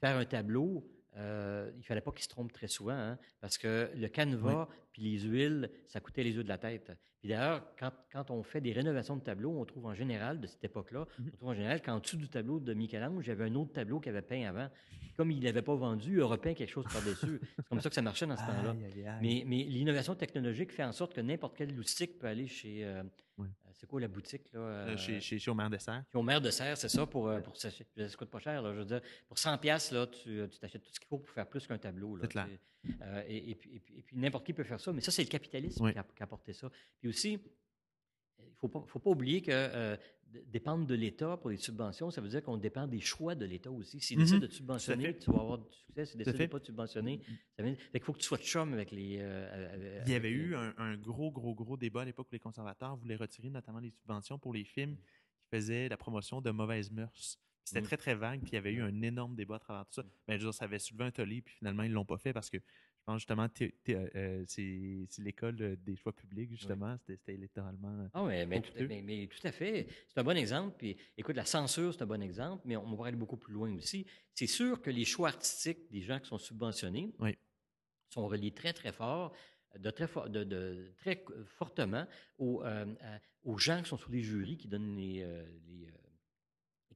faire 0.00 0.16
un 0.16 0.24
tableau, 0.24 0.84
euh, 1.16 1.70
il 1.76 1.84
fallait 1.84 2.00
pas 2.00 2.12
qu'il 2.12 2.24
se 2.24 2.28
trompe 2.28 2.52
très 2.52 2.68
souvent, 2.68 2.92
hein, 2.92 3.18
parce 3.40 3.58
que 3.58 3.90
le 3.94 4.08
canevas 4.08 4.68
puis 4.92 5.02
les 5.02 5.20
huiles, 5.20 5.70
ça 5.86 6.00
coûtait 6.00 6.22
les 6.22 6.32
yeux 6.32 6.44
de 6.44 6.48
la 6.48 6.58
tête. 6.58 6.92
Puis 7.20 7.30
d'ailleurs, 7.30 7.62
quand, 7.78 7.90
quand, 8.12 8.30
on 8.30 8.42
fait 8.42 8.60
des 8.60 8.72
rénovations 8.72 9.16
de 9.16 9.22
tableaux, 9.22 9.58
on 9.58 9.64
trouve 9.64 9.86
en 9.86 9.94
général, 9.94 10.40
de 10.40 10.46
cette 10.46 10.64
époque-là, 10.64 11.00
mm-hmm. 11.00 11.28
on 11.32 11.36
trouve 11.36 11.48
en 11.48 11.54
général 11.54 11.82
qu'en 11.82 11.98
dessous 11.98 12.16
du 12.16 12.28
tableau 12.28 12.60
de 12.60 12.74
Michel-Ange, 12.74 13.28
avait 13.28 13.44
un 13.44 13.54
autre 13.54 13.72
tableau 13.72 14.00
qu'il 14.00 14.10
avait 14.10 14.22
peint 14.22 14.46
avant. 14.46 14.68
Comme 15.16 15.30
il 15.30 15.42
n'avait 15.42 15.62
pas 15.62 15.74
vendu, 15.74 16.12
il 16.12 16.20
aurait 16.20 16.38
peint 16.38 16.52
quelque 16.52 16.70
chose 16.70 16.84
par-dessus. 16.92 17.40
C'est 17.56 17.68
comme 17.68 17.80
ça 17.80 17.88
que 17.88 17.94
ça 17.94 18.02
marchait 18.02 18.26
dans 18.26 18.36
ce 18.36 18.44
temps-là. 18.44 18.76
Mais, 19.22 19.44
mais 19.46 19.64
l'innovation 19.64 20.14
technologique 20.14 20.72
fait 20.72 20.84
en 20.84 20.92
sorte 20.92 21.14
que 21.14 21.22
n'importe 21.22 21.56
quel 21.56 21.74
loustique 21.74 22.18
peut 22.18 22.26
aller 22.26 22.46
chez... 22.46 22.84
Euh, 22.84 23.02
c'est 23.76 23.86
quoi 23.86 24.00
la 24.00 24.08
boutique? 24.08 24.52
Là, 24.52 24.60
euh, 24.60 24.96
chez, 24.96 25.20
chez, 25.20 25.38
chez 25.38 25.50
Omer 25.50 25.68
Dessert. 25.68 26.02
Chez 26.10 26.18
Omer 26.18 26.40
Dessert, 26.40 26.76
c'est 26.76 26.88
ça, 26.88 27.06
pour, 27.06 27.28
euh, 27.28 27.40
pour 27.40 27.56
ça, 27.56 27.70
ça 27.70 27.84
coûte 28.16 28.30
pas 28.30 28.38
cher. 28.38 28.62
Là, 28.62 28.72
je 28.72 28.78
veux 28.78 28.84
dire, 28.84 29.00
pour 29.28 29.38
100 29.38 29.58
pièces 29.58 29.92
là, 29.92 30.06
tu, 30.06 30.46
tu 30.50 30.58
t'achètes 30.58 30.82
tout 30.82 30.92
ce 30.92 30.98
qu'il 30.98 31.08
faut 31.08 31.18
pour 31.18 31.30
faire 31.30 31.48
plus 31.48 31.66
qu'un 31.66 31.78
tableau. 31.78 32.16
Là, 32.16 32.26
clair. 32.26 32.48
Euh, 33.02 33.22
et, 33.26 33.50
et, 33.50 33.54
puis, 33.54 33.74
et, 33.74 34.02
puis, 34.02 34.16
n'importe 34.16 34.46
qui 34.46 34.52
peut 34.52 34.64
faire 34.64 34.80
ça, 34.80 34.92
mais 34.92 35.00
ça, 35.00 35.10
c'est 35.10 35.22
le 35.22 35.28
capitalisme 35.28 35.92
qui, 35.92 35.98
a, 35.98 36.02
qui, 36.02 36.22
a, 36.22 36.24
apporté 36.24 36.52
ça. 36.52 36.70
Puis 37.00 37.08
aussi, 37.08 37.32
il 38.38 38.44
ne 38.44 38.54
faut 38.56 38.68
pas, 38.68 38.84
faut 38.86 38.98
pas 38.98 39.10
oublier 39.10 39.42
que 39.42 39.50
euh, 39.52 39.96
dépendre 40.46 40.86
de 40.86 40.94
l'État 40.94 41.36
pour 41.36 41.50
les 41.50 41.56
subventions, 41.56 42.10
ça 42.10 42.20
veut 42.20 42.28
dire 42.28 42.42
qu'on 42.42 42.56
dépend 42.56 42.86
des 42.86 43.00
choix 43.00 43.34
de 43.34 43.44
l'État 43.44 43.70
aussi. 43.70 44.00
S'il 44.00 44.18
décide 44.18 44.36
mm-hmm. 44.36 44.40
de 44.40 44.48
subventionner, 44.48 45.16
tu 45.18 45.30
vas 45.30 45.40
avoir 45.40 45.58
du 45.58 45.64
succès. 45.70 46.06
S'il 46.06 46.18
décide 46.18 46.36
de 46.36 46.46
pas 46.46 46.58
de 46.58 46.64
subventionner, 46.64 47.20
ça 47.56 47.62
veut 47.62 47.74
qu'il 47.74 48.00
faut 48.00 48.12
que 48.12 48.18
tu 48.18 48.26
sois 48.26 48.38
de 48.38 48.42
chum 48.42 48.72
avec 48.72 48.90
les. 48.90 49.18
Euh, 49.20 50.02
il 50.06 50.12
y 50.12 50.14
avait 50.14 50.30
eu 50.30 50.54
un, 50.54 50.96
gros, 50.96 51.30
gros, 51.30 51.54
gros 51.54 51.76
débat 51.76 52.02
à 52.02 52.04
l'époque 52.04 52.28
où 52.30 52.34
les 52.34 52.40
conservateurs 52.40 52.96
voulaient 52.96 53.16
retirer 53.16 53.50
notamment 53.50 53.80
les 53.80 53.90
subventions 53.90 54.38
pour 54.38 54.54
les 54.54 54.64
films 54.64 54.96
qui 54.96 55.46
faisaient 55.50 55.88
la 55.88 55.96
promotion 55.96 56.40
de 56.40 56.50
mauvaises 56.50 56.90
mœurs. 56.90 57.38
C'était 57.64 57.80
mm. 57.80 57.84
très, 57.84 57.96
très 57.96 58.14
vague, 58.14 58.40
puis 58.40 58.50
il 58.52 58.54
y 58.54 58.58
avait 58.58 58.72
eu 58.72 58.82
un 58.82 59.02
énorme 59.02 59.34
débat 59.34 59.56
à 59.56 59.58
travers 59.58 59.86
tout 59.86 59.94
ça. 59.94 60.04
Mais 60.28 60.38
je 60.38 60.46
veux 60.46 60.52
ça 60.52 60.66
avait 60.66 60.78
soulevé 60.78 61.04
un 61.04 61.10
tollé, 61.10 61.42
puis 61.42 61.54
finalement, 61.56 61.82
ils 61.82 61.90
ne 61.90 61.94
l'ont 61.94 62.04
pas 62.04 62.18
fait 62.18 62.32
parce 62.32 62.48
que 62.48 62.58
pense 63.06 63.20
justement, 63.20 63.48
euh, 63.60 64.08
euh, 64.16 64.44
c'est 64.46 65.22
l'école 65.22 65.76
des 65.76 65.96
choix 65.96 66.12
publics, 66.12 66.50
justement. 66.50 66.96
C'était 67.06 67.36
littéralement. 67.36 68.08
Ah 68.12 68.24
oui, 68.24 68.44
mais, 68.46 68.60
tout 68.60 69.46
à 69.46 69.52
fait. 69.52 69.86
C'est 70.08 70.20
un 70.20 70.24
bon 70.24 70.36
exemple. 70.36 70.74
Puis, 70.76 70.96
écoute, 71.16 71.36
la 71.36 71.44
censure, 71.44 71.94
c'est 71.94 72.02
un 72.02 72.06
bon 72.06 72.22
exemple, 72.22 72.62
mais 72.66 72.76
on 72.76 72.94
va 72.96 73.06
aller 73.06 73.16
beaucoup 73.16 73.36
plus 73.36 73.54
loin 73.54 73.72
aussi. 73.74 74.06
C'est 74.34 74.46
sûr 74.48 74.82
que 74.82 74.90
les 74.90 75.04
choix 75.04 75.28
artistiques 75.28 75.90
des 75.90 76.02
gens 76.02 76.18
qui 76.18 76.28
sont 76.28 76.38
subventionnés 76.38 77.14
sont 78.10 78.26
reliés 78.26 78.52
très, 78.52 78.72
très 78.72 78.92
fort 78.92 79.32
de 79.78 79.90
très, 79.90 80.08
de, 80.28 80.94
très 80.98 81.22
fortement 81.44 82.06
aux, 82.38 82.62
euh, 82.64 82.86
aux, 83.44 83.58
gens 83.58 83.82
qui 83.82 83.88
sont 83.88 83.98
sous 83.98 84.10
les 84.10 84.22
jurys, 84.22 84.56
qui 84.56 84.68
donnent 84.68 84.96
les, 84.96 85.22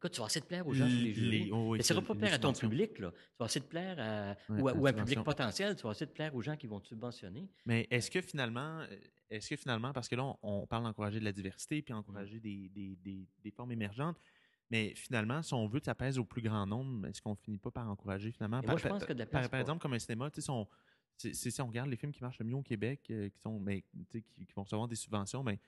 Écoute, 0.01 0.13
tu 0.13 0.21
vas 0.21 0.29
essayer 0.29 0.41
de 0.41 0.47
plaire 0.47 0.67
aux 0.67 0.73
gens 0.73 0.87
les 0.87 1.13
jurys. 1.13 1.51
Oh 1.53 1.75
mais 1.77 1.83
ça 1.83 1.93
ne 1.93 2.01
va 2.01 2.07
pas 2.07 2.15
plaire 2.15 2.33
à 2.33 2.39
ton 2.39 2.55
public, 2.55 2.99
là. 3.01 3.11
Tu 3.11 3.37
vas 3.39 3.45
essayer 3.45 3.61
de 3.61 3.67
plaire 3.67 3.97
à, 3.99 4.35
ou, 4.49 4.67
à, 4.67 4.89
un 4.89 4.93
public 4.95 5.23
potentiel, 5.23 5.77
tu 5.77 5.83
vas 5.83 5.91
essayer 5.91 6.07
de 6.07 6.13
plaire 6.13 6.35
aux 6.35 6.41
gens 6.41 6.57
qui 6.57 6.67
vont 6.67 6.81
te 6.81 6.89
subventionner. 6.89 7.51
Mais 7.67 7.87
est-ce 7.91 8.11
que 8.11 8.23
finalement, 8.23 8.81
est-ce 9.29 9.51
que 9.51 9.57
finalement, 9.57 9.93
parce 9.93 10.09
que 10.09 10.17
là, 10.17 10.35
on, 10.43 10.67
parle 10.67 10.85
d'encourager 10.85 11.21
de 11.21 11.25
la 11.27 11.33
diversité 11.33 11.83
puis 11.83 11.93
encourager 11.93 12.39
mm. 12.39 12.41
des, 12.41 12.71
des, 12.71 12.97
des, 12.97 13.29
des, 13.45 13.51
formes 13.51 13.73
émergentes, 13.73 14.17
mais 14.71 14.95
finalement, 14.95 15.43
si 15.43 15.53
on 15.53 15.67
veut 15.67 15.81
que 15.81 15.85
ça 15.85 15.95
pèse 15.95 16.17
au 16.17 16.25
plus 16.25 16.41
grand 16.41 16.67
nombre, 16.67 17.07
est-ce 17.07 17.21
qu'on 17.21 17.35
finit 17.35 17.59
pas 17.59 17.71
par 17.71 17.87
encourager 17.87 18.33
finalement? 18.33 18.63
Par, 18.63 18.71
moi, 18.71 18.81
je 18.83 18.89
pense 18.89 19.05
que 19.05 19.13
par, 19.13 19.51
par 19.51 19.61
exemple, 19.61 19.83
comme 19.83 19.93
un 19.93 19.99
cinéma, 19.99 20.31
tu 20.31 20.41
sais, 20.41 21.51
si 21.51 21.61
on, 21.61 21.67
regarde 21.67 21.91
les 21.91 21.97
films 21.97 22.13
qui 22.13 22.23
marchent 22.23 22.39
le 22.39 22.47
mieux 22.47 22.57
au 22.57 22.63
Québec, 22.63 23.03
euh, 23.11 23.29
qui 23.29 23.39
sont, 23.39 23.61
mais, 23.61 23.83
qui, 24.09 24.23
qui, 24.23 24.53
vont 24.57 24.63
recevoir 24.63 24.89
des 24.89 24.97
subventions, 24.97 25.43
mais 25.43 25.59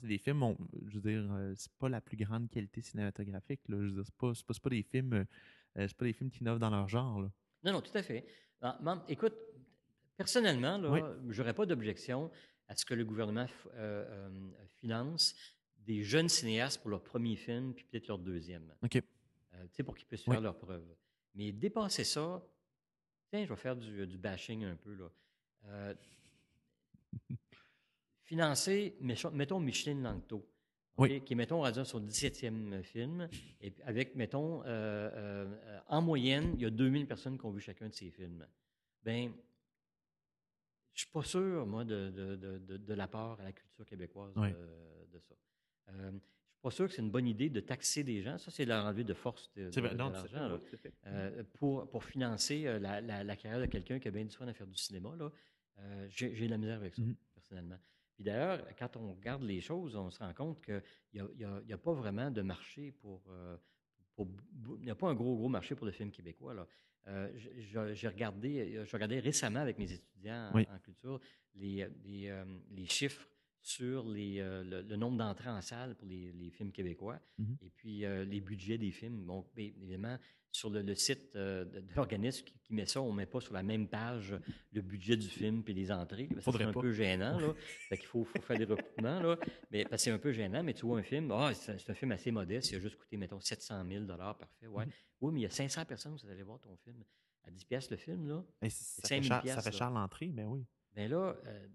c'est 0.00 0.06
des 0.06 0.18
films, 0.18 0.56
je 0.88 0.98
veux 0.98 1.10
dire, 1.10 1.26
euh, 1.32 1.52
c'est 1.56 1.72
pas 1.72 1.88
la 1.88 2.00
plus 2.00 2.16
grande 2.16 2.48
qualité 2.50 2.80
cinématographique. 2.80 3.60
Là. 3.68 3.76
Je 3.78 3.86
veux 3.86 3.90
dire, 3.92 4.04
c'est 4.04 4.14
pas, 4.14 4.32
pas, 4.46 4.54
pas, 4.62 4.70
des 4.70 4.82
films, 4.82 5.12
euh, 5.12 5.24
c'est 5.74 5.96
pas 5.96 6.04
des 6.04 6.12
films 6.12 6.30
qui 6.30 6.40
innovent 6.40 6.58
dans 6.58 6.70
leur 6.70 6.88
genre. 6.88 7.20
Là. 7.20 7.30
Non, 7.64 7.72
non, 7.72 7.80
tout 7.80 7.96
à 7.96 8.02
fait. 8.02 8.24
Ah, 8.62 8.78
écoute, 9.08 9.34
personnellement, 10.16 10.78
là, 10.78 11.14
j'aurais 11.28 11.54
pas 11.54 11.66
d'objection 11.66 12.30
à 12.68 12.76
ce 12.76 12.84
que 12.84 12.94
le 12.94 13.04
gouvernement 13.04 13.46
euh, 13.74 14.28
finance 14.76 15.34
des 15.78 16.02
jeunes 16.02 16.28
cinéastes 16.28 16.80
pour 16.80 16.90
leur 16.90 17.02
premier 17.02 17.36
film, 17.36 17.74
puis 17.74 17.84
peut-être 17.84 18.08
leur 18.08 18.18
deuxième. 18.18 18.72
OK. 18.82 18.90
tu 18.92 19.02
sais, 19.72 19.82
pour 19.82 19.96
qu'ils 19.96 20.06
puissent 20.06 20.24
faire 20.24 20.40
leurs 20.40 20.58
preuves. 20.58 20.94
Mais 21.34 21.52
dépasser 21.52 22.04
ça, 22.04 22.42
tiens, 23.30 23.44
je 23.44 23.48
vais 23.48 23.56
faire 23.56 23.76
du, 23.76 24.06
du 24.06 24.18
bashing 24.18 24.64
un 24.64 24.76
peu, 24.76 24.94
là 24.94 25.94
financer, 28.30 28.94
mettons, 29.00 29.58
Micheline 29.58 30.04
Langto, 30.04 30.48
qui 30.96 31.14
est, 31.14 31.34
mettons, 31.34 31.64
à 31.64 31.84
son 31.84 32.00
17e 32.00 32.80
film, 32.84 33.28
et 33.60 33.72
avec, 33.84 34.14
mettons, 34.14 34.62
euh, 34.62 34.66
euh, 34.66 35.80
en 35.88 36.00
moyenne, 36.00 36.52
il 36.54 36.62
y 36.62 36.64
a 36.64 36.70
2000 36.70 37.08
personnes 37.08 37.36
qui 37.36 37.44
ont 37.44 37.50
vu 37.50 37.60
chacun 37.60 37.88
de 37.88 37.94
ses 37.94 38.08
films. 38.08 38.46
Ben, 39.02 39.32
je 40.92 41.00
suis 41.00 41.10
pas 41.10 41.24
sûr, 41.24 41.66
moi, 41.66 41.84
de, 41.84 42.36
de, 42.36 42.76
de, 42.76 42.94
l'apport 42.94 43.40
à 43.40 43.44
la 43.44 43.52
culture 43.52 43.84
québécoise 43.84 44.32
euh, 44.36 45.04
de, 45.12 45.18
ça. 45.18 45.34
Euh, 45.88 46.12
je 46.12 46.18
suis 46.18 46.62
pas 46.62 46.70
sûr 46.70 46.86
que 46.86 46.92
c'est 46.92 47.02
une 47.02 47.10
bonne 47.10 47.26
idée 47.26 47.48
de 47.48 47.58
taxer 47.58 48.04
des 48.04 48.22
gens. 48.22 48.38
Ça, 48.38 48.52
c'est 48.52 48.64
leur 48.64 48.84
enlever 48.84 49.02
de 49.02 49.14
force 49.14 49.50
de, 49.56 49.80
l'argent 49.80 50.60
pour, 51.54 51.90
pour 51.90 52.04
financer 52.04 52.78
la, 52.78 53.00
la, 53.00 53.36
carrière 53.36 53.60
de 53.60 53.66
quelqu'un 53.66 53.98
qui 53.98 54.06
a 54.06 54.12
bien 54.12 54.24
du 54.24 54.30
soin 54.30 54.46
à 54.46 54.52
faire 54.52 54.68
du 54.68 54.76
cinéma. 54.76 55.16
Là. 55.16 55.32
j'ai, 56.10 56.30
de 56.30 56.50
la 56.50 56.58
misère 56.58 56.76
avec 56.76 56.94
ça, 56.94 57.02
mm-hmm. 57.02 57.16
personnellement. 57.34 57.78
Puis 58.20 58.26
d'ailleurs, 58.26 58.66
quand 58.78 58.98
on 58.98 59.14
regarde 59.14 59.42
les 59.44 59.62
choses, 59.62 59.96
on 59.96 60.10
se 60.10 60.18
rend 60.18 60.34
compte 60.34 60.62
qu'il 60.62 60.82
n'y 61.14 61.72
a, 61.72 61.78
pas 61.78 61.94
vraiment 61.94 62.30
de 62.30 62.42
marché 62.42 62.92
pour, 62.92 63.22
euh, 63.30 63.56
Il 64.18 64.84
n'y 64.84 64.90
a 64.90 64.94
pas 64.94 65.08
un 65.08 65.14
gros, 65.14 65.34
gros 65.36 65.48
marché 65.48 65.74
pour 65.74 65.86
le 65.86 65.92
film 65.92 66.10
québécois. 66.10 66.52
Là. 66.52 66.66
Euh, 67.08 67.32
j'ai 67.94 68.08
regardé, 68.08 68.84
regardé 68.92 69.20
récemment 69.20 69.60
avec 69.60 69.78
mes 69.78 69.90
étudiants 69.90 70.52
en, 70.52 70.78
culture 70.80 71.18
les, 71.54 71.88
les, 72.04 72.28
euh, 72.28 72.44
les, 72.72 72.84
chiffres 72.84 73.26
sur 73.62 74.08
les, 74.08 74.38
le, 74.40 74.96
nombre 74.96 75.18
d'entrées 75.18 75.50
en 75.50 75.60
salle 75.60 75.94
pour 75.96 76.06
les, 76.06 76.32
les 76.32 76.50
films 76.50 76.72
québécois 76.72 77.20
mm-hmm. 77.38 77.56
et 77.62 77.70
puis 77.70 77.98
les 78.00 78.40
budgets 78.40 78.78
des 78.78 78.90
films. 78.90 79.24
Bon, 79.24 79.44
évidemment, 79.56 80.18
sur 80.52 80.70
le, 80.70 80.94
site 80.94 81.36
euh, 81.36 81.64
de, 81.64 81.82
l'organisme 81.94 82.44
qui, 82.44 82.74
met 82.74 82.86
ça, 82.86 83.00
on 83.00 83.12
ne 83.12 83.16
met 83.16 83.26
pas 83.26 83.40
sur 83.40 83.54
la 83.54 83.62
même 83.62 83.88
page 83.88 84.34
le 84.72 84.80
budget 84.80 85.16
du 85.16 85.28
film 85.28 85.62
et 85.66 85.72
les 85.72 85.92
entrées. 85.92 86.28
C'est 86.40 86.62
un 86.62 86.72
peu 86.72 86.92
gênant. 86.92 87.38
Là. 87.38 87.54
fait 87.88 87.96
faut, 88.04 88.24
faire 88.24 88.58
des 88.58 88.64
recoupements. 88.64 89.20
Là. 89.20 89.38
Mais, 89.70 89.86
c'est 89.96 90.10
un 90.10 90.18
peu 90.18 90.32
gênant, 90.32 90.62
mais 90.62 90.74
tu 90.74 90.86
vois 90.86 90.98
un 90.98 91.02
film, 91.02 91.30
ah, 91.32 91.52
c'est 91.54 91.88
un 91.88 91.94
film 91.94 92.12
assez 92.12 92.30
modeste, 92.30 92.70
il 92.72 92.76
a 92.76 92.80
juste 92.80 92.96
coûté, 92.96 93.16
mettons, 93.16 93.40
700 93.40 93.84
000 93.88 94.06
parfait. 94.06 94.66
Ouais. 94.66 94.84
Mm-hmm. 94.84 94.90
Oui, 95.20 95.32
mais 95.32 95.40
il 95.40 95.42
y 95.44 95.46
a 95.46 95.50
500 95.50 95.84
personnes 95.84 96.14
qui 96.14 96.22
sont 96.22 96.28
allées 96.28 96.42
voir 96.42 96.60
ton 96.60 96.76
film. 96.76 97.02
À 97.44 97.50
10 97.50 97.64
pièces 97.64 97.90
le 97.90 97.96
film, 97.96 98.28
là. 98.28 98.44
ça, 98.68 99.08
fait 99.08 99.22
cher, 99.22 99.42
ça 99.46 99.62
fait 99.62 99.72
cher 99.72 99.90
l'entrée, 99.90 100.30
mais 100.32 100.44
oui. 100.44 100.66
Mais 100.94 101.08
là, 101.08 101.36
euh, 101.46 101.66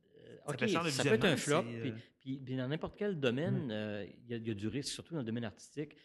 OK, 0.47 0.69
ça, 0.69 1.03
peut 1.03 1.13
être 1.13 1.25
un 1.25 1.37
flop. 1.37 1.63
Euh, 1.67 1.91
puis, 2.19 2.39
dans 2.39 2.67
n'importe 2.67 2.95
quel 2.97 3.19
domaine, 3.19 3.67
mm. 3.67 4.07
il 4.29 4.47
y, 4.47 4.51
a 4.51 4.53
du 4.53 4.67
risque, 4.67 4.93
surtout 4.93 5.13
dans 5.13 5.21
le 5.21 5.25
domaine 5.25 5.45
artistique 5.45 5.95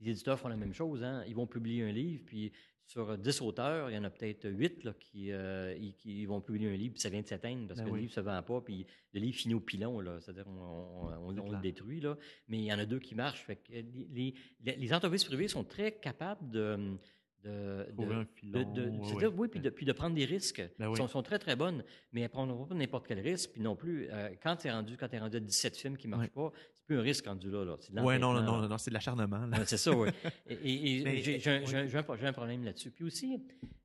les 0.00 0.12
éditeurs 0.12 0.38
font 0.38 0.48
la 0.48 0.56
même 0.56 0.72
chose. 0.72 1.02
Hein. 1.02 1.24
Ils 1.26 1.34
vont 1.34 1.46
publier 1.46 1.84
un 1.84 1.92
livre, 1.92 2.22
puis 2.24 2.52
sur 2.86 3.16
10 3.16 3.42
auteurs, 3.42 3.90
il 3.90 3.94
y 3.94 3.98
en 3.98 4.04
a 4.04 4.10
peut-être 4.10 4.48
8 4.48 4.84
là, 4.84 4.94
qui, 4.98 5.30
euh, 5.30 5.78
qui, 5.96 6.26
vont 6.26 6.40
publier 6.40 6.70
un 6.70 6.76
livre, 6.76 6.94
puis 6.94 7.00
ça 7.00 7.08
vient 7.08 7.20
de 7.20 7.26
s'éteindre 7.26 7.68
parce 7.68 7.78
ben 7.78 7.86
que 7.86 7.90
le 7.90 7.98
livre 7.98 8.10
ne 8.10 8.14
se 8.14 8.20
vend 8.20 8.42
pas, 8.42 8.60
puis 8.60 8.84
le 9.12 9.20
livre 9.20 9.36
finit 9.36 9.54
au 9.54 9.60
pilon, 9.60 10.02
c'est-à-dire 10.20 10.48
on, 10.48 11.30
le 11.30 11.60
détruit. 11.60 12.00
Là. 12.00 12.16
Mais 12.48 12.58
il 12.58 12.64
y 12.64 12.72
en 12.72 12.78
a 12.78 12.86
deux 12.86 12.98
qui 12.98 13.14
marchent. 13.14 13.44
Fait 13.44 13.56
que 13.56 13.72
les, 13.72 14.34
les, 14.60 14.76
les 14.76 14.92
entreprises 14.92 15.24
privées 15.24 15.46
sont 15.46 15.62
très 15.62 15.92
capables 15.92 16.50
de 16.50 16.98
de, 17.44 17.86
de, 17.96 19.28
oui. 19.28 19.48
puis, 19.48 19.60
de, 19.60 19.70
puis 19.70 19.86
de 19.86 19.92
prendre 19.92 20.14
des 20.14 20.24
risques. 20.24 20.62
Ben 20.78 20.94
sont, 20.94 21.22
très, 21.22 21.38
très 21.38 21.56
bonnes, 21.56 21.82
mais 22.12 22.20
elles 22.20 22.26
ne 22.26 22.32
prendront 22.32 22.66
pas 22.66 22.74
n'importe 22.74 23.06
quel 23.06 23.20
risque. 23.20 23.50
Puis 23.52 23.62
non 23.62 23.76
plus, 23.76 24.08
euh, 24.10 24.30
quand 24.42 24.56
tu 24.56 24.68
es 24.68 24.70
rendu, 24.70 24.96
quand 24.96 25.12
es 25.12 25.18
rendu 25.18 25.36
à 25.36 25.40
17 25.40 25.76
films 25.76 25.96
qui 25.96 26.06
ne 26.06 26.16
marchent 26.16 26.30
pas, 26.30 26.52
c'est 26.74 26.84
plus 26.84 26.98
un 26.98 27.02
risque 27.02 27.26
rendu 27.26 27.50
là. 27.50 27.64
là. 27.64 27.76
Oui, 28.02 28.18
non, 28.18 28.32
non, 28.34 28.42
non, 28.42 28.68
non, 28.68 28.78
c'est 28.78 28.90
de 28.90 28.94
l'acharnement. 28.94 29.48
c'est 29.64 29.76
ça, 29.76 29.92
oui. 29.96 30.10
Et, 30.48 31.38
j'ai 31.38 31.96
un, 31.96 32.02
problème 32.32 32.64
là-dessus. 32.64 32.90
Puis 32.90 33.04
aussi, 33.04 33.42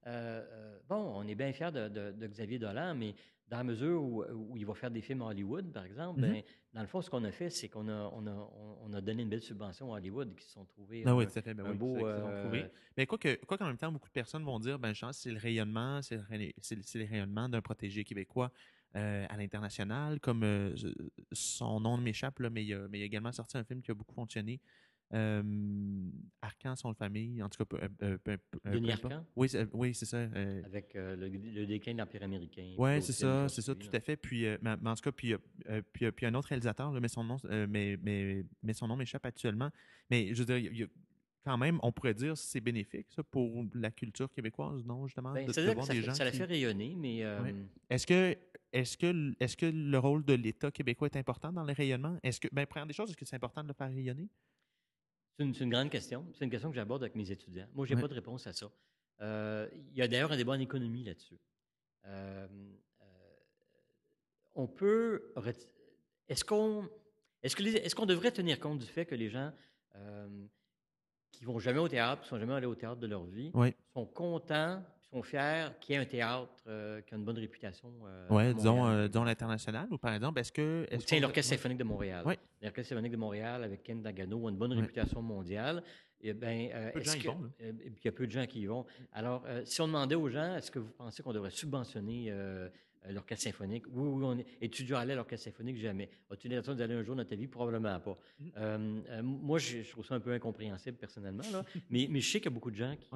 euh, 0.08 0.44
euh, 0.52 0.78
bon, 0.90 1.14
on 1.16 1.28
est 1.28 1.36
bien 1.36 1.54
fiers 1.54 1.72
de, 1.72 2.28
Xavier 2.28 2.60
Dolan, 2.60 2.96
mais 2.96 3.16
dans 3.48 3.58
la 3.58 3.64
mesure 3.64 4.02
où, 4.02 4.58
il 4.58 4.66
va 4.66 4.74
faire 4.74 4.90
des 4.90 5.02
films 5.02 5.22
à 5.22 5.26
Hollywood, 5.26 5.72
par 5.72 5.86
exemple, 5.86 6.20
mm-hmm. 6.20 6.34
ben, 6.34 6.44
dans 6.74 6.82
le 6.82 6.88
fond, 6.88 7.02
ce 7.02 7.10
qu'on 7.10 7.24
a 7.24 7.32
fait, 7.32 7.50
c'est 7.50 7.70
qu'on 7.70 7.88
a, 7.88 8.12
on 8.14 8.26
a, 8.26 8.52
on 8.82 8.94
a 8.94 9.02
donné 9.02 9.24
une 9.24 9.30
belle 9.30 9.42
subvention 9.42 9.94
à 9.94 9.98
Hollywood 9.98 10.36
qui 10.36 10.46
se 10.46 10.52
sont 10.52 10.66
trouvés 10.66 11.04
ah 11.06 11.16
oui, 11.16 11.28
tout 11.28 11.38
à 11.38 11.42
fait, 11.42 11.54
ben 11.54 11.66
un 11.66 11.76
beau... 11.76 12.06
Euh, 12.06 12.68
mais 12.98 13.06
quoi 13.06 13.18
que, 13.18 13.36
quoi 13.46 13.58
qu'en 13.58 13.68
même 13.68 13.78
temps, 13.78 13.92
beaucoup 13.92 14.08
de 14.08 14.14
personnes 14.14 14.44
vont 14.44 14.60
dire, 14.60 14.80
ben, 14.80 14.94
je 14.94 15.02
pense 15.06 15.20
c'est 15.20 15.32
le 15.32 15.40
rayonnement, 15.40 16.02
c'est 16.02 16.18
le, 16.18 17.06
rayonnement 17.06 17.48
d'un 17.48 17.62
protégé 17.62 18.04
québécois 18.04 18.52
à 18.94 19.36
l'international, 19.36 20.22
comme 20.22 20.74
son 21.34 21.82
nom 21.82 21.98
m'échappe, 21.98 22.40
mais, 22.40 22.66
mais 22.90 23.00
il 23.00 23.02
a 23.02 23.06
également 23.06 23.34
sorti 23.34 23.58
un 23.58 23.64
film 23.66 23.82
qui 23.82 23.92
a 23.92 23.94
beaucoup 23.94 24.16
fonctionné 24.16 24.62
euh, 25.14 25.44
Arcan, 26.42 26.76
son 26.76 26.94
famille, 26.94 27.42
en 27.44 27.50
tout 27.50 27.64
cas. 27.64 27.78
Euh, 28.02 28.18
Denis 28.66 28.92
Arcan? 28.92 29.26
Oui, 29.36 29.50
c'est, 29.50 29.68
oui, 29.74 29.94
c'est 29.94 30.06
ça. 30.06 30.22
Avec 30.66 30.94
le, 30.96 31.66
déclin 31.66 31.94
de 31.94 32.00
l'Empire 32.00 32.24
américain. 32.24 32.74
Oui, 32.78 33.02
c'est 33.02 33.14
ça, 33.14 33.48
c'est 33.50 33.62
ça, 33.62 33.76
tout 33.76 33.90
à 33.94 34.00
fait. 34.00 34.18
Puis, 34.18 34.46
mais, 34.62 34.72
en 34.86 34.96
tout 34.96 35.04
cas, 35.04 35.12
puis, 35.12 35.36
puis, 35.94 36.12
puis, 36.12 36.26
un 36.26 36.34
autre 36.34 36.50
réalisateur, 36.50 36.92
mais 36.92 37.08
son 37.08 37.24
nom, 37.24 37.38
mais, 37.70 37.98
mais, 38.02 38.46
mais 38.64 38.74
son 38.74 38.88
nom 38.88 38.96
m'échappe 38.96 39.26
actuellement. 39.26 39.70
Mais 40.10 40.34
je 40.34 40.44
veux 40.44 40.60
dire, 40.60 40.88
quand 41.44 41.58
même, 41.58 41.80
on 41.84 41.92
pourrait 41.92 42.16
dire 42.16 42.34
que 42.34 42.40
c'est 42.40 42.62
bénéfique, 42.62 43.08
ça, 43.16 43.22
pour 43.24 43.66
la 43.76 43.92
culture 43.92 44.32
québécoise, 44.32 44.84
non, 44.84 45.06
justement? 45.06 45.32
Ben, 45.34 45.46
de, 45.46 45.54
de 45.54 45.74
voir 45.74 45.88
des 45.88 46.02
gens 46.02 46.16
ça 46.16 46.26
l'a 46.26 46.32
fait 46.32 46.46
rayonner, 46.46 46.96
mais. 46.96 47.24
Est-ce 47.90 48.08
que 48.08 48.36
est-ce 48.76 48.98
que, 48.98 49.34
est 49.40 49.56
que 49.56 49.68
le 49.68 49.98
rôle 49.98 50.26
de 50.26 50.34
l'État 50.34 50.70
québécois 50.70 51.08
est 51.08 51.18
important 51.18 51.54
dans 51.54 51.64
le 51.64 51.72
rayonnement? 51.72 52.18
Est-ce 52.24 52.42
que, 52.42 52.50
ben, 52.52 52.66
première 52.66 52.86
des 52.86 52.94
choses, 52.94 53.10
est-ce 53.10 53.18
que 53.18 53.24
c'est 53.24 53.38
important 53.38 53.64
de 53.64 53.70
le 53.70 53.74
faire 53.74 53.88
rayonner? 53.88 54.28
C'est 55.38 55.44
une, 55.44 55.70
grande 55.70 55.90
question. 55.90 56.26
C'est 56.34 56.46
une 56.46 56.52
question 56.52 56.70
que 56.70 56.76
j'aborde 56.76 57.04
avec 57.04 57.16
mes 57.16 57.30
étudiants. 57.30 57.68
Moi, 57.74 57.86
je 57.86 57.94
n'ai 57.94 58.02
pas 58.02 58.08
de 58.08 58.14
réponse 58.14 58.48
à 58.48 58.54
ça. 58.54 58.72
Euh, 59.22 59.68
il 59.92 59.98
y 59.98 60.02
a 60.02 60.08
d'ailleurs 60.08 60.32
un 60.32 60.38
débat 60.38 60.54
en 60.54 60.60
économie 60.60 61.04
là-dessus. 61.04 61.40
Euh, 62.06 62.48
euh, 63.02 63.06
on 64.56 64.68
peut. 64.68 65.34
Est-ce 66.30 66.46
qu'on 66.46 66.90
est-ce 67.44 67.62
est 67.62 67.94
qu'on 67.94 68.06
devrait 68.06 68.32
tenir 68.32 68.60
compte 68.60 68.80
du 68.80 68.86
fait 68.86 69.06
que 69.06 69.16
les 69.16 69.30
gens 69.30 69.52
qui 71.32 71.46
vont 71.46 71.60
jamais 71.60 71.80
au 71.80 71.88
théâtre, 71.88 72.22
qui 72.22 72.30
sont 72.30 72.40
jamais 72.40 72.54
allés 72.54 72.66
au 72.66 72.76
théâtre 72.76 73.00
de 73.00 73.08
leur 73.08 73.26
vie, 73.26 73.52
sont 73.94 74.06
contents 74.06 74.84
sont 75.12 75.24
fiers 75.24 75.68
qu'il 75.80 75.96
y 75.96 75.98
ait 75.98 76.02
un 76.02 76.06
théâtre 76.06 76.54
euh, 76.68 77.02
qui 77.02 77.14
a 77.14 77.18
une 77.18 77.24
bonne 77.24 77.38
réputation. 77.38 77.92
Euh, 78.06 78.28
oui, 78.30 78.54
disons, 78.54 78.86
euh, 78.86 79.08
disons 79.08 79.24
l'international, 79.24 79.88
ou 79.92 79.98
par 79.98 80.14
exemple, 80.14 80.40
est-ce 80.40 80.52
que. 80.52 80.86
Est 80.90 81.06
tiens, 81.06 81.20
l'Orchestre 81.20 81.54
symphonique 81.54 81.78
de 81.78 81.84
Montréal. 81.84 82.24
Oui. 82.26 82.36
L'Orchestre 82.62 82.90
symphonique 82.90 83.12
de 83.12 83.18
Montréal 83.18 83.64
avec 83.64 83.84
Ken 83.84 84.02
Dagano 84.02 84.48
a 84.48 84.52
une 84.52 84.58
bonne 84.58 84.74
réputation 84.74 85.22
mondiale. 85.22 85.84
Et 86.22 86.30
eh 86.30 86.34
ben, 86.34 86.72
est-ce 86.96 87.18
que, 87.18 87.28
il 87.60 87.94
y 88.04 88.08
a 88.08 88.12
peu 88.12 88.26
de 88.26 88.32
gens 88.32 88.46
qui 88.48 88.62
y 88.62 88.66
vont. 88.66 88.86
Alors, 89.12 89.46
si 89.64 89.80
on 89.82 89.88
demandait 89.88 90.16
aux 90.16 90.30
gens, 90.30 90.56
est-ce 90.56 90.72
que 90.72 90.80
vous 90.80 90.92
pensez 90.92 91.22
qu'on 91.22 91.34
devrait 91.34 91.52
subventionner 91.52 92.34
l'orchestre 93.10 93.44
symphonique? 93.44 93.84
Oui, 93.92 94.08
oui, 94.08 94.24
on 94.24 94.40
est. 94.40 94.46
Es-tu 94.60 94.96
à 94.96 95.06
l'orchestre 95.06 95.46
symphonique? 95.46 95.78
Jamais. 95.78 96.10
As-tu 96.32 96.48
l'intention 96.48 96.74
d'aller 96.74 96.96
un 96.96 97.04
jour 97.04 97.16
dans 97.16 97.26
ta 97.26 97.36
vie? 97.36 97.48
Probablement 97.48 98.00
pas. 98.00 98.18
Mm. 98.40 99.22
moi, 99.22 99.60
je, 99.60 99.88
trouve 99.92 100.06
ça 100.06 100.16
un 100.16 100.20
peu 100.20 100.32
incompréhensible 100.32 100.98
personnellement, 100.98 101.44
là. 101.52 101.64
mais, 101.92 102.08
mais 102.10 102.22
je 102.22 102.32
sais 102.32 102.40
qu'il 102.40 102.50
y 102.50 102.54
a 102.54 102.56
beaucoup 102.56 102.72
de 102.72 102.78
gens 102.78 102.96
qui, 102.96 103.12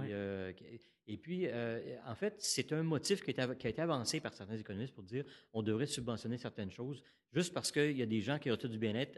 et 1.10 1.18
puis, 1.18 1.48
euh, 1.48 1.98
en 2.06 2.14
fait, 2.14 2.36
c'est 2.38 2.72
un 2.72 2.84
motif 2.84 3.24
qui 3.24 3.32
a, 3.32 3.44
été, 3.52 3.82
avancé 3.82 4.20
par 4.20 4.32
certains 4.32 4.56
économistes 4.56 4.94
pour 4.94 5.04
dire 5.04 5.26
on 5.54 5.64
devrait 5.64 5.88
subventionner 5.88 6.38
certaines 6.38 6.70
choses 6.70 7.04
juste 7.34 7.52
parce 7.52 7.72
qu'il 7.72 7.98
y 7.98 8.04
a 8.04 8.06
des 8.06 8.22
gens 8.22 8.38
qui 8.38 8.52
ont 8.52 8.58
tout 8.58 8.68
du 8.68 8.78
bien-être 8.78 9.18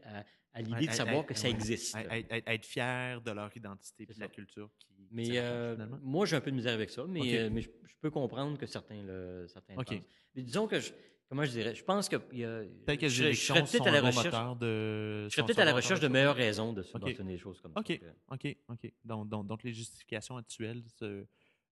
à, 0.54 0.62
l'idée 0.62 0.88
de 0.88 0.94
savoir 0.94 1.26
que 1.26 1.34
ça 1.34 1.50
existe. 1.50 1.98
être 1.98 2.66
fiers 2.66 3.18
de 3.26 3.32
leur 3.32 3.56
identité 3.56 4.04
et 4.10 4.14
de 4.14 4.20
la 4.22 4.30
culture 4.30 4.70
qui. 4.80 4.88
Mais 5.12 5.32
euh, 5.34 5.76
moi, 6.02 6.26
j'ai 6.26 6.38
un 6.38 6.42
peu 6.42 6.52
de 6.52 6.56
misère 6.56 6.74
avec 6.74 6.90
ça, 6.90 7.04
mais, 7.10 7.38
euh, 7.38 7.50
mais 7.52 7.62
je, 7.62 7.70
peux 8.00 8.10
comprendre 8.10 8.58
que 8.58 8.66
certains 8.66 9.04
le 9.04 9.46
certains 9.50 9.76
pensent. 9.76 9.92
Mais 10.34 10.42
disons 10.42 10.68
que 10.68 10.80
je, 10.80 10.94
comment 11.28 11.44
je 11.44 11.52
dirais, 11.52 11.76
je 11.76 11.84
pense 11.84 12.08
que 12.08 12.16
y 12.32 12.46
a, 12.46 12.62
peut-être 12.86 13.02
que 13.02 13.10
je, 13.10 13.32
je 13.34 13.40
serais 13.40 13.64
peut-être 13.64 13.88
à 13.88 13.92
la 13.92 14.02
recherche 14.02 14.58
de. 14.60 15.26
Je 15.26 15.36
serais 15.36 15.46
peut-être 15.46 15.60
à 15.60 15.66
la 15.66 15.74
recherche 15.74 16.00
de 16.00 16.08
meilleures 16.08 16.38
raisons 16.38 16.72
de 16.72 16.84
subventionner 16.84 17.34
des 17.34 17.38
choses 17.38 17.60
comme 17.60 17.74
ça. 17.74 17.82
OK, 17.82 18.02
OK, 18.30 18.58
OK. 18.70 18.94
Donc, 19.04 19.28
donc, 19.28 19.46
donc, 19.46 19.64
les 19.64 19.74
justifications 19.74 20.38
actuelles. 20.38 20.84
Se 20.98 21.26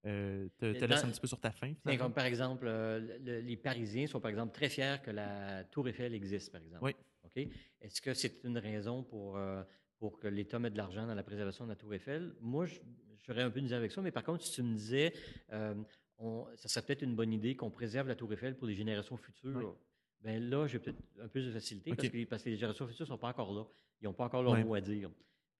euh, 0.06 0.48
te, 0.58 0.72
te 0.72 0.84
laisse 0.84 1.04
un 1.04 1.10
petit 1.10 1.20
peu 1.20 1.26
sur 1.26 1.40
ta 1.40 1.50
faim. 1.50 1.74
Comme 1.98 2.12
par 2.12 2.24
exemple, 2.24 2.66
euh, 2.66 3.18
les 3.18 3.56
Parisiens 3.56 4.06
sont 4.06 4.20
par 4.20 4.30
exemple 4.30 4.52
très 4.52 4.68
fiers 4.68 4.96
que 5.02 5.10
la 5.10 5.64
Tour 5.64 5.88
Eiffel 5.88 6.14
existe, 6.14 6.50
par 6.52 6.62
exemple. 6.62 6.84
Oui. 6.84 6.94
OK? 7.24 7.48
Est-ce 7.80 8.00
que 8.00 8.14
c'est 8.14 8.42
une 8.44 8.58
raison 8.58 9.02
pour, 9.02 9.36
euh, 9.36 9.62
pour 9.98 10.18
que 10.18 10.28
l'État 10.28 10.58
mette 10.58 10.72
de 10.72 10.78
l'argent 10.78 11.06
dans 11.06 11.14
la 11.14 11.22
préservation 11.22 11.64
de 11.64 11.70
la 11.70 11.76
Tour 11.76 11.94
Eiffel? 11.94 12.34
Moi, 12.40 12.66
j'aurais 13.22 13.42
un 13.42 13.50
peu 13.50 13.60
de 13.60 13.64
misère 13.64 13.78
avec 13.78 13.92
ça, 13.92 14.00
mais 14.00 14.10
par 14.10 14.24
contre, 14.24 14.42
si 14.42 14.52
tu 14.52 14.62
me 14.62 14.74
disais, 14.74 15.12
on, 16.18 16.46
ça 16.56 16.68
serait 16.68 16.84
peut-être 16.86 17.02
une 17.02 17.14
bonne 17.14 17.32
idée 17.32 17.54
qu'on 17.54 17.70
préserve 17.70 18.08
la 18.08 18.14
Tour 18.14 18.32
Eiffel 18.32 18.56
pour 18.56 18.66
les 18.66 18.74
générations 18.74 19.16
futures. 19.16 19.76
Ben 20.22 20.42
là, 20.50 20.66
j'ai 20.66 20.78
peut-être 20.78 21.00
un 21.20 21.28
peu 21.28 21.42
de 21.42 21.50
facilité 21.50 21.94
parce, 21.94 22.08
que, 22.08 22.24
parce, 22.24 22.42
que, 22.42 22.50
les 22.50 22.56
générations 22.56 22.86
futures 22.86 23.06
ne 23.06 23.08
sont 23.08 23.18
pas 23.18 23.28
encore 23.28 23.54
là. 23.54 23.64
Ils 24.02 24.04
n'ont 24.04 24.12
pas 24.12 24.24
encore 24.24 24.42
leur 24.42 24.56
mot 24.58 24.74
à 24.74 24.80
dire. 24.80 25.10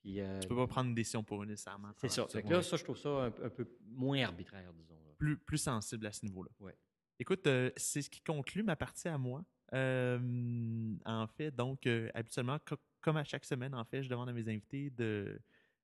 Tu 0.03 0.13
ne 0.13 0.23
euh, 0.23 0.41
peux 0.49 0.57
pas 0.57 0.67
prendre 0.67 0.89
une 0.89 0.95
décision 0.95 1.23
pour 1.23 1.43
eux 1.43 1.47
nécessairement. 1.47 1.91
C'est 1.99 2.09
ça. 2.09 2.27
là, 2.45 2.63
ça, 2.63 2.77
je 2.77 2.85
trouve 2.85 2.97
ça 2.97 3.25
un, 3.25 3.31
peu 3.31 3.67
moins 3.87 4.23
arbitraire, 4.23 4.73
disons. 4.73 4.97
Plus, 5.19 5.37
plus 5.37 5.59
sensible 5.59 6.07
à 6.07 6.13
ce 6.13 6.25
niveau-là. 6.25 6.51
Ouais. 6.61 6.77
Écoute, 7.19 7.47
euh, 7.47 7.71
c'est 7.77 8.01
ce 8.01 8.09
qui 8.09 8.23
conclut 8.23 8.63
ma 8.63 8.77
partie 8.77 9.09
à 9.09 9.19
moi. 9.19 9.45
Euh, 9.75 10.95
en 11.05 11.27
fait, 11.27 11.51
donc, 11.51 11.87
habituellement, 12.15 12.59
comme 13.01 13.17
à 13.19 13.25
chaque 13.25 13.45
semaine, 13.45 13.75
en 13.75 13.85
fait, 13.85 14.03
je 14.03 14.09
demande 14.09 14.31
à 14.31 14.33
mes 14.33 14.49
invités 14.49 14.91
de, 14.91 15.39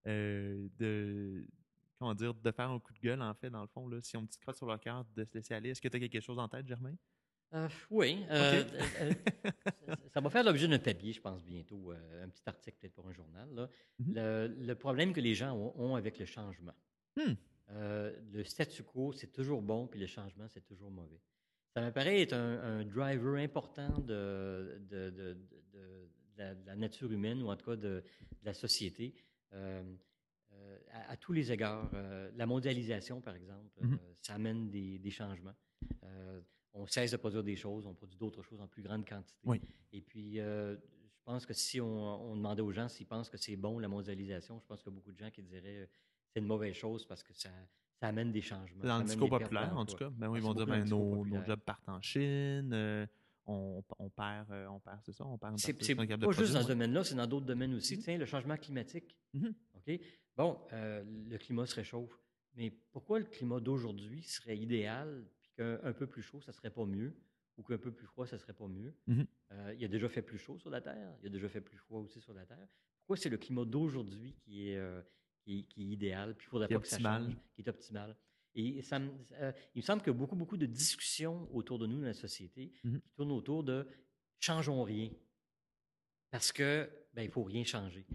de, 0.07 1.47
comment 1.99 2.15
dire, 2.15 2.33
de 2.33 2.51
faire 2.51 2.71
un 2.71 2.81
coup 2.81 2.95
de 2.95 3.01
gueule, 3.01 3.21
en 3.21 3.35
fait, 3.35 3.51
dans 3.51 3.61
le 3.61 3.69
fond, 3.69 3.87
là, 3.87 3.99
si 4.01 4.17
on 4.17 4.23
me 4.23 4.27
dit 4.27 4.39
crotte 4.39 4.57
sur 4.57 4.67
le 4.67 4.79
cœur, 4.79 5.05
de 5.15 5.25
se 5.25 5.35
laisser 5.35 5.53
aller. 5.53 5.71
Est-ce 5.71 5.83
que 5.83 5.89
tu 5.89 5.97
as 5.97 6.01
quelque 6.01 6.21
chose 6.21 6.39
en 6.39 6.49
tête, 6.49 6.67
Germain? 6.67 6.95
Euh, 7.55 7.69
oui. 7.91 8.25
Euh, 8.31 8.65
euh, 9.01 9.13
ça, 10.13 10.21
va 10.21 10.31
faire 10.31 10.45
l'objet 10.45 10.69
d'un 10.69 10.79
papier, 10.79 11.13
je 11.13 11.21
pense, 11.21 11.43
bientôt. 11.45 11.93
un 12.23 12.29
petit 12.29 12.43
article 12.47 12.77
peut-être 12.81 12.95
pour 12.95 13.07
un 13.07 13.13
journal. 13.13 13.69
Mhm. 13.99 14.15
le, 14.15 14.75
problème 14.75 15.13
que 15.13 15.21
les 15.21 15.35
gens 15.35 15.55
ont, 15.55 15.95
avec 15.95 16.19
le 16.19 16.25
changement. 16.25 16.75
Hmm. 17.17 17.35
le 17.71 18.45
statu 18.45 18.83
quo, 18.83 19.13
c'est 19.13 19.33
toujours 19.33 19.63
bon, 19.63 19.87
puis 19.87 19.99
le 19.99 20.07
changement, 20.07 20.47
c'est 20.49 20.65
toujours 20.65 20.91
mauvais. 20.91 21.21
Ça 21.75 21.81
me 21.81 21.91
paraît 21.91 22.23
être 22.23 22.35
un, 22.35 22.85
driver 22.85 23.37
important 23.37 23.99
de, 24.01 24.81
de, 24.91 25.37
la, 26.37 26.77
nature 26.77 27.11
humaine, 27.13 27.43
ou 27.43 27.49
en 27.49 27.57
tout 27.57 27.71
cas 27.71 27.77
de, 27.77 28.03
la 28.43 28.55
société. 28.55 29.15
À, 30.93 31.17
tous 31.17 31.33
les 31.33 31.53
égards. 31.53 31.91
la 32.37 32.47
mondialisation, 32.47 33.21
par 33.21 33.37
exemple, 33.37 33.71
mhm. 33.81 33.99
ça 34.21 34.35
amène 34.35 34.69
des, 34.69 34.99
des 34.99 35.11
changements 35.11 35.55
on 36.77 36.87
cesse 36.87 37.11
de 37.11 37.17
produire 37.17 37.43
des 37.43 37.57
choses, 37.57 37.87
on 37.87 37.95
produit 37.95 38.17
d'autres 38.17 38.43
choses 38.43 38.61
en 38.61 38.69
plus 38.69 38.83
grande 38.83 39.09
quantité. 39.09 39.61
Et 39.93 40.01
puis, 40.01 40.39
euh, 40.39 40.77
je 40.77 41.23
pense 41.25 41.47
que 41.47 41.55
si 41.55 41.81
on, 41.81 42.37
demandait 42.37 42.63
aux 42.63 42.73
gens 42.73 42.89
s'ils 42.89 43.07
pensent 43.07 43.31
que 43.31 43.39
c'est 43.39 43.57
bon 43.57 43.79
la 43.79 43.89
mondialisation, 43.89 44.61
je 44.61 44.67
pense 44.67 44.83
qu'il 44.83 44.93
y 44.93 44.95
a 44.95 44.97
beaucoup 44.97 45.13
de 45.13 45.19
gens 45.19 45.31
qui 45.31 45.43
diraient 45.43 45.89
que 45.91 45.99
c'est 46.29 46.41
une 46.41 46.47
mauvaise 46.47 46.75
chose 46.75 47.07
parce 47.07 47.23
que 47.23 47.33
ça, 47.33 47.51
amène 48.03 48.31
des 48.31 48.43
changements. 48.43 48.85
Dans 48.85 48.99
le 48.99 49.05
discours 49.05 49.31
populaire, 49.31 49.77
en 49.77 49.87
tout 49.87 49.97
cas. 49.97 50.11
Ben 50.11 50.29
oui, 50.29 50.39
ils 50.39 50.43
vont 50.43 50.55
dire 50.55 50.67
ben, 50.67 50.85
nos, 50.85 51.25
nos, 51.25 51.43
jobs 51.45 51.61
partent 51.61 51.89
en 51.89 52.01
Chine. 52.03 52.71
Euh, 52.73 53.07
on, 53.47 53.83
perd, 54.15 54.51
euh, 54.51 54.67
on 54.69 54.79
perd, 54.79 54.99
c'est 55.03 55.13
ça, 55.13 55.25
on 55.25 55.39
perd. 55.39 55.59
C'est 55.59 55.95
pas 55.95 56.33
juste 56.33 56.53
dans 56.53 56.63
ce 56.63 56.69
domaine-là, 56.69 57.05
c'est 57.05 57.15
dans 57.15 57.27
d'autres 57.27 57.47
domaines 57.47 57.75
aussi. 57.75 57.97
Mm-hmm. 57.97 58.03
Tiens, 58.03 58.19
le 58.19 58.27
changement 58.27 58.57
climatique. 58.57 59.17
Mm-hmm. 59.35 59.55
Ok, 59.77 60.01
bon, 60.37 60.59
le 60.73 61.37
climat 61.39 61.65
se 61.65 61.75
réchauffe, 61.75 62.21
mais 62.55 62.71
pourquoi 62.93 63.19
le 63.19 63.25
climat 63.25 63.61
d'aujourd'hui 63.61 64.23
serait 64.23 64.59
idéal 64.59 65.25
qu'un 65.57 65.93
peu 65.93 66.07
plus 66.07 66.23
chaud, 66.23 66.41
ça 66.41 66.53
serait 66.53 66.71
pas 66.71 66.85
mieux, 66.85 67.15
ou 67.57 67.63
qu'un 67.63 67.79
peu 67.79 67.91
plus 67.91 68.07
froid, 68.07 68.27
ça 68.27 68.39
serait 68.39 68.53
pas 68.53 68.69
mieux. 68.69 68.95
Mm-hmm. 69.09 69.27
Euh, 69.53 69.75
il 69.75 69.81
y 69.81 69.85
a 69.85 69.89
déjà 69.89 70.09
fait 70.09 70.23
plus 70.23 70.39
chaud 70.39 70.59
sur 70.59 70.71
la 70.71 70.81
Terre, 70.81 71.15
il 71.21 71.25
y 71.25 71.27
a 71.27 71.31
déjà 71.31 71.49
fait 71.49 71.61
plus 71.61 71.79
froid 71.79 72.01
aussi 72.01 72.21
sur 72.21 72.35
la 72.35 72.45
Terre. 72.45 72.69
Pourquoi 73.01 73.17
c'est 73.17 73.29
le 73.29 73.39
climat 73.39 73.65
d'aujourd'hui 73.65 74.35
qui 74.45 74.69
est, 74.69 74.77
euh, 74.77 75.01
qui, 75.45 75.67
est, 75.77 75.83
idéal, 75.83 76.35
puis 76.37 76.47
il 76.47 76.51
faudrait 76.51 76.69
pas 76.69 76.81
que 76.81 76.89
ça 76.89 76.99
change, 76.99 77.37
qui 77.55 77.63
est 77.63 77.69
optimal. 77.69 78.17
Et 78.55 78.81
ça, 78.83 78.99
euh, 78.99 79.53
il 79.75 79.79
me 79.79 79.83
semble 79.83 80.03
qu'il 80.03 80.13
y 80.13 80.17
a 80.17 80.19
beaucoup, 80.19 80.37
beaucoup 80.37 80.57
de 80.57 80.65
discussions 80.65 81.47
autour 81.55 81.79
de 81.79 81.87
nous 81.87 82.01
dans 82.01 82.07
la 82.07 82.15
société 82.15 82.73
mm-hmm. 82.85 83.01
qui 83.01 83.11
tournent 83.11 83.33
autour 83.33 83.63
de 83.63 83.87
changeons 84.39 84.83
rien. 84.83 85.11
Parce 86.31 86.53
que 86.53 86.91
ben, 87.13 87.23
il 87.23 87.31
faut 87.31 87.45
rien 87.45 87.65
changer. 87.65 88.07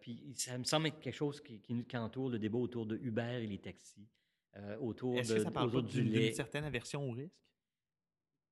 puis 0.00 0.34
ça 0.36 0.58
me 0.58 0.64
semble 0.64 0.88
être 0.88 1.00
quelque 1.00 1.14
chose 1.14 1.40
qui, 1.40 1.60
qui, 1.60 1.96
entoure 1.96 2.30
le 2.30 2.38
débat 2.38 2.58
autour 2.58 2.86
de 2.86 2.96
Uber 2.96 3.40
et 3.42 3.46
les 3.46 3.58
taxis. 3.58 4.08
Euh, 4.56 4.76
autour 4.78 5.18
Est-ce 5.18 5.32
de, 5.32 5.38
que 5.38 5.44
ça 5.44 5.50
parle 5.50 5.84
d'une 5.86 6.32
certaine 6.32 6.64
aversion 6.64 7.08
au 7.08 7.12
risque? 7.12 7.34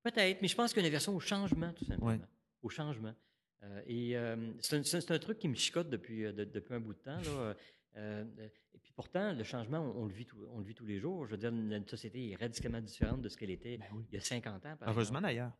Peut-être, 0.03 0.42
mais 0.42 0.48
je 0.48 0.57
pense 0.57 0.72
qu'il 0.72 0.82
y 0.82 0.84
a 0.84 0.88
une 0.88 0.92
aversion 0.92 1.14
au 1.14 1.20
changement, 1.20 1.72
tout 1.72 1.84
simplement. 1.84 2.18
Au 2.62 2.68
changement. 2.68 3.14
Euh, 3.62 3.82
et 3.86 4.16
euh, 4.16 4.53
c'est 4.61 5.11
un, 5.11 5.18
truc 5.18 5.38
qui 5.38 5.48
me 5.48 5.55
chicote 5.55 5.88
depuis, 5.88 6.24
depuis 6.32 6.74
un 6.74 6.80
bout 6.80 6.94
de 6.94 6.98
temps. 6.98 7.20
Là. 7.20 7.55
et 8.74 8.78
puis 8.82 8.92
pourtant, 8.96 9.32
le 9.32 9.44
changement, 9.44 9.78
on, 9.78 10.07
le 10.07 10.12
vit 10.12 10.26
on 10.50 10.59
le 10.59 10.64
vit 10.64 10.74
tous 10.74 10.86
les 10.86 10.98
jours. 10.98 11.26
Je 11.26 11.32
veux 11.32 11.36
dire, 11.36 11.53
notre 11.53 11.90
société 11.90 12.30
est 12.30 12.36
radicalement 12.36 12.80
différente 12.80 13.22
de 13.22 13.28
ce 13.28 13.36
qu'elle 13.36 13.50
était 13.50 13.76
ben 13.76 13.86
il 14.11 14.14
y 14.14 14.18
a 14.18 14.20
50 14.20 14.66
ans. 14.66 14.76
Heureusement 14.86 15.20
d'ailleurs. 15.20 15.53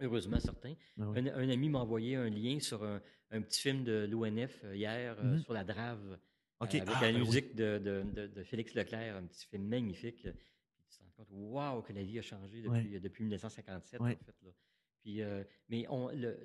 Heureusement, 0.00 0.40
certains. 0.40 0.74
Ben 0.96 1.28
un, 1.28 1.48
ami 1.50 1.68
m'a 1.68 1.80
envoyé 1.80 2.16
un 2.16 2.30
lien 2.30 2.58
sur 2.60 2.82
un, 2.82 3.42
petit 3.42 3.60
film 3.60 3.84
de 3.84 4.08
l'ONF 4.10 4.64
hier 4.72 5.22
mm-hmm. 5.22 5.42
sur 5.42 5.52
la 5.52 5.64
drave 5.64 6.18
avec 6.62 6.82
ah, 6.86 7.00
la 7.00 7.12
ben 7.12 7.18
musique 7.18 7.54
de, 7.54 7.78
de, 7.78 8.26
de, 8.26 8.42
Félix 8.42 8.74
Leclerc, 8.74 9.16
un 9.16 9.24
petit 9.24 9.46
film 9.46 9.64
magnifique. 9.64 10.22
Puis 10.22 10.86
tu 10.90 10.98
te 10.98 11.02
rends 11.02 11.10
compte, 11.16 11.28
waouh, 11.30 11.82
que 11.82 11.92
la 11.92 12.02
vie 12.02 12.18
a 12.18 12.22
changé 12.22 12.62
depuis, 12.62 13.00
depuis 13.00 13.24
1957, 13.24 14.00
en 14.00 14.06
fait. 14.06 14.18
Là. 14.42 14.50
Puis, 15.02 15.20
euh, 15.22 15.42
mais 15.68 15.86
on 15.88 16.08
le, 16.08 16.38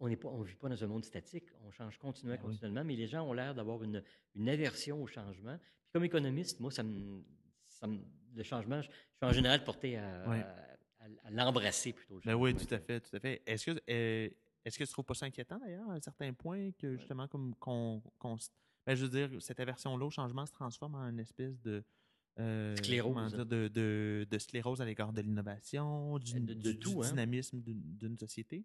on 0.00 0.06
vit 0.06 0.54
pas 0.54 0.68
dans 0.68 0.84
un 0.84 0.86
monde 0.86 1.04
statique, 1.04 1.44
on 1.66 1.70
change 1.70 1.98
continuellement, 1.98 2.42
ben 2.42 2.48
continuellement, 2.48 2.84
mais 2.84 2.96
les 2.96 3.06
gens 3.06 3.22
ont 3.28 3.32
l'air 3.32 3.54
d'avoir 3.54 3.82
une, 3.82 4.02
une, 4.34 4.48
aversion 4.48 5.02
au 5.02 5.06
changement. 5.06 5.58
Puis 5.58 5.92
comme 5.92 6.04
économiste, 6.04 6.60
moi, 6.60 6.70
ça 6.70 6.82
me, 6.82 7.22
ça 7.68 7.86
me, 7.86 8.00
le 8.34 8.42
changement, 8.42 8.80
je, 8.80 8.88
suis 8.88 8.96
en 9.22 9.32
général 9.32 9.62
porté 9.64 9.98
à, 9.98 10.22
à, 10.30 11.30
l'embrasser 11.30 11.92
plutôt. 11.92 12.20
Ben 12.24 12.34
oui, 12.34 12.54
tout 12.54 12.72
à 12.74 12.78
fait, 12.78 13.00
tout 13.00 13.14
à 13.14 13.20
fait. 13.20 13.42
Est-ce 13.46 13.70
que, 13.70 13.80
est-ce 14.64 14.78
que 14.78 14.84
tu 14.84 14.92
trouves 14.92 15.04
pas 15.04 15.14
ça 15.14 15.26
inquiétant 15.26 15.58
d'ailleurs, 15.58 15.88
à 15.90 15.94
un 15.94 16.00
certain 16.00 16.32
point, 16.32 16.70
que 16.78 16.96
justement, 16.96 17.28
comme 17.28 17.54
qu'on. 17.56 18.02
Ben, 18.86 18.94
je 18.94 19.06
veux 19.06 19.10
dire, 19.10 19.42
cette 19.42 19.60
aversion-là 19.60 20.06
au 20.06 20.10
changement 20.10 20.46
se 20.46 20.52
transforme 20.52 20.94
en 20.94 21.08
une 21.08 21.20
espèce 21.20 21.60
de. 21.60 21.84
sclérose. 22.76 23.34
de, 23.34 23.68
de, 23.68 24.26
de, 24.28 24.38
sclérose 24.38 24.80
à 24.80 24.84
l'égard 24.84 25.12
de 25.12 25.20
l'innovation, 25.20 26.18
du, 26.18 26.40
de, 26.40 26.72
tout, 26.72 27.02
hein. 27.02 27.08
dynamisme 27.08 27.60
d'une 27.62 28.18
société? 28.18 28.64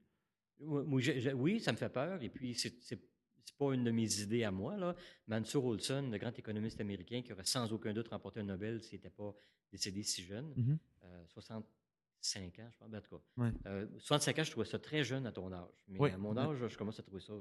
Oui, 0.60 1.60
ça 1.60 1.72
me 1.72 1.78
fait 1.78 1.90
peur. 1.90 2.22
Et 2.22 2.30
puis, 2.30 2.56
c'est 2.56 3.00
c'est 3.46 3.58
pas 3.58 3.74
une 3.74 3.84
de 3.84 3.92
mes 3.92 4.22
idées 4.22 4.44
à 4.44 4.52
moi, 4.52 4.76
là. 4.76 4.96
Mansur 5.28 5.64
Olson, 5.66 6.10
le 6.12 6.18
grand 6.18 6.38
économiste 6.38 6.82
américain 6.82 7.22
qui 7.22 7.32
aurait 7.32 7.46
sans 7.46 7.72
aucun 7.72 7.94
doute 7.94 8.08
remporté 8.10 8.40
un 8.40 8.44
Nobel 8.44 8.82
s'il 8.82 8.98
n'était 8.98 9.12
pas 9.12 9.34
décédé 9.72 10.04
si 10.04 10.24
jeune, 10.24 10.54
65 11.28 11.60
mm-hmm. 11.60 11.60
euh, 11.60 11.62
ans, 12.60 12.70
je 12.72 12.78
pense, 12.78 12.90
ben, 12.90 12.98
en 12.98 13.02
tout 13.02 13.18
cas. 13.18 13.88
65 13.98 14.38
euh, 14.38 14.42
ans, 14.42 14.46
je 14.46 14.52
trouvais 14.52 14.66
ça 14.66 14.80
très 14.80 15.04
jeune 15.04 15.26
à 15.26 15.32
ton 15.32 15.52
âge. 15.52 15.70
Mais 15.88 16.12
à 16.12 16.18
mon 16.18 16.38
âge, 16.38 16.58
je 16.68 16.78
commence 16.78 17.00
à 17.00 17.04
trouver 17.04 17.22
ça. 17.22 17.34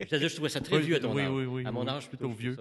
C'est-à-dire, 0.00 0.28
je 0.28 0.34
trouvais 0.34 0.48
ça 0.48 0.60
très 0.60 0.80
vieux 0.80 0.96
à 0.96 1.00
ton 1.00 1.16
âge. 1.16 1.66
à 1.66 1.72
mon 1.72 1.86
âge, 1.86 2.08
plutôt, 2.08 2.30
vieux. 2.30 2.56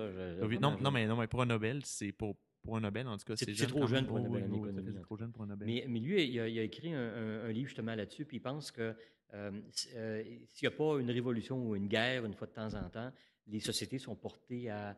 non, 0.60 0.78
non, 0.80 0.92
mais, 0.92 1.08
non, 1.08 1.18
mais 1.18 1.28
pour 1.28 1.42
un 1.42 1.46
Nobel, 1.46 1.82
c'est 1.86 2.12
pour 2.12 2.36
pour 2.64 2.78
un 2.78 2.82
Nobel, 2.82 3.08
en 3.08 3.16
tout 3.16 3.26
cas, 3.26 3.36
c'est 3.36 3.68
trop 3.68 3.86
jeune 3.86 4.08
pour 4.08 4.18
un 4.18 4.22
Nobel 4.22 4.50
C'est 4.84 5.02
trop 5.02 5.18
jeune 5.18 5.32
pour 5.32 5.44
un 5.44 5.48
Nobel. 5.48 5.68
Mais, 5.68 5.86
mais 5.88 6.00
lui, 6.00 6.24
il 6.24 6.40
a, 6.40 6.48
il 6.48 6.58
a 6.58 6.64
écrit 6.64 6.94
un, 6.94 7.44
un, 7.44 7.52
livre 7.52 7.68
justement 7.68 7.94
là-dessus, 7.94 8.26
puis 8.26 8.38
il 8.38 8.40
pense 8.40 8.72
que 8.72 8.96
euh, 9.34 9.52
euh, 9.96 10.24
s'il 10.48 10.68
n'y 10.68 10.74
a 10.74 10.78
pas 10.78 11.00
une 11.00 11.12
révolution 11.12 11.58
ou 11.68 11.76
une 11.76 11.88
guerre 11.88 12.26
une 12.26 12.34
fois 12.34 12.48
de 12.48 12.54
temps 12.54 12.74
en 12.74 12.90
temps, 12.90 13.12
les 13.48 13.60
sociétés 13.60 14.00
sont 14.00 14.16
portées 14.16 14.70
à, 14.70 14.98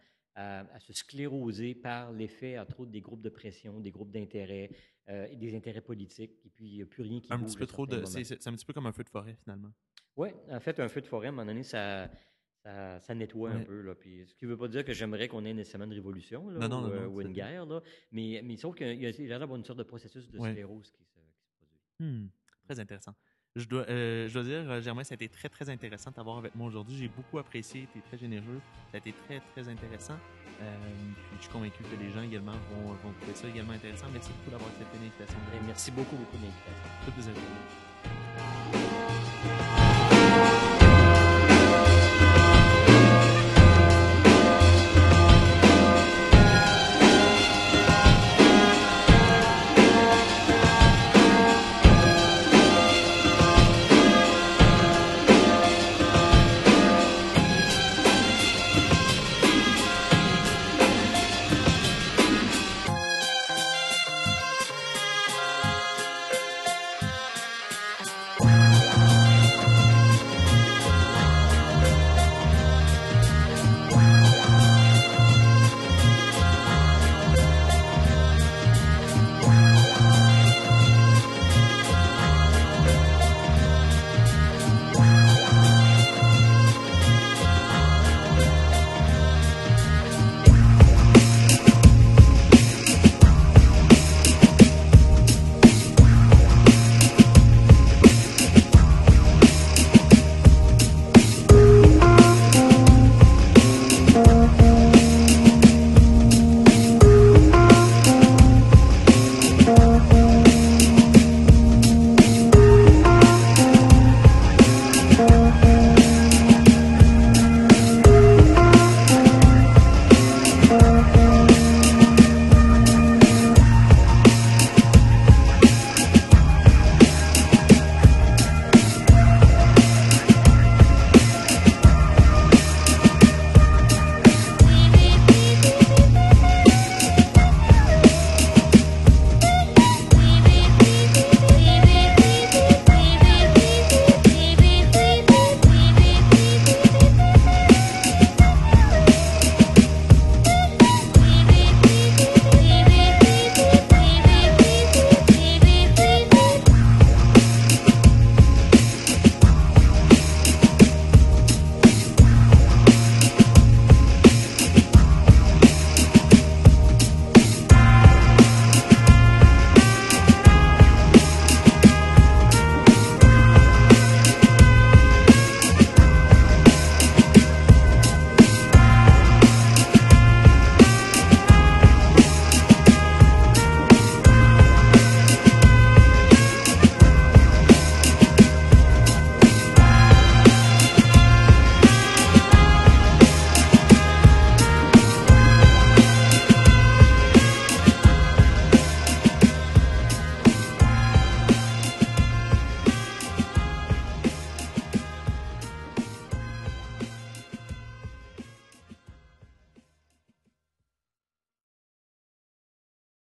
se 0.79 0.93
scléroser 0.93 1.73
par 1.73 2.11
l'effet, 2.11 2.59
entre 2.59 2.81
autres, 2.81 2.91
des 2.91 3.01
groupes 3.01 3.23
de 3.23 3.29
pression, 3.29 3.79
des 3.79 3.89
groupes 3.89 4.11
d'intérêt, 4.11 4.69
euh, 5.09 5.27
des 5.35 5.55
intérêts 5.55 5.81
politiques, 5.81 6.39
et 6.45 6.49
puis 6.49 6.65
il 6.65 6.75
n'y 6.75 6.81
a 6.81 6.85
plus 6.85 7.03
rien 7.03 7.19
qui 7.19 7.31
un 7.31 7.39
petit 7.39 7.57
peu 7.57 7.65
trop 7.65 7.85
de, 7.85 8.03
C'est 8.05 8.47
un 8.47 8.53
petit 8.53 8.65
peu 8.65 8.73
comme 8.73 8.87
un 8.87 8.91
feu 8.91 9.03
de 9.03 9.09
forêt, 9.09 9.35
finalement. 9.43 9.71
Oui, 10.15 10.29
en 10.49 10.59
fait, 10.59 10.79
un 10.79 10.87
feu 10.87 11.01
de 11.01 11.07
forêt, 11.07 11.27
à 11.27 11.29
un 11.29 11.31
moment 11.33 11.45
donné, 11.45 11.63
ça, 11.63 12.09
ça, 12.63 13.15
nettoie 13.15 13.51
un 13.51 13.63
peu. 13.63 13.81
Là, 13.81 13.95
puis, 13.95 14.25
ce 14.27 14.33
qui 14.35 14.45
ne 14.45 14.51
veut 14.51 14.57
pas 14.57 14.67
dire 14.67 14.83
que 14.83 14.93
j'aimerais 14.93 15.27
qu'on 15.27 15.45
ait 15.45 15.53
nécessairement 15.53 15.85
une 15.85 15.93
révolution 15.93 16.45
ou, 16.45 17.21
une 17.21 17.33
guerre, 17.33 17.65
là, 17.65 17.81
mais, 18.11 18.41
mais 18.43 18.57
sauf 18.57 18.75
qu'il 18.75 19.01
y 19.01 19.31
a, 19.33 19.39
d'avoir 19.39 19.57
une 19.57 19.65
sorte 19.65 19.79
de 19.79 19.83
processus 19.83 20.29
de 20.29 20.39
sclérose 20.39 20.91
qui 20.91 21.03
se, 21.03 21.09
produit. 21.09 21.33
Hmm, 21.99 22.27
très 22.63 22.79
intéressant. 22.79 23.13
Je 23.57 23.65
dois, 23.65 23.85
euh, 23.89 24.27
je 24.27 24.33
dois 24.33 24.43
dire, 24.43 24.69
euh, 24.69 24.81
Germain, 24.81 25.03
ça 25.03 25.13
a 25.13 25.15
été 25.15 25.27
très, 25.27 25.49
très 25.49 25.67
intéressant 25.71 26.11
de 26.11 26.15
t'avoir 26.15 26.37
avec 26.37 26.53
moi 26.53 26.67
aujourd'hui. 26.67 26.95
J'ai 26.95 27.07
beaucoup 27.07 27.39
apprécié, 27.39 27.87
tu 27.91 27.97
es 27.97 28.01
très 28.01 28.17
généreux. 28.17 28.61
Ça 28.91 28.95
a 28.95 28.97
été 28.97 29.13
très, 29.25 29.41
très 29.53 29.67
intéressant. 29.67 30.13
Euh, 30.61 30.75
puis 31.15 31.37
je 31.37 31.41
suis 31.43 31.51
convaincu 31.51 31.81
que 31.83 31.95
les 31.99 32.11
gens 32.11 32.21
également 32.21 32.51
vont, 32.51 32.93
vont 32.93 33.13
trouver 33.19 33.33
ça 33.33 33.47
également 33.47 33.73
intéressant. 33.73 34.05
Merci 34.13 34.29
beaucoup 34.31 34.51
d'avoir 34.51 34.69
accepté 34.69 34.99
l'invitation. 34.99 35.39
Merci 35.65 35.89
beaucoup, 35.89 36.15
beaucoup 36.15 36.37
de 36.37 36.43
l'invitation. 36.43 36.89
Tout 37.05 37.11
plaisir. 37.11 37.33